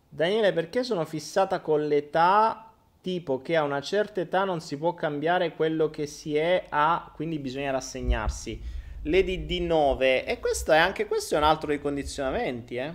Daniele, 0.08 0.52
perché 0.52 0.82
sono 0.82 1.04
fissata 1.04 1.60
con 1.60 1.86
l'età 1.86 2.67
tipo 3.08 3.40
che 3.40 3.56
a 3.56 3.62
una 3.62 3.80
certa 3.80 4.20
età 4.20 4.44
non 4.44 4.60
si 4.60 4.76
può 4.76 4.92
cambiare 4.92 5.54
quello 5.54 5.88
che 5.88 6.06
si 6.06 6.36
è 6.36 6.66
a, 6.68 7.10
quindi 7.14 7.38
bisogna 7.38 7.70
rassegnarsi. 7.70 8.60
Lady 9.04 9.46
D9, 9.46 10.24
e 10.26 10.38
questo 10.38 10.72
è 10.72 10.76
anche 10.76 11.06
questo 11.06 11.34
è 11.34 11.38
un 11.38 11.44
altro 11.44 11.68
dei 11.68 11.80
condizionamenti, 11.80 12.76
eh? 12.76 12.92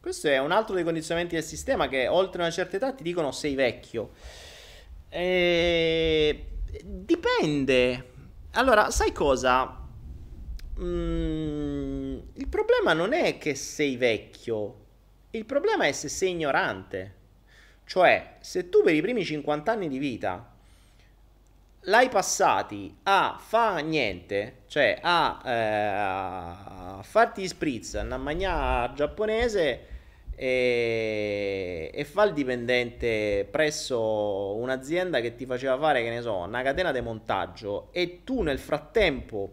Questo 0.00 0.28
è 0.28 0.38
un 0.38 0.50
altro 0.50 0.74
dei 0.74 0.82
condizionamenti 0.82 1.34
del 1.34 1.44
sistema 1.44 1.88
che 1.88 2.08
oltre 2.08 2.40
una 2.40 2.50
certa 2.50 2.76
età 2.76 2.92
ti 2.94 3.02
dicono 3.02 3.32
sei 3.32 3.54
vecchio. 3.54 4.12
E... 5.10 6.46
Dipende. 6.82 8.12
Allora, 8.52 8.90
sai 8.90 9.12
cosa? 9.12 9.78
Mm, 10.80 12.18
il 12.32 12.48
problema 12.48 12.94
non 12.94 13.12
è 13.12 13.36
che 13.36 13.54
sei 13.54 13.96
vecchio, 13.96 14.76
il 15.32 15.44
problema 15.44 15.84
è 15.84 15.92
se 15.92 16.08
sei 16.08 16.30
ignorante. 16.30 17.18
Cioè, 17.90 18.34
se 18.38 18.68
tu 18.68 18.84
per 18.84 18.94
i 18.94 19.00
primi 19.00 19.24
50 19.24 19.72
anni 19.72 19.88
di 19.88 19.98
vita 19.98 20.48
l'hai 21.80 22.08
passati 22.08 22.96
a 23.02 23.36
fa 23.36 23.78
niente, 23.78 24.58
cioè 24.68 25.00
a, 25.02 25.42
eh, 25.44 25.50
a 25.50 27.00
farti 27.02 27.48
spritz, 27.48 27.94
a 27.96 28.16
mangiare 28.16 28.92
giapponese 28.94 29.86
e, 30.36 31.90
e 31.92 32.04
fa 32.04 32.22
il 32.22 32.32
dipendente 32.32 33.48
presso 33.50 34.54
un'azienda 34.54 35.18
che 35.18 35.34
ti 35.34 35.44
faceva 35.44 35.76
fare, 35.76 36.04
che 36.04 36.10
ne 36.10 36.20
so, 36.20 36.36
una 36.36 36.62
catena 36.62 36.92
di 36.92 37.00
montaggio 37.00 37.88
e 37.90 38.20
tu 38.22 38.42
nel 38.42 38.60
frattempo 38.60 39.50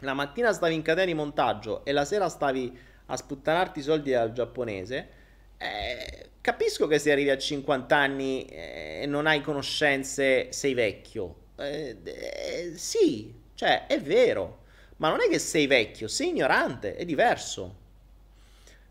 la 0.00 0.14
mattina 0.14 0.52
stavi 0.52 0.74
in 0.74 0.82
catena 0.82 1.06
di 1.06 1.14
montaggio 1.14 1.84
e 1.84 1.92
la 1.92 2.04
sera 2.04 2.28
stavi 2.28 2.76
a 3.06 3.16
sputtanarti 3.16 3.78
i 3.78 3.82
soldi 3.82 4.12
al 4.12 4.32
giapponese, 4.32 5.08
eh, 5.56 6.29
capisco 6.40 6.86
che 6.86 6.98
se 6.98 7.12
arrivi 7.12 7.30
a 7.30 7.38
50 7.38 7.96
anni 7.96 8.44
eh, 8.46 9.00
e 9.02 9.06
non 9.06 9.26
hai 9.26 9.40
conoscenze, 9.40 10.52
sei 10.52 10.74
vecchio. 10.74 11.36
Eh, 11.56 11.96
eh, 12.02 12.72
sì, 12.76 13.34
cioè 13.54 13.86
è 13.86 14.00
vero, 14.00 14.62
ma 14.96 15.08
non 15.08 15.20
è 15.20 15.28
che 15.28 15.38
sei 15.38 15.66
vecchio, 15.66 16.08
sei 16.08 16.28
ignorante, 16.28 16.96
è 16.96 17.04
diverso. 17.04 17.78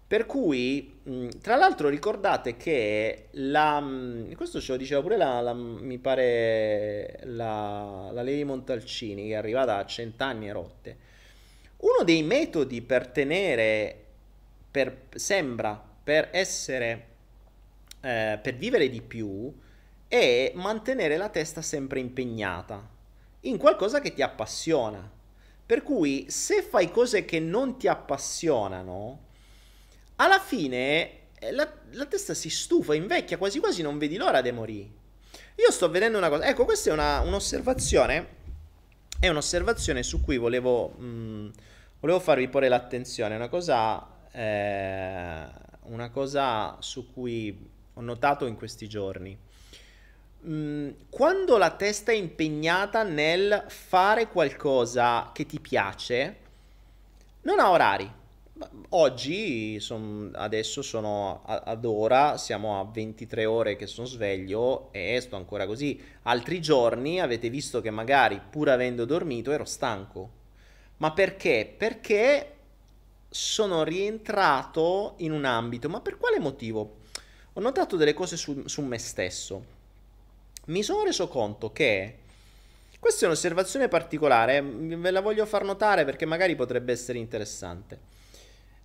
Per 0.10 0.26
cui, 0.26 1.02
tra 1.40 1.56
l'altro, 1.56 1.88
ricordate 1.88 2.58
che 2.58 3.28
la. 3.34 3.80
Questo 4.36 4.60
ce 4.60 4.72
lo 4.72 4.78
diceva 4.80 5.02
pure 5.02 5.18
la, 5.18 5.40
la 5.40 5.54
mi 5.54 6.00
pare 6.00 7.20
la, 7.26 8.10
la 8.12 8.24
Lady 8.24 8.44
Montalcini, 8.44 9.28
che 9.28 9.34
è 9.34 9.36
arrivata 9.36 9.78
a 9.78 9.86
cent'anni 9.86 10.48
e 10.48 10.52
rotte. 10.52 10.98
Uno 11.78 12.04
dei 12.04 12.24
metodi 12.24 12.82
per 12.82 13.08
tenere, 13.10 13.96
per, 14.72 15.02
sembra, 15.14 15.80
per 16.04 16.30
essere, 16.32 17.09
eh, 18.02 18.40
per 18.42 18.56
vivere 18.56 18.90
di 18.90 19.02
più, 19.02 19.54
è 20.08 20.52
mantenere 20.56 21.18
la 21.18 21.30
testa 21.30 21.62
sempre 21.62 22.00
impegnata 22.00 22.98
in 23.42 23.58
qualcosa 23.58 24.02
che 24.02 24.14
ti 24.14 24.22
appassiona. 24.22 25.18
Per 25.66 25.84
cui, 25.84 26.26
se 26.30 26.64
fai 26.64 26.90
cose 26.90 27.26
che 27.26 27.40
non 27.40 27.78
ti 27.78 27.88
appassionano, 27.88 29.28
alla 30.16 30.40
fine 30.40 31.20
eh, 31.36 31.52
la, 31.52 31.72
la, 31.92 32.06
testa 32.06 32.34
si 32.34 32.50
stufa, 32.50 32.96
invecchia, 32.96 33.38
quasi 33.38 33.60
quasi 33.60 33.82
non 33.82 33.98
vedi 33.98 34.18
l'ora 34.18 34.42
di 34.42 34.52
morire. 34.52 34.98
Io 35.56 35.72
sto 35.72 35.90
vedendo 35.90 36.18
una 36.18 36.30
cosa, 36.30 36.46
ecco, 36.46 36.66
questa 36.66 36.90
è 36.90 36.94
una, 36.94 37.20
un'osservazione, 37.20 38.28
è 39.20 39.28
un'osservazione 39.28 40.04
su 40.04 40.22
cui 40.22 40.38
volevo, 40.38 40.90
mh, 40.90 41.06
mm, 41.06 41.50
volevo 42.00 42.20
farvi 42.20 42.48
porre 42.48 42.68
l'attenzione, 42.68 43.36
una 43.36 43.50
cosa, 43.50 44.08
eh, 44.32 45.46
una 45.84 46.10
cosa 46.10 46.78
su 46.80 47.12
cui 47.14 47.78
ho 48.00 48.02
notato 48.02 48.46
in 48.46 48.56
questi 48.56 48.88
giorni. 48.88 49.38
Mm, 50.48 50.90
quando 51.10 51.58
la 51.58 51.72
testa 51.72 52.14
è 52.14 52.16
impegnata 52.16 53.04
nel 53.04 53.66
fare 53.68 54.30
qualcosa 54.30 55.32
che 55.34 55.46
ti 55.46 55.60
piace, 55.60 56.38
non 57.42 57.60
ha 57.60 57.70
orari. 57.70 58.10
Oggi, 58.90 59.80
son, 59.80 60.32
adesso 60.36 60.82
sono 60.82 61.44
ad 61.46 61.86
ora, 61.86 62.38
siamo 62.38 62.80
a 62.80 62.86
23 62.86 63.46
ore 63.46 63.76
che 63.76 63.88
sono 63.88 64.08
sveglio 64.08 64.92
e 64.92 65.20
sto 65.22 65.36
ancora 65.36 65.66
così. 65.66 66.02
Altri 66.24 66.62
giorni 66.62 67.20
avete 67.20 67.50
visto 67.50 67.82
che 67.82 67.90
magari 67.90 68.42
pur 68.50 68.70
avendo 68.70 69.04
dormito 69.04 69.52
ero 69.52 69.66
stanco. 69.66 70.38
Ma 70.98 71.12
perché? 71.12 71.74
Perché 71.78 72.56
sono 73.30 73.84
rientrato 73.84 75.16
in 75.18 75.32
un 75.32 75.46
ambito. 75.46 75.90
Ma 75.90 76.02
per 76.02 76.18
quale 76.18 76.40
motivo? 76.40 76.98
Ho 77.60 77.62
notato 77.62 77.98
delle 77.98 78.14
cose 78.14 78.38
su, 78.38 78.68
su 78.68 78.82
me 78.82 78.98
stesso. 78.98 79.66
Mi 80.68 80.82
sono 80.82 81.04
reso 81.04 81.28
conto 81.28 81.74
che 81.74 82.16
questa 82.98 83.26
è 83.26 83.28
un'osservazione 83.28 83.90
particolare, 83.90 84.62
ve 84.62 85.12
la 85.12 85.20
voglio 85.20 85.46
far 85.46 85.66
notare 85.66 86.06
perché 86.06 86.26
magari 86.26 86.56
potrebbe 86.56 86.94
essere 86.94 87.18
interessante. 87.18 88.00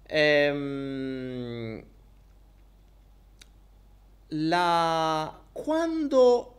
Ehm, 0.06 1.84
la... 4.26 5.40
Quando 5.52 6.54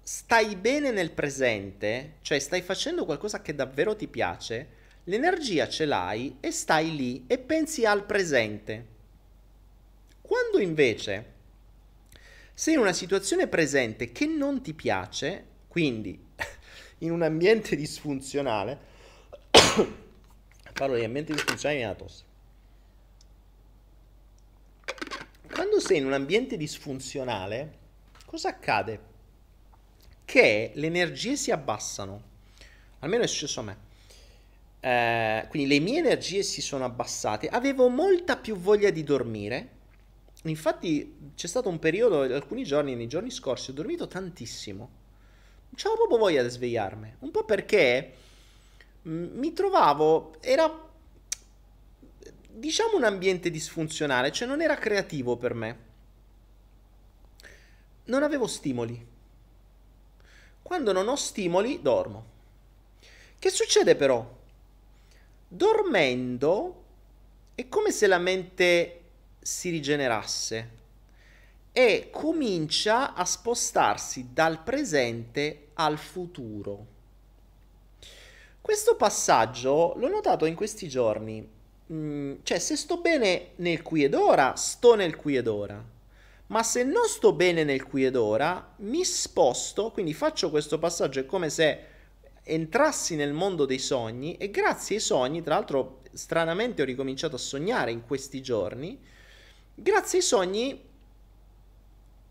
stai 0.00 0.56
bene 0.56 0.90
nel 0.90 1.10
presente, 1.10 2.14
cioè 2.22 2.38
stai 2.38 2.62
facendo 2.62 3.04
qualcosa 3.04 3.42
che 3.42 3.54
davvero 3.54 3.94
ti 3.94 4.08
piace, 4.08 4.68
l'energia 5.04 5.68
ce 5.68 5.84
l'hai 5.84 6.38
e 6.40 6.50
stai 6.50 6.96
lì 6.96 7.24
e 7.26 7.36
pensi 7.36 7.84
al 7.84 8.04
presente. 8.04 8.86
Quando 10.22 10.60
invece 10.60 11.36
sei 12.58 12.74
in 12.74 12.80
una 12.80 12.92
situazione 12.92 13.46
presente 13.46 14.10
che 14.10 14.26
non 14.26 14.60
ti 14.60 14.74
piace, 14.74 15.44
quindi 15.68 16.20
in 16.98 17.12
un 17.12 17.22
ambiente 17.22 17.76
disfunzionale, 17.76 18.78
parlo 20.74 20.96
di 20.96 21.04
ambiente 21.04 21.34
disfunzionale 21.34 21.80
in 21.80 21.94
tosse, 21.96 22.24
Quando 25.52 25.78
sei 25.78 25.98
in 25.98 26.06
un 26.06 26.12
ambiente 26.14 26.56
disfunzionale, 26.56 27.78
cosa 28.24 28.48
accade? 28.48 29.00
Che 30.24 30.72
le 30.74 30.86
energie 30.88 31.36
si 31.36 31.52
abbassano. 31.52 32.22
Almeno 32.98 33.22
è 33.22 33.28
successo 33.28 33.60
a 33.60 33.62
me. 33.62 33.76
Eh, 34.80 35.46
quindi 35.48 35.68
le 35.68 35.78
mie 35.78 35.98
energie 36.00 36.42
si 36.42 36.60
sono 36.60 36.84
abbassate. 36.84 37.46
Avevo 37.46 37.86
molta 37.86 38.36
più 38.36 38.56
voglia 38.56 38.90
di 38.90 39.04
dormire. 39.04 39.76
Infatti 40.50 41.32
c'è 41.34 41.46
stato 41.46 41.68
un 41.68 41.78
periodo, 41.78 42.22
alcuni 42.22 42.64
giorni, 42.64 42.94
nei 42.94 43.08
giorni 43.08 43.30
scorsi, 43.30 43.70
ho 43.70 43.74
dormito 43.74 44.06
tantissimo. 44.06 44.78
Non 44.78 45.74
c'avevo 45.74 46.06
proprio 46.06 46.18
voglia 46.18 46.42
di 46.42 46.48
svegliarmi. 46.48 47.16
Un 47.20 47.30
po' 47.30 47.44
perché 47.44 48.14
mi 49.02 49.52
trovavo, 49.52 50.36
era 50.40 50.86
diciamo 52.48 52.96
un 52.96 53.04
ambiente 53.04 53.50
disfunzionale, 53.50 54.32
cioè 54.32 54.48
non 54.48 54.60
era 54.60 54.76
creativo 54.76 55.36
per 55.36 55.54
me. 55.54 55.86
Non 58.04 58.22
avevo 58.22 58.46
stimoli. 58.46 59.06
Quando 60.62 60.92
non 60.92 61.08
ho 61.08 61.16
stimoli, 61.16 61.80
dormo. 61.80 62.36
Che 63.38 63.50
succede 63.50 63.94
però? 63.94 64.36
Dormendo 65.46 66.84
è 67.54 67.68
come 67.68 67.90
se 67.90 68.06
la 68.06 68.18
mente 68.18 69.00
si 69.48 69.70
rigenerasse 69.70 70.70
e 71.72 72.08
comincia 72.10 73.14
a 73.14 73.24
spostarsi 73.24 74.28
dal 74.32 74.62
presente 74.62 75.68
al 75.74 75.98
futuro. 75.98 76.86
Questo 78.60 78.96
passaggio 78.96 79.94
l'ho 79.96 80.08
notato 80.08 80.44
in 80.44 80.54
questi 80.54 80.88
giorni 80.88 81.56
Mm, 81.90 82.34
cioè 82.42 82.58
se 82.58 82.76
sto 82.76 82.98
bene 82.98 83.52
nel 83.56 83.80
qui 83.82 84.04
ed 84.04 84.14
ora, 84.14 84.54
sto 84.56 84.94
nel 84.94 85.16
qui 85.16 85.36
ed 85.36 85.46
ora. 85.46 85.82
Ma 86.48 86.62
se 86.62 86.82
non 86.82 87.06
sto 87.06 87.32
bene 87.32 87.64
nel 87.64 87.84
qui 87.84 88.04
ed 88.04 88.16
ora, 88.16 88.74
mi 88.78 89.04
sposto, 89.04 89.90
quindi 89.90 90.14
faccio 90.14 90.50
questo 90.50 90.78
passaggio, 90.78 91.20
è 91.20 91.26
come 91.26 91.50
se 91.50 91.96
entrassi 92.42 93.16
nel 93.16 93.32
mondo 93.32 93.64
dei 93.66 93.78
sogni 93.78 94.36
e 94.36 94.50
grazie 94.50 94.96
ai 94.96 95.02
sogni, 95.02 95.42
tra 95.42 95.54
l'altro 95.54 96.02
stranamente 96.12 96.82
ho 96.82 96.84
ricominciato 96.86 97.36
a 97.36 97.38
sognare 97.38 97.90
in 97.90 98.02
questi 98.06 98.42
giorni, 98.42 98.98
grazie 99.80 100.18
ai 100.18 100.24
sogni 100.24 100.86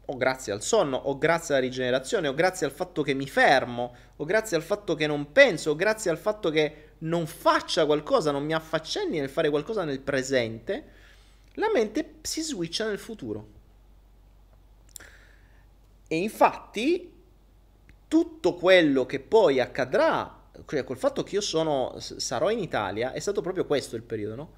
o 0.10 0.16
grazie 0.16 0.54
al 0.54 0.62
sonno, 0.62 0.96
o 0.96 1.18
grazie 1.18 1.54
alla 1.54 1.64
rigenerazione, 1.64 2.30
o 2.30 2.34
grazie 2.34 2.66
al 2.66 2.72
fatto 2.72 3.02
che 3.02 3.14
mi 3.14 3.28
fermo, 3.28 3.94
o 4.16 4.24
grazie 4.26 4.56
al 4.56 4.64
fatto 4.64 4.96
che 4.96 5.06
non 5.06 5.34
penso, 5.34 5.72
o 5.72 5.76
grazie 5.76 6.10
al 6.10 6.18
fatto 6.18 6.50
che 6.50 6.92
non 7.00 7.28
faccia 7.28 7.86
qualcosa, 7.86 8.32
non 8.32 8.46
mi 8.46 8.54
affaccenni 8.54 9.20
nel 9.20 9.30
fare 9.30 9.50
qualcosa 9.50 9.84
nel 9.84 10.00
presente, 10.00 10.86
la 11.56 11.70
mente 11.74 12.16
si 12.22 12.42
switcha 12.42 12.86
nel 12.86 13.00
futuro. 13.00 13.56
E 16.08 16.16
infatti 16.16 17.14
tutto 18.08 18.54
quello 18.54 19.06
che 19.06 19.20
poi 19.20 19.60
accadrà, 19.60 20.50
cioè 20.66 20.86
col 20.86 20.98
fatto 20.98 21.24
che 21.24 21.36
io 21.36 21.42
sono, 21.42 21.96
sarò 22.00 22.50
in 22.50 22.60
Italia, 22.60 23.12
è 23.12 23.20
stato 23.20 23.42
proprio 23.42 23.66
questo 23.66 23.98
il 23.98 24.04
periodo, 24.04 24.36
no? 24.36 24.54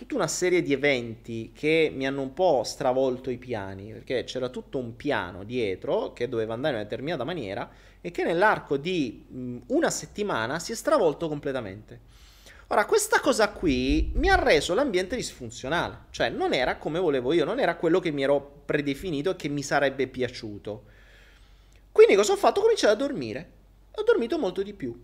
Tutta 0.00 0.14
una 0.14 0.28
serie 0.28 0.62
di 0.62 0.72
eventi 0.72 1.52
che 1.54 1.92
mi 1.94 2.06
hanno 2.06 2.22
un 2.22 2.32
po' 2.32 2.62
stravolto 2.64 3.28
i 3.28 3.36
piani, 3.36 3.92
perché 3.92 4.24
c'era 4.24 4.48
tutto 4.48 4.78
un 4.78 4.96
piano 4.96 5.44
dietro 5.44 6.14
che 6.14 6.26
doveva 6.26 6.54
andare 6.54 6.72
in 6.72 6.80
una 6.80 6.88
determinata 6.88 7.22
maniera 7.22 7.70
e 8.00 8.10
che 8.10 8.24
nell'arco 8.24 8.78
di 8.78 9.62
una 9.66 9.90
settimana 9.90 10.58
si 10.58 10.72
è 10.72 10.74
stravolto 10.74 11.28
completamente. 11.28 12.00
Ora, 12.68 12.86
questa 12.86 13.20
cosa 13.20 13.50
qui 13.50 14.10
mi 14.14 14.30
ha 14.30 14.42
reso 14.42 14.72
l'ambiente 14.72 15.16
disfunzionale, 15.16 16.04
cioè 16.08 16.30
non 16.30 16.54
era 16.54 16.78
come 16.78 16.98
volevo 16.98 17.34
io, 17.34 17.44
non 17.44 17.60
era 17.60 17.76
quello 17.76 18.00
che 18.00 18.10
mi 18.10 18.22
ero 18.22 18.62
predefinito 18.64 19.32
e 19.32 19.36
che 19.36 19.50
mi 19.50 19.62
sarebbe 19.62 20.06
piaciuto. 20.06 20.84
Quindi 21.92 22.14
cosa 22.14 22.32
ho 22.32 22.36
fatto? 22.36 22.60
Ho 22.60 22.62
cominciato 22.62 22.94
a 22.94 22.96
dormire. 22.96 23.50
Ho 23.96 24.02
dormito 24.02 24.38
molto 24.38 24.62
di 24.62 24.72
più. 24.72 24.98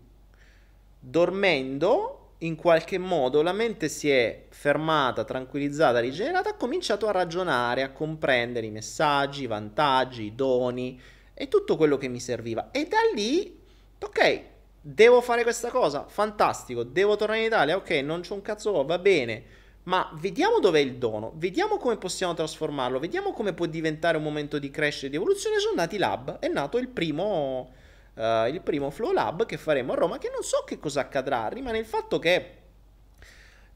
Dormendo 0.99 2.26
in 2.39 2.55
qualche 2.55 2.97
modo 2.97 3.41
la 3.41 3.53
mente 3.53 3.89
si 3.89 4.09
è 4.09 4.45
fermata, 4.49 5.23
tranquillizzata, 5.23 5.99
rigenerata, 5.99 6.49
ha 6.49 6.55
cominciato 6.55 7.07
a 7.07 7.11
ragionare, 7.11 7.83
a 7.83 7.91
comprendere 7.91 8.67
i 8.67 8.71
messaggi, 8.71 9.43
i 9.43 9.47
vantaggi, 9.47 10.23
i 10.23 10.35
doni 10.35 10.99
e 11.33 11.47
tutto 11.47 11.75
quello 11.77 11.97
che 11.97 12.07
mi 12.07 12.19
serviva. 12.19 12.71
E 12.71 12.85
da 12.85 12.97
lì 13.13 13.57
Ok, 13.99 14.41
devo 14.79 15.21
fare 15.21 15.41
questa 15.41 15.69
cosa, 15.69 16.05
fantastico, 16.07 16.83
devo 16.83 17.15
tornare 17.15 17.39
in 17.39 17.45
Italia, 17.47 17.75
ok, 17.77 17.89
non 18.03 18.21
c'è 18.21 18.33
un 18.33 18.43
cazzo, 18.43 18.85
va 18.85 18.99
bene, 18.99 19.43
ma 19.83 20.11
vediamo 20.19 20.59
dov'è 20.59 20.79
il 20.79 20.97
dono, 20.97 21.33
vediamo 21.35 21.77
come 21.77 21.97
possiamo 21.97 22.35
trasformarlo, 22.35 22.99
vediamo 22.99 23.33
come 23.33 23.53
può 23.53 23.65
diventare 23.65 24.17
un 24.17 24.23
momento 24.23 24.59
di 24.59 24.69
crescita 24.69 25.07
e 25.07 25.09
di 25.09 25.15
evoluzione. 25.15 25.57
Sono 25.59 25.75
nati 25.75 25.97
lab, 25.97 26.37
è 26.39 26.47
nato 26.47 26.77
il 26.77 26.89
primo, 26.89 27.71
uh, 28.17 28.47
il 28.47 28.61
primo 28.61 28.89
Flow 28.89 29.13
Lab 29.13 29.45
che 29.45 29.57
faremo 29.57 29.93
a 29.93 29.95
Roma, 29.95 30.17
che 30.17 30.29
non 30.33 30.43
so 30.43 30.63
che 30.65 30.79
cosa 30.79 31.01
accadrà, 31.01 31.47
rimane 31.47 31.77
il 31.77 31.85
fatto 31.85 32.19
che 32.19 32.55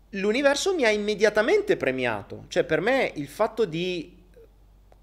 l'universo 0.10 0.74
mi 0.76 0.84
ha 0.84 0.90
immediatamente 0.90 1.78
premiato, 1.78 2.46
cioè 2.50 2.64
per 2.64 2.82
me 2.82 3.12
il 3.16 3.28
fatto 3.28 3.66
di 3.66 4.20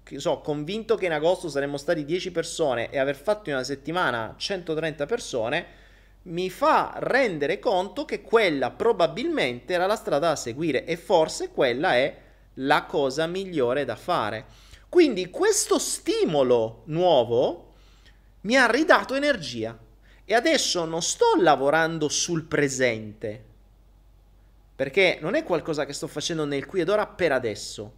che 0.09 0.19
so, 0.19 0.39
convinto 0.39 0.95
che 0.95 1.05
in 1.05 1.11
agosto 1.11 1.49
saremmo 1.49 1.77
stati 1.77 2.03
10 2.03 2.31
persone 2.31 2.89
e 2.89 2.97
aver 2.97 3.15
fatto 3.15 3.49
in 3.49 3.55
una 3.55 3.63
settimana 3.63 4.33
130 4.35 5.05
persone, 5.05 5.65
mi 6.23 6.49
fa 6.49 6.93
rendere 6.97 7.59
conto 7.59 8.05
che 8.05 8.21
quella 8.21 8.71
probabilmente 8.71 9.73
era 9.73 9.85
la 9.85 9.95
strada 9.95 10.29
da 10.29 10.35
seguire 10.35 10.83
e 10.85 10.97
forse 10.97 11.51
quella 11.51 11.93
è 11.93 12.17
la 12.55 12.85
cosa 12.85 13.27
migliore 13.27 13.85
da 13.85 13.95
fare. 13.95 14.45
Quindi 14.89 15.29
questo 15.29 15.77
stimolo 15.77 16.81
nuovo 16.85 17.68
mi 18.41 18.55
ha 18.55 18.69
ridato 18.69 19.15
energia 19.15 19.77
e 20.25 20.33
adesso 20.33 20.85
non 20.85 21.01
sto 21.01 21.35
lavorando 21.37 22.09
sul 22.09 22.43
presente, 22.43 23.43
perché 24.75 25.17
non 25.21 25.35
è 25.35 25.43
qualcosa 25.43 25.85
che 25.85 25.93
sto 25.93 26.07
facendo 26.07 26.45
nel 26.45 26.65
qui 26.65 26.81
ed 26.81 26.89
ora 26.89 27.05
per 27.05 27.31
adesso 27.31 27.97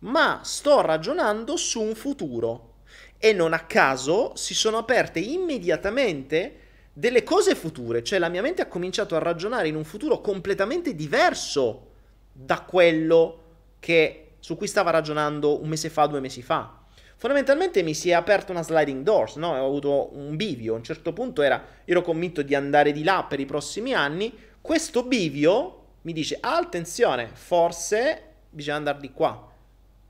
ma 0.00 0.40
sto 0.42 0.80
ragionando 0.82 1.56
su 1.56 1.80
un 1.80 1.94
futuro 1.94 2.74
e 3.18 3.32
non 3.32 3.52
a 3.52 3.60
caso 3.60 4.32
si 4.36 4.54
sono 4.54 4.78
aperte 4.78 5.20
immediatamente 5.20 6.60
delle 6.92 7.22
cose 7.22 7.54
future, 7.54 8.02
cioè 8.02 8.18
la 8.18 8.28
mia 8.28 8.42
mente 8.42 8.62
ha 8.62 8.66
cominciato 8.66 9.16
a 9.16 9.20
ragionare 9.20 9.68
in 9.68 9.76
un 9.76 9.84
futuro 9.84 10.20
completamente 10.20 10.94
diverso 10.94 11.92
da 12.32 12.60
quello 12.60 13.42
che, 13.80 14.32
su 14.40 14.56
cui 14.56 14.66
stava 14.66 14.90
ragionando 14.90 15.60
un 15.60 15.68
mese 15.68 15.90
fa, 15.90 16.06
due 16.06 16.20
mesi 16.20 16.42
fa. 16.42 16.84
Fondamentalmente 17.16 17.82
mi 17.82 17.94
si 17.94 18.10
è 18.10 18.12
aperta 18.12 18.52
una 18.52 18.62
sliding 18.62 19.02
doors, 19.02 19.36
no? 19.36 19.52
ho 19.52 19.66
avuto 19.66 20.16
un 20.16 20.36
bivio, 20.36 20.74
a 20.74 20.76
un 20.76 20.84
certo 20.84 21.12
punto 21.12 21.42
era, 21.42 21.64
ero 21.84 22.02
convinto 22.02 22.42
di 22.42 22.54
andare 22.54 22.92
di 22.92 23.02
là 23.02 23.24
per 23.28 23.40
i 23.40 23.46
prossimi 23.46 23.94
anni, 23.94 24.32
questo 24.60 25.02
bivio 25.02 25.84
mi 26.02 26.12
dice, 26.12 26.38
ah, 26.40 26.56
attenzione, 26.56 27.30
forse 27.32 28.22
bisogna 28.50 28.76
andare 28.76 29.00
di 29.00 29.12
qua 29.12 29.54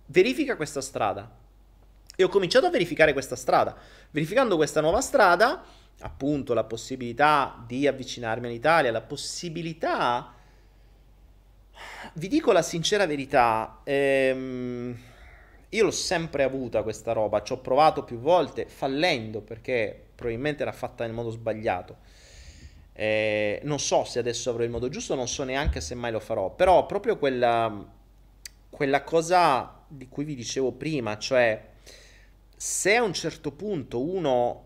verifica 0.06 0.56
questa 0.56 0.80
strada. 0.80 1.30
E 2.14 2.24
ho 2.24 2.28
cominciato 2.28 2.66
a 2.66 2.70
verificare 2.70 3.12
questa 3.12 3.36
strada. 3.36 3.76
Verificando 4.10 4.56
questa 4.56 4.80
nuova 4.80 5.00
strada, 5.00 5.64
appunto 6.00 6.54
la 6.54 6.64
possibilità 6.64 7.62
di 7.66 7.86
avvicinarmi 7.86 8.46
all'Italia, 8.46 8.90
la 8.90 9.02
possibilità... 9.02 10.32
Vi 12.14 12.28
dico 12.28 12.52
la 12.52 12.62
sincera 12.62 13.06
verità, 13.06 13.80
ehm, 13.84 14.96
io 15.76 15.84
l'ho 15.84 15.90
sempre 15.90 16.42
avuta 16.42 16.82
questa 16.82 17.12
roba, 17.12 17.42
ci 17.42 17.52
ho 17.52 17.58
provato 17.58 18.02
più 18.02 18.18
volte, 18.18 18.66
fallendo 18.66 19.40
perché 19.40 20.06
probabilmente 20.14 20.62
era 20.62 20.72
fatta 20.72 21.04
nel 21.04 21.12
modo 21.12 21.30
sbagliato. 21.30 21.96
Eh, 22.92 23.60
non 23.64 23.78
so 23.78 24.04
se 24.04 24.18
adesso 24.18 24.48
avrò 24.48 24.64
il 24.64 24.70
modo 24.70 24.88
giusto, 24.88 25.14
non 25.14 25.28
so 25.28 25.44
neanche 25.44 25.82
se 25.82 25.94
mai 25.94 26.12
lo 26.12 26.20
farò, 26.20 26.50
però 26.50 26.86
proprio 26.86 27.18
quella, 27.18 27.84
quella 28.70 29.02
cosa 29.04 29.82
di 29.86 30.08
cui 30.08 30.24
vi 30.24 30.34
dicevo 30.34 30.72
prima, 30.72 31.18
cioè 31.18 31.62
se 32.56 32.96
a 32.96 33.02
un 33.02 33.12
certo 33.12 33.52
punto 33.52 34.00
uno 34.00 34.64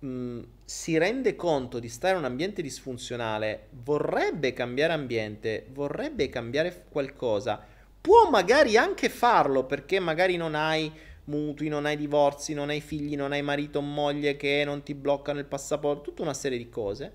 mh, 0.00 0.06
mm, 0.06 0.42
si 0.66 0.98
rende 0.98 1.34
conto 1.34 1.78
di 1.78 1.88
stare 1.88 2.12
in 2.12 2.20
un 2.20 2.26
ambiente 2.26 2.60
disfunzionale, 2.60 3.68
vorrebbe 3.70 4.52
cambiare 4.52 4.92
ambiente, 4.92 5.66
vorrebbe 5.72 6.28
cambiare 6.28 6.84
qualcosa, 6.90 7.72
può 8.04 8.28
magari 8.28 8.76
anche 8.76 9.08
farlo 9.08 9.64
perché 9.64 9.98
magari 9.98 10.36
non 10.36 10.54
hai 10.54 10.92
mutui, 11.24 11.68
non 11.68 11.86
hai 11.86 11.96
divorzi, 11.96 12.52
non 12.52 12.68
hai 12.68 12.82
figli, 12.82 13.16
non 13.16 13.32
hai 13.32 13.40
marito 13.40 13.78
o 13.78 13.80
moglie 13.80 14.36
che 14.36 14.62
non 14.66 14.82
ti 14.82 14.92
bloccano 14.92 15.38
il 15.38 15.46
passaporto, 15.46 16.02
tutta 16.02 16.20
una 16.20 16.34
serie 16.34 16.58
di 16.58 16.68
cose 16.68 17.12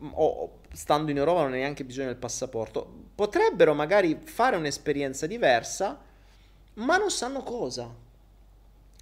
o 0.00 0.58
stando 0.72 1.12
in 1.12 1.16
Europa 1.18 1.42
non 1.42 1.52
hai 1.52 1.60
neanche 1.60 1.84
bisogno 1.84 2.08
del 2.08 2.16
passaporto, 2.16 2.92
potrebbero 3.14 3.72
magari 3.72 4.18
fare 4.24 4.56
un'esperienza 4.56 5.28
diversa, 5.28 6.02
ma 6.74 6.96
non 6.96 7.12
sanno 7.12 7.44
cosa. 7.44 7.88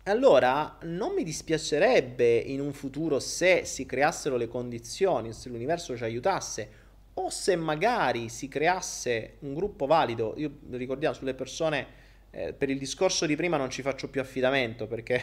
Allora 0.05 0.77
non 0.83 1.15
mi 1.15 1.25
dispiacerebbe 1.25 2.37
in 2.37 2.61
un 2.61 2.75
futuro 2.75 3.19
se 3.19 3.65
si 3.65 3.87
creassero 3.87 4.37
le 4.37 4.47
condizioni, 4.47 5.33
se 5.33 5.49
l'universo 5.49 5.97
ci 5.97 6.05
aiutasse, 6.05 6.71
o 7.15 7.29
se 7.31 7.57
magari 7.57 8.29
si 8.29 8.49
creasse 8.49 9.35
un 9.41 9.55
gruppo 9.55 9.87
valido, 9.87 10.35
io 10.37 10.51
ricordiamo 10.71 11.15
sulle 11.15 11.35
persone 11.35 12.01
eh, 12.35 12.55
per 12.55 12.71
il 12.71 12.79
discorso 12.79 13.27
di 13.27 13.37
prima 13.37 13.59
non 13.59 13.69
ci 13.69 13.83
faccio 13.83 14.09
più 14.09 14.19
affidamento 14.23 14.87
perché 14.87 15.23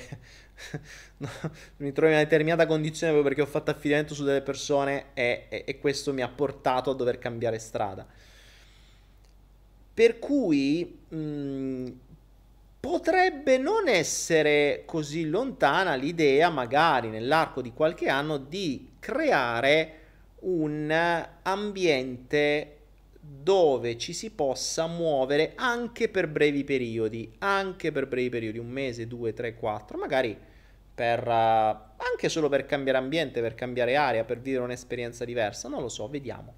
mi 1.78 1.92
trovo 1.92 2.08
in 2.08 2.14
una 2.14 2.24
determinata 2.24 2.68
condizione 2.68 3.12
proprio 3.12 3.34
perché 3.34 3.50
ho 3.50 3.52
fatto 3.52 3.72
affidamento 3.72 4.14
su 4.14 4.24
delle 4.24 4.42
persone 4.42 5.06
e, 5.16 5.48
e, 5.50 5.64
e 5.66 5.80
questo 5.80 6.14
mi 6.14 6.22
ha 6.22 6.28
portato 6.28 6.92
a 6.92 6.96
dover 6.96 7.18
cambiare 7.18 7.58
strada. 7.58 8.06
Per 9.92 10.20
cui 10.20 11.00
mh, 11.08 11.18
mm, 11.18 11.88
potrebbe 12.80 13.58
non 13.58 13.88
essere 13.88 14.84
così 14.86 15.28
lontana 15.28 15.96
l'idea, 15.96 16.50
magari 16.50 17.10
nell'arco 17.10 17.62
di 17.62 17.74
qualche 17.74 18.08
anno, 18.08 18.38
di 18.38 18.92
creare 19.00 19.99
un 20.42 21.28
ambiente 21.44 22.76
dove 23.20 23.98
ci 23.98 24.14
si 24.14 24.32
possa 24.32 24.88
muovere 24.88 25.54
anche 25.56 26.10
per 26.10 26.28
brevi 26.28 26.64
periodi, 26.64 27.34
anche 27.40 27.92
per 27.92 28.08
brevi 28.08 28.30
periodi, 28.30 28.58
un 28.58 28.70
mese, 28.70 29.08
due, 29.08 29.34
tre, 29.34 29.56
quattro, 29.56 29.98
magari 29.98 30.38
per, 30.96 31.26
uh, 31.26 31.32
anche 31.32 32.28
solo 32.28 32.50
per 32.50 32.66
cambiare 32.66 32.98
ambiente, 32.98 33.42
per 33.42 33.56
cambiare 33.56 33.96
aria, 33.96 34.24
per 34.24 34.40
vivere 34.40 34.64
un'esperienza 34.64 35.26
diversa, 35.26 35.70
non 35.70 35.82
lo 35.82 35.90
so, 35.90 36.08
vediamo. 36.10 36.54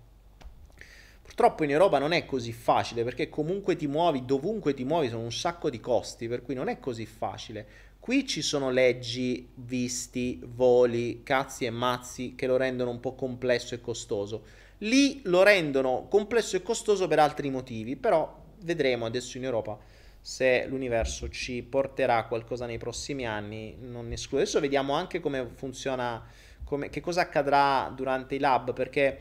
Purtroppo 1.22 1.64
in 1.64 1.70
Europa 1.70 1.98
non 1.98 2.12
è 2.12 2.26
così 2.26 2.52
facile 2.52 3.04
perché 3.04 3.30
comunque 3.30 3.76
ti 3.76 3.88
muovi, 3.88 4.26
dovunque 4.26 4.74
ti 4.74 4.84
muovi 4.84 5.10
sono 5.10 5.24
un 5.24 5.32
sacco 5.32 5.70
di 5.70 5.80
costi, 5.80 6.28
per 6.28 6.42
cui 6.42 6.56
non 6.56 6.68
è 6.68 6.80
così 6.80 7.06
facile. 7.06 7.66
Qui 8.02 8.26
ci 8.26 8.42
sono 8.42 8.72
leggi, 8.72 9.48
visti, 9.54 10.42
voli, 10.44 11.22
cazzi 11.22 11.66
e 11.66 11.70
mazzi 11.70 12.34
che 12.34 12.48
lo 12.48 12.58
rendono 12.58 12.90
un 12.90 13.00
po' 13.00 13.14
complesso 13.14 13.76
e 13.76 13.80
costoso. 13.80 14.44
Lì 14.80 15.22
lo 15.26 15.44
rendono 15.44 16.08
complesso 16.10 16.56
e 16.56 16.64
costoso 16.64 17.08
per 17.08 17.20
altri 17.20 17.52
motivi, 17.52 17.96
però 17.96 18.44
vedremo 18.62 19.06
adesso 19.06 19.38
in 19.38 19.44
Europa 19.44 19.78
se 20.20 20.66
l'universo 20.66 21.30
ci 21.30 21.62
porterà 21.62 22.26
qualcosa 22.26 22.66
nei 22.66 22.80
prossimi 22.80 23.28
anni, 23.28 23.78
non 23.80 24.08
ne 24.08 24.16
escludo. 24.16 24.42
Adesso 24.42 24.60
vediamo 24.60 24.94
anche 24.94 25.20
come 25.20 25.52
funziona, 25.54 26.26
come, 26.64 26.90
che 26.90 27.02
cosa 27.02 27.22
accadrà 27.22 27.94
durante 27.96 28.34
i 28.34 28.40
lab, 28.40 28.74
perché 28.74 29.20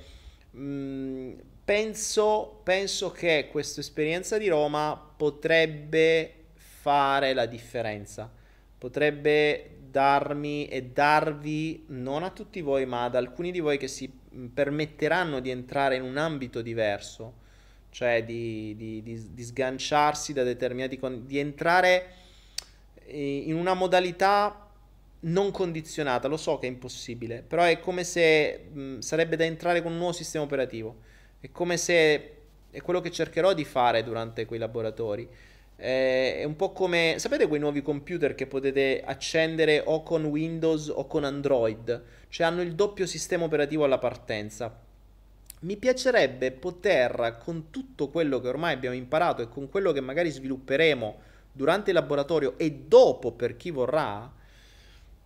mh, 0.53 1.33
penso, 1.63 2.63
penso 2.65 3.13
che 3.13 3.49
questa 3.51 3.81
esperienza 3.81 4.39
di 4.39 4.49
Roma 4.49 4.99
potrebbe 5.19 6.47
fare 6.55 7.35
la 7.35 7.45
differenza, 7.45 8.40
potrebbe 8.81 9.77
darmi 9.91 10.67
e 10.69 10.85
darvi, 10.85 11.85
non 11.89 12.23
a 12.23 12.31
tutti 12.31 12.63
voi, 12.63 12.87
ma 12.87 13.05
ad 13.05 13.15
alcuni 13.15 13.53
di 13.53 13.61
voi 13.61 13.77
che 13.77 13.89
si 13.89 14.11
permetteranno 14.55 15.41
di 15.41 15.51
entrare 15.51 15.97
in 15.97 16.03
un 16.03 16.17
ambito 16.17 16.63
diverso, 16.63 17.35
cioè 17.91 18.25
di, 18.25 18.75
di, 18.77 19.03
di, 19.03 19.35
di 19.35 19.43
sganciarsi 19.43 20.33
da 20.33 20.43
determinati... 20.45 20.99
Con- 20.99 21.27
di 21.27 21.39
entrare 21.39 22.15
in 23.13 23.57
una 23.57 23.75
modalità 23.75 24.69
non 25.23 25.51
condizionata, 25.51 26.29
lo 26.29 26.37
so 26.39 26.59
che 26.59 26.67
è 26.67 26.71
impossibile, 26.71 27.45
però 27.47 27.65
è 27.65 27.81
come 27.81 28.05
se 28.05 28.69
mh, 28.73 28.99
sarebbe 29.01 29.37
da 29.37 29.45
entrare 29.45 29.83
con 29.83 29.93
un 29.93 29.99
nuovo 29.99 30.13
sistema 30.13 30.45
operativo, 30.45 30.97
è 31.41 31.51
come 31.51 31.77
se 31.77 32.37
è 32.71 32.81
quello 32.81 33.01
che 33.01 33.11
cercherò 33.11 33.53
di 33.53 33.65
fare 33.65 34.03
durante 34.05 34.47
quei 34.47 34.61
laboratori. 34.61 35.25
eh, 35.25 35.50
è 35.81 36.45
un 36.45 36.57
po' 36.57 36.73
come, 36.73 37.15
sapete 37.17 37.49
quei 37.49 37.59
nuovi 37.59 37.81
computer 37.81 38.35
che 38.35 38.47
potete 38.47 39.03
accendere 39.03 39.83
o 39.83 40.03
con 40.03 40.27
Windows 40.27 40.89
o 40.89 41.07
con 41.07 41.25
Android, 41.25 42.03
cioè 42.29 42.47
hanno 42.47 42.61
il 42.61 42.75
doppio 42.75 43.07
sistema 43.07 43.45
operativo 43.45 43.85
alla 43.85 43.99
partenza. 43.99 44.79
Mi 45.61 45.77
piacerebbe 45.79 46.53
poter, 46.53 47.39
con 47.43 47.71
tutto 47.71 48.11
quello 48.11 48.41
che 48.41 48.49
ormai 48.49 48.75
abbiamo 48.75 48.95
imparato 48.95 49.41
e 49.41 49.49
con 49.49 49.71
quello 49.71 49.93
che 49.93 50.03
magari 50.03 50.31
svilupperemo 50.31 51.19
durante 51.51 51.91
il 51.91 51.97
laboratorio 51.97 52.59
e 52.59 52.71
dopo 52.87 53.33
per 53.33 53.57
chi 53.57 53.71
vorrà, 53.71 54.31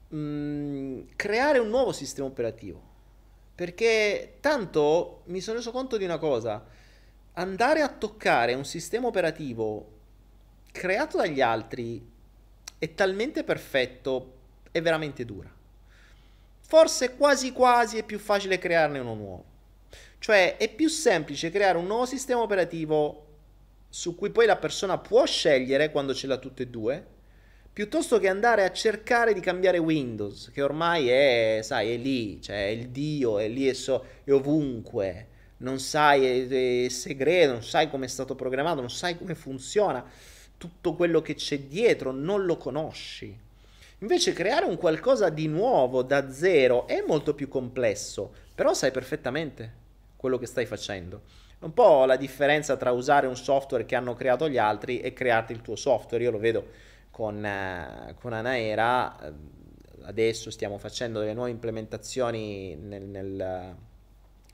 mh, 0.08 0.16
mm, 0.16 1.00
creare 1.16 1.58
un 1.58 1.68
nuovo 1.68 1.90
sistema 1.90 2.28
operativo. 2.28 2.92
Perché 3.56 4.36
tanto 4.40 5.22
mi 5.26 5.40
sono 5.40 5.56
reso 5.56 5.72
conto 5.72 5.96
di 5.96 6.04
una 6.04 6.18
cosa, 6.18 6.64
andare 7.32 7.80
a 7.80 7.88
toccare 7.88 8.54
un 8.54 8.64
sistema 8.64 9.08
operativo 9.08 9.93
creato 10.74 11.16
dagli 11.18 11.40
altri 11.40 12.04
è 12.78 12.94
talmente 12.94 13.44
perfetto, 13.44 14.32
è 14.72 14.82
veramente 14.82 15.24
dura. 15.24 15.48
forse 16.66 17.14
quasi 17.16 17.52
quasi 17.52 17.98
è 17.98 18.02
più 18.04 18.18
facile 18.18 18.58
crearne 18.58 18.98
uno 18.98 19.14
nuovo. 19.14 19.44
Cioè 20.18 20.56
è 20.56 20.68
più 20.74 20.88
semplice 20.88 21.50
creare 21.50 21.78
un 21.78 21.86
nuovo 21.86 22.06
sistema 22.06 22.40
operativo 22.42 23.26
su 23.88 24.16
cui 24.16 24.30
poi 24.30 24.46
la 24.46 24.56
persona 24.56 24.98
può 24.98 25.24
scegliere 25.26 25.90
quando 25.92 26.14
ce 26.14 26.26
l'ha 26.26 26.38
tutte 26.38 26.64
e 26.64 26.68
due, 26.68 27.06
piuttosto 27.72 28.18
che 28.18 28.28
andare 28.28 28.64
a 28.64 28.72
cercare 28.72 29.34
di 29.34 29.40
cambiare 29.40 29.78
Windows, 29.78 30.50
che 30.52 30.62
ormai 30.62 31.08
è, 31.08 31.60
sai, 31.62 31.92
è 31.92 31.96
lì, 31.96 32.40
cioè 32.42 32.66
è 32.66 32.68
il 32.70 32.88
dio, 32.88 33.38
è 33.38 33.48
lì, 33.48 33.68
è, 33.68 33.72
so, 33.74 34.04
è 34.24 34.32
ovunque, 34.32 35.28
non 35.58 35.78
sai, 35.78 36.24
è, 36.48 36.86
è 36.86 36.88
segreto, 36.88 37.52
non 37.52 37.62
sai 37.62 37.88
come 37.90 38.06
è 38.06 38.08
stato 38.08 38.34
programmato, 38.34 38.80
non 38.80 38.90
sai 38.90 39.16
come 39.16 39.34
funziona, 39.36 40.04
tutto 40.64 40.94
quello 40.94 41.20
che 41.20 41.34
c'è 41.34 41.58
dietro, 41.58 42.10
non 42.10 42.46
lo 42.46 42.56
conosci. 42.56 43.38
Invece 43.98 44.32
creare 44.32 44.64
un 44.64 44.78
qualcosa 44.78 45.28
di 45.28 45.46
nuovo 45.46 46.02
da 46.02 46.32
zero 46.32 46.86
è 46.86 47.04
molto 47.06 47.34
più 47.34 47.48
complesso, 47.48 48.32
però 48.54 48.72
sai 48.72 48.90
perfettamente 48.90 49.82
quello 50.16 50.38
che 50.38 50.46
stai 50.46 50.64
facendo. 50.64 51.20
È 51.58 51.64
un 51.64 51.74
po' 51.74 52.06
la 52.06 52.16
differenza 52.16 52.78
tra 52.78 52.92
usare 52.92 53.26
un 53.26 53.36
software 53.36 53.84
che 53.84 53.94
hanno 53.94 54.14
creato 54.14 54.48
gli 54.48 54.56
altri 54.56 55.00
e 55.00 55.12
crearti 55.12 55.52
il 55.52 55.60
tuo 55.60 55.76
software. 55.76 56.24
Io 56.24 56.30
lo 56.30 56.38
vedo 56.38 56.66
con, 57.10 57.44
eh, 57.44 58.14
con 58.18 58.32
Anaera, 58.32 59.20
eh, 59.20 59.32
adesso 60.04 60.50
stiamo 60.50 60.78
facendo 60.78 61.20
delle 61.20 61.34
nuove 61.34 61.50
implementazioni 61.50 62.74
nel, 62.76 63.02
nel, 63.02 63.74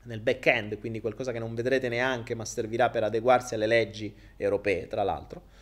nel 0.03 0.19
back-end, 0.19 0.77
quindi 0.77 0.99
qualcosa 0.99 1.31
che 1.31 1.39
non 1.39 1.55
vedrete 1.55 1.87
neanche, 1.87 2.35
ma 2.35 2.43
servirà 2.43 2.89
per 2.89 3.05
adeguarsi 3.05 3.53
alle 3.55 3.67
leggi 3.67 4.13
europee, 4.35 4.87
tra 4.87 5.03
l'altro. 5.03 5.59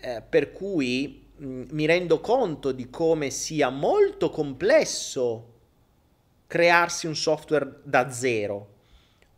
Eh, 0.00 0.22
per 0.28 0.52
cui 0.52 1.28
mh, 1.36 1.46
mm, 1.46 1.62
mi 1.70 1.86
rendo 1.86 2.20
conto 2.20 2.72
di 2.72 2.88
come 2.90 3.30
sia 3.30 3.70
molto 3.70 4.30
complesso 4.30 5.54
crearsi 6.46 7.06
un 7.06 7.16
software 7.16 7.80
da 7.82 8.10
zero 8.10 8.76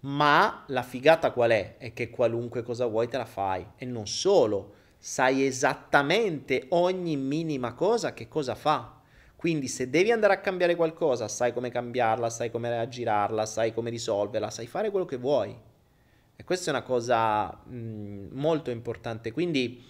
ma 0.00 0.64
la 0.68 0.82
figata 0.82 1.30
qual 1.30 1.50
è? 1.50 1.76
È 1.76 1.92
che 1.92 2.10
qualunque 2.10 2.62
cosa 2.62 2.86
vuoi 2.86 3.08
te 3.08 3.16
la 3.16 3.26
fai. 3.26 3.66
E 3.76 3.84
non 3.84 4.06
solo, 4.06 4.74
sai 4.98 5.44
esattamente 5.44 6.66
ogni 6.70 7.16
minima 7.16 7.74
cosa 7.74 8.14
che 8.14 8.28
cosa 8.28 8.54
fa. 8.54 8.98
Quindi 9.36 9.68
se 9.68 9.90
devi 9.90 10.10
andare 10.10 10.34
a 10.34 10.40
cambiare 10.40 10.74
qualcosa, 10.74 11.28
sai 11.28 11.52
come 11.52 11.70
cambiarla, 11.70 12.30
sai 12.30 12.50
come 12.50 12.78
aggirarla, 12.78 13.46
sai 13.46 13.72
come 13.72 13.90
risolverla, 13.90 14.50
sai 14.50 14.66
fare 14.66 14.90
quello 14.90 15.06
che 15.06 15.16
vuoi. 15.16 15.54
E 16.36 16.44
questa 16.44 16.70
è 16.70 16.74
una 16.74 16.82
cosa 16.82 17.48
mh, 17.50 18.28
molto 18.32 18.70
importante. 18.70 19.32
Quindi 19.32 19.84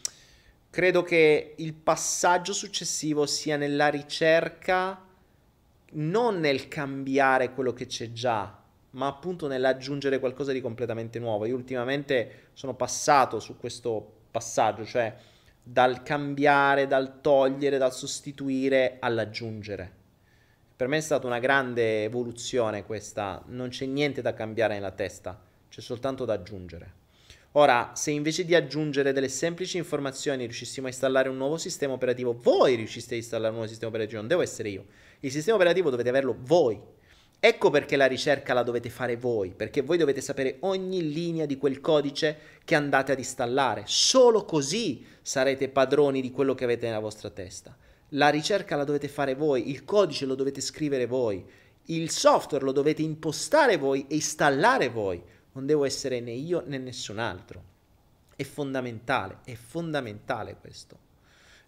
credo 0.71 1.03
che 1.03 1.55
il 1.57 1.75
passaggio 1.75 2.53
successivo 2.53 3.27
sia 3.27 3.57
nella 3.57 3.89
ricerca, 3.89 5.05
non 5.93 6.39
nel 6.39 6.69
cambiare 6.69 7.53
quello 7.53 7.73
che 7.73 7.87
c'è 7.87 8.13
già, 8.13 8.57
ma 8.91 9.07
appunto 9.09 9.49
nell'aggiungere 9.49 10.21
qualcosa 10.21 10.53
di 10.53 10.61
completamente 10.61 11.19
nuovo. 11.19 11.45
Io 11.45 11.57
ultimamente 11.57 12.49
sono 12.53 12.75
passato 12.75 13.41
su 13.41 13.57
questo 13.59 14.19
passaggio, 14.31 14.85
cioè 14.85 15.15
dal 15.63 16.03
cambiare, 16.03 16.87
dal 16.87 17.21
togliere, 17.21 17.77
dal 17.77 17.93
sostituire 17.93 18.97
all'aggiungere. 19.01 19.99
Per 20.77 20.89
me 20.89 20.97
è 20.97 21.01
stata 21.01 21.27
una 21.27 21.41
grande 21.41 22.05
evoluzione 22.05 22.87
questa, 22.87 23.43
non 23.49 23.69
c'è 23.69 23.87
niente 23.87 24.23
da 24.23 24.33
cambiare 24.33 24.75
nella 24.75 24.93
testa, 24.93 25.39
c'è 25.69 25.81
soltanto 25.81 26.25
da 26.25 26.35
aggiungere. 26.35 27.00
Ora, 27.53 27.93
se 27.95 28.11
invece 28.11 28.45
di 28.45 28.55
aggiungere 28.55 29.13
delle 29.13 29.29
semplici 29.29 29.77
informazioni 29.77 30.45
riuscissimo 30.45 30.87
a 30.87 30.91
installare 30.91 31.29
un 31.29 31.37
nuovo 31.37 31.57
sistema 31.57 31.95
operativo, 31.95 32.33
voi 32.33 32.77
riusciste 32.77 33.15
a 33.15 33.19
installare 33.19 33.49
un 33.49 33.57
nuovo 33.57 33.69
sistema 33.69 33.91
operativo, 33.91 34.19
non 34.19 34.29
devo 34.29 34.43
essere 34.43 34.69
io. 34.69 34.87
Il 35.21 35.31
sistema 35.33 35.57
operativo 35.57 35.91
dovete 35.91 36.09
averlo 36.09 36.37
voi 36.39 36.81
Ecco 37.43 37.71
perché 37.71 37.97
la 37.97 38.05
ricerca 38.05 38.53
la 38.53 38.63
dovete 38.63 38.91
fare 38.91 39.17
voi, 39.17 39.55
perché 39.57 39.81
voi 39.81 39.97
dovete 39.97 40.21
sapere 40.21 40.59
ogni 40.61 41.11
linea 41.11 41.47
di 41.47 41.57
quel 41.57 41.81
codice 41.81 42.37
che 42.67 42.75
andate 42.75 43.13
ad 43.13 43.19
installare. 43.19 43.85
Solo 43.87 44.45
così 44.45 45.07
sarete 45.23 45.71
padroni 45.71 46.21
di 46.21 46.33
quello 46.33 46.55
che 46.55 46.65
avete 46.65 46.85
nella 46.85 46.99
vostra 46.99 47.31
testa. 47.31 47.75
La 48.11 48.29
ricerca 48.29 48.77
la 48.77 48.85
dovete 48.85 49.09
fare 49.09 49.35
voi, 49.35 49.71
il 49.71 49.85
codice 49.87 50.27
lo 50.27 50.35
dovete 50.35 50.61
scrivere 50.61 51.07
voi, 51.07 51.43
il 51.87 52.11
software 52.11 52.63
lo 52.63 52.73
dovete 52.73 53.01
impostare 53.01 53.79
voi 53.79 54.05
e 54.07 54.17
installare 54.17 54.91
voi. 54.91 55.23
Non 55.61 55.69
devo 55.69 55.85
essere 55.85 56.21
né 56.21 56.31
io 56.31 56.63
né 56.65 56.79
nessun 56.79 57.19
altro. 57.19 57.63
È 58.35 58.45
fondamentale, 58.45 59.41
è 59.45 59.53
fondamentale 59.53 60.57
questo. 60.59 60.99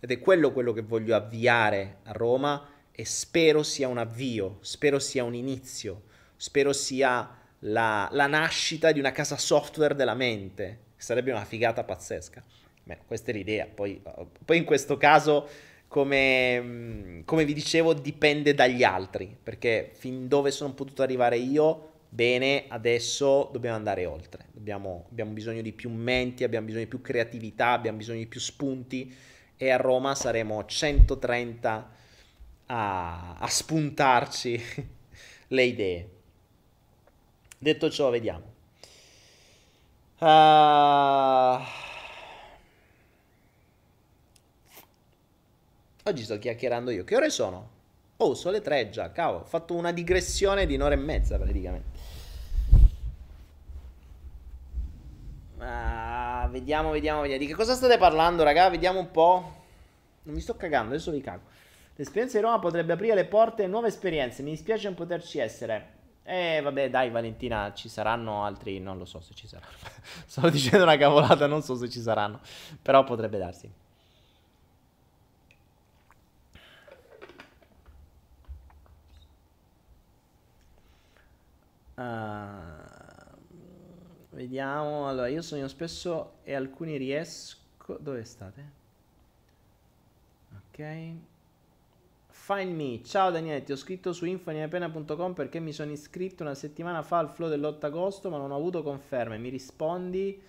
Ed 0.01 0.10
è 0.10 0.19
quello 0.19 0.51
quello 0.51 0.73
che 0.73 0.81
voglio 0.81 1.14
avviare 1.14 1.98
a 2.05 2.12
Roma 2.12 2.66
e 2.90 3.05
spero 3.05 3.62
sia 3.62 3.89
un 3.89 3.98
avvio, 3.98 4.56
spero 4.62 4.98
sia 4.98 5.24
un 5.24 5.35
inizio, 5.35 6.05
spero 6.36 6.73
sia 6.73 7.39
la, 7.59 8.09
la 8.12 8.27
nascita 8.27 8.93
di 8.93 8.98
una 8.98 9.12
casa 9.12 9.36
software 9.36 9.94
della 9.94 10.14
mente. 10.14 10.78
Sarebbe 10.97 11.31
una 11.31 11.44
figata 11.44 11.85
pazzesca. 11.85 12.43
Beh, 12.85 13.01
questa 13.06 13.31
è 13.31 13.35
l'idea. 13.35 13.66
Poi, 13.66 14.02
poi 14.43 14.56
in 14.56 14.64
questo 14.64 14.97
caso, 14.97 15.47
come, 15.86 17.20
come, 17.27 17.44
vi 17.44 17.52
dicevo, 17.52 17.93
dipende 17.93 18.55
dagli 18.55 18.85
altri, 18.85 19.36
perché 19.43 19.90
fin 19.93 20.28
dove 20.28 20.51
sono 20.51 20.73
potuto 20.73 21.02
arrivare 21.02 21.36
io, 21.36 21.91
bene, 22.14 22.66
adesso 22.68 23.48
dobbiamo 23.52 23.76
andare 23.76 24.05
oltre. 24.05 24.44
Dobbiamo, 24.52 25.06
abbiamo 25.10 25.32
bisogno 25.32 25.62
di 25.62 25.72
più 25.72 25.89
menti, 25.89 26.44
abbiamo 26.44 26.66
bisogno 26.66 26.84
di 26.84 26.90
più 26.90 27.01
creatività, 27.01 27.70
abbiamo 27.70 27.97
bisogno 27.97 28.18
di 28.18 28.26
più 28.26 28.40
spunti 28.40 29.14
e 29.56 29.70
a 29.70 29.78
Roma 29.78 30.14
saremo 30.14 30.62
130 30.62 31.90
a, 32.66 33.36
a 33.39 33.47
spuntarci 33.47 34.62
le 35.48 35.62
idee. 35.62 36.09
Detto 37.59 37.89
ciò, 37.89 38.10
vediamo. 38.10 38.51
Uh... 40.18 41.60
Oggi 46.05 46.24
sto 46.24 46.39
chiacchierando 46.39 46.90
io. 46.90 47.05
Che 47.05 47.16
ore 47.16 47.30
sono? 47.30 47.70
Oh, 48.18 48.34
sono 48.34 48.52
le 48.52 48.60
tre 48.60 48.90
già. 48.90 49.10
Cavolo, 49.12 49.44
ho 49.44 49.47
fatto 49.47 49.74
una 49.74 49.93
digressione 49.93 50.66
di 50.66 50.74
un'ora 50.74 50.94
e 50.94 50.98
mezza 50.98 51.39
praticamente. 51.39 51.91
Uh, 55.73 56.51
vediamo, 56.51 56.90
vediamo, 56.90 57.20
vediamo. 57.23 57.43
Di 57.43 57.47
che 57.47 57.55
cosa 57.55 57.74
state 57.74 57.97
parlando, 57.97 58.43
raga? 58.43 58.69
Vediamo 58.69 58.99
un 58.99 59.11
po'. 59.11 59.61
Non 60.24 60.35
mi 60.35 60.40
sto 60.40 60.57
cagando, 60.57 60.94
adesso 60.94 61.11
vi 61.11 61.20
cago. 61.20 61.51
L'esperienza 61.97 62.39
di 62.39 62.44
Roma 62.44 62.59
potrebbe 62.59 62.93
aprire 62.93 63.15
le 63.15 63.24
porte 63.24 63.65
a 63.65 63.69
nuove 63.69 63.89
esperienze. 63.89 64.43
Mi 64.43 64.51
dispiace 64.51 64.86
non 64.86 64.94
poterci 64.94 65.39
essere. 65.39 66.01
Eh, 66.24 66.61
vabbè, 66.62 66.90
dai, 66.90 67.11
Valentina, 67.11 67.73
ci 67.74 67.89
saranno 67.89 68.44
altri. 68.44 68.78
Non 68.81 68.99
lo 68.99 69.05
so 69.05 69.20
se 69.20 69.35
ci 69.35 69.47
saranno. 69.47 69.73
Stavo 70.27 70.51
dicendo 70.51 70.85
una 70.85 70.97
cavolata, 70.97 71.47
non 71.47 71.62
so 71.62 71.74
se 71.74 71.89
ci 71.89 72.01
saranno. 72.01 72.40
Però 72.81 73.05
potrebbe 73.05 73.39
darsi. 73.39 73.70
Uh, 81.94 82.91
vediamo. 84.32 85.09
Allora, 85.09 85.28
io 85.28 85.42
sogno 85.42 85.68
spesso 85.68 86.34
e 86.42 86.54
alcuni 86.54 86.96
riesco. 86.96 87.96
Dove 87.98 88.24
state? 88.24 88.70
Ok. 90.56 91.12
Find 92.28 92.74
me. 92.74 93.00
Ciao 93.04 93.30
Daniele, 93.30 93.62
ti 93.62 93.72
ho 93.72 93.76
scritto 93.76 94.12
su 94.12 94.24
infoniapena.com 94.24 95.32
perché 95.32 95.60
mi 95.60 95.72
sono 95.72 95.92
iscritto 95.92 96.42
una 96.42 96.54
settimana 96.54 97.02
fa 97.02 97.18
al 97.18 97.30
flow 97.30 97.48
dell'8 97.48 97.86
agosto 97.86 98.30
ma 98.30 98.38
non 98.38 98.50
ho 98.50 98.56
avuto 98.56 98.82
conferme. 98.82 99.38
Mi 99.38 99.48
rispondi? 99.48 100.40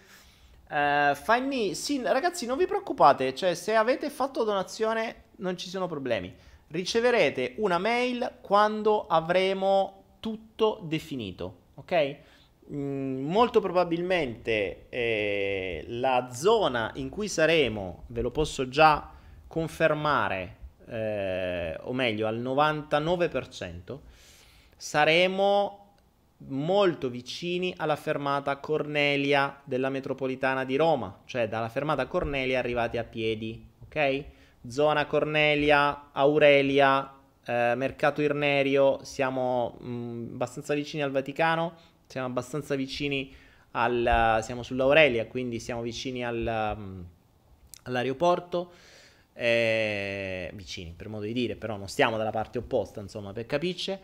Uh, 0.69 1.13
find 1.13 1.45
me. 1.47 1.73
Sì, 1.75 2.01
ragazzi, 2.01 2.45
non 2.45 2.57
vi 2.57 2.65
preoccupate. 2.65 3.35
Cioè, 3.35 3.53
se 3.53 3.75
avete 3.75 4.09
fatto 4.09 4.43
donazione 4.43 5.23
non 5.37 5.57
ci 5.57 5.69
sono 5.69 5.87
problemi. 5.87 6.33
Riceverete 6.67 7.55
una 7.57 7.77
mail 7.77 8.37
quando 8.41 9.05
avremo 9.05 10.03
tutto 10.19 10.79
definito. 10.83 11.57
Ok? 11.75 12.17
Molto 12.65 13.59
probabilmente 13.59 14.85
eh, 14.89 15.83
la 15.87 16.29
zona 16.31 16.91
in 16.95 17.09
cui 17.09 17.27
saremo, 17.27 18.03
ve 18.07 18.21
lo 18.21 18.31
posso 18.31 18.69
già 18.69 19.11
confermare 19.47 20.57
eh, 20.87 21.77
o 21.81 21.93
meglio 21.93 22.27
al 22.27 22.39
99%, 22.39 23.97
saremo 24.77 25.79
molto 26.47 27.09
vicini 27.09 27.73
alla 27.77 27.95
fermata 27.95 28.57
Cornelia 28.57 29.61
della 29.63 29.89
metropolitana 29.89 30.65
di 30.65 30.75
Roma, 30.75 31.21
cioè 31.25 31.47
dalla 31.47 31.69
fermata 31.69 32.07
Cornelia 32.07 32.59
arrivati 32.59 32.97
a 32.97 33.03
piedi, 33.03 33.65
ok? 33.83 34.25
Zona 34.67 35.05
Cornelia, 35.05 36.09
Aurelia, 36.13 37.13
eh, 37.45 37.73
Mercato 37.75 38.21
Irnerio, 38.21 38.99
siamo 39.03 39.77
mh, 39.79 40.29
abbastanza 40.33 40.73
vicini 40.73 41.03
al 41.03 41.11
Vaticano, 41.11 41.73
siamo 42.13 42.27
abbastanza 42.27 42.75
vicini 42.75 43.33
al... 43.71 44.39
siamo 44.43 44.61
sull'Aurelia, 44.61 45.25
quindi 45.25 45.59
siamo 45.59 45.81
vicini 45.81 46.23
al, 46.23 46.75
um, 46.77 47.05
all'aeroporto 47.83 48.71
eh, 49.33 50.51
vicini 50.53 50.93
per 50.95 51.09
modo 51.09 51.25
di 51.25 51.33
dire, 51.33 51.55
però 51.55 51.75
non 51.75 51.87
stiamo 51.87 52.17
dalla 52.17 52.29
parte 52.29 52.59
opposta, 52.59 53.01
insomma, 53.01 53.33
per 53.33 53.47
capisce. 53.47 53.99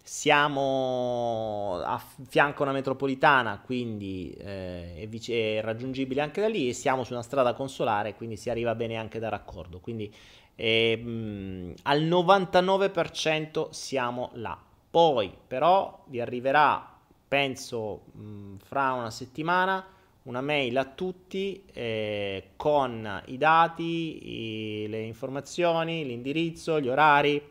Siamo 0.00 1.80
a 1.84 2.00
fianco 2.28 2.60
a 2.60 2.66
una 2.66 2.72
metropolitana, 2.72 3.60
quindi 3.64 4.32
eh, 4.38 4.94
è, 5.02 5.08
vic- 5.08 5.30
è, 5.30 5.60
raggiungibile 5.60 6.20
anche 6.20 6.40
da 6.40 6.48
lì 6.48 6.68
e 6.68 6.72
siamo 6.72 7.02
su 7.02 7.12
una 7.12 7.22
strada 7.22 7.52
consolare, 7.52 8.14
quindi 8.14 8.36
si 8.36 8.48
arriva 8.48 8.76
bene 8.76 8.94
anche 8.94 9.18
da 9.18 9.28
raccordo. 9.28 9.80
Quindi 9.80 10.12
eh, 10.54 10.96
mh, 10.96 11.74
al 11.82 12.02
99% 12.02 13.70
siamo 13.70 14.30
là. 14.34 14.56
Poi 14.90 15.36
però 15.46 16.04
vi 16.06 16.20
arriverà, 16.20 16.99
penso, 17.30 18.06
mh, 18.12 18.56
fra 18.64 18.92
una 18.94 19.12
settimana 19.12 19.86
una 20.22 20.40
mail 20.40 20.76
a 20.76 20.84
tutti 20.84 21.64
eh, 21.72 22.50
con 22.56 23.22
i 23.26 23.38
dati, 23.38 24.82
i, 24.82 24.88
le 24.88 25.00
informazioni, 25.02 26.04
l'indirizzo, 26.04 26.80
gli 26.80 26.88
orari, 26.88 27.42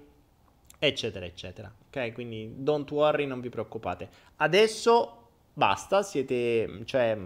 eccetera, 0.78 1.26
eccetera. 1.26 1.74
Ok, 1.88 2.14
quindi 2.14 2.54
don't 2.58 2.90
worry, 2.92 3.26
non 3.26 3.42
vi 3.42 3.50
preoccupate. 3.50 4.10
Adesso 4.38 5.28
basta, 5.54 6.04
siete, 6.04 6.82
cioè, 6.86 7.18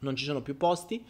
non 0.00 0.16
ci 0.16 0.24
sono 0.24 0.40
più 0.40 0.56
posti, 0.56 1.04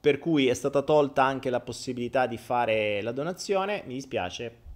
per 0.00 0.18
cui 0.18 0.46
è 0.46 0.54
stata 0.54 0.80
tolta 0.80 1.24
anche 1.24 1.50
la 1.50 1.60
possibilità 1.60 2.26
di 2.26 2.38
fare 2.38 3.02
la 3.02 3.12
donazione. 3.12 3.82
Mi 3.84 3.94
dispiace, 3.94 4.68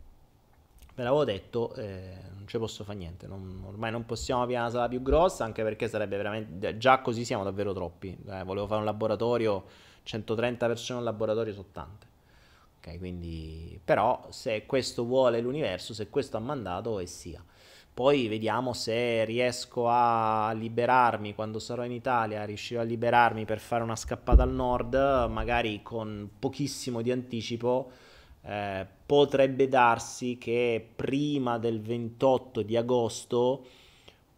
ve 0.94 1.02
l'avevo 1.02 1.24
detto, 1.24 1.74
eh, 1.74 2.16
non 2.36 2.46
ci 2.46 2.58
posso 2.58 2.84
fare 2.84 2.98
niente. 2.98 3.26
Non, 3.26 3.62
ormai 3.66 3.90
non 3.90 4.04
possiamo 4.04 4.42
avere 4.42 4.60
una 4.60 4.70
sala 4.70 4.88
più 4.88 5.02
grossa, 5.02 5.44
anche 5.44 5.62
perché 5.62 5.88
sarebbe 5.88 6.16
veramente. 6.16 6.78
Già 6.78 7.00
così 7.00 7.24
siamo 7.24 7.44
davvero 7.44 7.72
troppi. 7.72 8.16
Eh, 8.28 8.44
volevo 8.44 8.66
fare 8.66 8.80
un 8.80 8.86
laboratorio, 8.86 9.64
130 10.02 10.66
persone 10.66 10.98
in 11.00 11.04
laboratorio 11.04 11.52
sono 11.52 11.66
tante. 11.72 12.06
Ok, 12.78 12.98
quindi. 12.98 13.80
Però, 13.84 14.26
se 14.30 14.66
questo 14.66 15.04
vuole 15.04 15.40
l'universo, 15.40 15.94
se 15.94 16.08
questo 16.08 16.36
ha 16.36 16.40
mandato, 16.40 16.98
e 16.98 17.06
sia. 17.06 17.42
Poi 17.94 18.26
vediamo 18.26 18.72
se 18.72 19.24
riesco 19.24 19.88
a 19.88 20.50
liberarmi 20.52 21.32
quando 21.32 21.60
sarò 21.60 21.84
in 21.84 21.92
Italia, 21.92 22.44
riuscirò 22.44 22.80
a 22.80 22.84
liberarmi 22.84 23.44
per 23.44 23.60
fare 23.60 23.84
una 23.84 23.94
scappata 23.94 24.42
al 24.42 24.50
nord, 24.50 24.96
magari 25.30 25.80
con 25.80 26.28
pochissimo 26.36 27.02
di 27.02 27.12
anticipo 27.12 27.92
eh, 28.42 28.84
potrebbe 29.06 29.68
darsi 29.68 30.38
che 30.38 30.86
prima 30.94 31.58
del 31.58 31.80
28 31.80 32.62
di 32.62 32.76
agosto 32.76 33.64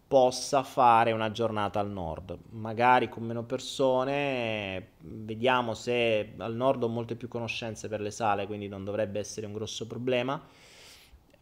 possa 0.09 0.63
fare 0.63 1.11
una 1.11 1.33
giornata 1.33 1.81
al 1.81 1.91
nord, 1.91 2.39
magari 2.51 3.09
con 3.09 3.25
meno 3.25 3.43
persone, 3.43 4.91
vediamo 5.01 5.75
se 5.75 6.35
al 6.37 6.55
nord 6.55 6.85
ho 6.85 6.89
molte 6.89 7.17
più 7.17 7.27
conoscenze 7.27 7.89
per 7.89 8.01
le 8.01 8.13
sale, 8.13 8.47
quindi 8.47 8.69
non 8.69 8.85
dovrebbe 8.85 9.19
essere 9.19 9.47
un 9.47 9.53
grosso 9.53 9.87
problema, 9.89 10.41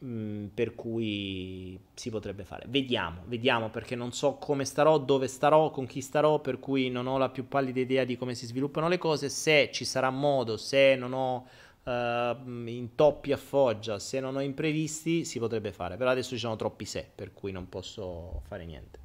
mm, 0.02 0.46
per 0.54 0.74
cui 0.74 1.78
si 1.92 2.08
potrebbe 2.08 2.44
fare. 2.44 2.64
Vediamo, 2.68 3.22
vediamo 3.26 3.68
perché 3.68 3.96
non 3.96 4.12
so 4.12 4.36
come 4.36 4.64
starò, 4.64 4.96
dove 4.98 5.28
starò, 5.28 5.70
con 5.70 5.84
chi 5.86 6.00
starò, 6.00 6.38
per 6.40 6.58
cui 6.58 6.88
non 6.88 7.06
ho 7.06 7.18
la 7.18 7.28
più 7.28 7.46
pallida 7.46 7.80
idea 7.80 8.04
di 8.04 8.16
come 8.16 8.34
si 8.34 8.46
sviluppano 8.46 8.88
le 8.88 8.98
cose, 8.98 9.28
se 9.28 9.70
ci 9.72 9.84
sarà 9.84 10.08
modo, 10.08 10.56
se 10.56 10.94
non 10.94 11.12
ho 11.12 11.46
intoppi 11.86 13.32
a 13.32 13.36
Foggia, 13.36 13.98
se 13.98 14.20
non 14.20 14.36
ho 14.36 14.40
imprevisti, 14.40 15.24
si 15.24 15.38
potrebbe 15.38 15.72
fare. 15.72 15.96
Però 15.96 16.10
adesso 16.10 16.30
ci 16.30 16.38
sono 16.38 16.56
troppi 16.56 16.84
se, 16.84 17.08
per 17.14 17.32
cui 17.32 17.52
non 17.52 17.68
posso 17.68 18.42
fare 18.46 18.64
niente. 18.64 18.98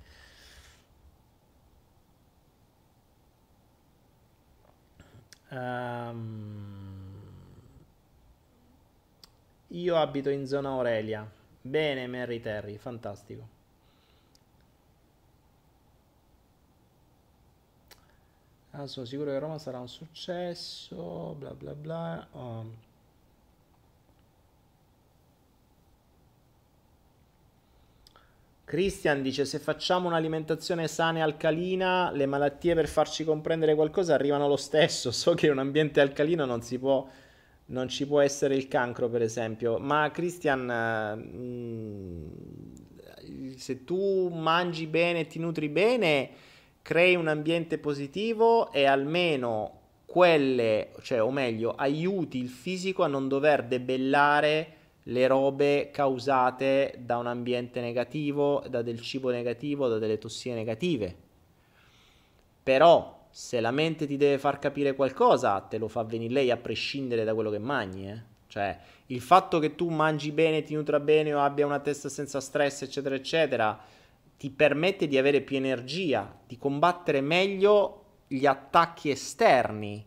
Um, 5.52 7.10
io 9.70 9.96
abito 9.96 10.30
in 10.30 10.46
zona 10.46 10.70
Aurelia. 10.70 11.30
Bene, 11.62 12.08
Mary 12.08 12.40
Terry, 12.40 12.78
fantastico. 12.78 13.59
Ah, 18.72 18.86
sono 18.88 19.06
sicuro 19.06 19.32
che 19.32 19.40
Roma 19.40 19.58
sarà 19.58 19.80
un 19.80 19.88
successo, 19.90 21.36
bla 21.38 21.54
bla 21.54 21.74
bla. 21.74 22.28
Oh. 22.32 22.88
Christian 28.64 29.24
dice 29.24 29.46
se 29.46 29.58
facciamo 29.58 30.08
un'alimentazione 30.08 30.88
sana 30.88 31.18
e 31.18 31.22
alcalina, 31.22 32.12
le 32.12 32.28
malattie 32.28 32.76
per 32.76 32.88
farci 32.88 33.24
comprendere 33.24 33.74
qualcosa 33.74 34.14
arrivano 34.14 34.48
lo 34.48 34.58
stesso. 34.58 35.10
So 35.20 35.34
che 35.34 35.48
in 35.48 35.54
un 35.54 35.60
ambiente 35.60 36.00
alcalino 36.02 36.46
non 36.46 36.62
si 36.62 36.78
può 36.78 37.08
non 37.68 37.88
ci 37.88 38.06
può 38.08 38.20
essere 38.20 38.56
il 38.56 38.68
cancro, 38.68 39.10
per 39.10 39.22
esempio. 39.22 39.78
Ma 39.80 40.10
Christian, 40.12 40.66
mm, 41.16 42.28
se 43.58 43.84
tu 43.84 44.30
mangi 44.30 44.88
bene 44.88 45.22
e 45.22 45.28
ti 45.28 45.40
nutri 45.40 45.70
bene, 45.70 46.30
crei 46.82 47.16
un 47.16 47.28
ambiente 47.28 47.78
positivo 47.78 48.72
e 48.72 48.86
almeno 48.86 49.78
quelle, 50.06 50.90
cioè 51.02 51.22
o 51.22 51.30
meglio, 51.30 51.76
aiuti 51.76 52.40
il 52.40 52.50
fisico 52.50 53.04
a 53.04 53.08
non 53.08 53.28
dover 53.28 53.66
debellare 53.66 54.76
le 55.04 55.28
robe 55.28 55.90
causate 55.92 56.96
da 57.00 57.18
un 57.18 57.28
ambiente 57.28 57.80
negativo, 57.82 58.64
da 58.70 58.82
del 58.82 59.02
cibo 59.02 59.30
negativo, 59.30 59.88
da 59.88 59.98
delle 59.98 60.18
tossine 60.18 60.56
negative. 60.56 61.16
Però 62.64 63.28
se 63.30 63.60
la 63.60 63.72
mente 63.72 64.08
ti 64.08 64.18
deve 64.18 64.38
far 64.38 64.60
capire 64.60 64.96
qualcosa, 64.96 65.60
te 65.62 65.78
lo 65.78 65.88
fa 65.88 66.04
venire 66.04 66.34
lei 66.34 66.52
a 66.52 66.58
prescindere 66.58 67.24
da 67.24 67.34
quello 67.34 67.52
che 67.52 67.60
mangi, 67.60 68.08
eh? 68.08 68.38
Cioè, 68.48 68.78
il 69.08 69.22
fatto 69.22 69.60
che 69.60 69.76
tu 69.76 69.90
mangi 69.90 70.32
bene, 70.32 70.64
ti 70.64 70.74
nutra 70.74 71.00
bene 71.00 71.34
o 71.36 71.40
abbia 71.40 71.68
una 71.68 71.80
testa 71.80 72.10
senza 72.10 72.40
stress, 72.42 72.82
eccetera, 72.82 73.14
eccetera, 73.14 73.80
ti 74.40 74.50
permette 74.52 75.10
di 75.10 75.18
avere 75.18 75.42
più 75.42 75.58
energia, 75.58 76.34
di 76.48 76.58
combattere 76.58 77.20
meglio 77.20 78.04
gli 78.26 78.46
attacchi 78.46 79.10
esterni, 79.10 80.02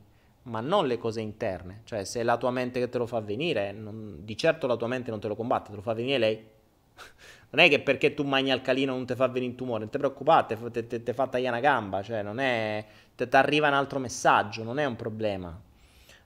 ma 0.44 0.60
non 0.60 0.86
le 0.86 0.96
cose 0.96 1.20
interne. 1.20 1.82
Cioè, 1.84 2.04
se 2.04 2.20
è 2.20 2.22
la 2.22 2.38
tua 2.38 2.50
mente 2.50 2.80
che 2.80 2.88
te 2.88 2.96
lo 2.96 3.04
fa 3.04 3.20
venire, 3.20 3.72
non, 3.72 4.20
di 4.22 4.34
certo 4.34 4.66
la 4.66 4.76
tua 4.76 4.86
mente 4.86 5.10
non 5.10 5.20
te 5.20 5.28
lo 5.28 5.36
combatte, 5.36 5.68
te 5.68 5.76
lo 5.76 5.82
fa 5.82 5.92
venire 5.92 6.16
lei. 6.16 6.36
non 7.50 7.62
è 7.62 7.68
che 7.68 7.80
perché 7.80 8.14
tu 8.14 8.24
mangi 8.24 8.50
alcalino 8.50 8.94
non 8.94 9.04
ti 9.04 9.14
fa 9.14 9.26
venire 9.26 9.50
un 9.50 9.56
tumore, 9.58 9.80
non 9.80 9.90
ti 9.90 9.98
preoccupate, 9.98 10.56
ti 11.02 11.12
fa 11.12 11.26
tagliare 11.26 11.58
una 11.58 11.60
gamba, 11.60 12.02
cioè 12.02 12.22
non 12.22 12.40
è... 12.40 12.86
ti 13.14 13.28
arriva 13.32 13.68
un 13.68 13.74
altro 13.74 13.98
messaggio, 13.98 14.62
non 14.62 14.78
è 14.78 14.86
un 14.86 14.96
problema. 14.96 15.60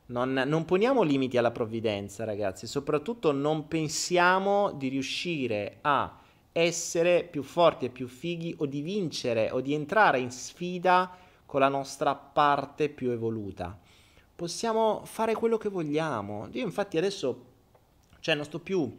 Non, 0.08 0.32
non, 0.32 0.64
poniamo 0.64 1.02
limiti 1.02 1.38
alla 1.38 1.50
provvidenza, 1.50 2.22
ragazzi, 2.22 2.68
soprattutto 2.68 3.32
non 3.32 3.66
pensiamo 3.66 4.70
di 4.70 4.86
riuscire 4.86 5.78
a 5.80 6.20
essere 6.56 7.22
più 7.22 7.42
forti 7.42 7.84
e 7.84 7.90
più 7.90 8.08
fighi 8.08 8.54
o 8.58 8.66
di 8.66 8.80
vincere 8.80 9.50
o 9.50 9.60
di 9.60 9.74
entrare 9.74 10.20
in 10.20 10.30
sfida 10.30 11.14
con 11.44 11.60
la 11.60 11.68
nostra 11.68 12.14
parte 12.14 12.88
più 12.88 13.10
evoluta. 13.10 13.78
Possiamo 14.34 15.02
fare 15.04 15.34
quello 15.34 15.58
che 15.58 15.68
vogliamo. 15.68 16.48
Io 16.52 16.64
infatti 16.64 16.96
adesso, 16.96 17.44
cioè 18.20 18.34
non 18.34 18.44
sto 18.44 18.58
più... 18.58 18.90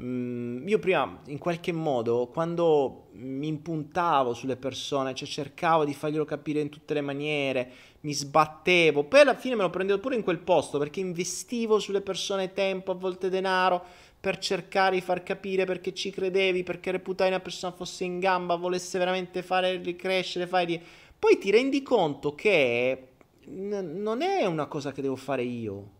Mm, 0.00 0.66
io 0.66 0.78
prima 0.78 1.20
in 1.26 1.36
qualche 1.36 1.70
modo 1.70 2.30
quando 2.32 3.08
mi 3.12 3.46
impuntavo 3.46 4.32
sulle 4.32 4.56
persone, 4.56 5.14
cioè 5.14 5.28
cercavo 5.28 5.84
di 5.84 5.92
farglielo 5.92 6.24
capire 6.24 6.60
in 6.60 6.70
tutte 6.70 6.94
le 6.94 7.02
maniere, 7.02 7.70
mi 8.00 8.14
sbattevo, 8.14 9.04
poi 9.04 9.20
alla 9.20 9.34
fine 9.34 9.54
me 9.54 9.62
lo 9.62 9.70
prendevo 9.70 10.00
pure 10.00 10.16
in 10.16 10.22
quel 10.22 10.38
posto 10.38 10.78
perché 10.78 11.00
investivo 11.00 11.78
sulle 11.78 12.00
persone 12.00 12.54
tempo, 12.54 12.90
a 12.90 12.94
volte 12.94 13.28
denaro, 13.28 13.84
per 14.22 14.38
cercare 14.38 14.94
di 14.94 15.00
far 15.00 15.24
capire 15.24 15.64
perché 15.64 15.92
ci 15.92 16.10
credevi, 16.12 16.62
perché 16.62 16.92
reputavi 16.92 17.30
una 17.30 17.40
persona 17.40 17.72
fosse 17.72 18.04
in 18.04 18.20
gamba, 18.20 18.54
volesse 18.54 18.96
veramente 18.96 19.42
fare 19.42 19.78
ricrescere, 19.78 20.46
fare... 20.46 20.80
Poi 21.18 21.38
ti 21.38 21.50
rendi 21.50 21.82
conto 21.82 22.32
che 22.36 23.08
n- 23.46 24.00
non 24.00 24.22
è 24.22 24.44
una 24.44 24.66
cosa 24.66 24.92
che 24.92 25.02
devo 25.02 25.16
fare 25.16 25.42
io. 25.42 25.90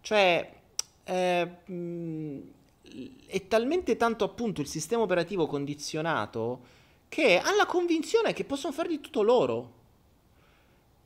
Cioè, 0.00 0.48
eh, 1.02 1.50
è 3.26 3.48
talmente 3.48 3.96
tanto 3.96 4.22
appunto 4.22 4.60
il 4.60 4.68
sistema 4.68 5.02
operativo 5.02 5.48
condizionato 5.48 6.60
che 7.08 7.40
ha 7.40 7.52
la 7.56 7.66
convinzione 7.66 8.32
che 8.32 8.44
possono 8.44 8.72
fare 8.72 8.90
di 8.90 9.00
tutto 9.00 9.22
loro 9.22 9.82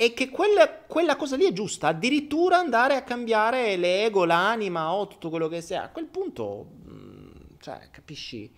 e 0.01 0.15
che 0.15 0.29
quella, 0.29 0.71
quella, 0.71 1.17
cosa 1.17 1.35
lì 1.35 1.45
è 1.45 1.53
giusta, 1.53 1.89
addirittura 1.89 2.57
andare 2.57 2.95
a 2.95 3.03
cambiare 3.03 3.75
l'ego, 3.77 4.25
l'anima 4.25 4.93
o 4.93 5.09
tutto 5.09 5.29
quello 5.29 5.49
che 5.49 5.61
sia. 5.61 5.83
A 5.83 5.89
quel 5.89 6.07
punto, 6.07 6.67
mm, 6.89 7.31
cioè, 7.59 7.89
capisci? 7.91 8.49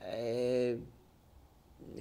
Eh, 0.00 0.78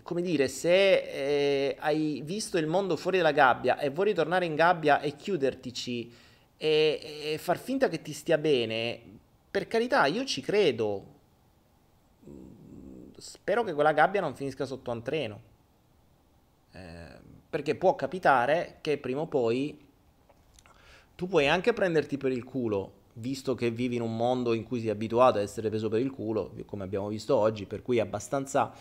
come 0.04 0.22
dire, 0.22 0.48
se 0.48 0.94
eh, 0.94 1.76
hai 1.80 2.22
visto 2.24 2.60
il 2.60 2.68
mondo 2.68 2.98
fuori 2.98 3.18
dalla 3.18 3.32
gabbia 3.32 3.80
e 3.80 3.90
vuoi 3.90 4.10
ritornare 4.10 4.45
in 4.45 4.54
gabbia 4.54 5.02
e 5.02 5.16
chiudertici 5.16 6.14
e, 6.56 7.32
e 7.34 7.38
far 7.40 7.58
finta 7.58 7.90
che 7.90 8.04
ti 8.04 8.14
stia 8.14 8.38
bene, 8.38 9.02
per 9.49 9.66
carità, 9.66 10.06
io 10.06 10.24
ci 10.24 10.41
credo. 10.41 11.16
Spero 13.18 13.64
che 13.64 13.74
quella 13.74 13.94
gabbia 13.94 14.22
non 14.22 14.36
finisca 14.36 14.66
sotto 14.66 14.91
un 14.91 15.02
treno. 15.02 15.41
Eh, 16.74 17.16
perché 17.58 17.74
può 17.74 17.96
capitare 17.96 18.78
che 18.82 19.00
prima 19.00 19.22
o 19.22 19.26
poi 19.26 19.76
tu 21.16 21.28
puoi 21.28 21.48
anche 21.48 21.74
prenderti 21.74 22.16
per 22.16 22.32
il 22.32 22.44
culo, 22.44 22.92
visto 23.14 23.56
che 23.56 23.72
vivi 23.72 23.96
in 23.96 24.04
un 24.04 24.16
mondo 24.16 24.54
in 24.54 24.64
cui 24.64 24.80
sei 24.80 24.92
abituato 24.92 25.40
a 25.40 25.42
essere 25.42 25.70
preso 25.70 25.90
per 25.90 26.00
il 26.00 26.12
culo, 26.12 26.54
come 26.68 26.84
abbiamo 26.84 27.08
visto 27.08 27.36
oggi, 27.36 27.66
per 27.66 27.82
cui 27.82 27.98
è 27.98 28.02
abbastanza, 28.02 28.72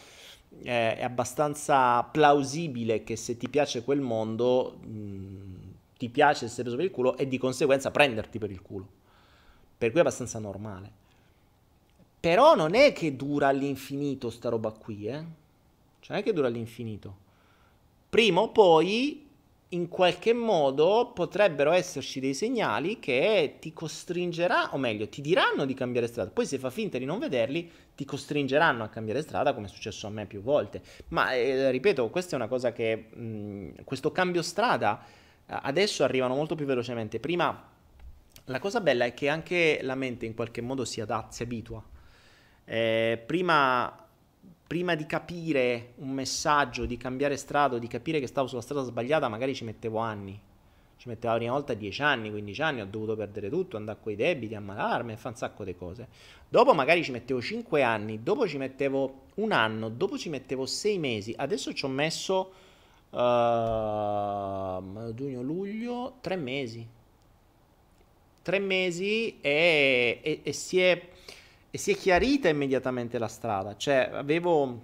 eh, 0.63 0.97
è 0.97 1.03
abbastanza 1.03 2.03
plausibile 2.03 3.03
che 3.03 3.17
se 3.17 3.39
ti 3.39 3.49
piace 3.49 3.83
quel 3.83 4.03
mondo, 4.03 4.77
mh, 4.83 5.73
ti 5.97 6.11
piace 6.11 6.45
essere 6.45 6.65
preso 6.65 6.77
per 6.77 6.85
il 6.85 6.91
culo 6.91 7.17
e 7.17 7.27
di 7.27 7.39
conseguenza 7.39 7.91
prenderti 7.91 8.39
per 8.39 8.51
il 8.51 8.61
culo. 8.61 8.87
Per 9.79 9.89
cui 9.89 10.01
è 10.01 10.03
abbastanza 10.03 10.39
normale. 10.39 10.91
Però 12.21 12.55
non 12.55 12.75
è 12.75 12.93
che 12.93 13.17
dura 13.17 13.49
all'infinito 13.49 14.29
sta 14.29 14.51
roba 14.51 14.71
qui, 14.71 15.07
eh? 15.07 15.25
Cioè 16.01 16.11
non 16.11 16.19
è 16.19 16.23
che 16.23 16.35
dura 16.35 16.49
all'infinito. 16.49 17.25
Prima 18.17 18.41
o 18.41 18.49
poi 18.49 19.29
in 19.69 19.89
qualche 19.89 20.33
modo 20.33 21.13
potrebbero 21.15 21.73
esserci 21.73 22.19
dei 22.19 22.33
segnali 22.33 22.99
che 22.99 23.57
ti 23.61 23.75
costringerà, 23.75 24.73
o 24.73 24.79
meglio, 24.79 25.07
ti 25.07 25.21
diranno 25.21 25.67
di 25.67 25.75
cambiare 25.75 26.07
strada. 26.07 26.31
Poi 26.31 26.47
se 26.47 26.57
fa 26.57 26.71
finta 26.71 26.97
di 26.97 27.05
non 27.05 27.19
vederli, 27.19 27.71
ti 27.95 28.07
costringeranno 28.07 28.83
a 28.83 28.89
cambiare 28.89 29.21
strada, 29.21 29.53
come 29.53 29.67
è 29.67 29.69
successo 29.69 30.07
a 30.07 30.11
me 30.11 30.25
più 30.25 30.41
volte. 30.41 30.81
Ma 31.09 31.35
eh, 31.35 31.71
ripeto, 31.71 32.09
questa 32.09 32.33
è 32.33 32.37
una 32.37 32.49
cosa 32.49 32.73
che 32.73 32.97
mh, 32.97 33.85
questo 33.85 34.11
cambio 34.13 34.41
strada 34.41 35.05
adesso 35.45 36.03
arrivano 36.03 36.35
molto 36.35 36.55
più 36.55 36.65
velocemente. 36.65 37.21
Prima 37.21 37.69
la 38.47 38.59
cosa 38.59 38.81
bella 38.81 39.05
è 39.05 39.13
che 39.13 39.29
anche 39.29 39.81
la 39.83 39.95
mente 39.95 40.25
in 40.25 40.33
qualche 40.33 40.63
modo 40.63 40.87
si 40.87 41.03
adatta, 41.03 41.33
si 41.33 41.43
abitua. 41.43 41.85
Eh, 42.65 43.23
prima 43.27 44.06
prima 44.67 44.95
di 44.95 45.07
capire 45.07 45.93
un 45.97 46.11
messaggio, 46.11 46.87
di 46.87 46.97
cambiare 46.97 47.37
strada, 47.37 47.79
di 47.79 47.87
capire 47.87 48.19
che 48.19 48.27
stavo 48.27 48.49
sulla 48.49 48.61
strada 48.61 48.83
sbagliata, 48.83 49.29
magari 49.29 49.55
ci 49.55 49.65
mettevo 49.65 49.99
anni. 49.99 50.41
Ci 50.97 51.09
mettevo 51.09 51.35
la 51.35 51.39
prima 51.39 51.53
volta 51.53 51.75
10 51.75 52.03
anni, 52.03 52.31
15 52.31 52.63
anni, 52.63 52.81
ho 52.81 52.87
dovuto 52.87 53.17
perdere 53.17 53.51
tutto, 53.51 53.77
andare 53.77 53.99
con 54.03 54.13
i 54.13 54.17
debiti, 54.17 54.55
ammalarmi 54.55 55.13
e 55.13 55.17
fare 55.17 55.29
un 55.29 55.37
sacco 55.37 55.63
di 55.63 55.77
cose. 55.77 56.09
Dopo 56.49 56.73
magari 56.73 57.05
ci 57.05 57.13
mettevo 57.13 57.41
5 57.41 57.83
anni, 57.83 58.23
dopo 58.23 58.49
ci 58.49 58.57
mettevo 58.57 59.25
un 59.35 59.53
anno, 59.53 59.91
dopo 59.91 60.17
ci 60.17 60.31
mettevo 60.31 60.65
6 60.65 60.99
mesi. 60.99 61.35
Adesso 61.37 61.75
ci 61.75 61.85
ho 61.85 61.89
messo 61.89 62.53
uh, 63.11 63.19
giugno, 65.15 65.43
luglio, 65.43 66.17
3 66.23 66.37
mesi. 66.37 66.89
3 68.43 68.59
mesi 68.59 69.39
e, 69.41 70.21
e, 70.23 70.41
e 70.43 70.53
si 70.53 70.81
è 70.81 71.09
e 71.77 71.79
si 71.79 71.93
è 71.93 71.95
chiarita 71.95 72.49
immediatamente 72.49 73.19
la 73.19 73.29
strada. 73.29 73.77
Cioè, 73.77 74.09
avevo... 74.11 74.83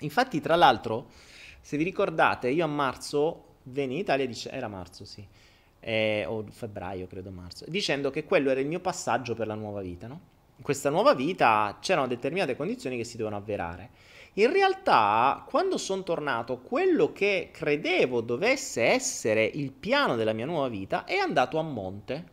Infatti, 0.00 0.40
tra 0.40 0.54
l'altro, 0.54 1.08
se 1.60 1.76
vi 1.76 1.82
ricordate, 1.82 2.48
io 2.48 2.64
a 2.64 2.68
marzo 2.68 3.56
venni 3.64 3.94
in 3.94 4.00
Italia, 4.00 4.24
dice... 4.24 4.48
era 4.50 4.68
marzo, 4.68 5.04
sì, 5.04 5.26
eh, 5.80 6.24
o 6.24 6.44
febbraio, 6.48 7.08
credo 7.08 7.32
marzo, 7.32 7.64
dicendo 7.66 8.10
che 8.10 8.24
quello 8.24 8.50
era 8.50 8.60
il 8.60 8.68
mio 8.68 8.78
passaggio 8.78 9.34
per 9.34 9.48
la 9.48 9.54
nuova 9.54 9.80
vita, 9.80 10.06
no? 10.06 10.20
In 10.58 10.62
questa 10.62 10.90
nuova 10.90 11.12
vita 11.12 11.78
c'erano 11.80 12.06
determinate 12.06 12.54
condizioni 12.54 12.96
che 12.96 13.04
si 13.04 13.16
dovevano 13.16 13.42
avverare. 13.42 13.90
In 14.34 14.52
realtà, 14.52 15.44
quando 15.48 15.76
sono 15.76 16.04
tornato, 16.04 16.58
quello 16.58 17.12
che 17.12 17.50
credevo 17.52 18.20
dovesse 18.20 18.84
essere 18.84 19.44
il 19.44 19.72
piano 19.72 20.14
della 20.14 20.32
mia 20.32 20.46
nuova 20.46 20.68
vita 20.68 21.04
è 21.04 21.16
andato 21.16 21.58
a 21.58 21.62
monte 21.62 22.31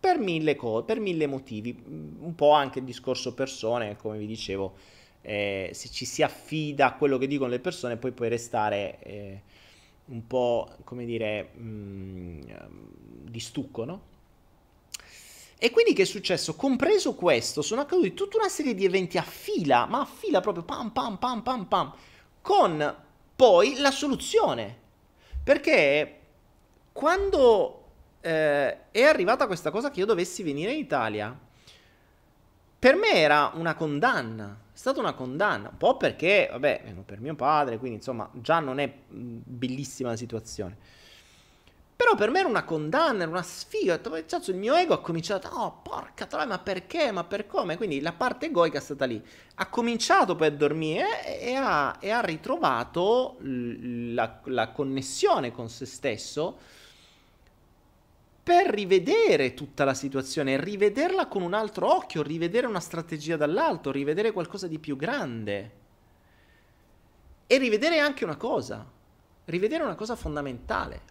per 0.00 0.18
mille, 0.18 0.56
co- 0.56 0.82
per 0.82 0.98
mille 0.98 1.26
motivi, 1.26 1.74
mm, 1.74 2.22
un 2.24 2.34
po' 2.34 2.52
anche 2.52 2.78
il 2.78 2.86
discorso 2.86 3.34
persone, 3.34 3.96
come 3.96 4.16
vi 4.16 4.26
dicevo, 4.26 4.74
eh, 5.20 5.70
se 5.74 5.90
ci 5.90 6.06
si 6.06 6.22
affida 6.22 6.86
a 6.86 6.94
quello 6.94 7.18
che 7.18 7.26
dicono 7.26 7.50
le 7.50 7.60
persone, 7.60 7.98
poi 7.98 8.12
puoi 8.12 8.30
restare 8.30 8.98
eh, 9.02 9.42
un 10.06 10.26
po', 10.26 10.70
come 10.84 11.04
dire, 11.04 11.50
mh, 11.54 11.60
mm, 11.62 12.40
di 13.28 13.40
stucco, 13.40 13.84
no? 13.84 14.08
E 15.58 15.70
quindi 15.70 15.92
che 15.92 16.02
è 16.02 16.06
successo? 16.06 16.56
Compreso 16.56 17.14
questo, 17.14 17.60
sono 17.60 17.82
accaduti 17.82 18.14
tutta 18.14 18.38
una 18.38 18.48
serie 18.48 18.74
di 18.74 18.86
eventi 18.86 19.18
a 19.18 19.22
fila, 19.22 19.84
ma 19.84 20.00
a 20.00 20.06
fila 20.06 20.40
proprio 20.40 20.64
pam 20.64 20.90
pam 20.90 21.18
pam 21.18 21.42
pam 21.42 21.66
pam, 21.66 21.94
con 22.40 22.96
poi 23.36 23.78
la 23.78 23.90
soluzione. 23.90 24.78
Perché 25.44 26.20
quando 26.92 27.79
eh, 28.20 28.90
è 28.90 29.02
arrivata 29.02 29.46
questa 29.46 29.70
cosa 29.70 29.90
che 29.90 30.00
io 30.00 30.06
dovessi 30.06 30.42
venire 30.42 30.72
in 30.72 30.78
Italia. 30.78 31.36
Per 32.78 32.94
me 32.94 33.12
era 33.12 33.50
una 33.54 33.74
condanna, 33.74 34.56
è 34.72 34.76
stata 34.76 35.00
una 35.00 35.12
condanna, 35.12 35.68
un 35.68 35.76
po' 35.76 35.96
perché, 35.96 36.48
vabbè, 36.50 36.94
per 37.04 37.20
mio 37.20 37.34
padre, 37.34 37.76
quindi 37.78 37.98
insomma 37.98 38.28
già 38.32 38.58
non 38.60 38.78
è 38.78 38.90
bellissima 39.08 40.10
la 40.10 40.16
situazione. 40.16 40.76
Però 42.00 42.14
per 42.14 42.30
me 42.30 42.38
era 42.38 42.48
una 42.48 42.64
condanna, 42.64 43.24
era 43.24 43.30
una 43.30 43.42
sfiga. 43.42 44.00
il 44.46 44.56
mio 44.56 44.74
ego 44.74 44.94
ha 44.94 45.02
cominciato, 45.02 45.48
oh 45.48 45.80
porca 45.82 46.24
troia, 46.24 46.46
ma 46.46 46.58
perché, 46.58 47.12
ma 47.12 47.24
per 47.24 47.46
come? 47.46 47.76
Quindi 47.76 48.00
la 48.00 48.12
parte 48.12 48.46
egoica 48.46 48.78
è 48.78 48.80
stata 48.80 49.04
lì. 49.04 49.22
Ha 49.56 49.68
cominciato 49.68 50.34
poi 50.34 50.46
a 50.46 50.50
dormire 50.50 51.38
e 51.38 51.54
ha, 51.56 51.98
e 52.00 52.08
ha 52.08 52.22
ritrovato 52.22 53.36
la, 53.42 54.40
la 54.44 54.70
connessione 54.70 55.52
con 55.52 55.68
se 55.68 55.84
stesso 55.84 56.56
per 58.42 58.66
rivedere 58.68 59.54
tutta 59.54 59.84
la 59.84 59.94
situazione, 59.94 60.58
rivederla 60.58 61.26
con 61.28 61.42
un 61.42 61.52
altro 61.52 61.94
occhio, 61.94 62.22
rivedere 62.22 62.66
una 62.66 62.80
strategia 62.80 63.36
dall'alto, 63.36 63.92
rivedere 63.92 64.32
qualcosa 64.32 64.66
di 64.66 64.78
più 64.78 64.96
grande. 64.96 65.78
E 67.46 67.58
rivedere 67.58 67.98
anche 67.98 68.24
una 68.24 68.36
cosa, 68.36 68.88
rivedere 69.44 69.84
una 69.84 69.94
cosa 69.94 70.16
fondamentale, 70.16 71.02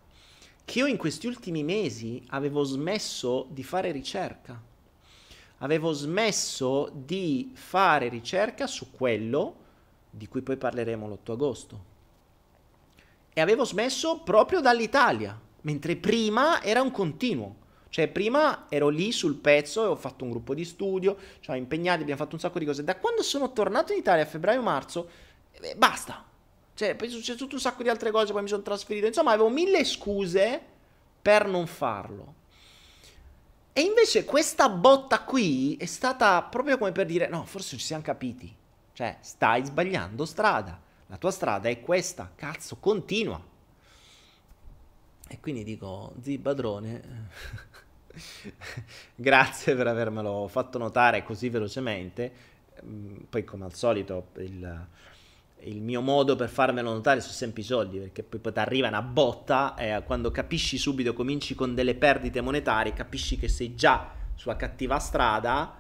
che 0.65 0.79
io 0.79 0.85
in 0.87 0.97
questi 0.97 1.27
ultimi 1.27 1.63
mesi 1.63 2.23
avevo 2.29 2.63
smesso 2.63 3.47
di 3.49 3.63
fare 3.63 3.91
ricerca. 3.91 4.61
Avevo 5.59 5.91
smesso 5.91 6.89
di 6.93 7.51
fare 7.53 8.07
ricerca 8.07 8.65
su 8.65 8.91
quello 8.91 9.55
di 10.09 10.27
cui 10.27 10.41
poi 10.41 10.57
parleremo 10.57 11.07
l'8 11.07 11.31
agosto. 11.31 11.83
E 13.33 13.41
avevo 13.41 13.65
smesso 13.65 14.21
proprio 14.21 14.61
dall'Italia 14.61 15.47
mentre 15.61 15.95
prima 15.95 16.61
era 16.61 16.81
un 16.81 16.91
continuo. 16.91 17.55
Cioè, 17.89 18.07
prima 18.07 18.67
ero 18.69 18.89
lì 18.89 19.11
sul 19.11 19.35
pezzo 19.35 19.83
e 19.83 19.87
ho 19.87 19.95
fatto 19.95 20.23
un 20.23 20.29
gruppo 20.29 20.53
di 20.53 20.63
studio, 20.63 21.17
ci 21.39 21.49
ho 21.49 21.55
impegnati, 21.55 22.01
abbiamo 22.01 22.21
fatto 22.21 22.35
un 22.35 22.41
sacco 22.41 22.59
di 22.59 22.65
cose. 22.65 22.83
Da 22.83 22.97
quando 22.97 23.23
sono 23.23 23.51
tornato 23.51 23.93
in 23.93 23.99
Italia 23.99 24.23
a 24.23 24.27
febbraio-marzo, 24.27 25.09
eh, 25.59 25.75
basta. 25.75 26.23
Cioè, 26.75 26.95
poi 26.95 27.07
è 27.07 27.11
successo 27.11 27.39
tutto 27.39 27.55
un 27.55 27.61
sacco 27.61 27.81
di 27.81 27.89
altre 27.89 28.11
cose, 28.11 28.31
poi 28.31 28.43
mi 28.43 28.47
sono 28.47 28.61
trasferito. 28.61 29.07
Insomma, 29.07 29.31
avevo 29.31 29.49
mille 29.49 29.83
scuse 29.83 30.61
per 31.21 31.47
non 31.47 31.65
farlo. 31.65 32.35
E 33.73 33.81
invece 33.81 34.23
questa 34.23 34.69
botta 34.69 35.23
qui 35.23 35.75
è 35.77 35.85
stata 35.85 36.41
proprio 36.43 36.77
come 36.77 36.91
per 36.91 37.05
dire, 37.05 37.27
no, 37.27 37.43
forse 37.45 37.77
ci 37.77 37.83
siamo 37.83 38.03
capiti. 38.03 38.55
Cioè, 38.93 39.17
stai 39.21 39.65
sbagliando 39.65 40.25
strada. 40.25 40.79
La 41.07 41.17
tua 41.17 41.31
strada 41.31 41.69
è 41.69 41.79
questa. 41.79 42.31
Cazzo, 42.35 42.77
continua. 42.79 43.41
E 45.31 45.39
quindi 45.39 45.63
dico, 45.63 46.13
zi 46.21 46.39
padrone, 46.39 47.29
grazie 49.13 49.75
per 49.75 49.85
avermelo 49.85 50.47
fatto 50.47 50.79
notare 50.79 51.23
così 51.23 51.49
velocemente. 51.49 52.31
Mm, 52.83 53.15
poi 53.29 53.43
come 53.43 53.65
al 53.65 53.75
solito 53.75 54.29
il, 54.37 54.87
il 55.59 55.81
mio 55.81 56.01
modo 56.01 56.35
per 56.35 56.49
farmelo 56.49 56.91
notare 56.91 57.21
sono 57.21 57.33
sempre 57.33 57.61
i 57.61 57.65
soldi, 57.65 57.99
perché 57.99 58.23
poi, 58.23 58.39
poi 58.39 58.53
ti 58.53 58.59
arriva 58.59 58.87
una 58.87 59.03
botta 59.03 59.75
e 59.75 60.01
quando 60.03 60.31
capisci 60.31 60.79
subito, 60.79 61.13
cominci 61.13 61.53
con 61.53 61.75
delle 61.75 61.93
perdite 61.93 62.41
monetarie, 62.41 62.93
capisci 62.93 63.37
che 63.37 63.47
sei 63.47 63.75
già 63.75 64.11
sulla 64.33 64.55
cattiva 64.55 64.97
strada 64.97 65.77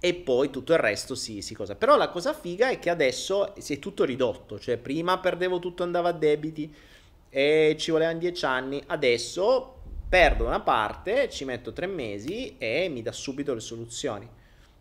e 0.00 0.14
poi 0.14 0.48
tutto 0.48 0.72
il 0.72 0.78
resto 0.78 1.14
si, 1.14 1.42
si 1.42 1.54
cosa. 1.54 1.74
Però 1.74 1.96
la 1.98 2.08
cosa 2.08 2.32
figa 2.32 2.70
è 2.70 2.78
che 2.78 2.88
adesso 2.88 3.52
si 3.58 3.74
è 3.74 3.78
tutto 3.78 4.04
ridotto, 4.04 4.58
cioè 4.58 4.78
prima 4.78 5.18
perdevo 5.18 5.58
tutto, 5.58 5.82
andavo 5.82 6.08
a 6.08 6.12
debiti, 6.12 6.72
e 7.30 7.76
ci 7.78 7.90
volevano 7.90 8.18
dieci 8.18 8.44
anni, 8.44 8.82
adesso 8.86 9.74
perdo 10.08 10.46
una 10.46 10.60
parte, 10.60 11.28
ci 11.28 11.44
metto 11.44 11.72
tre 11.72 11.86
mesi 11.86 12.56
e 12.58 12.88
mi 12.88 13.02
dà 13.02 13.12
subito 13.12 13.52
le 13.54 13.60
soluzioni. 13.60 14.28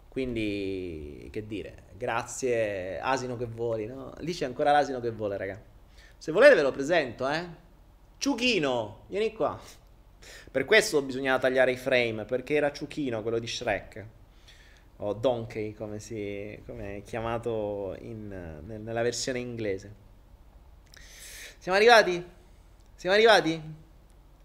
Quindi, 0.07 1.29
che 1.31 1.45
dire, 1.45 1.83
grazie 1.95 2.99
asino 2.99 3.37
che 3.37 3.45
voli, 3.45 3.85
no? 3.85 4.13
Lì 4.19 4.33
c'è 4.33 4.45
ancora 4.45 4.71
l'asino 4.71 4.99
che 4.99 5.11
vola, 5.11 5.37
raga. 5.37 5.61
Se 6.17 6.31
volete 6.31 6.55
ve 6.55 6.61
lo 6.63 6.71
presento, 6.71 7.29
eh? 7.29 7.45
Ciuchino, 8.17 9.03
vieni 9.07 9.33
qua. 9.33 9.59
Per 10.49 10.65
questo 10.65 11.03
bisognava 11.03 11.37
tagliare 11.37 11.71
i 11.71 11.77
frame, 11.77 12.25
perché 12.25 12.55
era 12.55 12.71
Ciuchino, 12.71 13.21
quello 13.21 13.37
di 13.37 13.47
Shrek. 13.47 14.05
O 14.97 15.13
Donkey, 15.13 15.73
come, 15.73 15.99
si, 15.99 16.59
come 16.65 16.97
è 16.97 17.03
chiamato 17.03 17.95
in, 17.99 18.63
nella 18.65 19.03
versione 19.03 19.37
inglese. 19.37 19.93
Siamo 21.59 21.77
arrivati? 21.77 22.25
Siamo 22.97 23.15
arrivati? 23.15 23.61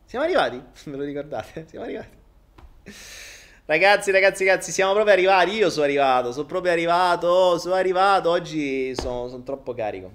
Siamo 0.05 0.27
arrivati? 0.27 0.63
Me 0.91 0.97
lo 0.99 1.05
ricordate? 1.05 1.67
Siamo 1.69 1.87
arrivati. 1.87 2.21
Ragazzi, 3.65 4.11
ragazzi, 4.11 4.45
ragazzi, 4.45 4.73
siamo 4.73 4.93
proprio 4.93 5.15
arrivati. 5.15 5.53
Io 5.53 5.71
sono 5.71 5.85
arrivato, 5.85 6.33
sono 6.33 6.45
proprio 6.45 6.71
arrivato, 6.71 7.57
sono 7.59 7.77
arrivato. 7.77 8.29
Oggi 8.29 8.95
sono, 8.95 9.29
sono 9.29 9.43
troppo 9.43 9.73
carico. 9.73 10.13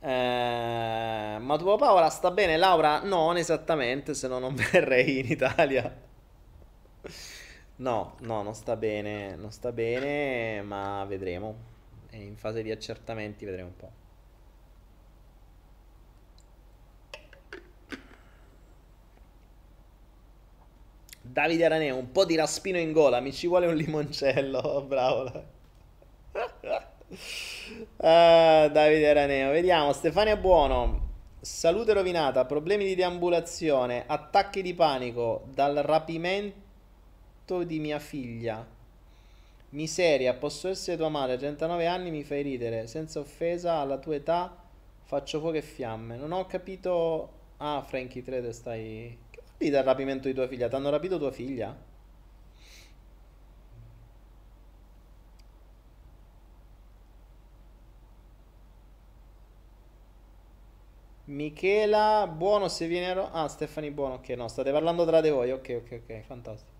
Eh, 0.00 1.36
ma 1.38 1.56
tuo 1.58 1.76
papà 1.76 1.92
ora 1.92 2.08
sta 2.08 2.30
bene, 2.30 2.56
Laura? 2.56 3.02
Non 3.02 3.36
esattamente, 3.36 4.14
se 4.14 4.28
no 4.28 4.38
non 4.38 4.54
verrei 4.72 5.18
in 5.18 5.26
Italia. 5.30 5.94
No, 7.76 8.16
no, 8.20 8.42
non 8.42 8.54
sta 8.54 8.76
bene, 8.76 9.36
non 9.36 9.52
sta 9.52 9.72
bene, 9.72 10.62
ma 10.62 11.04
vedremo. 11.04 11.54
È 12.08 12.16
in 12.16 12.36
fase 12.36 12.62
di 12.62 12.70
accertamenti, 12.70 13.44
vedremo 13.44 13.68
un 13.68 13.76
po'. 13.76 14.06
Davide 21.30 21.66
Araneo, 21.66 21.96
un 21.96 22.10
po' 22.10 22.24
di 22.24 22.36
raspino 22.36 22.78
in 22.78 22.92
gola, 22.92 23.20
mi 23.20 23.32
ci 23.32 23.46
vuole 23.46 23.66
un 23.66 23.74
limoncello, 23.76 24.84
bravo. 24.88 25.24
ah, 27.98 28.68
Davide 28.68 29.08
Araneo, 29.08 29.50
vediamo, 29.50 29.92
Stefania 29.92 30.36
Buono, 30.36 31.08
salute 31.40 31.92
rovinata, 31.92 32.46
problemi 32.46 32.84
di 32.84 32.94
deambulazione, 32.94 34.04
attacchi 34.06 34.62
di 34.62 34.72
panico 34.72 35.44
dal 35.52 35.76
rapimento 35.76 37.62
di 37.64 37.78
mia 37.78 37.98
figlia. 37.98 38.66
Miseria, 39.70 40.32
posso 40.32 40.68
essere 40.68 40.96
tua 40.96 41.10
madre, 41.10 41.36
39 41.36 41.86
anni, 41.86 42.10
mi 42.10 42.24
fai 42.24 42.42
ridere, 42.42 42.86
senza 42.86 43.20
offesa, 43.20 43.74
alla 43.74 43.98
tua 43.98 44.14
età 44.14 44.56
faccio 45.02 45.40
fuoco 45.40 45.56
e 45.56 45.62
fiamme. 45.62 46.16
Non 46.16 46.32
ho 46.32 46.46
capito... 46.46 47.36
Ah, 47.60 47.82
Frankie 47.82 48.22
3 48.22 48.52
stai 48.52 49.18
lì 49.58 49.70
dal 49.70 49.84
rapimento 49.84 50.26
di 50.28 50.34
tua 50.34 50.48
figlia? 50.48 50.68
Ti 50.68 50.74
hanno 50.74 50.90
rapito 50.90 51.18
tua 51.18 51.30
figlia? 51.30 51.76
Michela, 61.26 62.26
buono 62.26 62.66
se 62.66 62.88
viene 62.88 63.12
Roma. 63.14 63.30
Ah, 63.30 63.46
Stefani 63.48 63.90
Buono, 63.92 64.14
ok, 64.14 64.28
no, 64.30 64.48
state 64.48 64.72
parlando 64.72 65.06
tra 65.06 65.20
di 65.20 65.30
voi, 65.30 65.52
ok, 65.52 65.80
ok, 65.84 66.02
ok, 66.02 66.22
fantastico. 66.22 66.72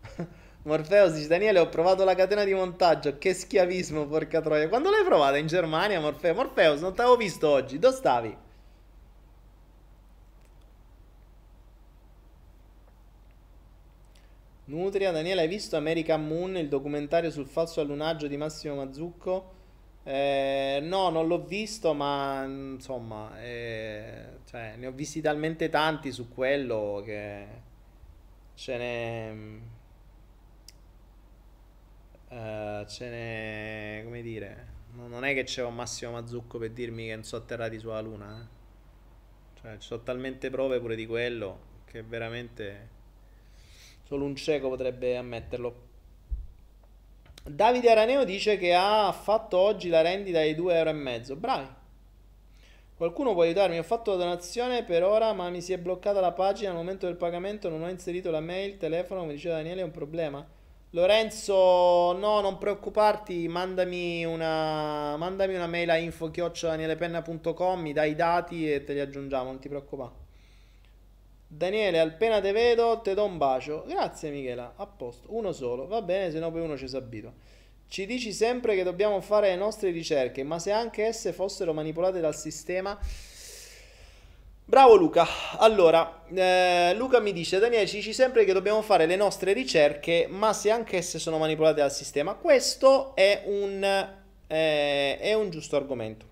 Morfeo 0.64 1.10
dice 1.10 1.26
Daniele 1.28 1.58
ho 1.58 1.68
provato 1.68 2.04
la 2.04 2.14
catena 2.14 2.44
di 2.44 2.54
montaggio 2.54 3.18
Che 3.18 3.34
schiavismo 3.34 4.06
porca 4.06 4.40
troia 4.40 4.68
Quando 4.68 4.90
l'hai 4.90 5.04
provata 5.04 5.36
in 5.36 5.46
Germania 5.46 6.00
Morfeo 6.00 6.34
Morfeo 6.34 6.78
non 6.80 6.94
t'avevo 6.94 7.16
visto 7.16 7.48
oggi 7.48 7.78
Dove 7.78 7.94
stavi? 7.96 8.36
Nutria, 14.66 15.12
Daniele, 15.12 15.42
hai 15.42 15.48
visto 15.48 15.76
American 15.76 16.26
Moon, 16.26 16.56
il 16.56 16.68
documentario 16.68 17.30
sul 17.30 17.46
falso 17.46 17.80
allunaggio 17.80 18.26
di 18.26 18.36
Massimo 18.36 18.74
Mazzucco? 18.74 19.54
Eh, 20.02 20.80
no, 20.82 21.08
non 21.10 21.28
l'ho 21.28 21.44
visto, 21.44 21.94
ma 21.94 22.42
insomma, 22.44 23.40
eh, 23.40 24.38
cioè, 24.44 24.74
ne 24.76 24.86
ho 24.88 24.92
visti 24.92 25.20
talmente 25.20 25.68
tanti 25.68 26.10
su 26.10 26.28
quello 26.28 27.00
che 27.04 27.46
ce 28.54 28.76
ne... 28.76 29.60
Uh, 32.28 32.84
ce 32.86 33.08
ne... 33.08 34.00
come 34.04 34.20
dire... 34.22 34.74
Non 34.96 35.24
è 35.24 35.34
che 35.34 35.44
c'è 35.44 35.62
un 35.62 35.74
Massimo 35.74 36.12
Mazzucco 36.12 36.58
per 36.58 36.70
dirmi 36.70 37.06
che 37.06 37.14
non 37.14 37.22
sono 37.22 37.42
atterrati 37.42 37.78
sulla 37.78 38.00
Luna. 38.00 38.40
Eh. 38.40 39.60
Cioè, 39.60 39.78
ci 39.78 39.86
sono 39.86 40.02
talmente 40.02 40.50
prove 40.50 40.80
pure 40.80 40.96
di 40.96 41.06
quello 41.06 41.58
che 41.84 42.02
veramente... 42.02 42.94
Solo 44.06 44.24
un 44.24 44.36
cieco 44.36 44.68
potrebbe 44.68 45.16
ammetterlo. 45.16 45.74
Davide 47.42 47.90
Araneo 47.90 48.24
dice 48.24 48.56
che 48.56 48.72
ha 48.72 49.10
fatto 49.10 49.58
oggi 49.58 49.88
la 49.88 50.00
rendita 50.00 50.40
di 50.42 50.54
2,5 50.54 50.72
euro. 50.72 51.36
Bravi. 51.36 51.66
Qualcuno 52.96 53.32
può 53.32 53.42
aiutarmi? 53.42 53.78
Ho 53.78 53.82
fatto 53.82 54.12
la 54.12 54.18
donazione 54.18 54.84
per 54.84 55.02
ora, 55.02 55.32
ma 55.32 55.50
mi 55.50 55.60
si 55.60 55.72
è 55.72 55.78
bloccata 55.78 56.20
la 56.20 56.30
pagina 56.30 56.70
al 56.70 56.76
momento 56.76 57.06
del 57.06 57.16
pagamento. 57.16 57.68
Non 57.68 57.82
ho 57.82 57.88
inserito 57.88 58.30
la 58.30 58.40
mail, 58.40 58.70
il 58.70 58.76
telefono. 58.78 59.20
Come 59.20 59.32
diceva 59.32 59.56
Daniele, 59.56 59.80
è 59.80 59.84
un 59.84 59.90
problema. 59.90 60.46
Lorenzo, 60.90 62.12
no, 62.12 62.40
non 62.40 62.58
preoccuparti. 62.58 63.48
Mandami 63.48 64.24
una, 64.24 65.16
mandami 65.16 65.56
una 65.56 65.66
mail 65.66 65.90
a 65.90 65.96
info-danielepenna.com. 65.96 67.80
Mi 67.80 67.92
dai 67.92 68.12
i 68.12 68.14
dati 68.14 68.72
e 68.72 68.84
te 68.84 68.92
li 68.92 69.00
aggiungiamo. 69.00 69.46
Non 69.46 69.58
ti 69.58 69.68
preoccupare. 69.68 70.25
Daniele, 71.48 72.00
appena 72.00 72.40
te 72.40 72.52
vedo, 72.52 73.00
te 73.00 73.14
do 73.14 73.24
un 73.24 73.38
bacio. 73.38 73.84
Grazie 73.86 74.30
Michela, 74.30 74.74
a 74.76 74.86
posto. 74.86 75.28
Uno 75.30 75.52
solo, 75.52 75.86
va 75.86 76.02
bene, 76.02 76.30
se 76.30 76.38
no 76.38 76.50
poi 76.50 76.60
uno 76.60 76.76
ci 76.76 76.88
si 76.88 76.96
abitua. 76.96 77.32
Ci 77.88 78.04
dici 78.04 78.32
sempre 78.32 78.74
che 78.74 78.82
dobbiamo 78.82 79.20
fare 79.20 79.50
le 79.50 79.56
nostre 79.56 79.90
ricerche, 79.90 80.42
ma 80.42 80.58
se 80.58 80.72
anche 80.72 81.04
esse 81.04 81.32
fossero 81.32 81.72
manipolate 81.72 82.20
dal 82.20 82.34
sistema... 82.34 82.98
Bravo 84.68 84.96
Luca. 84.96 85.24
Allora, 85.58 86.24
eh, 86.28 86.92
Luca 86.96 87.20
mi 87.20 87.32
dice, 87.32 87.60
Daniele, 87.60 87.86
ci 87.86 87.98
dici 87.98 88.12
sempre 88.12 88.44
che 88.44 88.52
dobbiamo 88.52 88.82
fare 88.82 89.06
le 89.06 89.14
nostre 89.14 89.52
ricerche, 89.52 90.26
ma 90.28 90.52
se 90.52 90.72
anche 90.72 90.96
esse 90.96 91.20
sono 91.20 91.38
manipolate 91.38 91.80
dal 91.80 91.92
sistema. 91.92 92.34
Questo 92.34 93.14
è 93.14 93.44
un, 93.46 93.80
eh, 94.48 95.18
è 95.18 95.34
un 95.34 95.50
giusto 95.50 95.76
argomento. 95.76 96.26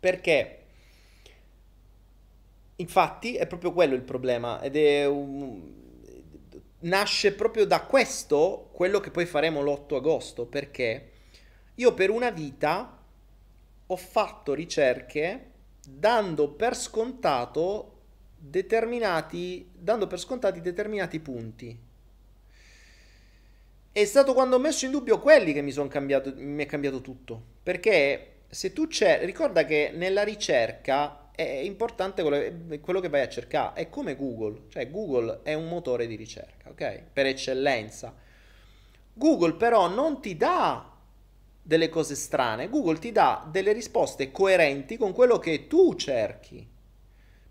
Perché? 0.00 0.61
Infatti 2.76 3.36
è 3.36 3.46
proprio 3.46 3.72
quello 3.72 3.94
il 3.94 4.02
problema 4.02 4.60
ed 4.60 4.76
è 4.76 5.06
un... 5.06 5.60
nasce 6.80 7.32
proprio 7.34 7.64
da 7.64 7.82
questo 7.82 8.70
quello 8.72 8.98
che 9.00 9.10
poi 9.10 9.26
faremo 9.26 9.62
l'8 9.62 9.96
agosto 9.96 10.46
perché 10.46 11.10
io 11.76 11.94
per 11.94 12.10
una 12.10 12.30
vita 12.30 12.98
ho 13.86 13.96
fatto 13.96 14.54
ricerche 14.54 15.50
dando 15.86 16.48
per 16.48 16.76
scontato 16.76 17.88
determinati 18.36 19.70
dando 19.72 20.06
per 20.06 20.18
scontati 20.18 20.60
determinati 20.60 21.20
punti. 21.20 21.78
È 23.92 24.04
stato 24.04 24.32
quando 24.32 24.56
ho 24.56 24.58
messo 24.58 24.86
in 24.86 24.90
dubbio 24.90 25.20
quelli 25.20 25.52
che 25.52 25.60
mi 25.60 25.72
cambiato 25.88 26.32
mi 26.36 26.64
è 26.64 26.66
cambiato 26.66 27.00
tutto, 27.00 27.40
perché 27.62 28.44
se 28.48 28.72
tu 28.72 28.86
c'è 28.86 29.24
ricorda 29.24 29.64
che 29.64 29.92
nella 29.94 30.22
ricerca 30.22 31.21
è 31.46 31.60
importante 31.60 32.22
quello, 32.22 32.78
quello, 32.80 33.00
che 33.00 33.08
vai 33.08 33.22
a 33.22 33.28
cercare. 33.28 33.80
È 33.80 33.88
come 33.88 34.16
Google, 34.16 34.62
cioè 34.68 34.90
Google 34.90 35.40
è 35.42 35.54
un 35.54 35.68
motore 35.68 36.06
di 36.06 36.16
ricerca, 36.16 36.70
ok? 36.70 37.02
Per 37.12 37.26
eccellenza. 37.26 38.14
Google 39.14 39.54
però 39.54 39.88
non 39.88 40.20
ti 40.20 40.36
dà 40.36 40.90
delle 41.62 41.88
cose 41.88 42.14
strane, 42.14 42.68
Google 42.68 42.98
ti 42.98 43.12
dà 43.12 43.46
delle 43.50 43.72
risposte 43.72 44.30
coerenti 44.30 44.96
con 44.96 45.12
quello 45.12 45.38
che 45.38 45.66
tu 45.66 45.94
cerchi. 45.94 46.68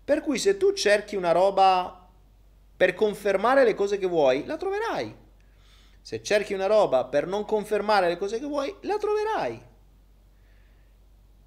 Per 0.04 0.20
cui 0.20 0.38
se 0.38 0.56
tu 0.56 0.72
cerchi 0.72 1.16
una 1.16 1.32
roba 1.32 2.08
per 2.76 2.94
confermare 2.94 3.64
le 3.64 3.74
cose 3.74 3.98
che 3.98 4.06
vuoi, 4.06 4.44
la 4.44 4.56
troverai. 4.56 5.14
Se 6.00 6.22
cerchi 6.22 6.52
una 6.52 6.66
roba 6.66 7.04
per 7.04 7.26
non 7.26 7.44
confermare 7.44 8.08
le 8.08 8.16
cose 8.16 8.38
che 8.38 8.44
vuoi, 8.44 8.74
la 8.80 8.98
troverai. 8.98 9.62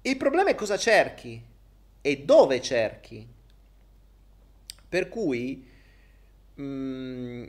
Il 0.02 0.16
problema 0.16 0.50
è 0.50 0.54
cosa 0.54 0.78
cerchi 0.78 1.54
e 2.06 2.18
dove 2.18 2.60
cerchi. 2.60 3.26
Per 4.88 5.08
cui, 5.08 5.66
mh, 6.54 6.62
mm, 6.62 7.44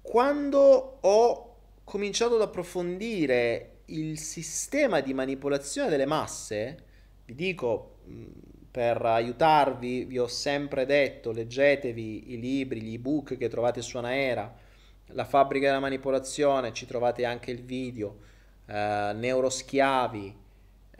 quando 0.00 0.98
ho 1.02 1.56
cominciato 1.84 2.36
ad 2.36 2.40
approfondire 2.40 3.80
il 3.86 4.18
sistema 4.18 5.00
di 5.00 5.12
manipolazione 5.12 5.90
delle 5.90 6.06
masse, 6.06 6.84
vi 7.26 7.34
dico, 7.34 7.96
mh, 8.06 8.12
mm, 8.14 8.26
per 8.70 9.04
aiutarvi, 9.04 10.04
vi 10.04 10.18
ho 10.18 10.26
sempre 10.26 10.86
detto, 10.86 11.32
leggetevi 11.32 12.32
i 12.32 12.40
libri, 12.40 12.80
gli 12.80 12.94
ebook 12.94 13.36
che 13.36 13.48
trovate 13.48 13.82
su 13.82 13.98
Anaera, 13.98 14.60
La 15.08 15.26
fabbrica 15.26 15.66
della 15.66 15.80
manipolazione, 15.80 16.72
ci 16.72 16.86
trovate 16.86 17.26
anche 17.26 17.50
il 17.50 17.62
video, 17.62 18.16
eh, 18.64 19.12
Neuroschiavi, 19.14 20.41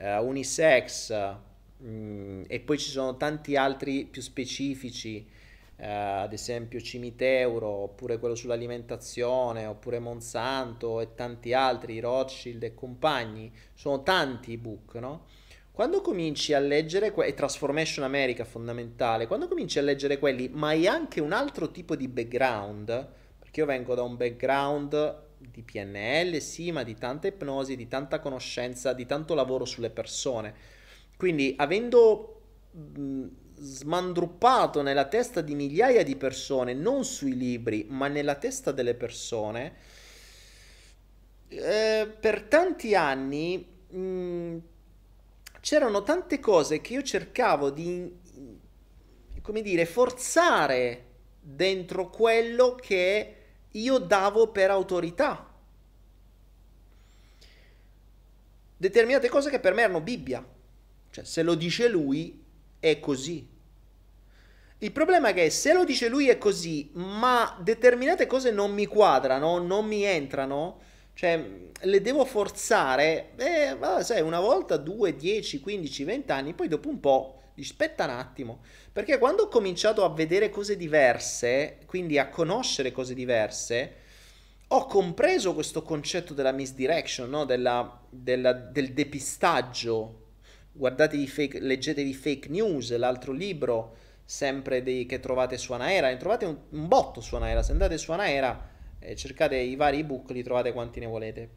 uh, 0.02 0.26
unisex 0.26 1.12
mh, 1.78 1.86
mm, 1.86 2.42
e 2.48 2.60
poi 2.60 2.78
ci 2.78 2.90
sono 2.90 3.16
tanti 3.16 3.56
altri 3.56 4.04
più 4.04 4.20
specifici, 4.20 5.24
uh, 5.76 5.84
ad 5.84 6.32
esempio 6.32 6.80
Cimiteuro, 6.80 7.68
oppure 7.68 8.18
quello 8.18 8.34
sull'alimentazione, 8.34 9.66
oppure 9.66 10.00
Monsanto 10.00 11.00
e 11.00 11.14
tanti 11.14 11.52
altri, 11.52 12.00
Rothschild 12.00 12.62
e 12.64 12.74
compagni, 12.74 13.52
sono 13.74 14.02
tanti 14.02 14.54
ebook, 14.54 14.94
no? 14.96 15.26
Quando 15.70 16.02
cominci 16.02 16.52
a 16.52 16.58
leggere, 16.58 17.14
e 17.14 17.32
Transformation 17.32 18.04
America 18.04 18.44
fondamentale, 18.44 19.26
quando 19.26 19.48
cominci 19.48 19.78
a 19.78 19.82
leggere 19.82 20.18
quelli, 20.18 20.50
ma 20.52 20.68
hai 20.68 20.86
anche 20.86 21.20
un 21.20 21.32
altro 21.32 21.70
tipo 21.70 21.96
di 21.96 22.08
background, 22.08 23.08
perché 23.38 23.60
io 23.60 23.66
vengo 23.66 23.94
da 23.94 24.02
un 24.02 24.16
background 24.16 25.30
di 25.51 25.62
PNL, 25.62 26.40
sì, 26.40 26.70
ma 26.73 26.82
di 26.82 26.97
tanta 26.97 27.27
ipnosi, 27.27 27.77
di 27.77 27.89
tanta 27.89 28.20
conoscenza, 28.20 28.93
di 28.93 29.06
tanto 29.06 29.35
lavoro 29.35 29.64
sulle 29.64 29.90
persone. 29.90 30.55
Quindi, 31.16 31.55
avendo 31.56 32.40
mh, 32.70 33.27
smandruppato 33.56 34.82
nella 34.82 35.06
testa 35.06 35.40
di 35.40 35.55
migliaia 35.55 36.02
di 36.02 36.16
persone, 36.16 36.74
non 36.74 37.05
sui 37.05 37.36
libri, 37.36 37.86
ma 37.89 38.09
nella 38.09 38.35
testa 38.35 38.73
delle 38.73 38.94
persone, 38.94 39.74
eh, 41.48 42.10
per 42.19 42.43
tanti 42.43 42.94
anni 42.94 43.66
mh, 43.89 43.98
mm, 43.98 44.59
c'erano 45.60 46.02
tante 46.02 46.40
cose 46.40 46.81
che 46.81 46.94
io 46.94 47.02
cercavo 47.02 47.70
di, 47.70 48.12
come 49.43 49.62
dire, 49.62 49.86
forzare 49.86 51.05
dentro 51.40 52.09
quello 52.09 52.74
che 52.74 53.36
io 53.72 53.98
davo 53.98 54.48
per 54.48 54.70
autorità. 54.70 55.48
Determinate 58.76 59.28
cose 59.28 59.50
che 59.50 59.60
per 59.60 59.74
me 59.74 59.82
erano 59.82 60.00
Bibbia. 60.00 60.44
Cioè, 61.10 61.24
se 61.24 61.42
lo 61.42 61.54
dice 61.54 61.88
lui, 61.88 62.42
è 62.80 62.98
così. 62.98 63.48
Il 64.78 64.90
problema 64.90 65.28
è 65.28 65.34
che 65.34 65.50
se 65.50 65.72
lo 65.72 65.84
dice 65.84 66.08
lui 66.08 66.28
è 66.28 66.38
così, 66.38 66.90
ma 66.94 67.56
determinate 67.60 68.26
cose 68.26 68.50
non 68.50 68.72
mi 68.72 68.86
quadrano, 68.86 69.58
non 69.58 69.86
mi 69.86 70.02
entrano, 70.02 70.80
cioè 71.14 71.44
le 71.80 72.00
devo 72.00 72.24
forzare, 72.24 73.30
eh, 73.36 73.76
sai, 74.00 74.22
una 74.22 74.40
volta, 74.40 74.76
due, 74.76 75.14
dieci, 75.14 75.60
quindici, 75.60 76.02
vent'anni, 76.02 76.54
poi 76.54 76.66
dopo 76.66 76.88
un 76.88 76.98
po' 76.98 77.41
aspetta 77.60 78.04
un 78.04 78.10
attimo, 78.10 78.60
perché 78.92 79.18
quando 79.18 79.44
ho 79.44 79.48
cominciato 79.48 80.04
a 80.04 80.10
vedere 80.10 80.48
cose 80.48 80.76
diverse, 80.76 81.78
quindi 81.86 82.18
a 82.18 82.28
conoscere 82.28 82.92
cose 82.92 83.14
diverse, 83.14 83.96
ho 84.68 84.86
compreso 84.86 85.52
questo 85.52 85.82
concetto 85.82 86.32
della 86.32 86.52
misdirection, 86.52 87.28
no? 87.28 87.44
della, 87.44 88.00
della, 88.08 88.52
del 88.52 88.92
depistaggio. 88.92 90.20
Guardatevi 90.72 91.26
fake, 91.26 91.60
leggetevi 91.60 92.14
fake 92.14 92.48
news, 92.48 92.96
l'altro 92.96 93.32
libro 93.32 93.96
sempre 94.24 94.82
dei, 94.82 95.04
che 95.04 95.20
trovate 95.20 95.58
su 95.58 95.74
Anaera, 95.74 96.08
ne 96.08 96.16
trovate 96.16 96.46
un, 96.46 96.56
un 96.70 96.88
botto 96.88 97.20
su 97.20 97.36
Anaera, 97.36 97.62
se 97.62 97.72
andate 97.72 97.98
su 97.98 98.12
Anaera 98.12 98.70
e 98.98 99.14
cercate 99.14 99.56
i 99.56 99.76
vari 99.76 99.98
ebook, 99.98 100.30
li 100.30 100.42
trovate 100.42 100.72
quanti 100.72 101.00
ne 101.00 101.06
volete. 101.06 101.50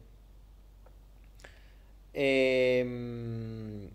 E, 2.10 2.82
um, 2.84 3.88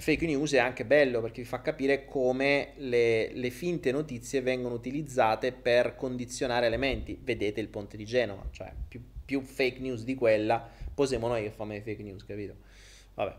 fake 0.00 0.26
news 0.26 0.52
è 0.52 0.58
anche 0.58 0.84
bello 0.84 1.20
perché 1.20 1.42
vi 1.42 1.48
fa 1.48 1.60
capire 1.60 2.04
come 2.04 2.72
le, 2.76 3.32
le, 3.32 3.50
finte 3.50 3.92
notizie 3.92 4.40
vengono 4.40 4.74
utilizzate 4.74 5.52
per 5.52 5.94
condizionare 5.94 6.66
elementi. 6.66 7.18
Vedete 7.22 7.60
il 7.60 7.68
ponte 7.68 7.96
di 7.96 8.04
Genova, 8.04 8.46
cioè 8.50 8.72
più, 8.88 9.02
più 9.24 9.42
fake 9.42 9.78
news 9.80 10.02
di 10.04 10.14
quella, 10.14 10.68
posiamo 10.94 11.28
noi 11.28 11.42
che 11.42 11.50
famo 11.50 11.72
le 11.72 11.82
fake 11.82 12.02
news, 12.02 12.24
capito? 12.24 12.56
Vabbè. 13.14 13.36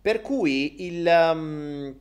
Per 0.00 0.20
cui 0.20 0.86
il... 0.86 1.06
Um, 1.06 1.98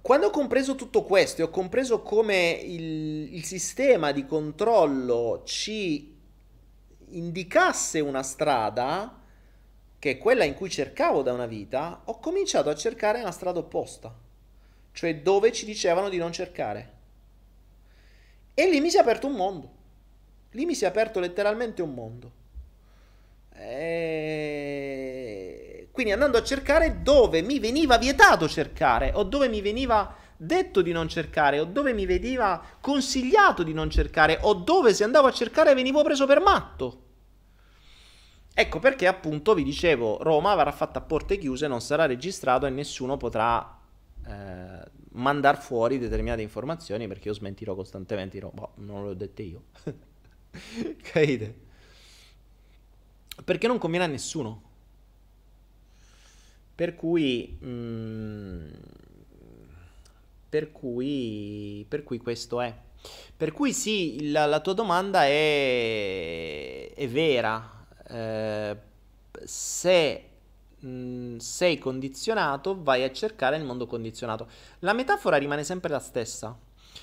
quando 0.00 0.26
ho 0.26 0.30
compreso 0.30 0.74
tutto 0.74 1.02
questo 1.04 1.40
e 1.40 1.44
ho 1.44 1.50
compreso 1.50 2.02
come 2.02 2.50
il, 2.50 3.34
il 3.34 3.44
sistema 3.44 4.12
di 4.12 4.26
controllo 4.26 5.42
ci 5.46 6.14
indicasse 7.08 8.00
una 8.00 8.22
strada, 8.22 9.23
che 10.04 10.10
è 10.10 10.18
quella 10.18 10.44
in 10.44 10.52
cui 10.52 10.68
cercavo 10.68 11.22
da 11.22 11.32
una 11.32 11.46
vita, 11.46 12.02
ho 12.04 12.18
cominciato 12.18 12.68
a 12.68 12.74
cercare 12.74 13.22
la 13.22 13.30
strada 13.30 13.60
opposta, 13.60 14.14
cioè 14.92 15.20
dove 15.20 15.50
ci 15.50 15.64
dicevano 15.64 16.10
di 16.10 16.18
non 16.18 16.30
cercare. 16.30 16.92
E 18.52 18.68
lì 18.68 18.82
mi 18.82 18.90
si 18.90 18.98
è 18.98 19.00
aperto 19.00 19.28
un 19.28 19.32
mondo. 19.32 19.70
Lì 20.50 20.66
mi 20.66 20.74
si 20.74 20.84
è 20.84 20.88
aperto 20.88 21.20
letteralmente 21.20 21.80
un 21.80 21.94
mondo. 21.94 22.32
E... 23.54 24.68
Quindi 25.90 26.12
andando 26.12 26.36
a 26.36 26.42
cercare 26.42 27.00
dove 27.00 27.40
mi 27.40 27.58
veniva 27.58 27.96
vietato 27.96 28.46
cercare, 28.46 29.10
o 29.14 29.22
dove 29.22 29.48
mi 29.48 29.62
veniva 29.62 30.14
detto 30.36 30.82
di 30.82 30.92
non 30.92 31.08
cercare, 31.08 31.60
o 31.60 31.64
dove 31.64 31.94
mi 31.94 32.04
veniva 32.04 32.62
consigliato 32.78 33.62
di 33.62 33.72
non 33.72 33.88
cercare, 33.88 34.38
o 34.42 34.52
dove 34.52 34.92
se 34.92 35.02
andavo 35.02 35.28
a 35.28 35.32
cercare 35.32 35.72
venivo 35.72 36.02
preso 36.02 36.26
per 36.26 36.42
matto. 36.42 37.04
Ecco 38.56 38.78
perché 38.78 39.08
appunto 39.08 39.52
vi 39.52 39.64
dicevo, 39.64 40.22
Roma 40.22 40.54
verrà 40.54 40.70
fatta 40.70 41.00
a 41.00 41.02
porte 41.02 41.38
chiuse, 41.38 41.66
non 41.66 41.80
sarà 41.80 42.06
registrato 42.06 42.66
e 42.66 42.70
nessuno 42.70 43.16
potrà 43.16 43.80
eh, 44.26 44.90
mandare 45.12 45.60
fuori 45.60 45.98
determinate 45.98 46.40
informazioni 46.40 47.08
perché 47.08 47.28
io 47.28 47.34
smentirò 47.34 47.74
costantemente, 47.74 48.38
dirò, 48.38 48.50
boh, 48.50 48.74
non 48.76 49.02
l'ho 49.02 49.14
dette 49.14 49.42
io. 49.42 49.64
Capite? 51.02 51.62
Perché 53.44 53.66
non 53.66 53.78
conviene 53.78 54.04
a 54.04 54.08
nessuno. 54.08 54.62
Per 56.76 56.94
cui... 56.94 57.58
Mm, 57.64 58.68
per 60.48 60.70
cui... 60.70 61.84
Per 61.88 62.04
cui 62.04 62.18
questo 62.18 62.60
è. 62.60 62.72
Per 63.36 63.50
cui 63.52 63.72
sì, 63.72 64.30
la, 64.30 64.46
la 64.46 64.60
tua 64.60 64.72
domanda 64.72 65.24
è, 65.24 66.92
è 66.94 67.08
vera, 67.08 67.73
eh, 68.08 68.76
se 69.44 70.24
mh, 70.78 71.36
sei 71.36 71.78
condizionato, 71.78 72.82
vai 72.82 73.04
a 73.04 73.12
cercare 73.12 73.56
il 73.56 73.64
mondo 73.64 73.86
condizionato. 73.86 74.46
La 74.80 74.92
metafora 74.92 75.36
rimane 75.36 75.64
sempre 75.64 75.90
la 75.90 75.98
stessa. 75.98 76.56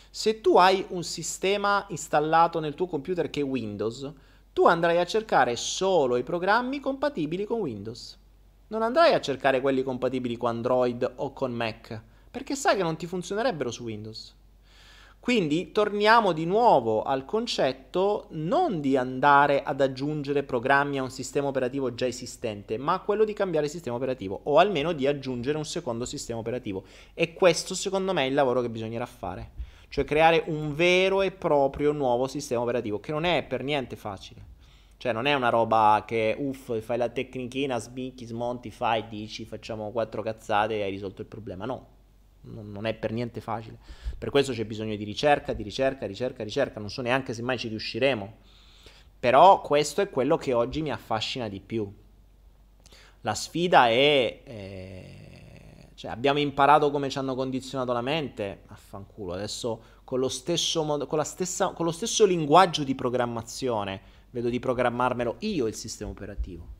Se 0.09 0.41
tu 0.41 0.57
hai 0.57 0.85
un 0.89 1.03
sistema 1.03 1.85
installato 1.89 2.59
nel 2.59 2.75
tuo 2.75 2.87
computer 2.87 3.29
che 3.29 3.41
è 3.41 3.43
Windows, 3.43 4.11
tu 4.53 4.65
andrai 4.65 4.97
a 4.97 5.05
cercare 5.05 5.55
solo 5.55 6.17
i 6.17 6.23
programmi 6.23 6.79
compatibili 6.79 7.45
con 7.45 7.59
Windows. 7.59 8.17
Non 8.67 8.81
andrai 8.81 9.13
a 9.13 9.21
cercare 9.21 9.61
quelli 9.61 9.83
compatibili 9.83 10.37
con 10.37 10.49
Android 10.49 11.09
o 11.15 11.33
con 11.33 11.51
Mac, 11.51 12.01
perché 12.29 12.55
sai 12.55 12.75
che 12.75 12.83
non 12.83 12.97
ti 12.97 13.05
funzionerebbero 13.05 13.71
su 13.71 13.83
Windows. 13.83 14.35
Quindi 15.21 15.71
torniamo 15.71 16.31
di 16.31 16.45
nuovo 16.45 17.03
al 17.03 17.25
concetto 17.25 18.25
non 18.31 18.81
di 18.81 18.97
andare 18.97 19.61
ad 19.61 19.79
aggiungere 19.79 20.41
programmi 20.41 20.97
a 20.97 21.03
un 21.03 21.11
sistema 21.11 21.47
operativo 21.47 21.93
già 21.93 22.07
esistente, 22.07 22.79
ma 22.79 23.01
quello 23.01 23.23
di 23.23 23.33
cambiare 23.33 23.67
sistema 23.67 23.95
operativo 23.97 24.39
o 24.45 24.57
almeno 24.57 24.93
di 24.93 25.05
aggiungere 25.05 25.59
un 25.59 25.63
secondo 25.65 26.05
sistema 26.05 26.39
operativo. 26.39 26.85
E 27.13 27.33
questo 27.33 27.75
secondo 27.75 28.13
me 28.13 28.23
è 28.23 28.29
il 28.29 28.33
lavoro 28.33 28.61
che 28.61 28.69
bisognerà 28.71 29.05
fare, 29.05 29.51
cioè 29.89 30.05
creare 30.05 30.43
un 30.47 30.73
vero 30.73 31.21
e 31.21 31.29
proprio 31.29 31.91
nuovo 31.91 32.25
sistema 32.25 32.61
operativo 32.61 32.99
che 32.99 33.11
non 33.11 33.23
è 33.23 33.43
per 33.43 33.61
niente 33.61 33.95
facile. 33.95 34.43
Cioè 34.97 35.13
non 35.13 35.27
è 35.27 35.35
una 35.35 35.49
roba 35.49 36.03
che 36.03 36.35
uff, 36.35 36.79
fai 36.81 36.97
la 36.97 37.09
tecnichina, 37.09 37.77
sbicchi, 37.77 38.25
smonti, 38.25 38.71
fai, 38.71 39.07
dici, 39.07 39.45
facciamo 39.45 39.91
quattro 39.91 40.23
cazzate 40.23 40.77
e 40.77 40.81
hai 40.81 40.89
risolto 40.89 41.21
il 41.21 41.27
problema. 41.27 41.65
No, 41.65 41.90
non 42.41 42.85
è 42.85 42.93
per 42.93 43.11
niente 43.11 43.41
facile. 43.41 43.77
Per 44.17 44.29
questo 44.29 44.53
c'è 44.53 44.65
bisogno 44.65 44.95
di 44.95 45.03
ricerca, 45.03 45.53
di 45.53 45.63
ricerca, 45.63 46.05
ricerca, 46.05 46.43
ricerca. 46.43 46.79
Non 46.79 46.89
so 46.89 47.01
neanche 47.01 47.33
se 47.33 47.41
mai 47.41 47.57
ci 47.57 47.67
riusciremo. 47.67 48.37
Però 49.19 49.61
questo 49.61 50.01
è 50.01 50.09
quello 50.09 50.37
che 50.37 50.53
oggi 50.53 50.81
mi 50.81 50.91
affascina 50.91 51.47
di 51.47 51.59
più. 51.59 51.91
La 53.21 53.35
sfida 53.35 53.87
è... 53.87 54.41
Eh, 54.43 55.89
cioè 55.93 56.09
abbiamo 56.09 56.39
imparato 56.39 56.89
come 56.89 57.09
ci 57.09 57.19
hanno 57.19 57.35
condizionato 57.35 57.93
la 57.93 58.01
mente, 58.01 58.63
affanculo. 58.67 59.33
Adesso 59.33 59.83
con 60.03 60.19
lo 60.19 60.29
stesso, 60.29 60.83
mod- 60.83 61.05
con, 61.05 61.23
stessa, 61.23 61.69
con 61.69 61.85
lo 61.85 61.91
stesso 61.91 62.25
linguaggio 62.25 62.83
di 62.83 62.95
programmazione 62.95 64.01
vedo 64.31 64.49
di 64.49 64.59
programmarmelo 64.59 65.35
io 65.39 65.67
il 65.67 65.75
sistema 65.75 66.09
operativo 66.09 66.70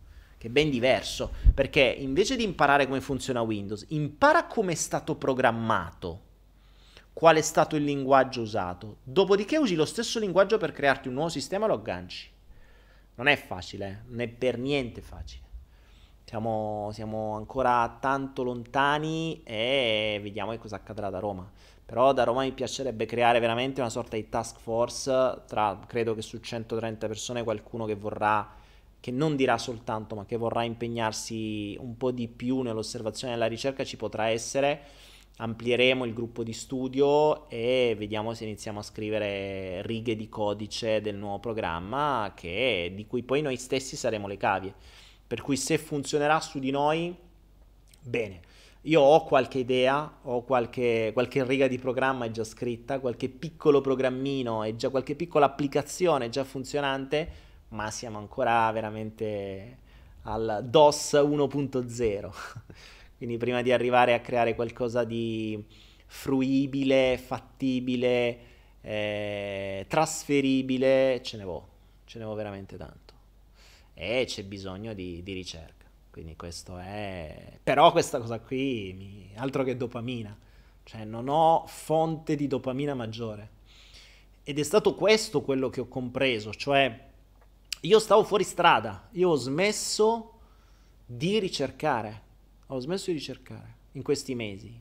che 0.42 0.48
è 0.48 0.50
ben 0.50 0.72
diverso, 0.72 1.34
perché 1.54 1.82
invece 1.82 2.36
di 2.36 2.44
imparare 2.44 2.88
come 2.88 3.00
funziona 3.00 3.42
Windows, 3.42 3.86
impara 3.90 4.48
come 4.48 4.72
è 4.72 4.76
stato 4.76 5.14
programmato, 5.14 6.20
qual 7.14 7.36
è 7.36 7.42
stato 7.42 7.76
il 7.76 7.84
linguaggio 7.84 8.42
usato, 8.42 8.98
dopodiché 9.04 9.60
usi 9.60 9.76
lo 9.76 9.86
stesso 9.86 10.18
linguaggio 10.18 10.58
per 10.58 10.72
crearti 10.72 11.10
un 11.10 11.14
nuovo 11.14 11.30
sistema 11.30 11.66
e 11.66 11.68
lo 11.68 11.76
agganci. 11.76 12.28
Non 13.14 13.28
è 13.28 13.36
facile, 13.36 13.88
eh? 13.88 14.10
non 14.10 14.22
è 14.22 14.28
per 14.30 14.58
niente 14.58 15.02
facile. 15.02 15.44
Siamo, 16.24 16.90
siamo, 16.92 17.36
ancora 17.36 17.98
tanto 18.00 18.42
lontani 18.42 19.44
e 19.44 20.20
vediamo 20.24 20.50
che 20.50 20.58
cosa 20.58 20.78
accadrà 20.78 21.12
da 21.12 21.20
Roma. 21.20 21.48
Però 21.86 22.14
da 22.14 22.24
Roma 22.24 22.42
mi 22.42 22.52
piacerebbe 22.52 23.06
creare 23.06 23.40
veramente 23.40 23.80
una 23.80 23.92
sorta 23.92 24.16
di 24.16 24.28
task 24.28 24.60
force 24.60 25.42
tra, 25.46 25.80
credo 25.86 26.16
che 26.16 26.24
su 26.24 26.40
130 26.40 27.06
persone 27.06 27.44
qualcuno 27.44 27.86
che 27.86 27.96
vorrà 27.96 28.58
che 29.02 29.12
non 29.12 29.36
dirà 29.36 29.58
soltanto, 29.58 30.16
ma 30.16 30.26
che 30.26 30.38
vorrà 30.38 30.64
impegnarsi 30.64 31.76
un 31.80 31.98
po' 31.98 32.12
di 32.12 32.28
più 32.28 32.62
nell'osservazione 32.62 33.34
e 33.34 33.36
nella 33.36 33.50
ricerca 33.50 33.84
ci 33.84 33.98
potrà 33.98 34.28
essere. 34.28 34.82
Amplieremo 35.38 36.06
il 36.06 36.14
gruppo 36.14 36.44
di 36.44 36.54
studio 36.54 37.50
e 37.50 37.96
vediamo 37.98 38.36
se 38.36 38.44
iniziamo 38.44 38.78
a 38.78 38.84
scrivere 38.84 39.82
righe 39.88 40.16
di 40.16 40.30
codice 40.30 41.02
del 41.02 41.16
nuovo 41.16 41.40
programma 41.40 42.34
che, 42.36 42.92
di 42.96 43.08
cui 43.08 43.24
poi 43.24 43.42
noi 43.42 43.58
stessi 43.58 43.96
saremo 43.96 44.28
le 44.28 44.38
cavie. 44.38 44.74
Per 45.26 45.42
cui 45.42 45.58
se 45.58 45.80
funzionerà 45.80 46.40
su 46.40 46.60
di 46.60 46.70
noi, 46.70 47.16
bene. 48.02 48.42
Io 48.82 49.02
ho 49.02 49.24
qualche 49.24 49.58
idea, 49.58 50.20
ho 50.24 50.44
qualche, 50.44 51.10
qualche 51.14 51.44
riga 51.44 51.68
di 51.68 51.80
programma 51.80 52.26
è 52.26 52.32
già 52.32 52.44
scritta, 52.44 53.00
qualche 53.00 53.30
piccolo 53.30 53.82
programmino 53.82 54.64
e 54.64 54.76
già 54.76 54.90
qualche 54.90 55.16
piccola 55.16 55.48
applicazione 55.48 56.30
già 56.30 56.44
funzionante 56.44 57.50
ma 57.72 57.92
siamo 57.92 58.18
ancora 58.18 58.72
veramente 58.72 59.78
al 60.24 60.62
DOS 60.64 61.14
1.0. 61.14 62.32
Quindi 63.18 63.38
prima 63.38 63.62
di 63.62 63.72
arrivare 63.72 64.14
a 64.14 64.20
creare 64.20 64.56
qualcosa 64.56 65.04
di 65.04 65.64
fruibile, 66.08 67.18
fattibile, 67.18 68.38
eh, 68.82 69.86
trasferibile, 69.88 71.22
ce 71.24 71.38
ne 71.38 71.44
vo, 71.44 71.68
ce 72.06 72.20
ne 72.20 72.26
vo 72.26 72.34
veramente 72.34 72.78
tanto. 72.78 73.14
e 73.94 74.24
c'è 74.26 74.44
bisogno 74.44 74.94
di, 74.94 75.22
di 75.24 75.34
ricerca. 75.34 75.86
Quindi 76.10 76.36
questo 76.36 76.78
è... 76.78 77.60
Però 77.64 77.92
questa 77.92 78.20
cosa 78.20 78.40
qui, 78.40 78.94
mi... 78.98 79.32
altro 79.36 79.64
che 79.64 79.78
dopamina, 79.78 80.36
cioè 80.84 81.06
non 81.06 81.30
ho 81.30 81.64
fonte 81.68 82.36
di 82.36 82.48
dopamina 82.48 82.94
maggiore. 82.96 83.60
Ed 84.44 84.60
è 84.60 84.64
stato 84.64 84.96
questo 84.96 85.42
quello 85.42 85.70
che 85.70 85.82
ho 85.82 85.88
compreso, 85.88 86.52
cioè 86.54 87.11
io 87.82 88.00
stavo 88.00 88.24
fuori 88.24 88.44
strada, 88.44 89.08
io 89.14 89.30
ho 89.30 89.36
smesso 89.36 90.34
di 91.06 91.40
ricercare, 91.40 92.22
ho 92.68 92.80
smesso 92.80 93.06
di 93.08 93.18
ricercare 93.18 93.76
in 93.94 94.04
questi 94.04 94.36
mesi. 94.36 94.80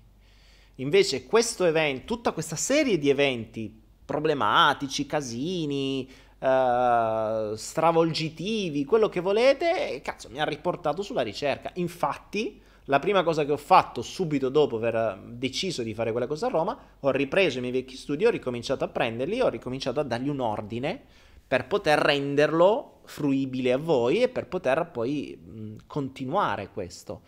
Invece 0.76 1.26
questo 1.26 1.64
evento, 1.64 2.04
tutta 2.04 2.32
questa 2.32 2.56
serie 2.56 2.98
di 2.98 3.08
eventi 3.08 3.74
problematici, 4.04 5.06
casini, 5.06 6.08
uh, 6.38 7.54
stravolgitivi, 7.54 8.84
quello 8.84 9.08
che 9.08 9.20
volete, 9.20 10.00
cazzo, 10.02 10.28
mi 10.30 10.40
ha 10.40 10.44
riportato 10.44 11.02
sulla 11.02 11.22
ricerca. 11.22 11.70
Infatti, 11.74 12.60
la 12.84 12.98
prima 12.98 13.22
cosa 13.22 13.44
che 13.44 13.52
ho 13.52 13.56
fatto 13.56 14.02
subito 14.02 14.48
dopo 14.48 14.76
aver 14.76 15.20
deciso 15.26 15.82
di 15.82 15.94
fare 15.94 16.10
quella 16.10 16.26
cosa 16.26 16.46
a 16.46 16.50
Roma, 16.50 16.78
ho 17.00 17.10
ripreso 17.10 17.58
i 17.58 17.60
miei 17.60 17.72
vecchi 17.72 17.96
studi, 17.96 18.26
ho 18.26 18.30
ricominciato 18.30 18.84
a 18.84 18.88
prenderli, 18.88 19.40
ho 19.40 19.48
ricominciato 19.48 20.00
a 20.00 20.04
dargli 20.04 20.28
un 20.28 20.40
ordine 20.40 21.02
per 21.50 21.66
poter 21.66 21.98
renderlo 21.98 23.00
fruibile 23.06 23.72
a 23.72 23.76
voi 23.76 24.22
e 24.22 24.28
per 24.28 24.46
poter 24.46 24.88
poi 24.92 25.36
mh, 25.36 25.78
continuare 25.88 26.70
questo. 26.70 27.22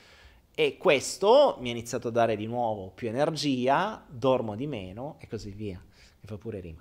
E 0.55 0.77
questo 0.77 1.57
mi 1.59 1.71
ha 1.71 1.73
iniziato 1.73 2.07
a 2.07 2.13
dare 2.13 2.37
di 2.37 2.47
nuovo 2.47 2.93
più 2.95 3.09
energia, 3.09 4.01
dormo 4.09 4.55
di 4.55 4.69
meno 4.69 5.17
e 5.19 5.27
così 5.27 5.51
via. 5.51 5.83
Mi 5.85 6.29
fa 6.29 6.39
pure 6.39 6.61
rima. 6.61 6.81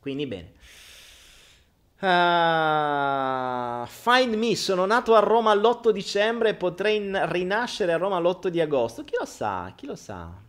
Quindi 0.00 0.26
bene. 0.26 0.54
Uh, 2.00 3.86
find 3.86 4.34
me, 4.34 4.56
sono 4.56 4.86
nato 4.86 5.14
a 5.14 5.20
Roma 5.20 5.54
l'8 5.54 5.90
dicembre 5.90 6.48
e 6.48 6.54
potrei 6.56 6.96
in- 6.96 7.26
rinascere 7.30 7.92
a 7.92 7.96
Roma 7.96 8.18
l'8 8.18 8.48
di 8.48 8.60
agosto. 8.60 9.04
Chi 9.04 9.14
lo 9.16 9.24
sa? 9.24 9.72
Chi 9.76 9.86
lo 9.86 9.94
sa? 9.94 10.45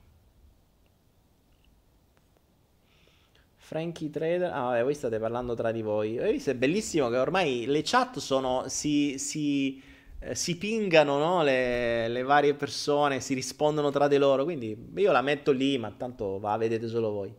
Frankie 3.68 4.10
Trader. 4.10 4.50
Ah, 4.50 4.62
vabbè, 4.62 4.84
voi 4.84 4.94
state 4.94 5.20
parlando 5.20 5.54
tra 5.54 5.74
di 5.74 5.82
voi. 5.82 6.18
Hai 6.18 6.32
visto? 6.32 6.52
È 6.52 6.56
bellissimo 6.56 7.10
che 7.10 7.18
ormai 7.18 7.66
le 7.66 7.82
chat 7.84 8.18
sono. 8.20 8.70
si. 8.70 9.20
si, 9.20 9.84
eh, 10.20 10.36
si 10.36 10.56
pingano 10.56 11.18
no? 11.18 11.44
le, 11.44 12.08
le, 12.08 12.24
varie 12.24 12.54
persone, 12.54 13.20
si 13.20 13.34
rispondono 13.34 13.90
tra 13.92 14.08
di 14.08 14.16
loro. 14.16 14.46
Quindi 14.46 14.92
io 14.96 15.12
la 15.12 15.22
metto 15.22 15.52
lì, 15.52 15.78
ma 15.78 15.92
tanto 15.92 16.40
va, 16.40 16.56
vedete 16.56 16.88
solo 16.88 17.12
voi. 17.12 17.36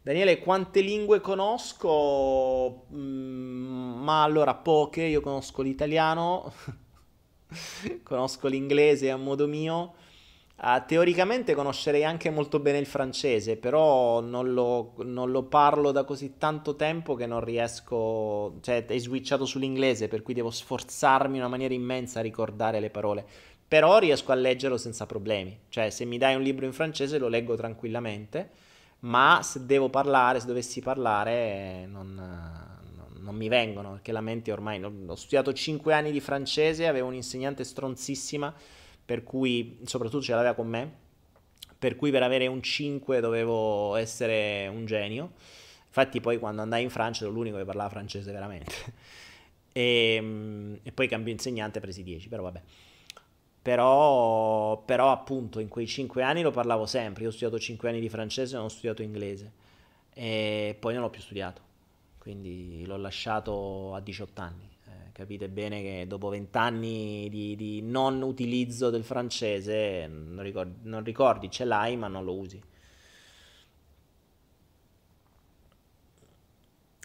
Daniele, 0.00 0.38
quante 0.38 0.82
lingue 0.82 1.20
conosco? 1.20 2.86
Mm, 2.94 4.00
ma 4.00 4.22
allora 4.22 4.54
poche, 4.54 5.02
io 5.02 5.20
conosco 5.20 5.62
l'italiano, 5.62 6.52
conosco 8.04 8.46
l'inglese 8.46 9.10
a 9.10 9.16
modo 9.16 9.48
mio. 9.48 9.94
Uh, 10.60 10.82
teoricamente 10.86 11.54
conoscerei 11.54 12.04
anche 12.04 12.30
molto 12.30 12.58
bene 12.58 12.78
il 12.78 12.86
francese, 12.86 13.56
però 13.56 14.20
non 14.20 14.52
lo, 14.52 14.94
non 15.04 15.30
lo, 15.30 15.44
parlo 15.44 15.92
da 15.92 16.02
così 16.02 16.36
tanto 16.36 16.74
tempo 16.74 17.14
che 17.14 17.26
non 17.26 17.44
riesco, 17.44 18.56
cioè 18.60 18.84
è 18.84 18.98
switchato 18.98 19.44
sull'inglese, 19.44 20.08
per 20.08 20.22
cui 20.22 20.34
devo 20.34 20.50
sforzarmi 20.50 21.36
in 21.36 21.42
una 21.42 21.50
maniera 21.50 21.74
immensa 21.74 22.18
a 22.18 22.22
ricordare 22.22 22.80
le 22.80 22.90
parole. 22.90 23.24
Però 23.68 23.98
riesco 23.98 24.32
a 24.32 24.34
leggerlo 24.34 24.76
senza 24.76 25.06
problemi, 25.06 25.56
cioè 25.68 25.90
se 25.90 26.04
mi 26.04 26.18
dai 26.18 26.34
un 26.34 26.42
libro 26.42 26.64
in 26.64 26.72
francese 26.72 27.18
lo 27.18 27.28
leggo 27.28 27.54
tranquillamente 27.54 28.66
ma 29.00 29.40
se 29.42 29.64
devo 29.64 29.90
parlare, 29.90 30.40
se 30.40 30.46
dovessi 30.46 30.80
parlare, 30.80 31.86
non, 31.86 32.14
non, 33.20 33.34
mi 33.34 33.48
vengono, 33.48 33.92
perché 33.92 34.10
la 34.10 34.20
mente 34.20 34.50
ormai... 34.50 34.82
ho 34.82 35.14
studiato 35.14 35.52
5 35.52 35.92
anni 35.94 36.10
di 36.10 36.20
francese, 36.20 36.86
avevo 36.86 37.06
un'insegnante 37.08 37.62
stronzissima, 37.62 38.52
per 39.08 39.22
cui, 39.22 39.78
soprattutto 39.84 40.22
ce 40.22 40.34
l'aveva 40.34 40.52
con 40.52 40.68
me, 40.68 40.92
per 41.78 41.96
cui 41.96 42.10
per 42.10 42.22
avere 42.22 42.46
un 42.46 42.62
5 42.62 43.20
dovevo 43.20 43.96
essere 43.96 44.68
un 44.70 44.84
genio. 44.84 45.32
Infatti 45.86 46.20
poi 46.20 46.38
quando 46.38 46.60
andai 46.60 46.82
in 46.82 46.90
Francia 46.90 47.24
ero 47.24 47.32
l'unico 47.32 47.56
che 47.56 47.64
parlava 47.64 47.88
francese 47.88 48.30
veramente. 48.32 48.74
e, 49.72 50.78
e 50.82 50.92
poi 50.92 51.08
cambio 51.08 51.32
insegnante, 51.32 51.80
presi 51.80 52.02
10, 52.02 52.28
però 52.28 52.42
vabbè. 52.42 52.60
Però, 53.62 54.76
però, 54.84 55.10
appunto 55.10 55.58
in 55.58 55.68
quei 55.68 55.86
cinque 55.86 56.22
anni 56.22 56.42
lo 56.42 56.50
parlavo 56.50 56.84
sempre, 56.84 57.22
io 57.22 57.30
ho 57.30 57.32
studiato 57.32 57.58
cinque 57.58 57.88
anni 57.88 58.00
di 58.00 58.10
francese 58.10 58.56
non 58.56 58.66
ho 58.66 58.68
studiato 58.68 59.00
inglese 59.00 59.52
e 60.12 60.76
poi 60.78 60.92
non 60.92 61.02
l'ho 61.02 61.10
più 61.10 61.22
studiato, 61.22 61.62
quindi 62.18 62.84
l'ho 62.84 62.98
lasciato 62.98 63.94
a 63.94 64.00
18 64.00 64.40
anni. 64.42 64.67
Capite 65.18 65.48
bene 65.48 65.82
che 65.82 66.04
dopo 66.06 66.28
20 66.28 66.56
anni 66.58 67.26
di, 67.28 67.56
di, 67.56 67.82
non 67.82 68.22
utilizzo 68.22 68.88
del 68.88 69.02
francese, 69.02 70.06
non 70.06 70.44
ricordi, 70.44 70.76
non 70.82 71.02
ricordi, 71.02 71.50
ce 71.50 71.64
l'hai 71.64 71.96
ma 71.96 72.06
non 72.06 72.22
lo 72.22 72.36
usi. 72.36 72.62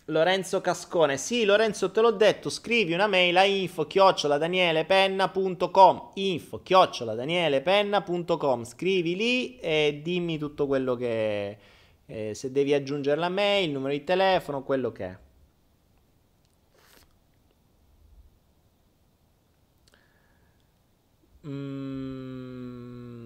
Lorenzo 0.06 0.62
Cascone, 0.62 1.18
sì 1.18 1.44
Lorenzo 1.44 1.90
te 1.90 2.02
l'ho 2.02 2.12
detto, 2.12 2.52
scrivi 2.52 2.94
una 2.94 3.08
mail 3.08 3.36
a 3.36 3.46
info 3.46 3.88
chioccioladanielepenna.com 3.88 6.12
info 6.14 6.62
chioccioladanielepenna.com 6.62 8.64
scrivi 8.64 9.16
lì 9.16 9.58
e 9.58 10.02
dimmi 10.04 10.38
tutto 10.38 10.68
quello 10.68 10.94
che 10.94 11.58
eh, 12.06 12.36
se 12.36 12.52
devi 12.52 12.76
aggiungere 12.76 13.20
la 13.20 13.30
mail, 13.30 13.70
il 13.70 13.74
numero 13.74 13.94
di 13.94 14.04
telefono, 14.04 14.62
quello 14.62 14.92
che 14.92 15.04
è. 15.04 15.18
Mm. 21.46 23.24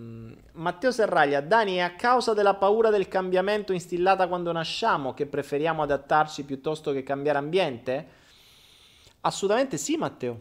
Matteo 0.54 0.92
Serraglia, 0.92 1.40
Dani, 1.40 1.76
è 1.76 1.82
a 1.82 1.94
causa 1.96 2.34
della 2.34 2.56
paura 2.56 2.90
del 2.90 3.08
cambiamento 3.08 3.74
instillata 3.74 4.28
quando 4.28 4.52
nasciamo 4.52 5.14
che 5.14 5.28
preferiamo 5.28 5.84
adattarci 5.84 6.44
piuttosto 6.44 6.92
che 6.92 7.04
cambiare 7.04 7.38
ambiente? 7.38 8.08
Assolutamente 9.22 9.78
sì, 9.78 9.98
Matteo. 9.98 10.40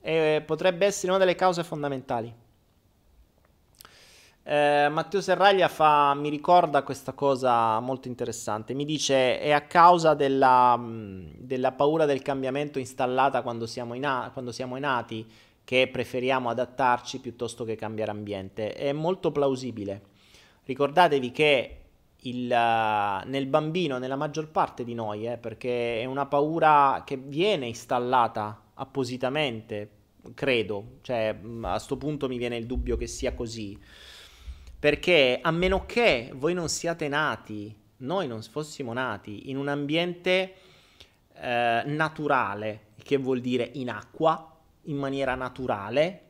E 0.00 0.42
potrebbe 0.46 0.86
essere 0.86 1.10
una 1.10 1.18
delle 1.18 1.34
cause 1.34 1.62
fondamentali. 1.62 2.32
Eh, 4.44 4.88
Matteo 4.90 5.20
Serraglia 5.20 5.68
fa, 5.68 6.14
mi 6.14 6.30
ricorda 6.30 6.82
questa 6.82 7.12
cosa 7.12 7.78
molto 7.80 8.08
interessante. 8.08 8.72
Mi 8.72 8.86
dice: 8.86 9.38
è 9.40 9.50
a 9.50 9.66
causa 9.66 10.14
della, 10.14 10.80
della 10.80 11.72
paura 11.72 12.06
del 12.06 12.22
cambiamento 12.22 12.78
installata 12.78 13.42
quando 13.42 13.66
siamo, 13.66 13.92
in, 13.92 14.30
quando 14.32 14.52
siamo 14.52 14.78
nati 14.78 15.30
che 15.68 15.86
preferiamo 15.86 16.48
adattarci 16.48 17.20
piuttosto 17.20 17.62
che 17.64 17.76
cambiare 17.76 18.10
ambiente. 18.10 18.72
È 18.72 18.90
molto 18.92 19.30
plausibile. 19.30 20.00
Ricordatevi 20.64 21.30
che 21.30 21.80
il, 22.20 22.44
uh, 22.46 23.28
nel 23.28 23.46
bambino, 23.48 23.98
nella 23.98 24.16
maggior 24.16 24.48
parte 24.48 24.82
di 24.82 24.94
noi, 24.94 25.26
eh, 25.26 25.36
perché 25.36 26.00
è 26.00 26.06
una 26.06 26.24
paura 26.24 27.02
che 27.04 27.18
viene 27.18 27.66
installata 27.66 28.70
appositamente, 28.72 29.90
credo, 30.32 31.00
cioè 31.02 31.36
mm, 31.38 31.66
a 31.66 31.72
questo 31.72 31.98
punto 31.98 32.28
mi 32.28 32.38
viene 32.38 32.56
il 32.56 32.64
dubbio 32.64 32.96
che 32.96 33.06
sia 33.06 33.34
così, 33.34 33.78
perché 34.78 35.38
a 35.42 35.50
meno 35.50 35.84
che 35.84 36.32
voi 36.34 36.54
non 36.54 36.70
siate 36.70 37.08
nati, 37.08 37.76
noi 37.98 38.26
non 38.26 38.40
fossimo 38.40 38.94
nati 38.94 39.50
in 39.50 39.58
un 39.58 39.68
ambiente 39.68 40.54
eh, 41.34 41.82
naturale, 41.84 42.86
che 43.02 43.18
vuol 43.18 43.42
dire 43.42 43.68
in 43.74 43.90
acqua, 43.90 44.54
in 44.88 44.96
maniera 44.96 45.34
naturale, 45.34 46.22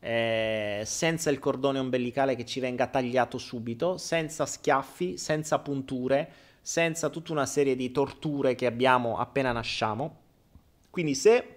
eh, 0.00 0.82
senza 0.84 1.30
il 1.30 1.38
cordone 1.38 1.78
ombelicale 1.78 2.36
che 2.36 2.44
ci 2.44 2.60
venga 2.60 2.86
tagliato 2.86 3.38
subito, 3.38 3.98
senza 3.98 4.46
schiaffi, 4.46 5.16
senza 5.16 5.58
punture, 5.58 6.30
senza 6.60 7.08
tutta 7.08 7.32
una 7.32 7.46
serie 7.46 7.76
di 7.76 7.90
torture 7.90 8.54
che 8.54 8.66
abbiamo 8.66 9.18
appena 9.18 9.52
nasciamo. 9.52 10.18
Quindi 10.90 11.14
se 11.14 11.54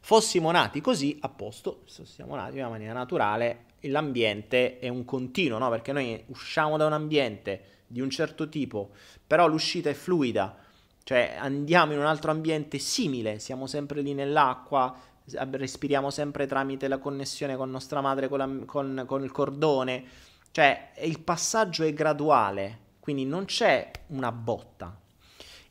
fossimo 0.00 0.50
nati 0.50 0.80
così, 0.80 1.16
a 1.20 1.28
posto, 1.28 1.82
se 1.86 2.04
siamo 2.04 2.36
nati 2.36 2.54
in 2.54 2.60
una 2.60 2.70
maniera 2.70 2.92
naturale, 2.92 3.64
l'ambiente 3.80 4.78
è 4.78 4.88
un 4.88 5.04
continuo, 5.04 5.58
no? 5.58 5.70
Perché 5.70 5.92
noi 5.92 6.22
usciamo 6.28 6.76
da 6.76 6.86
un 6.86 6.92
ambiente 6.92 7.82
di 7.86 8.00
un 8.00 8.10
certo 8.10 8.48
tipo, 8.48 8.90
però 9.26 9.46
l'uscita 9.46 9.90
è 9.90 9.94
fluida, 9.94 10.56
cioè 11.04 11.36
andiamo 11.38 11.92
in 11.92 11.98
un 11.98 12.06
altro 12.06 12.30
ambiente 12.30 12.78
simile, 12.78 13.38
siamo 13.38 13.66
sempre 13.66 14.00
lì 14.00 14.14
nell'acqua, 14.14 14.96
respiriamo 15.26 16.10
sempre 16.10 16.46
tramite 16.46 16.88
la 16.88 16.98
connessione 16.98 17.56
con 17.56 17.70
nostra 17.70 18.00
madre, 18.00 18.28
con, 18.28 18.38
la, 18.38 18.50
con, 18.64 19.04
con 19.06 19.22
il 19.22 19.30
cordone, 19.30 20.04
cioè 20.50 20.92
il 21.02 21.20
passaggio 21.20 21.84
è 21.84 21.92
graduale, 21.92 22.78
quindi 23.00 23.26
non 23.26 23.44
c'è 23.44 23.90
una 24.08 24.32
botta. 24.32 24.98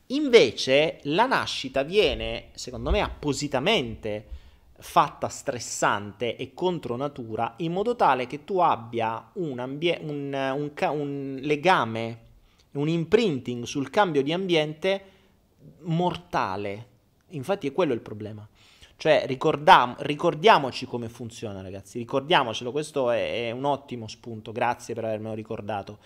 Invece 0.07 0.99
la 1.03 1.26
nascita 1.26 1.81
viene, 1.81 2.49
secondo 2.53 2.91
me, 2.91 3.01
appositamente 3.01 4.27
fatta 4.77 5.30
stressante 5.30 6.35
e 6.35 6.53
contro 6.53 6.95
natura 6.95 7.53
in 7.57 7.72
modo 7.72 7.95
tale 7.95 8.27
che 8.27 8.43
tu 8.43 8.60
abbia 8.60 9.30
un, 9.35 9.57
ambie- 9.57 9.99
un, 10.01 10.34
un, 10.34 10.72
un 10.91 11.39
legame, 11.41 12.19
un 12.72 12.88
imprinting 12.88 13.64
sul 13.64 13.89
cambio 13.89 14.22
di 14.22 14.34
ambiente 14.34 15.12
mortale, 15.81 16.91
Infatti 17.34 17.68
è 17.68 17.72
quello 17.72 17.94
il 17.94 18.02
problema. 18.02 18.48
Cioè, 18.95 19.23
ricordiam- 19.26 19.99
ricordiamoci 19.99 20.85
come 20.85 21.10
funziona, 21.10 21.61
ragazzi. 21.61 21.98
Ricordiamocelo, 21.98 22.72
questo 22.72 23.11
è, 23.11 23.48
è 23.48 23.52
un 23.52 23.65
ottimo 23.65 24.07
spunto. 24.07 24.52
Grazie 24.52 24.94
per 24.94 25.06
avermelo 25.06 25.34
ricordato. 25.34 25.99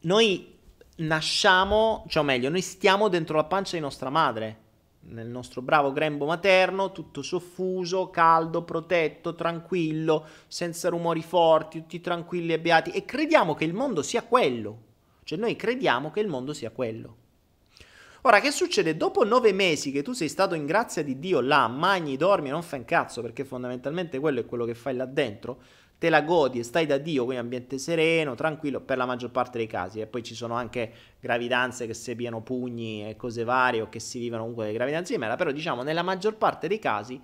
Noi 0.00 0.54
nasciamo, 0.96 2.04
cioè 2.08 2.22
o 2.22 2.26
meglio, 2.26 2.50
noi 2.50 2.62
stiamo 2.62 3.08
dentro 3.08 3.36
la 3.36 3.44
pancia 3.44 3.76
di 3.76 3.82
nostra 3.82 4.10
madre, 4.10 4.64
nel 5.08 5.28
nostro 5.28 5.62
bravo 5.62 5.92
grembo 5.92 6.26
materno, 6.26 6.90
tutto 6.90 7.22
soffuso, 7.22 8.10
caldo, 8.10 8.64
protetto, 8.64 9.34
tranquillo, 9.34 10.26
senza 10.48 10.88
rumori 10.88 11.22
forti, 11.22 11.80
tutti 11.80 12.00
tranquilli 12.00 12.52
e 12.52 12.60
beati, 12.60 12.90
e 12.90 13.04
crediamo 13.04 13.54
che 13.54 13.64
il 13.64 13.72
mondo 13.72 14.02
sia 14.02 14.22
quello. 14.24 14.82
Cioè 15.22 15.38
noi 15.38 15.54
crediamo 15.56 16.10
che 16.10 16.20
il 16.20 16.28
mondo 16.28 16.52
sia 16.52 16.70
quello. 16.70 17.24
Ora, 18.26 18.40
che 18.40 18.50
succede? 18.50 18.96
Dopo 18.96 19.22
nove 19.22 19.52
mesi 19.52 19.92
che 19.92 20.02
tu 20.02 20.12
sei 20.12 20.28
stato 20.28 20.56
in 20.56 20.66
grazia 20.66 21.04
di 21.04 21.20
Dio 21.20 21.40
là, 21.40 21.68
magni, 21.68 22.16
dormi, 22.16 22.48
non 22.48 22.64
fai 22.64 22.80
un 22.80 22.84
cazzo, 22.84 23.22
perché 23.22 23.44
fondamentalmente 23.44 24.18
quello 24.18 24.40
è 24.40 24.44
quello 24.44 24.64
che 24.64 24.74
fai 24.74 24.96
là 24.96 25.06
dentro, 25.06 25.62
te 25.96 26.08
la 26.08 26.22
godi 26.22 26.58
e 26.58 26.64
stai 26.64 26.86
da 26.86 26.98
Dio, 26.98 27.22
quindi 27.22 27.40
ambiente 27.40 27.78
sereno, 27.78 28.34
tranquillo, 28.34 28.80
per 28.80 28.96
la 28.96 29.06
maggior 29.06 29.30
parte 29.30 29.58
dei 29.58 29.68
casi. 29.68 30.00
E 30.00 30.08
poi 30.08 30.24
ci 30.24 30.34
sono 30.34 30.54
anche 30.54 30.92
gravidanze 31.20 31.86
che 31.86 31.94
si 31.94 32.16
piano 32.16 32.42
pugni 32.42 33.08
e 33.08 33.14
cose 33.14 33.44
varie, 33.44 33.82
o 33.82 33.88
che 33.88 34.00
si 34.00 34.18
vivono 34.18 34.40
comunque 34.40 34.66
le 34.66 34.72
gravidanze 34.72 35.12
di 35.12 35.20
mela, 35.20 35.36
però 35.36 35.52
diciamo 35.52 35.84
nella 35.84 36.02
maggior 36.02 36.34
parte 36.34 36.66
dei 36.66 36.80
casi 36.80 37.20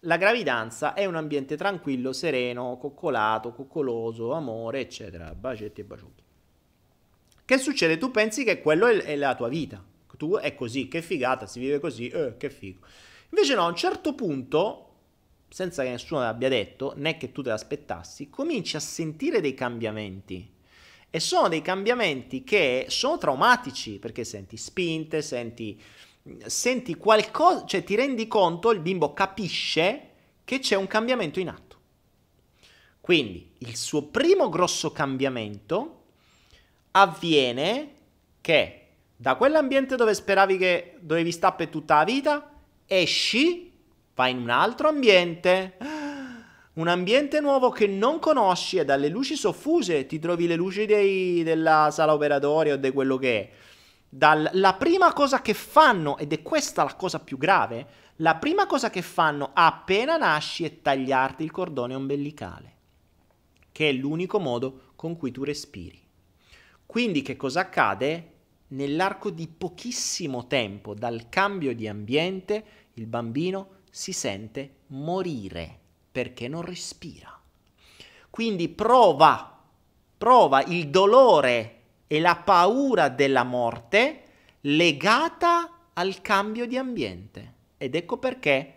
la 0.00 0.18
gravidanza 0.18 0.92
è 0.92 1.06
un 1.06 1.14
ambiente 1.14 1.56
tranquillo, 1.56 2.12
sereno, 2.12 2.76
coccolato, 2.76 3.54
coccoloso, 3.54 4.32
amore, 4.32 4.80
eccetera, 4.80 5.34
bacetti 5.34 5.80
e 5.80 5.84
baciuti. 5.84 6.22
Che 7.46 7.56
succede? 7.56 7.96
Tu 7.96 8.10
pensi 8.10 8.44
che 8.44 8.60
quello 8.60 8.88
è 8.88 9.16
la 9.16 9.34
tua 9.34 9.48
vita. 9.48 9.92
Tu 10.24 10.38
è 10.38 10.54
così, 10.54 10.88
che 10.88 11.02
figata, 11.02 11.46
si 11.46 11.60
vive 11.60 11.78
così, 11.80 12.08
eh, 12.08 12.38
che 12.38 12.48
figo. 12.48 12.80
Invece 13.28 13.54
no, 13.54 13.64
a 13.64 13.68
un 13.68 13.76
certo 13.76 14.14
punto 14.14 14.92
senza 15.50 15.82
che 15.82 15.90
nessuno 15.90 16.22
l'abbia 16.22 16.48
detto, 16.48 16.94
né 16.96 17.18
che 17.18 17.30
tu 17.30 17.42
te 17.42 17.50
l'aspettassi, 17.50 18.30
cominci 18.30 18.74
a 18.76 18.80
sentire 18.80 19.42
dei 19.42 19.52
cambiamenti. 19.52 20.50
E 21.10 21.20
sono 21.20 21.48
dei 21.48 21.60
cambiamenti 21.60 22.42
che 22.42 22.86
sono 22.88 23.18
traumatici, 23.18 23.98
perché 23.98 24.24
senti 24.24 24.56
spinte, 24.56 25.20
senti, 25.20 25.78
senti 26.46 26.94
qualcosa, 26.94 27.66
cioè 27.66 27.84
ti 27.84 27.94
rendi 27.94 28.26
conto, 28.26 28.70
il 28.70 28.80
bimbo 28.80 29.12
capisce 29.12 30.08
che 30.42 30.58
c'è 30.58 30.74
un 30.74 30.86
cambiamento 30.86 31.38
in 31.38 31.50
atto. 31.50 31.76
Quindi 32.98 33.52
il 33.58 33.76
suo 33.76 34.04
primo 34.04 34.48
grosso 34.48 34.90
cambiamento 34.90 36.04
avviene 36.92 37.92
che 38.40 38.83
da 39.16 39.36
quell'ambiente 39.36 39.96
dove 39.96 40.14
speravi 40.14 40.56
che 40.56 40.96
dovevi 41.00 41.30
stare 41.30 41.54
per 41.56 41.68
tutta 41.68 41.96
la 41.96 42.04
vita, 42.04 42.50
esci 42.86 43.72
vai 44.14 44.30
in 44.30 44.38
un 44.38 44.50
altro 44.50 44.88
ambiente, 44.88 45.76
un 46.74 46.88
ambiente 46.88 47.40
nuovo 47.40 47.70
che 47.70 47.86
non 47.86 48.18
conosci 48.18 48.78
e 48.78 48.84
dalle 48.84 49.08
luci 49.08 49.36
soffuse 49.36 50.06
ti 50.06 50.18
trovi 50.18 50.46
le 50.46 50.56
luci 50.56 50.86
dei, 50.86 51.42
della 51.42 51.90
sala 51.90 52.14
operatoria 52.14 52.74
o 52.74 52.76
di 52.76 52.90
quello 52.90 53.16
che 53.16 53.40
è. 53.40 53.50
Dal, 54.08 54.48
la 54.52 54.74
prima 54.74 55.12
cosa 55.12 55.42
che 55.42 55.54
fanno, 55.54 56.16
ed 56.18 56.32
è 56.32 56.42
questa 56.42 56.84
la 56.84 56.94
cosa 56.94 57.18
più 57.18 57.36
grave, 57.36 57.86
la 58.18 58.36
prima 58.36 58.66
cosa 58.66 58.90
che 58.90 59.02
fanno 59.02 59.50
appena 59.52 60.16
nasci 60.16 60.64
è 60.64 60.80
tagliarti 60.80 61.42
il 61.42 61.50
cordone 61.50 61.96
ombelicale, 61.96 62.72
che 63.72 63.88
è 63.88 63.92
l'unico 63.92 64.38
modo 64.38 64.92
con 64.94 65.16
cui 65.16 65.32
tu 65.32 65.42
respiri. 65.42 66.00
Quindi 66.86 67.22
che 67.22 67.34
cosa 67.34 67.60
accade? 67.60 68.33
Nell'arco 68.68 69.30
di 69.30 69.46
pochissimo 69.46 70.46
tempo 70.46 70.94
dal 70.94 71.28
cambio 71.28 71.74
di 71.74 71.86
ambiente 71.86 72.64
il 72.94 73.06
bambino 73.06 73.82
si 73.90 74.12
sente 74.12 74.76
morire 74.88 75.78
perché 76.10 76.48
non 76.48 76.62
respira. 76.62 77.40
Quindi 78.30 78.68
prova, 78.68 79.62
prova 80.16 80.62
il 80.64 80.88
dolore 80.88 81.80
e 82.06 82.20
la 82.20 82.36
paura 82.36 83.08
della 83.08 83.44
morte 83.44 84.22
legata 84.62 85.88
al 85.92 86.20
cambio 86.20 86.66
di 86.66 86.76
ambiente. 86.76 87.52
Ed 87.76 87.94
ecco 87.94 88.18
perché 88.18 88.74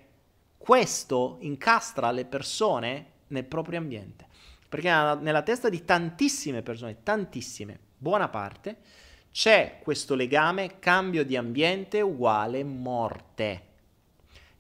questo 0.58 1.38
incastra 1.42 2.12
le 2.12 2.26
persone 2.26 3.12
nel 3.28 3.46
proprio 3.46 3.80
ambiente. 3.80 4.28
Perché 4.68 4.90
nella 4.90 5.44
testa 5.44 5.70
di 5.70 5.86
tantissime 5.86 6.62
persone, 6.62 7.04
tantissime, 7.04 7.80
buona 7.98 8.28
parte, 8.28 8.78
c'è 9.38 9.78
questo 9.84 10.16
legame 10.16 10.80
cambio 10.80 11.24
di 11.24 11.36
ambiente 11.36 12.02
uguale 12.02 12.64
morte. 12.64 13.62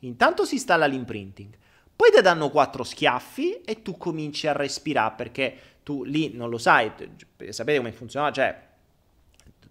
Intanto 0.02 0.46
si 0.46 0.54
installa 0.54 0.86
l'imprinting. 0.86 1.52
Poi 1.96 2.12
ti 2.12 2.22
danno 2.22 2.52
quattro 2.52 2.84
schiaffi 2.84 3.62
e 3.62 3.82
tu 3.82 3.98
cominci 3.98 4.46
a 4.46 4.52
respirare 4.52 5.16
perché 5.18 5.58
tu 5.82 6.04
lì 6.04 6.32
non 6.36 6.52
lo 6.52 6.60
sai, 6.60 6.92
sapete 7.50 7.78
come 7.80 7.92
funziona? 7.92 8.32
Cioè, 8.32 8.66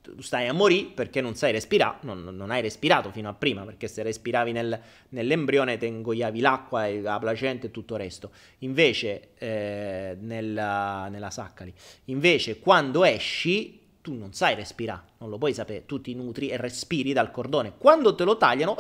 tu 0.03 0.21
stai 0.23 0.49
a 0.49 0.53
morire 0.53 0.91
perché 0.93 1.21
non 1.21 1.37
sai 1.37 1.53
respirare, 1.53 1.99
non, 2.01 2.25
non, 2.25 2.51
hai 2.51 2.61
respirato 2.61 3.13
fino 3.13 3.29
a 3.29 3.35
prima, 3.35 3.63
perché 3.63 3.87
se 3.87 4.03
respiravi 4.03 4.51
nel, 4.51 4.77
nell'embrione 5.11 5.79
ti 5.79 5.87
ingoiavi 5.87 6.41
l'acqua 6.41 6.89
e 6.89 7.01
la 7.01 7.21
placenta 7.21 7.69
e 7.69 7.71
tutto 7.71 7.95
il 7.95 8.01
resto. 8.01 8.33
Invece, 8.59 9.35
eh, 9.39 10.17
nella, 10.19 11.07
nella 11.09 11.31
sacca 11.31 11.63
lì, 11.63 11.73
invece 12.07 12.59
quando 12.59 13.05
esci 13.05 13.85
tu 14.07 14.15
non 14.15 14.33
sai 14.33 14.55
respirare, 14.55 15.03
non 15.19 15.31
lo 15.31 15.37
puoi 15.37 15.53
sapere, 15.53 15.85
tu 15.85 16.01
ti 16.01 16.15
nutri 16.15 16.49
e 16.49 16.57
respiri 16.57 17.13
dal 17.13 17.33
cordone. 17.33 17.77
Quando 17.77 18.15
te 18.15 18.23
lo 18.23 18.37
tagliano, 18.37 18.77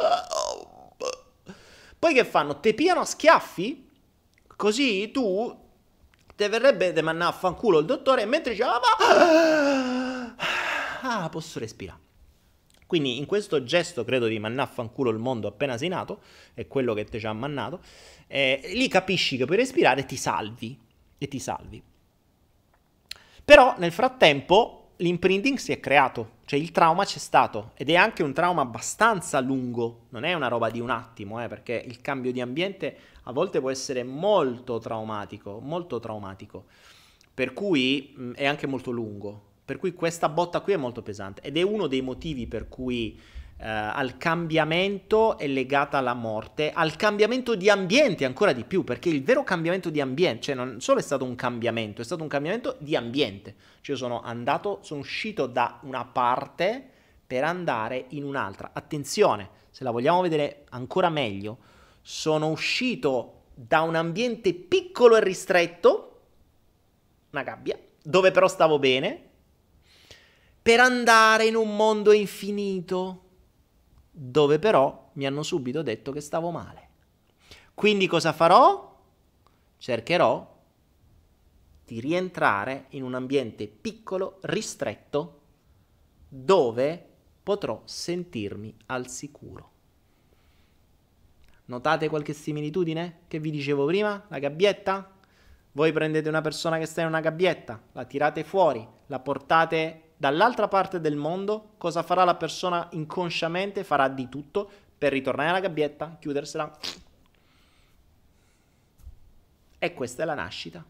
poi 1.99 2.15
che 2.15 2.25
fanno? 2.25 2.61
Te 2.61 2.75
piano 2.75 3.01
a 3.01 3.05
schiaffi? 3.05 3.91
Così 4.55 5.11
tu 5.11 5.65
te 6.37 6.49
verrebbe 6.49 6.93
de 6.93 7.03
mannà 7.03 7.27
a 7.27 7.33
fanculo 7.33 7.81
il 7.81 7.87
dottore 7.87 8.25
mentre 8.25 8.53
diceva 8.53 8.79
ah, 8.79 10.35
ah, 11.03 11.29
posso 11.29 11.59
respirare. 11.59 11.99
Quindi 12.87 13.19
in 13.19 13.27
questo 13.27 13.65
gesto 13.65 14.05
credo 14.05 14.29
di 14.29 14.39
mannà 14.39 14.63
a 14.63 14.67
fanculo 14.67 15.11
il 15.11 15.19
mondo 15.19 15.49
appena 15.49 15.77
sei 15.77 15.89
nato, 15.89 16.21
è 16.55 16.69
quello 16.69 16.95
che 16.95 17.05
ti 17.05 17.19
ci 17.19 17.27
ha 17.27 17.33
mannato, 17.33 17.81
eh, 18.29 18.61
lì 18.75 18.87
capisci 18.87 19.37
che 19.37 19.45
puoi 19.45 19.57
respirare 19.57 20.03
e 20.03 20.07
ti 20.07 20.17
salvi. 20.17 20.79
E 21.19 21.27
ti 21.27 21.41
salvi. 21.41 21.83
Però 23.45 23.75
nel 23.79 23.91
frattempo 23.91 24.83
l'imprinting 24.97 25.59
si 25.59 25.73
è 25.73 25.81
creato, 25.81 26.37
cioè 26.47 26.59
il 26.59 26.71
trauma 26.71 27.05
c'è 27.05 27.19
stato 27.19 27.73
ed 27.75 27.91
è 27.91 27.95
anche 27.95 28.23
un 28.23 28.33
trauma 28.33 28.63
abbastanza 28.63 29.41
lungo, 29.41 30.07
non 30.11 30.25
è 30.25 30.33
una 30.33 30.49
roba 30.49 30.71
di 30.71 30.81
un 30.81 30.91
attimo, 30.91 31.43
eh, 31.43 31.49
perché 31.49 31.83
il 31.87 32.01
cambio 32.01 32.33
di 32.33 32.41
ambiente 32.41 32.97
a 33.25 33.33
volte 33.33 33.61
può 33.61 33.71
essere 33.71 34.05
molto 34.05 34.79
traumatico, 34.79 35.61
molto 35.61 35.99
traumatico, 36.01 36.65
per 37.35 37.53
cui 37.53 38.15
mh, 38.17 38.33
è 38.33 38.47
anche 38.47 38.67
molto 38.67 38.91
lungo, 38.91 39.43
per 39.65 39.79
cui 39.79 39.93
questa 39.93 40.29
botta 40.29 40.61
qui 40.61 40.73
è 40.73 40.77
molto 40.77 41.03
pesante 41.03 41.43
ed 41.43 41.57
è 41.57 41.63
uno 41.63 41.89
dei 41.89 42.01
motivi 42.01 42.47
per 42.47 42.69
cui 42.69 43.19
eh, 43.59 43.67
al 43.67 44.19
cambiamento 44.19 45.39
è 45.39 45.47
legata 45.47 45.99
alla 45.99 46.13
morte, 46.13 46.73
al 46.73 46.97
cambiamento 46.97 47.55
di 47.55 47.71
ambiente 47.71 48.27
ancora 48.27 48.53
di 48.53 48.65
più, 48.65 48.85
perché 48.85 49.09
il 49.09 49.23
vero 49.23 49.45
cambiamento 49.45 49.89
di 49.89 50.01
ambiente, 50.01 50.43
cioè 50.43 50.55
non 50.55 50.81
solo 50.81 50.99
è 50.99 51.03
stato 51.03 51.25
un 51.25 51.35
cambiamento, 51.35 52.03
è 52.03 52.05
stato 52.05 52.23
un 52.23 52.29
cambiamento 52.29 52.77
di 52.79 52.95
ambiente. 52.95 53.55
Cioè 53.81 53.97
sono 53.97 54.21
andato, 54.21 54.81
sono 54.83 55.01
uscito 55.01 55.47
da 55.47 55.79
una 55.83 56.05
parte 56.05 56.87
per 57.27 57.45
andare 57.45 58.07
in 58.09 58.25
un'altra. 58.25 58.71
Attenzione, 58.73 59.49
se 59.71 59.85
la 59.85 59.91
vogliamo 59.91 60.21
vedere 60.21 60.65
ancora 60.71 61.09
meglio, 61.09 61.59
sono 62.03 62.49
uscito 62.49 63.45
da 63.55 63.81
un 63.81 63.95
ambiente 63.95 64.53
piccolo 64.53 65.17
e 65.17 65.21
ristretto, 65.25 66.21
una 67.31 67.43
gabbia, 67.43 67.79
dove 68.03 68.31
però 68.31 68.49
stavo 68.49 68.79
bene, 68.79 69.23
per 70.61 70.81
andare 70.81 71.47
in 71.47 71.55
un 71.55 71.75
mondo 71.75 72.13
infinito 72.13 73.26
dove 74.19 74.59
però 74.59 75.11
mi 75.13 75.27
hanno 75.27 75.43
subito 75.43 75.83
detto 75.83 76.11
che 76.11 76.23
stavo 76.23 76.51
male. 76.51 76.89
Quindi 77.75 78.07
cosa 78.07 78.33
farò? 78.33 78.99
Cercherò 79.77 80.55
di 81.85 82.01
rientrare 82.01 82.87
in 82.91 83.03
un 83.03 83.15
ambiente 83.15 83.67
piccolo, 83.69 84.39
ristretto, 84.43 85.41
dove 86.29 87.07
potrò 87.43 87.83
sentirmi 87.85 88.75
al 88.87 89.09
sicuro. 89.09 89.71
Notate 91.67 92.09
qualche 92.09 92.33
similitudine 92.33 93.21
che 93.29 93.39
vi 93.39 93.51
dicevo 93.51 93.85
prima? 93.85 94.25
La 94.29 94.39
gabbietta? 94.39 95.13
Voi 95.73 95.93
prendete 95.93 96.31
una 96.31 96.41
persona 96.41 96.79
che 96.79 96.87
sta 96.87 97.03
in 97.03 97.09
una 97.09 97.21
gabbietta, 97.21 97.83
la 97.93 98.07
tirate 98.07 98.45
fuori, 98.45 98.87
la 99.09 99.21
portate 99.21 100.06
dall'altra 100.17 100.69
parte 100.69 101.01
del 101.01 101.17
mondo, 101.17 101.75
cosa 101.79 102.03
farà 102.03 102.25
la 102.25 102.35
persona 102.35 102.89
inconsciamente? 102.93 103.85
Farà 103.85 104.09
di 104.09 104.29
tutto 104.29 104.69
per 104.97 105.13
ritornare 105.13 105.51
alla 105.51 105.61
gabbietta, 105.61 106.17
chiudersela. 106.19 106.79
E 109.79 109.95
questa 109.95 110.23
è 110.23 110.27
la 110.27 110.35
nascita. 110.35 110.85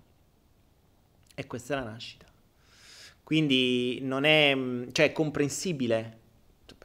E 1.34 1.46
questa 1.46 1.74
è 1.74 1.76
la 1.76 1.90
nascita. 1.90 2.24
Quindi 3.22 3.98
non 4.02 4.24
è, 4.24 4.56
cioè, 4.92 5.06
è 5.06 5.12
comprensibile. 5.12 6.18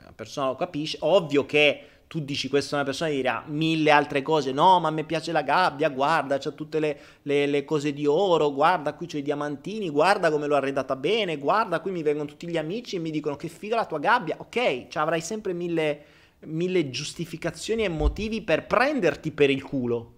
La 0.04 0.12
persona 0.12 0.48
lo 0.48 0.56
capisce. 0.56 0.98
Ovvio 1.02 1.46
che 1.46 1.88
tu 2.12 2.20
dici 2.20 2.50
questo 2.50 2.76
a 2.76 2.80
una 2.80 2.88
persona 2.88 3.10
dirà 3.10 3.46
mille 3.48 3.90
altre 3.90 4.22
cose, 4.22 4.52
no 4.52 4.82
ma 4.82 4.90
a 4.90 4.92
me 4.92 5.06
piace 5.06 5.32
la 5.32 5.44
gabbia, 5.44 5.88
guarda 5.88 6.38
c'ha 6.40 6.52
tutte 6.52 6.82
le, 6.82 7.00
le, 7.22 7.46
le, 7.46 7.64
cose 7.64 7.94
di 7.94 8.06
oro, 8.06 8.52
guarda 8.52 8.96
qui 8.96 9.08
c'ho 9.08 9.16
i 9.16 9.22
diamantini, 9.22 9.90
guarda 9.90 10.30
come 10.30 10.46
l'ho 10.46 10.58
arredata 10.58 10.98
bene, 10.98 11.38
guarda 11.38 11.80
qui 11.80 11.92
mi 11.92 12.04
vengono 12.04 12.28
tutti 12.28 12.50
gli 12.50 12.58
amici 12.58 12.98
e 12.98 13.00
mi 13.00 13.12
dicono 13.12 13.38
che 13.38 13.48
figa 13.48 13.78
la 13.78 13.86
tua 13.86 14.00
gabbia, 14.00 14.36
ok, 14.40 14.90
cioè 14.90 15.04
avrai 15.04 15.22
sempre 15.22 15.54
mille, 15.54 16.04
mille 16.40 16.90
giustificazioni 16.90 17.86
e 17.86 17.88
motivi 17.88 18.42
per 18.42 18.68
prenderti 18.68 19.32
per 19.32 19.50
il 19.50 19.64
culo, 19.64 20.14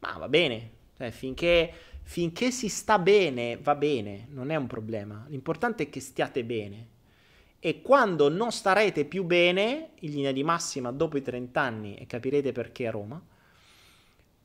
ma 0.00 0.16
va 0.18 0.28
bene, 0.28 0.70
cioè, 0.96 1.12
finché, 1.12 1.72
finché 2.02 2.50
si 2.50 2.68
sta 2.68 2.98
bene 2.98 3.56
va 3.62 3.76
bene, 3.76 4.26
non 4.30 4.50
è 4.50 4.56
un 4.56 4.66
problema, 4.66 5.24
l'importante 5.28 5.84
è 5.84 5.90
che 5.90 6.00
stiate 6.00 6.42
bene 6.42 6.96
e 7.60 7.82
quando 7.82 8.28
non 8.28 8.52
starete 8.52 9.04
più 9.04 9.24
bene, 9.24 9.90
in 10.00 10.10
linea 10.12 10.32
di 10.32 10.44
massima 10.44 10.92
dopo 10.92 11.16
i 11.16 11.22
30 11.22 11.60
anni, 11.60 11.96
e 11.96 12.06
capirete 12.06 12.52
perché 12.52 12.86
a 12.86 12.90
Roma, 12.90 13.20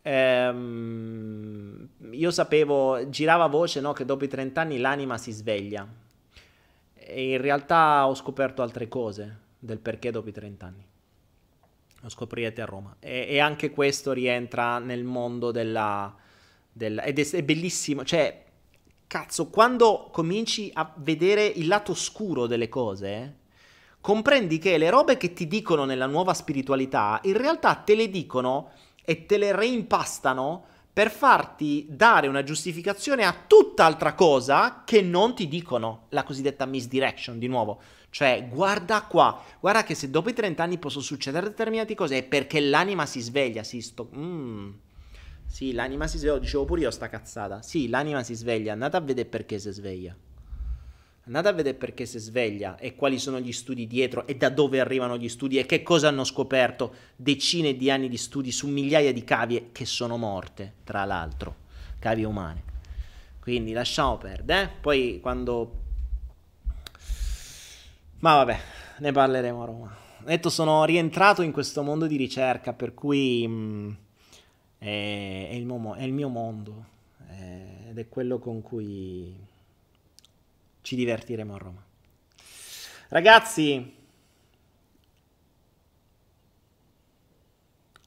ehm, 0.01 1.87
io 2.11 2.31
sapevo, 2.31 3.09
girava 3.09 3.47
voce 3.47 3.81
no, 3.81 3.93
che 3.93 4.05
dopo 4.05 4.23
i 4.23 4.27
30 4.27 4.61
anni 4.61 4.77
l'anima 4.79 5.17
si 5.17 5.31
sveglia. 5.31 5.87
E 6.95 7.31
in 7.31 7.41
realtà 7.41 8.07
ho 8.07 8.15
scoperto 8.15 8.61
altre 8.61 8.87
cose 8.87 9.39
del 9.59 9.79
perché 9.79 10.09
dopo 10.09 10.29
i 10.29 10.33
30 10.33 10.65
anni. 10.65 10.85
Lo 12.01 12.09
scoprirete 12.09 12.61
a 12.61 12.65
Roma. 12.65 12.95
E, 12.99 13.27
e 13.29 13.39
anche 13.39 13.69
questo 13.69 14.11
rientra 14.11 14.79
nel 14.79 15.03
mondo 15.03 15.51
della... 15.51 16.13
della 16.71 17.03
ed 17.03 17.19
è, 17.19 17.29
è 17.29 17.43
bellissimo, 17.43 18.03
cioè 18.03 18.43
cazzo, 19.13 19.45
quando 19.49 20.09
cominci 20.11 20.71
a 20.73 20.91
vedere 20.95 21.45
il 21.45 21.67
lato 21.67 21.91
oscuro 21.91 22.47
delle 22.47 22.67
cose, 22.67 23.41
comprendi 24.01 24.57
che 24.57 24.75
le 24.79 24.89
robe 24.89 25.17
che 25.17 25.33
ti 25.33 25.45
dicono 25.45 25.85
nella 25.85 26.07
nuova 26.07 26.33
spiritualità, 26.33 27.19
in 27.25 27.37
realtà 27.37 27.75
te 27.75 27.93
le 27.93 28.09
dicono 28.09 28.71
e 29.05 29.27
te 29.27 29.37
le 29.37 29.55
reimpastano 29.55 30.65
per 30.91 31.11
farti 31.11 31.85
dare 31.87 32.27
una 32.27 32.41
giustificazione 32.41 33.23
a 33.23 33.35
tutt'altra 33.45 34.15
cosa 34.15 34.81
che 34.83 35.03
non 35.03 35.35
ti 35.35 35.47
dicono, 35.47 36.07
la 36.09 36.23
cosiddetta 36.23 36.65
misdirection, 36.65 37.37
di 37.37 37.47
nuovo. 37.47 37.81
Cioè, 38.09 38.47
guarda 38.49 39.03
qua, 39.03 39.39
guarda 39.59 39.83
che 39.83 39.93
se 39.93 40.09
dopo 40.09 40.29
i 40.29 40.33
30 40.33 40.63
anni 40.63 40.79
possono 40.79 41.03
succedere 41.03 41.49
determinate 41.49 41.93
cose 41.93 42.17
è 42.17 42.23
perché 42.23 42.59
l'anima 42.59 43.05
si 43.05 43.19
sveglia, 43.19 43.61
si 43.61 43.79
sto... 43.79 44.09
Mm 44.15 44.71
sì, 45.53 45.71
l'anima 45.71 46.07
si 46.07 46.17
sveglia, 46.17 46.39
dicevo 46.39 46.65
pure 46.65 46.81
io 46.81 46.89
sta 46.89 47.09
cazzata. 47.09 47.61
Sì, 47.61 47.87
l'anima 47.87 48.23
si 48.23 48.33
sveglia, 48.33 48.73
andate 48.73 48.97
a 48.97 49.01
vedere 49.01 49.29
perché 49.29 49.59
si 49.59 49.69
sveglia. 49.69 50.17
Andate 51.25 51.47
a 51.47 51.51
vedere 51.51 51.77
perché 51.77 52.07
si 52.07 52.17
sveglia 52.17 52.75
e 52.79 52.95
quali 52.95 53.19
sono 53.19 53.39
gli 53.39 53.51
studi 53.51 53.85
dietro 53.85 54.25
e 54.25 54.35
da 54.35 54.49
dove 54.49 54.79
arrivano 54.79 55.15
gli 55.15 55.29
studi 55.29 55.59
e 55.59 55.67
che 55.67 55.83
cosa 55.83 56.07
hanno 56.07 56.23
scoperto 56.23 56.95
decine 57.15 57.75
di 57.75 57.91
anni 57.91 58.09
di 58.09 58.17
studi 58.17 58.51
su 58.51 58.67
migliaia 58.67 59.13
di 59.13 59.23
cavie 59.23 59.69
che 59.71 59.85
sono 59.85 60.17
morte, 60.17 60.77
tra 60.83 61.05
l'altro, 61.05 61.55
cavie 61.99 62.25
umane. 62.25 62.63
Quindi 63.39 63.73
lasciamo 63.73 64.17
perdere, 64.17 64.63
eh? 64.63 64.69
Poi 64.81 65.19
quando... 65.21 65.81
Ma 68.21 68.37
vabbè, 68.37 68.59
ne 68.97 69.11
parleremo 69.11 69.61
a 69.61 69.65
Roma. 69.65 69.97
Detto, 70.25 70.49
sono 70.49 70.83
rientrato 70.83 71.43
in 71.43 71.51
questo 71.51 71.83
mondo 71.83 72.07
di 72.07 72.17
ricerca, 72.17 72.73
per 72.73 72.95
cui... 72.95 73.47
Mh, 73.47 73.51
mm, 73.53 73.91
è, 74.83 75.47
è, 75.49 75.53
il, 75.53 75.65
mio, 75.65 75.95
è 75.95 76.03
il, 76.03 76.11
mio, 76.11 76.27
mondo 76.27 76.85
è, 77.25 77.87
ed 77.89 77.97
è 77.97 78.09
quello 78.09 78.37
con 78.37 78.61
cui 78.61 79.33
ci 80.81 80.95
divertiremo 80.97 81.55
a 81.55 81.57
Roma. 81.57 81.85
Ragazzi, 83.07 83.95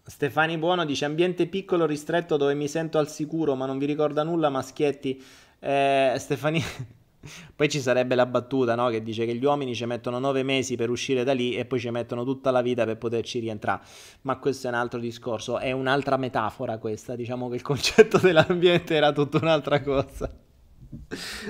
Stefani 0.03 0.59
Buono 0.59 0.85
dice 0.85 1.07
ambiente 1.07 1.47
piccolo 1.47 1.87
ristretto 1.87 2.37
dove 2.37 2.53
mi 2.55 2.69
sento 2.69 2.99
al 2.99 3.09
sicuro 3.09 3.55
ma 3.55 3.65
non 3.65 3.79
vi 3.79 3.87
ricorda 3.87 4.23
nulla 4.23 4.51
Maschietti. 4.51 5.23
Eh, 5.59 6.15
Stefani... 6.19 6.63
Poi 7.55 7.69
ci 7.69 7.81
sarebbe 7.81 8.15
la 8.15 8.27
battuta, 8.27 8.75
no? 8.75 8.89
Che 8.89 9.03
dice 9.03 9.25
che 9.27 9.35
gli 9.35 9.45
uomini 9.45 9.75
ci 9.75 9.85
mettono 9.87 10.19
nove 10.19 10.43
mesi 10.43 10.77
per 10.77 10.91
uscire 10.91 11.25
da 11.25 11.33
lì 11.33 11.55
e 11.55 11.65
poi 11.65 11.81
ci 11.81 11.91
mettono 11.91 12.25
tutta 12.25 12.51
la 12.51 12.63
vita 12.63 12.85
per 12.85 12.97
poterci 12.99 13.39
rientrare. 13.39 13.83
Ma 14.23 14.39
questo 14.39 14.67
è 14.67 14.71
un 14.71 14.77
altro 14.77 15.01
discorso, 15.01 15.59
è 15.59 15.73
un'altra 15.73 16.17
metafora 16.17 16.79
questa. 16.79 17.17
Diciamo 17.17 17.49
che 17.49 17.57
il 17.57 17.63
concetto 17.63 18.19
dell'ambiente 18.19 18.95
era 18.95 19.13
tutta 19.13 19.39
un'altra 19.39 19.81
cosa. 19.81 20.33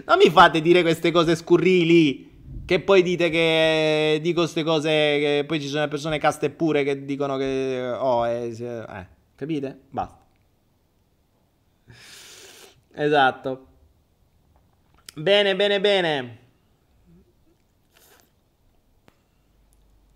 Non 0.07 0.19
mi 0.23 0.31
fate 0.31 0.61
dire 0.61 0.83
queste 0.83 1.11
cose 1.11 1.35
scurrili. 1.37 2.35
Che 2.65 2.81
poi 2.81 3.03
dite 3.03 3.31
che 3.31 4.19
dico 4.21 4.41
queste 4.41 4.65
cose, 4.65 4.89
che 4.91 5.45
poi 5.47 5.61
ci 5.61 5.69
sono 5.69 5.87
persone 5.87 6.19
caste 6.19 6.51
pure 6.51 6.83
che 6.83 7.05
dicono 7.05 7.37
che... 7.37 7.95
Oh, 7.97 8.27
eh, 8.27 8.49
eh 8.49 9.07
capite? 9.37 9.79
Basta. 9.89 10.25
Esatto. 12.93 13.66
Bene, 15.19 15.57
bene, 15.57 15.81
bene. 15.81 16.39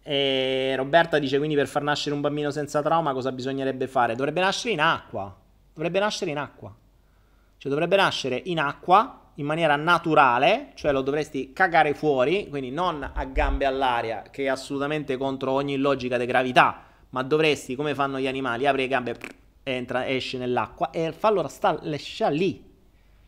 E 0.03 0.75
Roberta 0.77 1.19
dice 1.19 1.39
quindi 1.39 1.57
per 1.57 1.69
far 1.69 1.83
nascere 1.83 2.15
un 2.15 2.21
bambino 2.21 2.51
senza 2.51 2.83
trauma 2.83 3.15
cosa 3.15 3.33
bisognerebbe 3.33 3.87
fare? 3.87 4.15
Dovrebbe 4.15 4.41
nascere 4.41 4.75
in 4.75 4.81
acqua. 4.81 5.35
Dovrebbe 5.73 6.01
nascere 6.01 6.33
in 6.33 6.37
acqua. 6.37 6.77
Cioè 7.57 7.71
dovrebbe 7.73 7.97
nascere 7.97 8.43
in 8.45 8.61
acqua 8.61 9.31
in 9.37 9.47
maniera 9.47 9.75
naturale, 9.75 10.73
cioè 10.75 10.93
lo 10.93 11.01
dovresti 11.01 11.55
cagare 11.55 11.95
fuori, 11.95 12.49
quindi 12.51 12.71
non 12.71 13.03
a 13.03 13.25
gambe 13.25 13.65
all'aria, 13.65 14.25
che 14.31 14.45
è 14.45 14.49
assolutamente 14.49 15.17
contro 15.17 15.53
ogni 15.53 15.79
logica 15.79 16.19
di 16.19 16.27
gravità, 16.27 16.83
ma 17.09 17.23
dovresti, 17.23 17.75
come 17.75 17.95
fanno 17.95 18.21
gli 18.21 18.27
animali, 18.27 18.67
aprire 18.67 18.83
le 18.83 18.89
gambe, 18.89 19.19
entra, 19.63 20.07
esce 20.07 20.37
nell'acqua 20.37 20.91
e 20.91 21.11
farlo 21.13 21.41
lasciare 21.81 22.35
lì 22.35 22.69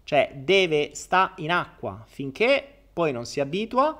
cioè 0.05 0.33
deve 0.35 0.91
sta 0.95 1.33
in 1.37 1.51
acqua 1.51 2.05
finché 2.07 2.67
poi 2.93 3.13
non 3.13 3.25
si 3.25 3.41
abitua 3.41 3.99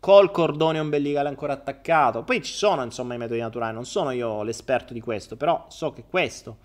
col 0.00 0.30
cordone 0.30 0.78
ombelicale 0.78 1.28
ancora 1.28 1.54
attaccato. 1.54 2.22
Poi 2.22 2.42
ci 2.42 2.52
sono 2.52 2.82
insomma 2.82 3.14
i 3.14 3.18
metodi 3.18 3.40
naturali, 3.40 3.74
non 3.74 3.84
sono 3.84 4.10
io 4.10 4.42
l'esperto 4.42 4.92
di 4.92 5.00
questo, 5.00 5.36
però 5.36 5.66
so 5.68 5.92
che 5.92 6.04
questo 6.08 6.58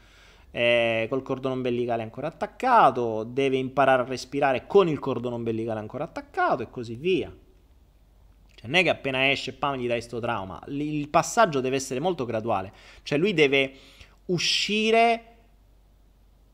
eh, 0.55 1.07
col 1.09 1.23
cordone 1.23 1.55
ombelicale 1.55 2.03
ancora 2.03 2.27
attaccato, 2.27 3.23
deve 3.23 3.57
imparare 3.57 4.03
a 4.03 4.05
respirare 4.05 4.67
con 4.67 4.87
il 4.87 4.99
cordone 4.99 5.33
ombelicale 5.33 5.79
ancora 5.79 6.03
attaccato 6.03 6.61
e 6.61 6.69
così 6.69 6.93
via. 6.93 7.35
Cioè, 8.53 8.67
non 8.69 8.79
è 8.79 8.83
che 8.83 8.89
appena 8.89 9.31
esce, 9.31 9.53
pam, 9.53 9.77
gli 9.77 9.87
dai 9.87 10.01
sto 10.01 10.19
trauma. 10.19 10.61
Il 10.67 11.09
passaggio 11.09 11.59
deve 11.59 11.77
essere 11.77 11.99
molto 11.99 12.25
graduale. 12.25 12.71
Cioè, 13.01 13.17
lui 13.17 13.33
deve 13.33 13.73
uscire 14.25 15.32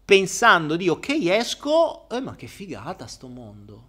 pensando 0.09 0.75
di 0.75 0.89
ok 0.89 1.07
esco, 1.27 2.09
eh, 2.09 2.19
ma 2.19 2.35
che 2.35 2.47
figata 2.47 3.05
sto 3.05 3.27
mondo. 3.27 3.83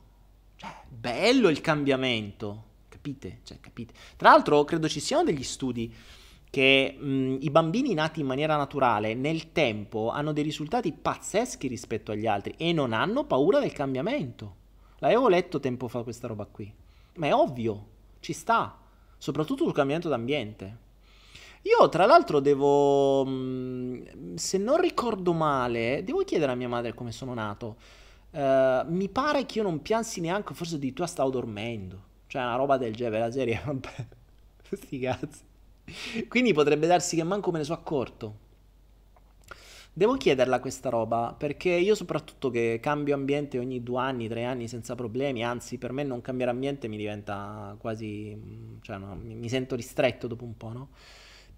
Cioè, 0.57 0.71
bello 0.87 1.49
il 1.49 1.63
cambiamento, 1.63 2.65
capite? 2.91 3.39
Cioè, 3.43 3.59
capite? 3.59 3.95
Tra 4.17 4.29
l'altro 4.29 4.63
credo 4.65 4.87
ci 4.87 5.01
siano 5.01 5.25
degli 5.25 5.43
studi 5.43 5.91
che 6.51 6.95
mh, 6.95 7.39
i 7.41 7.49
bambini 7.49 7.95
nati 7.95 8.21
in 8.21 8.27
maniera 8.27 8.59
naturale 8.59 9.15
nel 9.15 9.53
tempo 9.53 10.11
hanno 10.11 10.35
dei 10.35 10.45
risultati 10.45 10.93
pazzeschi 10.93 11.69
rispetto 11.69 12.13
agli 12.13 12.27
altri 12.27 12.53
e 12.59 12.75
non 12.75 12.93
hanno 12.93 13.25
paura 13.25 13.59
del 13.59 13.73
cambiamento. 13.73 14.57
L'avevo 14.99 15.27
letto 15.27 15.59
tempo 15.59 15.89
fa 15.89 16.03
questa 16.03 16.27
roba 16.27 16.45
qui. 16.45 16.71
Ma 17.15 17.29
è 17.29 17.35
ovvio, 17.35 17.87
ci 18.21 18.35
sta, 18.35 18.79
soprattutto 19.17 19.65
sul 19.65 19.73
cambiamento 19.73 20.11
d'ambiente. 20.11 20.89
Io, 21.63 21.89
tra 21.89 22.07
l'altro, 22.07 22.41
devo. 22.41 23.25
Mm, 23.27 24.35
se 24.35 24.59
non 24.59 24.81
ricordo 24.81 25.33
male, 25.33 26.03
devo 26.05 26.25
chiedere 26.25 26.53
a 26.53 26.55
mia 26.55 26.69
madre 26.69 26.95
come 26.95 27.13
sono 27.13 27.35
nato. 27.35 27.77
Uh, 28.31 28.83
mi 28.87 29.09
pare 29.09 29.45
che 29.45 29.59
io 29.59 29.65
non 29.65 29.83
piansi 29.83 30.21
neanche, 30.21 30.55
forse 30.55 30.79
di 30.79 30.93
tua 30.93 31.07
stavo 31.07 31.31
dormendo. 31.31 32.09
Cioè, 32.27 32.43
una 32.43 32.57
roba 32.57 32.77
del 32.79 32.95
genere, 32.95 33.19
la 33.21 33.31
serie, 33.31 33.61
vabbè. 33.65 34.07
Sti 34.73 34.99
cazzi. 35.01 35.43
Quindi 36.29 36.53
potrebbe 36.53 36.87
darsi 36.87 37.17
che 37.17 37.25
manco 37.25 37.51
me 37.51 37.59
ne 37.59 37.65
so 37.65 37.73
accorto. 37.73 38.49
Devo 39.93 40.15
chiederla 40.17 40.61
questa 40.61 40.89
roba, 40.89 41.35
perché 41.37 41.71
io 41.71 41.95
soprattutto 41.95 42.49
che 42.51 42.79
cambio 42.81 43.15
ambiente 43.15 43.59
ogni 43.59 43.83
due 43.83 44.01
anni, 44.01 44.29
tre 44.29 44.45
anni 44.45 44.69
senza 44.69 44.95
problemi, 44.95 45.45
anzi 45.45 45.79
per 45.79 45.93
me 45.93 46.05
non 46.05 46.21
cambiare 46.23 46.53
ambiente 46.53 46.89
mi 46.89 46.97
diventa 46.97 47.75
quasi... 47.79 48.35
Mm, 48.37 48.77
cioè 48.83 48.99
no, 48.99 49.17
mi 49.21 49.49
sento 49.49 49.75
ristretto 49.75 50.27
dopo 50.29 50.45
un 50.45 50.57
po', 50.57 50.73
no? 50.73 50.89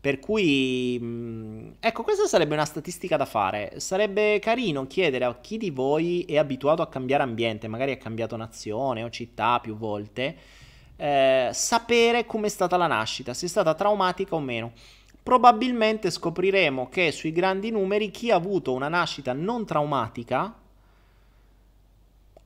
Per 0.02 0.18
cui, 0.18 0.98
mm, 1.00 1.70
ecco, 1.78 2.02
questa 2.02 2.26
sarebbe 2.26 2.54
una 2.54 2.64
statistica 2.64 3.16
da 3.16 3.24
fare. 3.24 3.78
Sarebbe 3.78 4.40
carino 4.40 4.88
chiedere 4.88 5.24
a 5.24 5.38
chi 5.40 5.58
di 5.58 5.70
voi 5.70 6.24
è 6.24 6.38
abituato 6.38 6.82
a 6.82 6.88
cambiare 6.88 7.22
ambiente, 7.22 7.68
magari 7.68 7.92
ha 7.92 7.96
cambiato 7.96 8.36
nazione 8.36 9.04
o 9.04 9.10
città 9.10 9.60
più 9.60 9.76
volte, 9.76 10.36
eh, 10.96 11.50
sapere 11.52 12.26
com'è 12.26 12.48
stata 12.48 12.76
la 12.76 12.88
nascita, 12.88 13.32
se 13.32 13.46
è 13.46 13.48
stata 13.48 13.74
traumatica 13.74 14.34
o 14.34 14.40
meno. 14.40 14.72
Probabilmente 15.22 16.10
scopriremo 16.10 16.88
che 16.88 17.12
sui 17.12 17.30
grandi 17.30 17.70
numeri 17.70 18.10
chi 18.10 18.32
ha 18.32 18.34
avuto 18.34 18.72
una 18.72 18.88
nascita 18.88 19.32
non 19.32 19.64
traumatica 19.64 20.52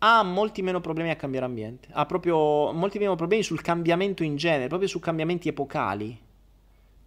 ha 0.00 0.22
molti 0.22 0.60
meno 0.60 0.82
problemi 0.82 1.08
a 1.08 1.16
cambiare 1.16 1.46
ambiente, 1.46 1.88
ha 1.92 2.04
proprio 2.04 2.70
molti 2.72 2.98
meno 2.98 3.14
problemi 3.14 3.42
sul 3.42 3.62
cambiamento 3.62 4.22
in 4.22 4.36
genere, 4.36 4.68
proprio 4.68 4.90
su 4.90 4.98
cambiamenti 4.98 5.48
epocali 5.48 6.24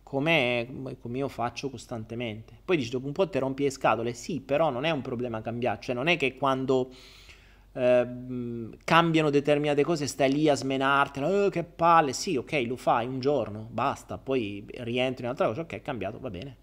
come, 0.09 0.95
come 0.99 1.19
io 1.19 1.27
faccio 1.27 1.69
costantemente. 1.69 2.53
Poi 2.65 2.77
dici, 2.77 2.89
dopo 2.89 3.05
un 3.05 3.11
po' 3.11 3.29
ti 3.29 3.37
rompi 3.37 3.61
le 3.61 3.69
scatole, 3.69 4.13
sì, 4.13 4.41
però 4.41 4.71
non 4.71 4.83
è 4.83 4.89
un 4.89 5.01
problema 5.01 5.39
cambiare, 5.43 5.77
cioè 5.81 5.93
non 5.93 6.07
è 6.07 6.17
che 6.17 6.35
quando 6.35 6.89
eh, 7.73 8.07
cambiano 8.83 9.29
determinate 9.29 9.83
cose 9.83 10.07
stai 10.07 10.31
lì 10.31 10.49
a 10.49 10.55
smenarti, 10.55 11.19
oh, 11.21 11.49
che 11.49 11.63
palle, 11.63 12.13
sì, 12.13 12.37
ok, 12.37 12.63
lo 12.65 12.75
fai 12.75 13.05
un 13.05 13.19
giorno, 13.19 13.67
basta, 13.69 14.17
poi 14.17 14.65
rientri 14.77 15.25
in 15.25 15.29
un'altra 15.29 15.45
cosa, 15.45 15.61
ok, 15.61 15.79
cambiato, 15.83 16.19
va 16.19 16.31
bene, 16.31 16.55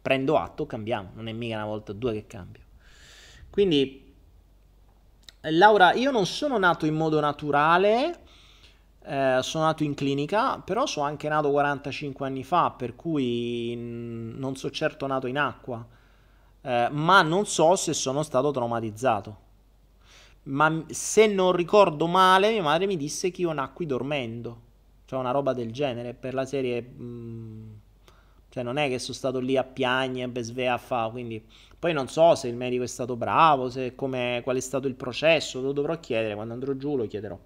prendo 0.00 0.38
atto, 0.38 0.64
cambiamo, 0.64 1.10
non 1.16 1.28
è 1.28 1.32
mica 1.32 1.56
una 1.56 1.66
volta 1.66 1.92
o 1.92 1.94
due 1.94 2.14
che 2.14 2.26
cambio. 2.26 2.62
Quindi, 3.50 4.14
Laura, 5.42 5.92
io 5.92 6.10
non 6.10 6.24
sono 6.24 6.56
nato 6.56 6.86
in 6.86 6.94
modo 6.94 7.20
naturale, 7.20 8.20
eh, 9.04 9.38
sono 9.42 9.64
nato 9.64 9.82
in 9.82 9.94
clinica, 9.94 10.58
però 10.58 10.86
sono 10.86 11.06
anche 11.06 11.28
nato 11.28 11.50
45 11.50 12.26
anni 12.26 12.44
fa, 12.44 12.70
per 12.70 12.96
cui 12.96 13.74
non 13.76 14.56
so 14.56 14.70
certo 14.70 15.06
nato 15.06 15.26
in 15.26 15.38
acqua, 15.38 15.86
eh, 16.62 16.88
ma 16.90 17.22
non 17.22 17.46
so 17.46 17.76
se 17.76 17.94
sono 17.94 18.22
stato 18.22 18.50
traumatizzato. 18.50 19.48
Ma 20.42 20.84
se 20.88 21.26
non 21.26 21.52
ricordo 21.52 22.06
male, 22.06 22.50
mia 22.50 22.62
madre 22.62 22.86
mi 22.86 22.96
disse 22.96 23.30
che 23.30 23.42
io 23.42 23.52
nacqui 23.52 23.86
dormendo, 23.86 24.60
cioè 25.06 25.18
una 25.18 25.30
roba 25.30 25.52
del 25.52 25.72
genere, 25.72 26.14
per 26.14 26.34
la 26.34 26.44
serie... 26.44 26.80
Mh, 26.82 27.02
mm, 27.02 27.70
cioè 28.50 28.64
non 28.64 28.78
è 28.78 28.88
che 28.88 28.98
sono 28.98 29.14
stato 29.14 29.38
lì 29.38 29.56
a 29.56 29.62
piagne, 29.62 30.28
per 30.28 30.42
svea 30.42 30.74
a 30.74 30.78
fa, 30.78 31.08
quindi 31.10 31.40
poi 31.78 31.92
non 31.92 32.08
so 32.08 32.34
se 32.34 32.48
il 32.48 32.56
medico 32.56 32.82
è 32.82 32.86
stato 32.88 33.16
bravo, 33.16 33.70
se 33.70 33.94
come, 33.94 34.40
qual 34.42 34.56
è 34.56 34.60
stato 34.60 34.88
il 34.88 34.96
processo, 34.96 35.60
lo 35.60 35.72
dovrò 35.72 35.98
chiedere, 36.00 36.34
quando 36.34 36.52
andrò 36.52 36.72
giù 36.74 36.96
lo 36.96 37.06
chiederò. 37.06 37.38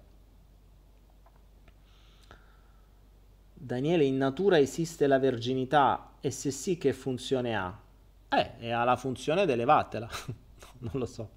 Daniele, 3.57 4.03
in 4.03 4.17
natura 4.17 4.59
esiste 4.59 5.07
la 5.07 5.17
verginità 5.17 6.11
e 6.19 6.29
se 6.29 6.51
sì 6.51 6.77
che 6.77 6.93
funzione 6.93 7.55
ha? 7.55 7.75
Eh, 8.29 8.71
ha 8.71 8.83
la 8.83 8.97
funzione 8.97 9.45
di 9.45 9.53
elevatela, 9.53 10.07
non 10.79 10.91
lo 10.93 11.05
so. 11.05 11.29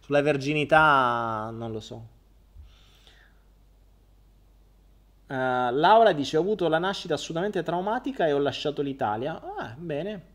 Sulla 0.00 0.20
verginità 0.20 1.50
non 1.52 1.72
lo 1.72 1.80
so. 1.80 2.12
Uh, 5.26 5.72
Laura 5.72 6.12
dice: 6.12 6.36
Ho 6.36 6.40
avuto 6.40 6.68
la 6.68 6.78
nascita 6.78 7.14
assolutamente 7.14 7.62
traumatica 7.62 8.26
e 8.26 8.32
ho 8.32 8.38
lasciato 8.38 8.82
l'Italia. 8.82 9.40
Ah, 9.56 9.74
bene. 9.76 10.32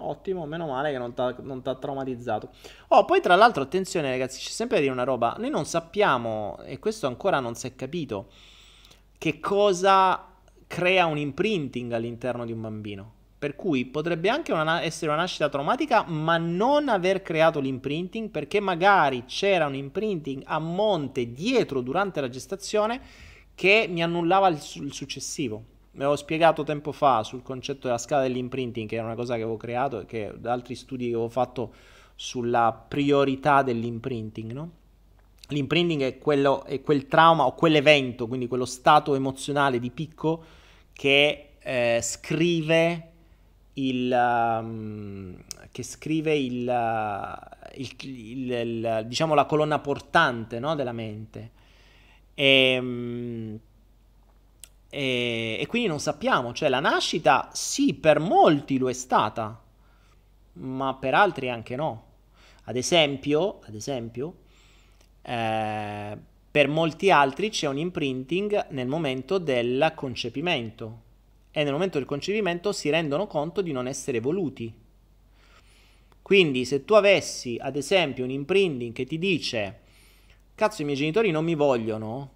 Ottimo, 0.00 0.46
meno 0.46 0.68
male 0.68 0.92
che 0.92 0.98
non 0.98 1.62
ti 1.62 1.68
ha 1.68 1.74
traumatizzato. 1.74 2.50
Oh, 2.88 3.04
poi 3.04 3.20
tra 3.20 3.34
l'altro, 3.34 3.62
attenzione 3.62 4.10
ragazzi, 4.10 4.38
c'è 4.38 4.50
sempre 4.50 4.76
da 4.76 4.82
dire 4.82 4.92
una 4.92 5.02
roba. 5.02 5.34
Noi 5.38 5.50
non 5.50 5.64
sappiamo, 5.64 6.58
e 6.62 6.78
questo 6.78 7.08
ancora 7.08 7.40
non 7.40 7.56
si 7.56 7.66
è 7.66 7.74
capito, 7.74 8.28
che 9.16 9.40
cosa 9.40 10.27
crea 10.68 11.06
un 11.06 11.18
imprinting 11.18 11.90
all'interno 11.92 12.44
di 12.44 12.52
un 12.52 12.60
bambino. 12.60 13.12
Per 13.38 13.56
cui 13.56 13.86
potrebbe 13.86 14.28
anche 14.28 14.52
una, 14.52 14.82
essere 14.82 15.10
una 15.10 15.20
nascita 15.20 15.48
traumatica, 15.48 16.04
ma 16.04 16.38
non 16.38 16.88
aver 16.88 17.22
creato 17.22 17.58
l'imprinting 17.58 18.30
perché 18.30 18.60
magari 18.60 19.24
c'era 19.24 19.66
un 19.66 19.74
imprinting 19.74 20.42
a 20.44 20.58
monte 20.58 21.32
dietro 21.32 21.80
durante 21.80 22.20
la 22.20 22.28
gestazione 22.28 23.00
che 23.54 23.86
mi 23.88 24.02
annullava 24.02 24.48
il, 24.48 24.60
il 24.74 24.92
successivo. 24.92 25.64
Mi 25.92 26.04
avevo 26.04 26.16
spiegato 26.16 26.62
tempo 26.62 26.92
fa 26.92 27.22
sul 27.24 27.42
concetto 27.42 27.86
della 27.86 27.98
scala 27.98 28.22
dell'imprinting, 28.22 28.88
che 28.88 28.96
era 28.96 29.04
una 29.04 29.16
cosa 29.16 29.34
che 29.34 29.42
avevo 29.42 29.56
creato 29.56 30.00
e 30.00 30.06
che 30.06 30.32
da 30.36 30.52
altri 30.52 30.74
studi 30.74 31.06
che 31.06 31.14
avevo 31.14 31.28
fatto 31.28 31.72
sulla 32.14 32.72
priorità 32.88 33.62
dell'imprinting, 33.62 34.52
no? 34.52 34.70
L'imprinting 35.48 36.02
è, 36.02 36.18
quello, 36.18 36.64
è 36.64 36.82
quel 36.82 37.06
trauma 37.06 37.46
o 37.46 37.54
quell'evento, 37.54 38.26
quindi 38.26 38.48
quello 38.48 38.66
stato 38.66 39.14
emozionale 39.14 39.78
di 39.78 39.90
picco 39.90 40.44
che 40.98 41.50
eh, 41.60 42.00
scrive 42.02 43.10
il, 43.74 44.10
um, 44.10 45.40
che 45.70 45.84
scrive 45.84 46.34
il, 46.36 46.68
il, 47.74 47.94
il, 48.02 49.04
diciamo 49.06 49.34
la 49.34 49.44
colonna 49.44 49.78
portante 49.78 50.58
no, 50.58 50.74
della 50.74 50.90
mente. 50.90 51.50
E, 52.34 52.72
ehm, 52.72 53.58
e, 54.90 55.58
e, 55.60 55.66
quindi 55.68 55.86
non 55.86 56.00
sappiamo, 56.00 56.52
cioè 56.52 56.68
la 56.68 56.80
nascita 56.80 57.48
sì, 57.52 57.94
per 57.94 58.18
molti 58.18 58.76
lo 58.76 58.90
è 58.90 58.92
stata, 58.92 59.56
ma 60.54 60.94
per 60.94 61.14
altri 61.14 61.48
anche 61.48 61.76
no. 61.76 62.06
Ad 62.64 62.74
esempio, 62.74 63.60
ad 63.64 63.74
esempio 63.76 64.34
eh, 65.22 66.18
per 66.50 66.68
molti 66.68 67.10
altri 67.10 67.50
c'è 67.50 67.68
un 67.68 67.78
imprinting 67.78 68.68
nel 68.70 68.86
momento 68.88 69.38
del 69.38 69.92
concepimento 69.94 71.02
e 71.50 71.62
nel 71.62 71.72
momento 71.72 71.98
del 71.98 72.06
concepimento 72.06 72.72
si 72.72 72.88
rendono 72.88 73.26
conto 73.26 73.60
di 73.60 73.72
non 73.72 73.86
essere 73.86 74.20
voluti. 74.20 74.72
Quindi 76.22 76.64
se 76.64 76.84
tu 76.84 76.94
avessi 76.94 77.58
ad 77.60 77.76
esempio 77.76 78.24
un 78.24 78.30
imprinting 78.30 78.92
che 78.92 79.04
ti 79.04 79.18
dice 79.18 79.80
cazzo 80.54 80.82
i 80.82 80.84
miei 80.84 80.96
genitori 80.96 81.30
non 81.30 81.44
mi 81.44 81.54
vogliono, 81.54 82.30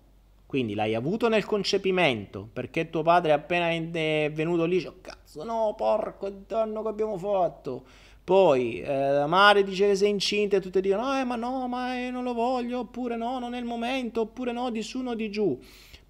quindi 0.46 0.74
l'hai 0.74 0.94
avuto 0.94 1.28
nel 1.28 1.44
concepimento 1.44 2.48
perché 2.52 2.90
tuo 2.90 3.02
padre 3.02 3.32
appena 3.32 3.70
è 3.70 4.30
venuto 4.32 4.64
lì, 4.64 4.84
oh, 4.84 4.96
cazzo 5.00 5.44
no, 5.44 5.74
porco 5.76 6.28
danno 6.46 6.82
che 6.82 6.88
abbiamo 6.88 7.16
fatto. 7.16 7.84
Poi 8.24 8.80
eh, 8.80 9.10
la 9.10 9.26
madre 9.26 9.64
dice 9.64 9.88
che 9.88 9.96
sei 9.96 10.10
incinta 10.10 10.56
e 10.56 10.60
tutte 10.60 10.80
dicono 10.80 11.18
eh, 11.18 11.24
ma 11.24 11.34
no, 11.34 11.66
ma 11.66 11.98
eh, 11.98 12.10
non 12.10 12.22
lo 12.22 12.34
voglio, 12.34 12.80
oppure 12.80 13.16
no, 13.16 13.40
non 13.40 13.54
è 13.54 13.58
il 13.58 13.64
momento, 13.64 14.22
oppure 14.22 14.52
no, 14.52 14.70
di 14.70 14.82
su 14.82 15.02
o 15.04 15.14
di 15.14 15.30
giù. 15.30 15.58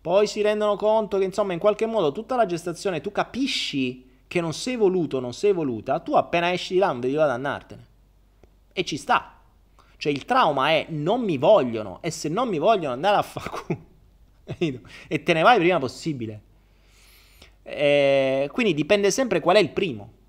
Poi 0.00 0.26
si 0.26 0.42
rendono 0.42 0.76
conto 0.76 1.16
che 1.16 1.24
insomma 1.24 1.52
in 1.52 1.58
qualche 1.58 1.86
modo 1.86 2.12
tutta 2.12 2.36
la 2.36 2.44
gestazione 2.44 3.00
tu 3.00 3.12
capisci 3.12 4.10
che 4.26 4.40
non 4.40 4.52
sei 4.52 4.76
voluto, 4.76 5.20
non 5.20 5.32
sei 5.32 5.52
voluta, 5.52 6.00
tu 6.00 6.14
appena 6.14 6.52
esci 6.52 6.74
di 6.74 6.80
là 6.80 6.88
non 6.88 7.00
vedi 7.00 7.14
l'ora 7.14 7.28
di 7.28 7.32
andartene. 7.34 7.86
E 8.72 8.84
ci 8.84 8.96
sta. 8.96 9.38
Cioè 9.96 10.12
il 10.12 10.24
trauma 10.24 10.70
è 10.70 10.86
non 10.88 11.22
mi 11.22 11.38
vogliono 11.38 11.98
e 12.02 12.10
se 12.10 12.28
non 12.28 12.48
mi 12.48 12.58
vogliono 12.58 12.92
andare 12.92 13.16
a 13.16 13.22
fa 13.22 13.42
e 14.58 15.22
te 15.22 15.32
ne 15.32 15.42
vai 15.42 15.58
prima 15.58 15.78
possibile. 15.78 16.42
E 17.62 18.50
quindi 18.52 18.74
dipende 18.74 19.10
sempre 19.10 19.40
qual 19.40 19.56
è 19.56 19.60
il 19.60 19.70
primo. 19.70 20.20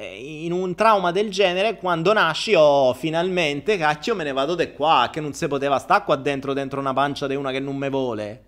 Eh, 0.00 0.44
in 0.44 0.52
un 0.52 0.76
trauma 0.76 1.10
del 1.10 1.28
genere, 1.28 1.76
quando 1.76 2.12
nasci, 2.12 2.54
oh, 2.54 2.94
finalmente, 2.94 3.76
cacchio, 3.76 4.14
me 4.14 4.22
ne 4.22 4.30
vado 4.30 4.54
da 4.54 4.70
qua, 4.70 5.08
che 5.12 5.20
non 5.20 5.32
si 5.32 5.48
poteva 5.48 5.80
stare 5.80 6.04
qua 6.04 6.14
dentro, 6.14 6.52
dentro 6.52 6.78
una 6.78 6.92
pancia 6.92 7.26
di 7.26 7.34
una 7.34 7.50
che 7.50 7.58
non 7.58 7.76
me 7.76 7.90
vuole. 7.90 8.44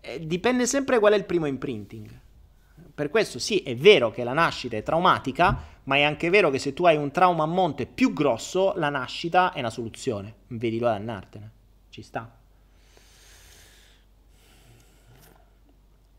Eh, 0.00 0.26
dipende 0.26 0.64
sempre 0.64 0.98
qual 0.98 1.12
è 1.12 1.16
il 1.16 1.26
primo 1.26 1.44
imprinting. 1.44 2.08
Per 2.94 3.10
questo 3.10 3.38
sì, 3.38 3.58
è 3.58 3.76
vero 3.76 4.10
che 4.10 4.24
la 4.24 4.32
nascita 4.32 4.78
è 4.78 4.82
traumatica, 4.82 5.62
ma 5.84 5.96
è 5.96 6.02
anche 6.04 6.30
vero 6.30 6.48
che 6.48 6.58
se 6.58 6.72
tu 6.72 6.86
hai 6.86 6.96
un 6.96 7.10
trauma 7.10 7.42
a 7.42 7.46
monte 7.46 7.84
più 7.84 8.14
grosso, 8.14 8.72
la 8.76 8.88
nascita 8.88 9.52
è 9.52 9.58
una 9.58 9.68
soluzione. 9.68 10.36
Vedi 10.46 10.78
l'ora 10.78 10.94
di 10.94 11.00
andartene. 11.00 11.50
Ci 11.90 12.00
sta. 12.00 12.37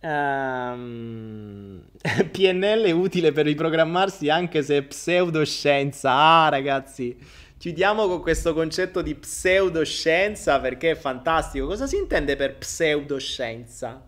Um, 0.01 1.83
ehm, 2.01 2.29
PNL 2.31 2.83
è 2.83 2.91
utile 2.91 3.33
per 3.33 3.45
riprogrammarsi 3.45 4.29
anche 4.29 4.63
se 4.63 4.77
è 4.77 4.83
pseudoscienza. 4.83 6.11
Ah, 6.11 6.49
ragazzi, 6.49 7.17
chiudiamo 7.57 8.07
con 8.07 8.21
questo 8.21 8.53
concetto 8.53 9.01
di 9.01 9.15
pseudoscienza 9.15 10.59
perché 10.59 10.91
è 10.91 10.95
fantastico. 10.95 11.67
Cosa 11.67 11.85
si 11.85 11.97
intende 11.97 12.35
per 12.35 12.57
pseudoscienza? 12.57 14.07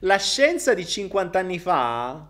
La 0.00 0.18
scienza 0.18 0.74
di 0.74 0.84
50 0.86 1.38
anni 1.38 1.58
fa 1.58 2.28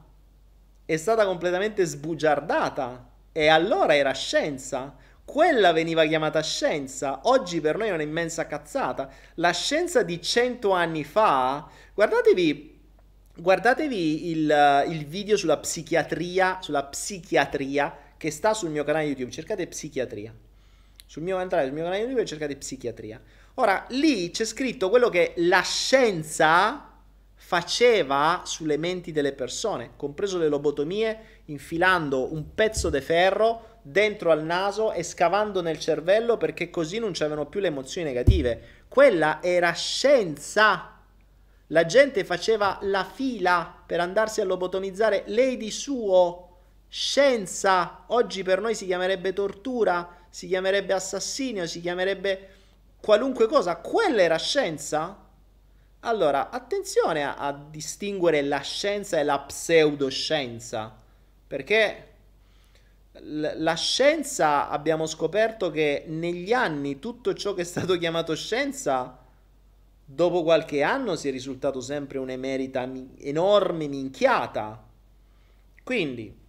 è 0.85 0.97
stata 0.97 1.25
completamente 1.25 1.85
sbugiardata 1.85 3.11
e 3.33 3.49
allora 3.49 3.97
era 3.97 4.13
scienza. 4.13 4.95
Quella 5.25 5.73
veniva 5.73 6.05
chiamata 6.05 6.43
scienza, 6.43 7.21
oggi 7.25 7.61
per 7.61 7.77
noi 7.79 7.89
è 7.89 7.93
un'immensa 7.93 8.47
cazzata. 8.47 9.11
La 9.37 9.53
scienza 9.53 10.03
di 10.03 10.21
cento 10.21 10.73
anni 10.73 11.03
fa, 11.03 11.67
guardatevi, 11.95 12.81
guardatevi 13.37 14.31
il, 14.31 14.85
il 14.89 15.07
video 15.07 15.37
sulla 15.37 15.57
psichiatria, 15.57 16.59
sulla 16.61 16.85
psichiatria 16.85 17.97
che 18.17 18.31
sta 18.31 18.55
sul 18.55 18.71
mio 18.71 18.85
canale 18.85 19.07
YouTube, 19.07 19.31
cercate 19.31 19.67
psichiatria. 19.67 20.33
Sul 21.07 21.23
mio, 21.23 21.41
entrate 21.41 21.65
sul 21.65 21.75
mio 21.75 21.85
canale 21.85 22.03
YouTube 22.03 22.25
cercate 22.27 22.57
psichiatria. 22.57 23.21
Ora, 23.55 23.87
lì 23.89 24.31
c'è 24.31 24.45
scritto 24.45 24.91
quello 24.91 25.09
che 25.09 25.33
la 25.37 25.63
scienza 25.63 26.91
faceva 27.35 28.43
sulle 28.45 28.77
menti 28.77 29.13
delle 29.13 29.33
persone, 29.33 29.93
compreso 29.97 30.39
le 30.39 30.49
lobotomie, 30.49 31.43
infilando 31.47 32.33
un 32.33 32.55
pezzo 32.55 32.89
di 32.89 33.01
ferro 33.01 33.74
dentro 33.87 34.31
al 34.31 34.43
naso 34.43 34.93
e 34.93 35.03
scavando 35.03 35.61
nel 35.61 35.79
cervello 35.79 36.39
perché 36.39 36.71
così 36.71 36.99
non 36.99 37.13
c'erano 37.13 37.45
più 37.45 37.61
le 37.61 37.67
emozioni 37.67 38.07
negative. 38.07 38.85
Quella 38.89 39.43
era 39.43 39.73
scienza. 39.73 41.01
La 41.67 41.85
gente 41.85 42.25
faceva 42.25 42.79
la 42.83 43.05
fila 43.05 43.83
per 43.87 44.01
andarsi 44.01 44.41
a 44.41 44.45
lobotomizzare 44.45 45.25
lei 45.27 45.59
di 45.59 45.71
suo. 45.71 46.49
Scienza. 46.89 48.05
Oggi 48.09 48.43
per 48.43 48.63
noi 48.63 48.75
si 48.75 48.87
chiamerebbe 48.87 49.35
tortura, 49.35 50.27
si 50.31 50.47
chiamerebbe 50.47 50.95
assassinio, 50.95 51.67
si 51.67 51.81
chiamerebbe 51.83 52.49
qualunque 53.01 53.47
cosa. 53.47 53.77
Quella 53.77 54.23
era 54.23 54.39
scienza. 54.39 55.19
Allora, 56.01 56.49
attenzione 56.49 57.23
a, 57.23 57.37
a 57.37 57.53
distinguere 57.53 58.41
la 58.41 58.61
scienza 58.61 59.19
e 59.19 59.25
la 59.25 59.41
pseudoscienza, 59.41 60.95
perché 61.47 62.14
la 63.21 63.75
scienza 63.75 64.69
abbiamo 64.69 65.07
scoperto 65.07 65.71
che 65.71 66.05
negli 66.09 66.53
anni 66.53 66.99
tutto 66.99 67.33
ciò 67.35 67.55
che 67.55 67.63
è 67.63 67.65
stato 67.65 67.97
chiamato 67.97 68.35
scienza 68.35 69.19
dopo 70.05 70.43
qualche 70.43 70.83
anno 70.83 71.15
si 71.15 71.29
è 71.29 71.31
risultato 71.31 71.81
sempre 71.81 72.19
un'emerita 72.19 72.91
enorme 73.19 73.87
minchiata. 73.87 74.83
Quindi 75.83 76.43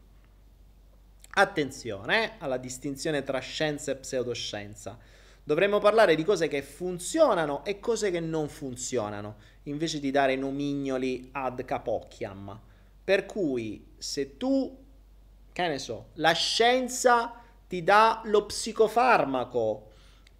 attenzione 1.37 2.23
eh, 2.23 2.31
alla 2.39 2.57
distinzione 2.57 3.21
tra 3.21 3.39
scienza 3.39 3.91
e 3.91 3.95
pseudoscienza. 3.97 4.97
Dovremmo 5.43 5.77
parlare 5.79 6.15
di 6.15 6.23
cose 6.23 6.47
che 6.47 6.63
funzionano 6.63 7.63
e 7.63 7.79
cose 7.79 8.09
che 8.09 8.19
non 8.19 8.49
funzionano, 8.49 9.35
invece 9.63 9.99
di 9.99 10.09
dare 10.09 10.35
nomignoli 10.35 11.29
ad 11.31 11.63
capocchiam. 11.63 12.59
Per 13.03 13.27
cui 13.27 13.93
se 13.97 14.37
tu 14.37 14.84
che 15.63 15.69
ne 15.69 15.79
so, 15.79 16.07
la 16.15 16.33
scienza 16.33 17.33
ti 17.65 17.81
dà 17.81 18.19
lo 18.25 18.45
psicofarmaco 18.45 19.91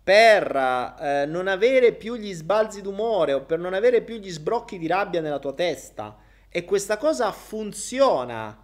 per 0.04 0.54
eh, 1.00 1.26
non 1.26 1.48
avere 1.48 1.94
più 1.94 2.16
gli 2.16 2.34
sbalzi 2.34 2.82
d'umore 2.82 3.32
o 3.32 3.44
per 3.46 3.58
non 3.58 3.74
avere 3.74 4.02
più 4.02 4.18
gli 4.18 4.30
sbrocchi 4.30 4.78
di 4.78 4.88
rabbia 4.88 5.22
nella 5.22 5.40
tua 5.40 5.54
testa 5.54 6.18
e 6.50 6.66
questa 6.66 6.98
cosa 6.98 7.32
funziona 7.32 8.62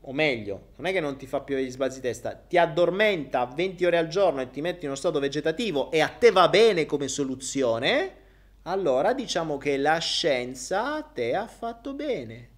o 0.00 0.12
meglio, 0.12 0.70
non 0.74 0.86
è 0.86 0.92
che 0.92 0.98
non 0.98 1.16
ti 1.16 1.28
fa 1.28 1.40
più 1.40 1.56
gli 1.56 1.70
sbalzi 1.70 2.00
di 2.00 2.08
testa, 2.08 2.34
ti 2.34 2.58
addormenta 2.58 3.46
20 3.46 3.84
ore 3.84 3.96
al 3.96 4.08
giorno 4.08 4.40
e 4.40 4.50
ti 4.50 4.60
metti 4.60 4.80
in 4.80 4.88
uno 4.88 4.96
stato 4.96 5.20
vegetativo 5.20 5.92
e 5.92 6.00
a 6.00 6.08
te 6.08 6.32
va 6.32 6.48
bene 6.48 6.84
come 6.84 7.06
soluzione, 7.06 8.16
allora 8.62 9.12
diciamo 9.12 9.56
che 9.56 9.76
la 9.76 9.98
scienza 9.98 10.96
a 10.96 11.02
te 11.02 11.36
ha 11.36 11.46
fatto 11.46 11.94
bene. 11.94 12.51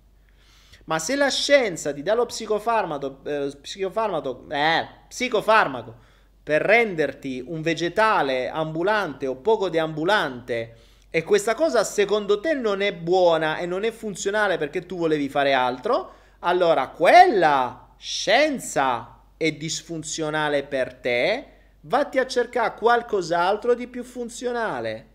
Ma 0.84 0.98
se 0.98 1.16
la 1.16 1.30
scienza 1.30 1.92
ti 1.94 2.02
dà 2.02 2.14
lo 2.14 2.26
psicofarmaco, 2.26 3.20
eh, 3.24 3.56
psicofarmaco, 3.60 4.44
eh, 4.50 4.86
psicofarmaco 5.08 5.94
per 6.42 6.60
renderti 6.60 7.42
un 7.46 7.62
vegetale 7.62 8.50
ambulante 8.50 9.26
o 9.26 9.36
poco 9.36 9.70
deambulante 9.70 10.76
e 11.08 11.22
questa 11.22 11.54
cosa 11.54 11.84
secondo 11.84 12.40
te 12.40 12.52
non 12.52 12.82
è 12.82 12.92
buona 12.92 13.56
e 13.58 13.66
non 13.66 13.84
è 13.84 13.92
funzionale 13.92 14.58
perché 14.58 14.84
tu 14.84 14.96
volevi 14.96 15.30
fare 15.30 15.54
altro, 15.54 16.12
allora 16.40 16.88
quella 16.88 17.94
scienza 17.96 19.20
è 19.38 19.52
disfunzionale 19.52 20.64
per 20.64 20.94
te, 20.94 21.46
vatti 21.82 22.18
a 22.18 22.26
cercare 22.26 22.74
qualcos'altro 22.74 23.74
di 23.74 23.86
più 23.86 24.04
funzionale. 24.04 25.12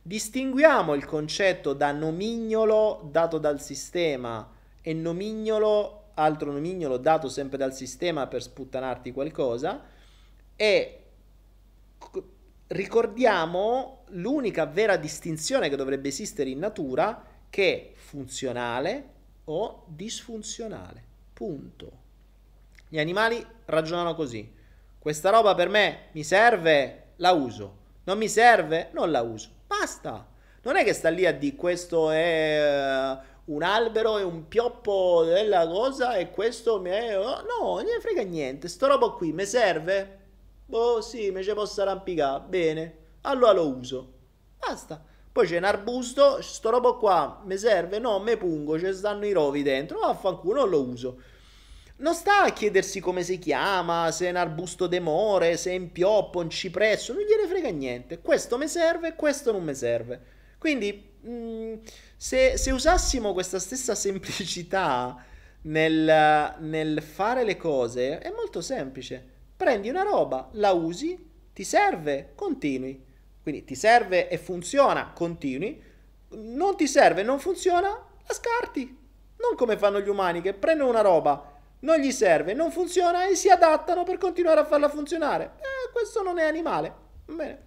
Distinguiamo 0.00 0.94
il 0.94 1.04
concetto 1.04 1.74
da 1.74 1.92
nomignolo 1.92 3.06
dato 3.10 3.38
dal 3.38 3.60
sistema 3.60 4.54
e 4.86 4.94
nomignolo, 4.94 6.10
altro 6.14 6.52
nomignolo 6.52 6.96
dato 6.96 7.28
sempre 7.28 7.58
dal 7.58 7.74
sistema 7.74 8.28
per 8.28 8.40
sputtanarti 8.40 9.10
qualcosa 9.10 9.82
e 10.54 11.02
ricordiamo 12.68 14.04
l'unica 14.10 14.64
vera 14.64 14.96
distinzione 14.96 15.68
che 15.68 15.74
dovrebbe 15.74 16.06
esistere 16.06 16.50
in 16.50 16.60
natura 16.60 17.20
che 17.50 17.72
è 17.74 17.98
funzionale 17.98 19.08
o 19.46 19.86
disfunzionale. 19.88 21.02
Punto. 21.32 21.92
Gli 22.88 23.00
animali 23.00 23.44
ragionano 23.64 24.14
così. 24.14 24.54
Questa 25.00 25.30
roba 25.30 25.56
per 25.56 25.68
me 25.68 26.10
mi 26.12 26.22
serve, 26.22 27.06
la 27.16 27.32
uso. 27.32 27.76
Non 28.04 28.18
mi 28.18 28.28
serve, 28.28 28.90
non 28.92 29.10
la 29.10 29.22
uso. 29.22 29.50
Basta. 29.66 30.28
Non 30.62 30.76
è 30.76 30.84
che 30.84 30.92
sta 30.92 31.08
lì 31.08 31.26
a 31.26 31.32
dire 31.32 31.56
questo 31.56 32.12
è 32.12 33.34
un 33.46 33.62
albero 33.62 34.18
e 34.18 34.22
un 34.22 34.48
pioppo 34.48 35.22
della 35.24 35.66
cosa 35.68 36.16
e 36.16 36.30
questo 36.30 36.80
mi 36.80 36.90
è... 36.90 37.18
Oh, 37.18 37.42
no, 37.42 37.76
non 37.76 37.84
ne 37.84 38.00
frega 38.00 38.22
niente, 38.22 38.68
sto 38.68 38.86
roba 38.86 39.10
qui 39.10 39.32
mi 39.32 39.44
serve? 39.44 40.18
Boh, 40.66 41.00
sì, 41.00 41.30
mi 41.30 41.44
ci 41.44 41.52
posso 41.52 41.82
arrampicare, 41.82 42.44
bene, 42.48 42.96
allora 43.22 43.52
lo 43.52 43.68
uso. 43.68 44.12
Basta. 44.58 45.02
Poi 45.30 45.46
c'è 45.46 45.58
un 45.58 45.64
arbusto, 45.64 46.40
sto 46.40 46.70
roba 46.70 46.94
qua 46.94 47.42
mi 47.44 47.58
serve? 47.58 47.98
No, 47.98 48.18
me 48.18 48.36
pungo, 48.36 48.78
ci 48.78 48.92
stanno 48.92 49.26
i 49.26 49.32
rovi 49.32 49.62
dentro, 49.62 50.00
vaffanculo, 50.00 50.60
non 50.60 50.70
lo 50.70 50.82
uso. 50.82 51.20
Non 51.98 52.14
sta 52.14 52.42
a 52.42 52.52
chiedersi 52.52 53.00
come 53.00 53.22
si 53.22 53.38
chiama, 53.38 54.10
se 54.10 54.26
è 54.26 54.30
un 54.30 54.36
arbusto 54.36 54.86
d'emore, 54.86 55.56
se 55.56 55.72
è 55.72 55.76
un 55.76 55.92
pioppo, 55.92 56.40
un 56.40 56.50
cipresso, 56.50 57.12
non 57.12 57.22
gliene 57.22 57.46
frega 57.46 57.68
niente. 57.70 58.20
Questo 58.20 58.58
mi 58.58 58.66
serve, 58.66 59.14
questo 59.14 59.52
non 59.52 59.62
mi 59.62 59.74
serve. 59.74 60.20
Quindi... 60.58 61.14
Mm, 61.26 61.74
se, 62.16 62.56
se 62.56 62.70
usassimo 62.70 63.32
questa 63.32 63.58
stessa 63.58 63.94
semplicità 63.94 65.22
nel, 65.62 66.54
nel 66.60 67.02
fare 67.02 67.44
le 67.44 67.56
cose, 67.56 68.18
è 68.18 68.30
molto 68.30 68.60
semplice. 68.60 69.34
Prendi 69.56 69.88
una 69.88 70.02
roba, 70.02 70.48
la 70.52 70.72
usi, 70.72 71.30
ti 71.52 71.64
serve, 71.64 72.32
continui. 72.34 73.04
Quindi 73.42 73.64
ti 73.64 73.74
serve 73.74 74.28
e 74.28 74.38
funziona, 74.38 75.12
continui. 75.14 75.82
Non 76.30 76.76
ti 76.76 76.86
serve, 76.86 77.22
non 77.22 77.38
funziona, 77.38 77.88
la 77.88 78.34
scarti. 78.34 79.04
Non 79.38 79.54
come 79.56 79.76
fanno 79.76 80.00
gli 80.00 80.08
umani 80.08 80.40
che 80.40 80.54
prendono 80.54 80.90
una 80.90 81.02
roba, 81.02 81.54
non 81.80 81.98
gli 81.98 82.10
serve, 82.10 82.54
non 82.54 82.70
funziona 82.70 83.28
e 83.28 83.34
si 83.34 83.48
adattano 83.50 84.02
per 84.02 84.18
continuare 84.18 84.60
a 84.60 84.64
farla 84.64 84.88
funzionare. 84.88 85.52
Eh, 85.58 85.92
questo 85.92 86.22
non 86.22 86.38
è 86.38 86.44
animale. 86.44 86.94
Bene. 87.26 87.64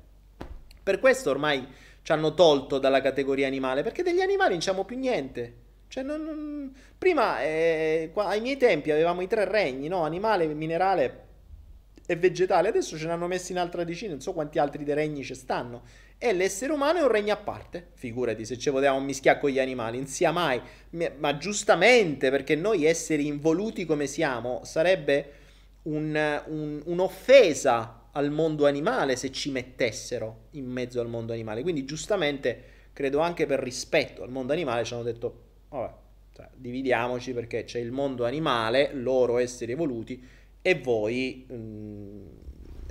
Per 0.82 1.00
questo 1.00 1.30
ormai 1.30 1.68
ci 2.02 2.12
hanno 2.12 2.34
tolto 2.34 2.80
dalla 2.80 3.02
categoria 3.02 3.48
animale, 3.48 3.84
perché 3.84 4.04
degli 4.04 4.22
animali 4.22 4.52
non 4.52 4.60
c'abbiamo 4.60 4.86
più 4.86 4.98
niente. 4.98 5.54
Cioè, 5.88 6.04
non, 6.04 6.24
non... 6.24 6.74
Prima, 6.98 7.42
eh, 7.42 8.12
qua, 8.14 8.28
ai 8.28 8.42
miei 8.42 8.58
tempi, 8.58 8.92
avevamo 8.92 9.22
i 9.22 9.28
tre 9.28 9.46
regni, 9.46 9.88
no? 9.88 10.04
Animale, 10.04 10.48
minerale 10.48 11.28
e 12.06 12.16
vegetale. 12.16 12.70
Adesso 12.70 12.98
ce 12.98 13.06
ne 13.08 13.14
hanno 13.14 13.28
messi 13.28 13.52
in 13.52 13.58
altra 13.58 13.84
decina, 13.84 14.12
non 14.12 14.22
so 14.22 14.34
quanti 14.34 14.60
altri 14.60 14.84
dei 14.84 14.94
regni 14.94 15.24
ci 15.24 15.36
stanno. 15.36 15.84
E 16.18 16.34
l'essere 16.34 16.74
umano 16.74 17.00
è 17.00 17.02
un 17.02 17.08
regno 17.08 17.34
a 17.34 17.38
parte. 17.38 17.92
Figurati 17.94 18.46
se 18.46 18.58
ci 18.58 18.70
potevamo 18.72 19.00
mischiare 19.00 19.40
con 19.40 19.50
gli 19.50 19.60
animali, 19.60 19.98
non 19.98 20.08
sia 20.08 20.32
mai. 20.32 20.62
Ma 21.18 21.38
giustamente, 21.38 22.30
perché 22.30 22.56
noi 22.56 22.86
esseri 22.86 23.26
involuti 23.26 23.86
come 23.86 24.06
siamo, 24.06 24.62
sarebbe 24.66 25.34
un, 25.84 26.42
un, 26.48 26.82
un'offesa 26.86 27.99
al 28.14 28.32
mondo 28.32 28.66
animale 28.66 29.16
se 29.16 29.32
ci 29.32 29.52
mettessero 29.52 30.48
in 30.52 30.66
mezzo 30.66 31.00
al 31.00 31.08
mondo 31.08 31.34
animale. 31.34 31.62
Quindi 31.62 31.86
giustamente, 31.86 32.64
credo 32.94 33.20
anche 33.20 33.46
per 33.46 33.60
rispetto 33.60 34.24
al 34.24 34.32
mondo 34.32 34.54
animale, 34.54 34.84
ci 34.84 34.94
hanno 34.94 35.04
detto, 35.04 35.42
vabbè, 35.70 35.94
cioè, 36.36 36.50
dividiamoci 36.56 37.34
perché 37.34 37.64
c'è 37.64 37.80
il 37.80 37.92
mondo 37.92 38.26
animale, 38.26 38.92
loro 38.94 39.38
esseri 39.38 39.72
evoluti, 39.72 40.24
e 40.62 40.76
voi 40.76 41.46
mh, 41.48 41.54
mm, 41.54 42.28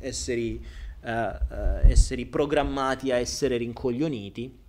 esseri, 0.00 0.64
uh, 1.02 1.08
uh, 1.08 1.86
esseri 1.86 2.26
programmati 2.26 3.10
a 3.10 3.16
essere 3.16 3.56
rincoglioniti 3.56 4.66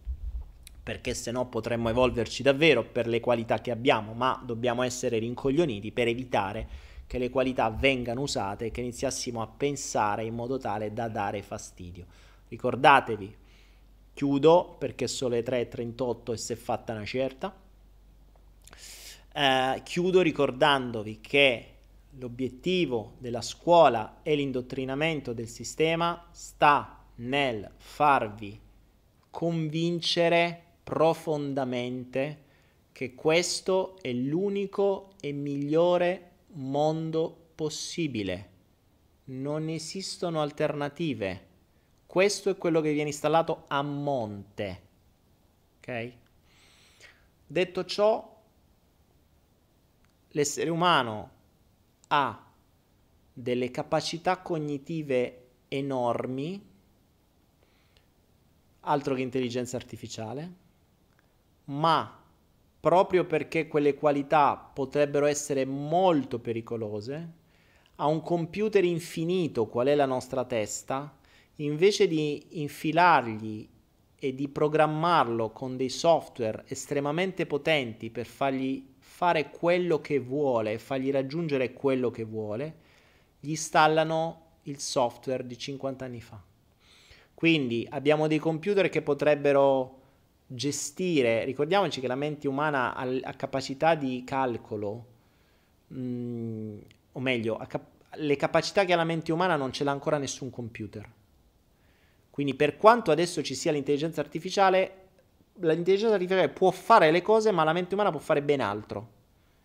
perché 0.90 1.14
se 1.14 1.30
no 1.30 1.46
potremmo 1.46 1.90
evolverci 1.90 2.42
davvero 2.42 2.84
per 2.84 3.06
le 3.06 3.20
qualità 3.20 3.62
che 3.62 3.70
abbiamo, 3.70 4.14
ma 4.14 4.42
dobbiamo 4.44 4.82
essere 4.82 5.20
rincoglioniti 5.20 5.92
per 5.92 6.08
evitare 6.08 6.68
che 7.10 7.18
le 7.18 7.32
qualità 7.32 7.72
vengano 7.72 8.22
usate 8.22 8.66
e 8.66 8.72
che 8.72 8.82
iniziassimo 8.82 9.42
a 9.42 9.48
pensare 9.48 10.26
in 10.26 10.36
modo 10.36 10.60
tale 10.60 10.94
da 10.94 11.08
dare 11.08 11.42
fastidio. 11.42 12.06
Ricordatevi, 12.50 13.36
chiudo 14.14 14.76
perché 14.78 15.08
sono 15.08 15.34
le 15.34 15.44
3.38 15.44 16.34
e 16.34 16.38
si 16.38 16.54
è 16.54 16.56
fatta 16.56 16.94
una 16.94 17.06
certa. 17.06 17.52
Eh, 19.34 19.82
chiudo 19.84 20.22
ricordandovi 20.22 21.20
che 21.20 21.66
l'obiettivo 22.12 23.14
della 23.18 23.42
scuola 23.42 24.20
e 24.22 24.36
l'indottrinamento 24.36 25.34
del 25.34 25.48
sistema 25.48 26.28
sta 26.30 27.06
nel 27.16 27.72
farvi 27.76 28.60
convincere 29.32 30.62
profondamente 30.84 32.44
che 32.92 33.16
questo 33.16 33.98
è 34.00 34.14
l'unico 34.14 35.14
e 35.20 35.32
migliore 35.32 36.29
mondo 36.54 37.52
possibile. 37.56 38.50
Non 39.26 39.70
esistono 39.70 40.42
alternative. 40.42 41.48
Questo 42.06 42.50
è 42.50 42.58
quello 42.58 42.82
che 42.82 42.94
viene 42.94 43.10
installato 43.10 43.66
a 43.68 43.82
monte. 43.82 44.82
Ok? 45.78 46.14
Detto 47.46 47.86
ciò, 47.86 48.42
l'essere 50.30 50.70
umano 50.70 51.32
ha 52.08 52.48
delle 53.32 53.72
capacità 53.72 54.40
cognitive 54.40 55.48
enormi, 55.68 56.68
altro 58.82 59.16
che 59.16 59.22
intelligenza 59.22 59.78
artificiale, 59.78 60.54
ma 61.66 62.19
proprio 62.80 63.26
perché 63.26 63.68
quelle 63.68 63.96
qualità 63.96 64.56
potrebbero 64.56 65.26
essere 65.26 65.66
molto 65.66 66.40
pericolose, 66.40 67.38
a 67.96 68.08
un 68.08 68.22
computer 68.22 68.84
infinito 68.84 69.68
qual 69.68 69.88
è 69.88 69.96
la 69.96 70.06
nostra 70.06 70.46
testa, 70.46 71.18
invece 71.58 72.08
di 72.08 72.62
infilargli 72.62 73.68
e 74.16 74.34
di 74.34 74.48
programmarlo 74.48 75.52
con 75.52 75.76
dei 75.76 75.90
software 75.90 76.64
estremamente 76.68 77.46
potenti 77.46 78.10
per 78.10 78.26
fargli 78.26 78.86
fare 78.98 79.50
quello 79.50 80.00
che 80.00 80.20
vuole, 80.20 80.80
fargli 80.80 81.12
raggiungere 81.12 81.74
quello 81.74 82.10
che 82.10 82.24
vuole, 82.24 82.76
gli 83.40 83.50
installano 83.50 84.48
il 84.64 84.80
software 84.80 85.46
di 85.46 85.58
50 85.58 86.06
anni 86.06 86.22
fa. 86.22 86.42
Quindi 87.34 87.86
abbiamo 87.90 88.28
dei 88.28 88.40
computer 88.40 88.90
che 88.90 89.02
potrebbero 89.02 89.99
gestire, 90.52 91.46
ricordiamoci 91.46 92.00
che 92.02 92.08
la 92.08 92.16
mente 92.16 92.48
umana 92.48 92.96
ha, 92.96 93.08
ha 93.22 93.34
capacità 93.34 93.94
di 93.94 94.24
calcolo, 94.26 95.06
mh, 95.88 96.00
mm, 96.00 96.78
o 97.12 97.20
meglio, 97.20 97.58
cap- 97.68 97.98
le 98.16 98.36
capacità 98.36 98.84
che 98.84 98.94
ha 98.94 98.96
la 98.96 99.04
mente 99.04 99.32
umana 99.32 99.56
non 99.56 99.72
ce 99.72 99.84
l'ha 99.84 99.92
ancora 99.92 100.18
nessun 100.18 100.50
computer. 100.50 101.08
Quindi 102.32 102.56
per 102.56 102.78
quanto 102.78 103.12
adesso 103.12 103.44
ci 103.44 103.54
sia 103.54 103.72
l'intelligenza 103.72 104.22
artificiale, 104.22 104.94
l'intelligenza 105.60 106.16
artificiale 106.16 106.50
può 106.50 106.72
fare 106.72 107.12
le 107.12 107.22
cose, 107.22 107.52
ma 107.52 107.64
la 107.64 107.74
mente 107.74 107.94
umana 107.94 108.10
può 108.12 108.20
fare 108.20 108.42
ben 108.42 108.62
altro. 108.62 109.18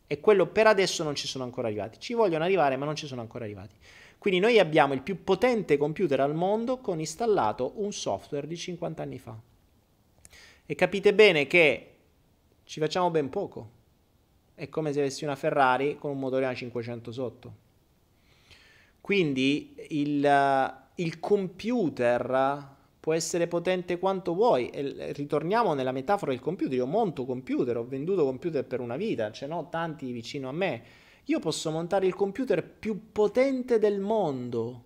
E 0.06 0.20
quello 0.20 0.47
per 0.48 0.66
adesso 0.66 1.02
non 1.02 1.15
ci 1.15 1.27
sono 1.27 1.44
ancora 1.44 1.69
arrivati. 1.69 1.98
Ci 1.98 2.12
vogliono 2.12 2.44
arrivare, 2.44 2.77
ma 2.77 2.85
non 2.85 2.94
ci 2.94 3.06
sono 3.06 3.23
ancora 3.23 3.44
arrivati. 3.44 3.74
Quindi 4.19 4.39
noi 4.39 4.59
abbiamo 4.59 4.93
il 4.93 5.01
più 5.01 5.24
potente 5.24 5.78
computer 5.78 6.20
al 6.20 6.35
mondo 6.35 6.78
con 6.78 6.98
installato 6.98 7.73
un 7.77 7.93
software 7.93 8.47
di 8.47 8.56
50 8.56 9.02
anni 9.02 9.19
fa. 9.19 9.39
E 10.66 10.74
capite 10.74 11.12
bene 11.12 11.47
che 11.47 11.95
ci 12.65 12.81
facciamo 12.81 13.11
ben 13.11 13.28
poco. 13.28 13.70
È 14.55 14.69
come 14.70 14.93
se 14.93 15.01
avessi 15.01 15.24
una 15.24 15.36
Ferrari 15.36 15.99
con 15.99 16.11
un 16.11 16.19
motore 16.19 16.47
a 16.47 16.55
500 16.55 17.12
sotto. 17.12 17.55
Quindi 19.01 19.74
il, 19.91 20.74
il 20.95 21.20
computer 21.20 22.73
può 22.99 23.12
essere 23.12 23.47
potente 23.47 23.99
quanto 23.99 24.32
vuoi. 24.32 24.70
E 24.70 25.12
ritorniamo 25.12 25.74
nella 25.74 25.93
metafora 25.93 26.31
del 26.31 26.41
computer. 26.41 26.73
Io 26.73 26.86
monto 26.86 27.27
computer, 27.27 27.77
ho 27.77 27.85
venduto 27.85 28.24
computer 28.24 28.65
per 28.65 28.81
una 28.81 28.97
vita, 28.97 29.31
ce 29.31 29.47
n'ho 29.47 29.69
tanti 29.70 30.11
vicino 30.12 30.49
a 30.49 30.53
me. 30.53 30.82
Io 31.24 31.41
posso 31.41 31.70
montare 31.70 32.07
il 32.07 32.15
computer 32.15 32.66
più 32.66 33.12
potente 33.12 33.78
del 33.78 34.01
mondo, 34.01 34.85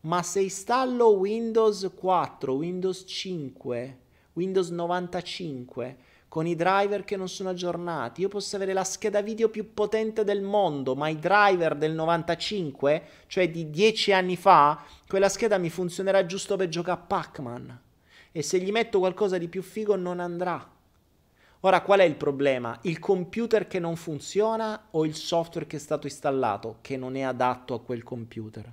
ma 0.00 0.22
se 0.22 0.40
installo 0.40 1.16
Windows 1.16 1.90
4, 1.94 2.52
Windows 2.52 3.04
5, 3.06 3.98
Windows 4.34 4.70
95, 4.70 5.96
con 6.28 6.46
i 6.46 6.54
driver 6.54 7.04
che 7.04 7.16
non 7.16 7.28
sono 7.28 7.48
aggiornati. 7.48 8.20
Io 8.20 8.28
posso 8.28 8.54
avere 8.54 8.72
la 8.72 8.84
scheda 8.84 9.20
video 9.20 9.48
più 9.48 9.74
potente 9.74 10.22
del 10.22 10.42
mondo, 10.42 10.94
ma 10.94 11.08
i 11.08 11.18
driver 11.18 11.74
del 11.74 11.92
95, 11.92 13.02
cioè 13.26 13.50
di 13.50 13.68
10 13.68 14.12
anni 14.12 14.36
fa, 14.36 14.80
quella 15.08 15.28
scheda 15.28 15.58
mi 15.58 15.70
funzionerà 15.70 16.24
giusto 16.26 16.54
per 16.56 16.68
giocare 16.68 17.00
a 17.00 17.02
Pac-Man. 17.02 17.80
E 18.30 18.42
se 18.42 18.60
gli 18.60 18.70
metto 18.70 19.00
qualcosa 19.00 19.38
di 19.38 19.48
più 19.48 19.60
figo 19.60 19.96
non 19.96 20.20
andrà. 20.20 20.78
Ora 21.62 21.82
qual 21.82 21.98
è 21.98 22.04
il 22.04 22.14
problema? 22.14 22.78
Il 22.82 22.98
computer 22.98 23.66
che 23.66 23.80
non 23.80 23.96
funziona 23.96 24.86
o 24.92 25.04
il 25.04 25.14
software 25.14 25.66
che 25.66 25.76
è 25.76 25.80
stato 25.80 26.06
installato 26.06 26.78
che 26.80 26.96
non 26.96 27.16
è 27.16 27.20
adatto 27.20 27.74
a 27.74 27.82
quel 27.82 28.02
computer? 28.02 28.72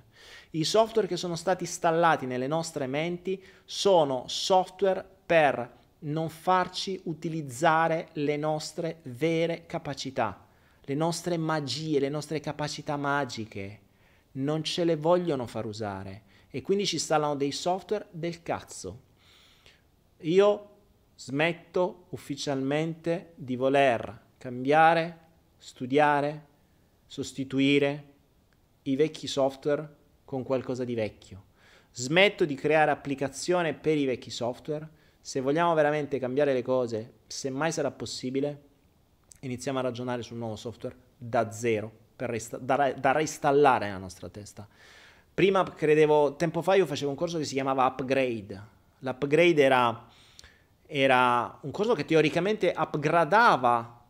I 0.52 0.64
software 0.64 1.06
che 1.06 1.18
sono 1.18 1.36
stati 1.36 1.64
installati 1.64 2.24
nelle 2.24 2.46
nostre 2.46 2.86
menti 2.86 3.42
sono 3.64 4.24
software 4.28 5.16
per 5.28 5.76
non 6.00 6.30
farci 6.30 6.98
utilizzare 7.04 8.08
le 8.14 8.38
nostre 8.38 9.00
vere 9.02 9.66
capacità, 9.66 10.46
le 10.80 10.94
nostre 10.94 11.36
magie, 11.36 11.98
le 11.98 12.08
nostre 12.08 12.40
capacità 12.40 12.96
magiche. 12.96 13.80
Non 14.32 14.64
ce 14.64 14.84
le 14.84 14.96
vogliono 14.96 15.46
far 15.46 15.66
usare 15.66 16.22
e 16.48 16.62
quindi 16.62 16.86
ci 16.86 16.94
installano 16.94 17.36
dei 17.36 17.52
software 17.52 18.06
del 18.10 18.42
cazzo. 18.42 19.02
Io 20.20 20.70
smetto 21.14 22.06
ufficialmente 22.10 23.32
di 23.34 23.54
voler 23.54 24.28
cambiare, 24.38 25.18
studiare, 25.58 26.46
sostituire 27.06 28.04
i 28.84 28.96
vecchi 28.96 29.26
software 29.26 29.96
con 30.24 30.42
qualcosa 30.42 30.84
di 30.84 30.94
vecchio. 30.94 31.44
Smetto 31.92 32.46
di 32.46 32.54
creare 32.54 32.90
applicazioni 32.90 33.74
per 33.74 33.98
i 33.98 34.06
vecchi 34.06 34.30
software 34.30 34.96
se 35.28 35.40
vogliamo 35.40 35.74
veramente 35.74 36.18
cambiare 36.18 36.54
le 36.54 36.62
cose, 36.62 37.16
se 37.26 37.50
mai 37.50 37.70
sarà 37.70 37.90
possibile, 37.90 38.62
iniziamo 39.40 39.78
a 39.78 39.82
ragionare 39.82 40.22
sul 40.22 40.38
nuovo 40.38 40.56
software 40.56 40.96
da 41.18 41.52
zero, 41.52 41.92
resta- 42.16 42.56
da, 42.56 42.94
da 42.94 43.12
reinstallare 43.12 43.84
nella 43.84 43.98
nostra 43.98 44.30
testa. 44.30 44.66
Prima 45.34 45.62
credevo, 45.64 46.36
tempo 46.36 46.62
fa 46.62 46.76
io 46.76 46.86
facevo 46.86 47.10
un 47.10 47.16
corso 47.18 47.36
che 47.36 47.44
si 47.44 47.52
chiamava 47.52 47.84
Upgrade. 47.84 48.62
L'upgrade 49.00 49.62
era, 49.62 50.08
era 50.86 51.58
un 51.60 51.72
corso 51.72 51.92
che 51.92 52.06
teoricamente 52.06 52.72
upgradava 52.74 54.06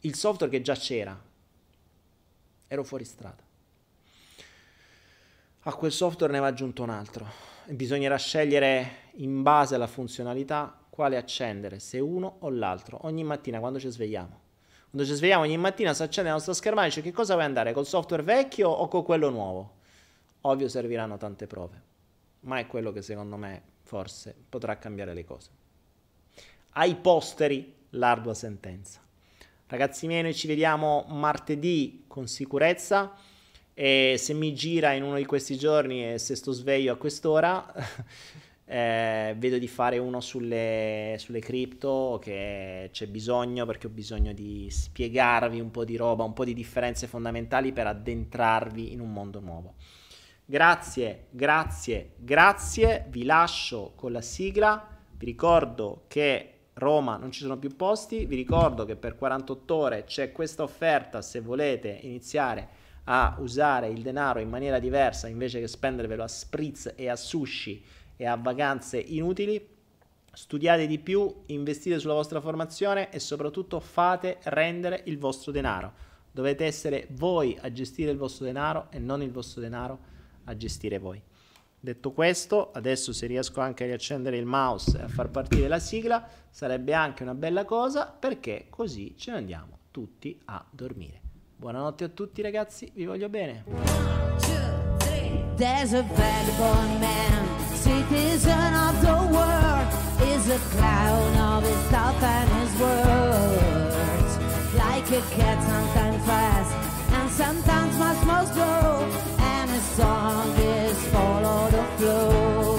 il 0.00 0.14
software 0.14 0.50
che 0.50 0.62
già 0.62 0.74
c'era. 0.74 1.22
Ero 2.66 2.82
fuori 2.82 3.04
strada. 3.04 3.42
A 5.64 5.74
quel 5.74 5.92
software 5.92 6.32
ne 6.32 6.38
va 6.38 6.46
aggiunto 6.46 6.82
un 6.82 6.88
altro. 6.88 7.55
Bisognerà 7.68 8.16
scegliere 8.16 9.10
in 9.14 9.42
base 9.42 9.74
alla 9.74 9.88
funzionalità 9.88 10.78
quale 10.88 11.16
accendere, 11.16 11.80
se 11.80 11.98
uno 11.98 12.36
o 12.40 12.48
l'altro, 12.48 13.00
ogni 13.02 13.24
mattina 13.24 13.58
quando 13.58 13.80
ci 13.80 13.88
svegliamo. 13.88 14.40
Quando 14.88 15.08
ci 15.08 15.14
svegliamo 15.14 15.42
ogni 15.42 15.56
mattina 15.56 15.92
si 15.92 16.04
accende 16.04 16.28
la 16.28 16.36
nostra 16.36 16.54
schermata 16.54 16.86
e 16.86 16.90
dice 16.90 17.02
che 17.02 17.10
cosa 17.10 17.34
vuoi 17.34 17.44
andare, 17.44 17.72
col 17.72 17.84
software 17.84 18.22
vecchio 18.22 18.68
o 18.68 18.86
con 18.86 19.02
quello 19.02 19.30
nuovo? 19.30 19.78
Ovvio 20.42 20.68
serviranno 20.68 21.16
tante 21.16 21.48
prove, 21.48 21.82
ma 22.40 22.60
è 22.60 22.68
quello 22.68 22.92
che 22.92 23.02
secondo 23.02 23.36
me 23.36 23.62
forse 23.82 24.32
potrà 24.48 24.78
cambiare 24.78 25.12
le 25.12 25.24
cose. 25.24 25.50
Ai 26.74 26.94
posteri 26.94 27.74
l'ardua 27.90 28.34
sentenza. 28.34 29.00
Ragazzi 29.66 30.06
miei, 30.06 30.22
noi 30.22 30.34
ci 30.34 30.46
vediamo 30.46 31.04
martedì 31.08 32.04
con 32.06 32.28
sicurezza 32.28 33.12
e 33.78 34.14
se 34.16 34.32
mi 34.32 34.54
gira 34.54 34.92
in 34.92 35.02
uno 35.02 35.16
di 35.16 35.26
questi 35.26 35.58
giorni 35.58 36.14
e 36.14 36.18
se 36.18 36.34
sto 36.34 36.52
sveglio 36.52 36.94
a 36.94 36.96
quest'ora 36.96 37.72
Eh, 38.68 39.36
vedo 39.38 39.58
di 39.58 39.68
fare 39.68 39.98
uno 39.98 40.20
sulle, 40.20 41.14
sulle 41.20 41.38
cripto 41.38 42.18
che 42.20 42.88
c'è 42.90 43.06
bisogno 43.06 43.64
perché 43.64 43.86
ho 43.86 43.90
bisogno 43.90 44.32
di 44.32 44.66
spiegarvi 44.68 45.60
un 45.60 45.70
po' 45.70 45.84
di 45.84 45.94
roba, 45.94 46.24
un 46.24 46.32
po' 46.32 46.44
di 46.44 46.52
differenze 46.52 47.06
fondamentali 47.06 47.72
per 47.72 47.86
addentrarvi 47.86 48.92
in 48.92 48.98
un 48.98 49.12
mondo 49.12 49.38
nuovo. 49.38 49.74
Grazie, 50.44 51.26
grazie, 51.30 52.14
grazie. 52.16 53.06
Vi 53.08 53.24
lascio 53.24 53.92
con 53.94 54.10
la 54.10 54.20
sigla. 54.20 54.84
Vi 55.16 55.24
ricordo 55.24 56.02
che 56.08 56.52
Roma 56.74 57.16
non 57.18 57.30
ci 57.30 57.42
sono 57.42 57.58
più 57.58 57.76
posti. 57.76 58.26
Vi 58.26 58.34
ricordo 58.34 58.84
che 58.84 58.96
per 58.96 59.14
48 59.14 59.74
ore 59.76 60.04
c'è 60.04 60.32
questa 60.32 60.64
offerta 60.64 61.22
se 61.22 61.40
volete 61.40 62.00
iniziare 62.02 62.68
a 63.08 63.36
usare 63.38 63.88
il 63.88 64.02
denaro 64.02 64.40
in 64.40 64.48
maniera 64.48 64.78
diversa 64.78 65.28
invece 65.28 65.60
che 65.60 65.68
spendervelo 65.68 66.22
a 66.22 66.28
spritz 66.28 66.92
e 66.96 67.08
a 67.08 67.16
sushi 67.16 67.84
e 68.16 68.26
a 68.26 68.36
vacanze 68.36 68.98
inutili. 68.98 69.74
Studiate 70.32 70.86
di 70.86 70.98
più, 70.98 71.42
investite 71.46 71.98
sulla 71.98 72.14
vostra 72.14 72.40
formazione 72.40 73.10
e 73.10 73.18
soprattutto 73.20 73.80
fate 73.80 74.38
rendere 74.44 75.02
il 75.06 75.18
vostro 75.18 75.50
denaro. 75.50 75.92
Dovete 76.30 76.66
essere 76.66 77.06
voi 77.12 77.56
a 77.60 77.72
gestire 77.72 78.10
il 78.10 78.18
vostro 78.18 78.44
denaro 78.44 78.88
e 78.90 78.98
non 78.98 79.22
il 79.22 79.30
vostro 79.30 79.60
denaro 79.60 79.98
a 80.44 80.56
gestire 80.56 80.98
voi. 80.98 81.22
Detto 81.78 82.12
questo, 82.12 82.72
adesso 82.72 83.12
se 83.12 83.26
riesco 83.26 83.60
anche 83.60 83.84
a 83.84 83.86
riaccendere 83.86 84.36
il 84.36 84.44
mouse 84.44 84.98
e 84.98 85.02
a 85.02 85.08
far 85.08 85.30
partire 85.30 85.68
la 85.68 85.78
sigla, 85.78 86.28
sarebbe 86.50 86.92
anche 86.92 87.22
una 87.22 87.34
bella 87.34 87.64
cosa 87.64 88.06
perché 88.06 88.66
così 88.68 89.14
ce 89.16 89.30
ne 89.30 89.36
andiamo 89.38 89.78
tutti 89.90 90.38
a 90.46 90.62
dormire. 90.70 91.25
Buonanotte 91.58 92.04
a 92.04 92.08
tutti 92.08 92.42
ragazzi, 92.42 92.90
vi 92.94 93.06
voglio 93.06 93.28
bene. 93.28 93.64
There's 95.56 95.94
a 95.94 96.02
vagabond 96.02 97.00
man 97.00 97.36
citizen 97.86 98.74
of 98.74 99.00
the 99.00 99.16
world 99.34 99.88
is 100.32 100.50
a 100.50 100.58
clown 100.74 101.36
of 101.36 101.62
his 101.64 101.82
thoughts 101.90 102.22
and 102.22 102.48
his 102.58 102.72
words. 102.80 104.32
Like 104.74 105.08
a 105.10 105.22
cat, 105.34 105.58
sometimes 105.62 106.24
fast 106.26 106.72
and 107.16 107.30
sometimes 107.30 107.96
much 107.98 108.20
more 108.26 108.46
slow. 108.52 109.08
And 109.38 109.70
his 109.70 109.86
song 109.98 110.50
is 110.58 110.98
follow 111.08 111.70
the 111.70 111.84
flow. 111.96 112.78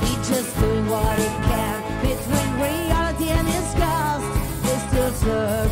He's 0.00 0.28
just 0.28 0.58
doing 0.58 0.86
what 0.88 1.18
he 1.18 1.28
can 1.48 1.78
between 2.00 2.50
reality 2.66 3.28
and 3.38 3.46
his 3.48 3.68
ghost. 3.82 4.26
He's 4.64 4.82
still 4.88 5.12
searching 5.22 5.71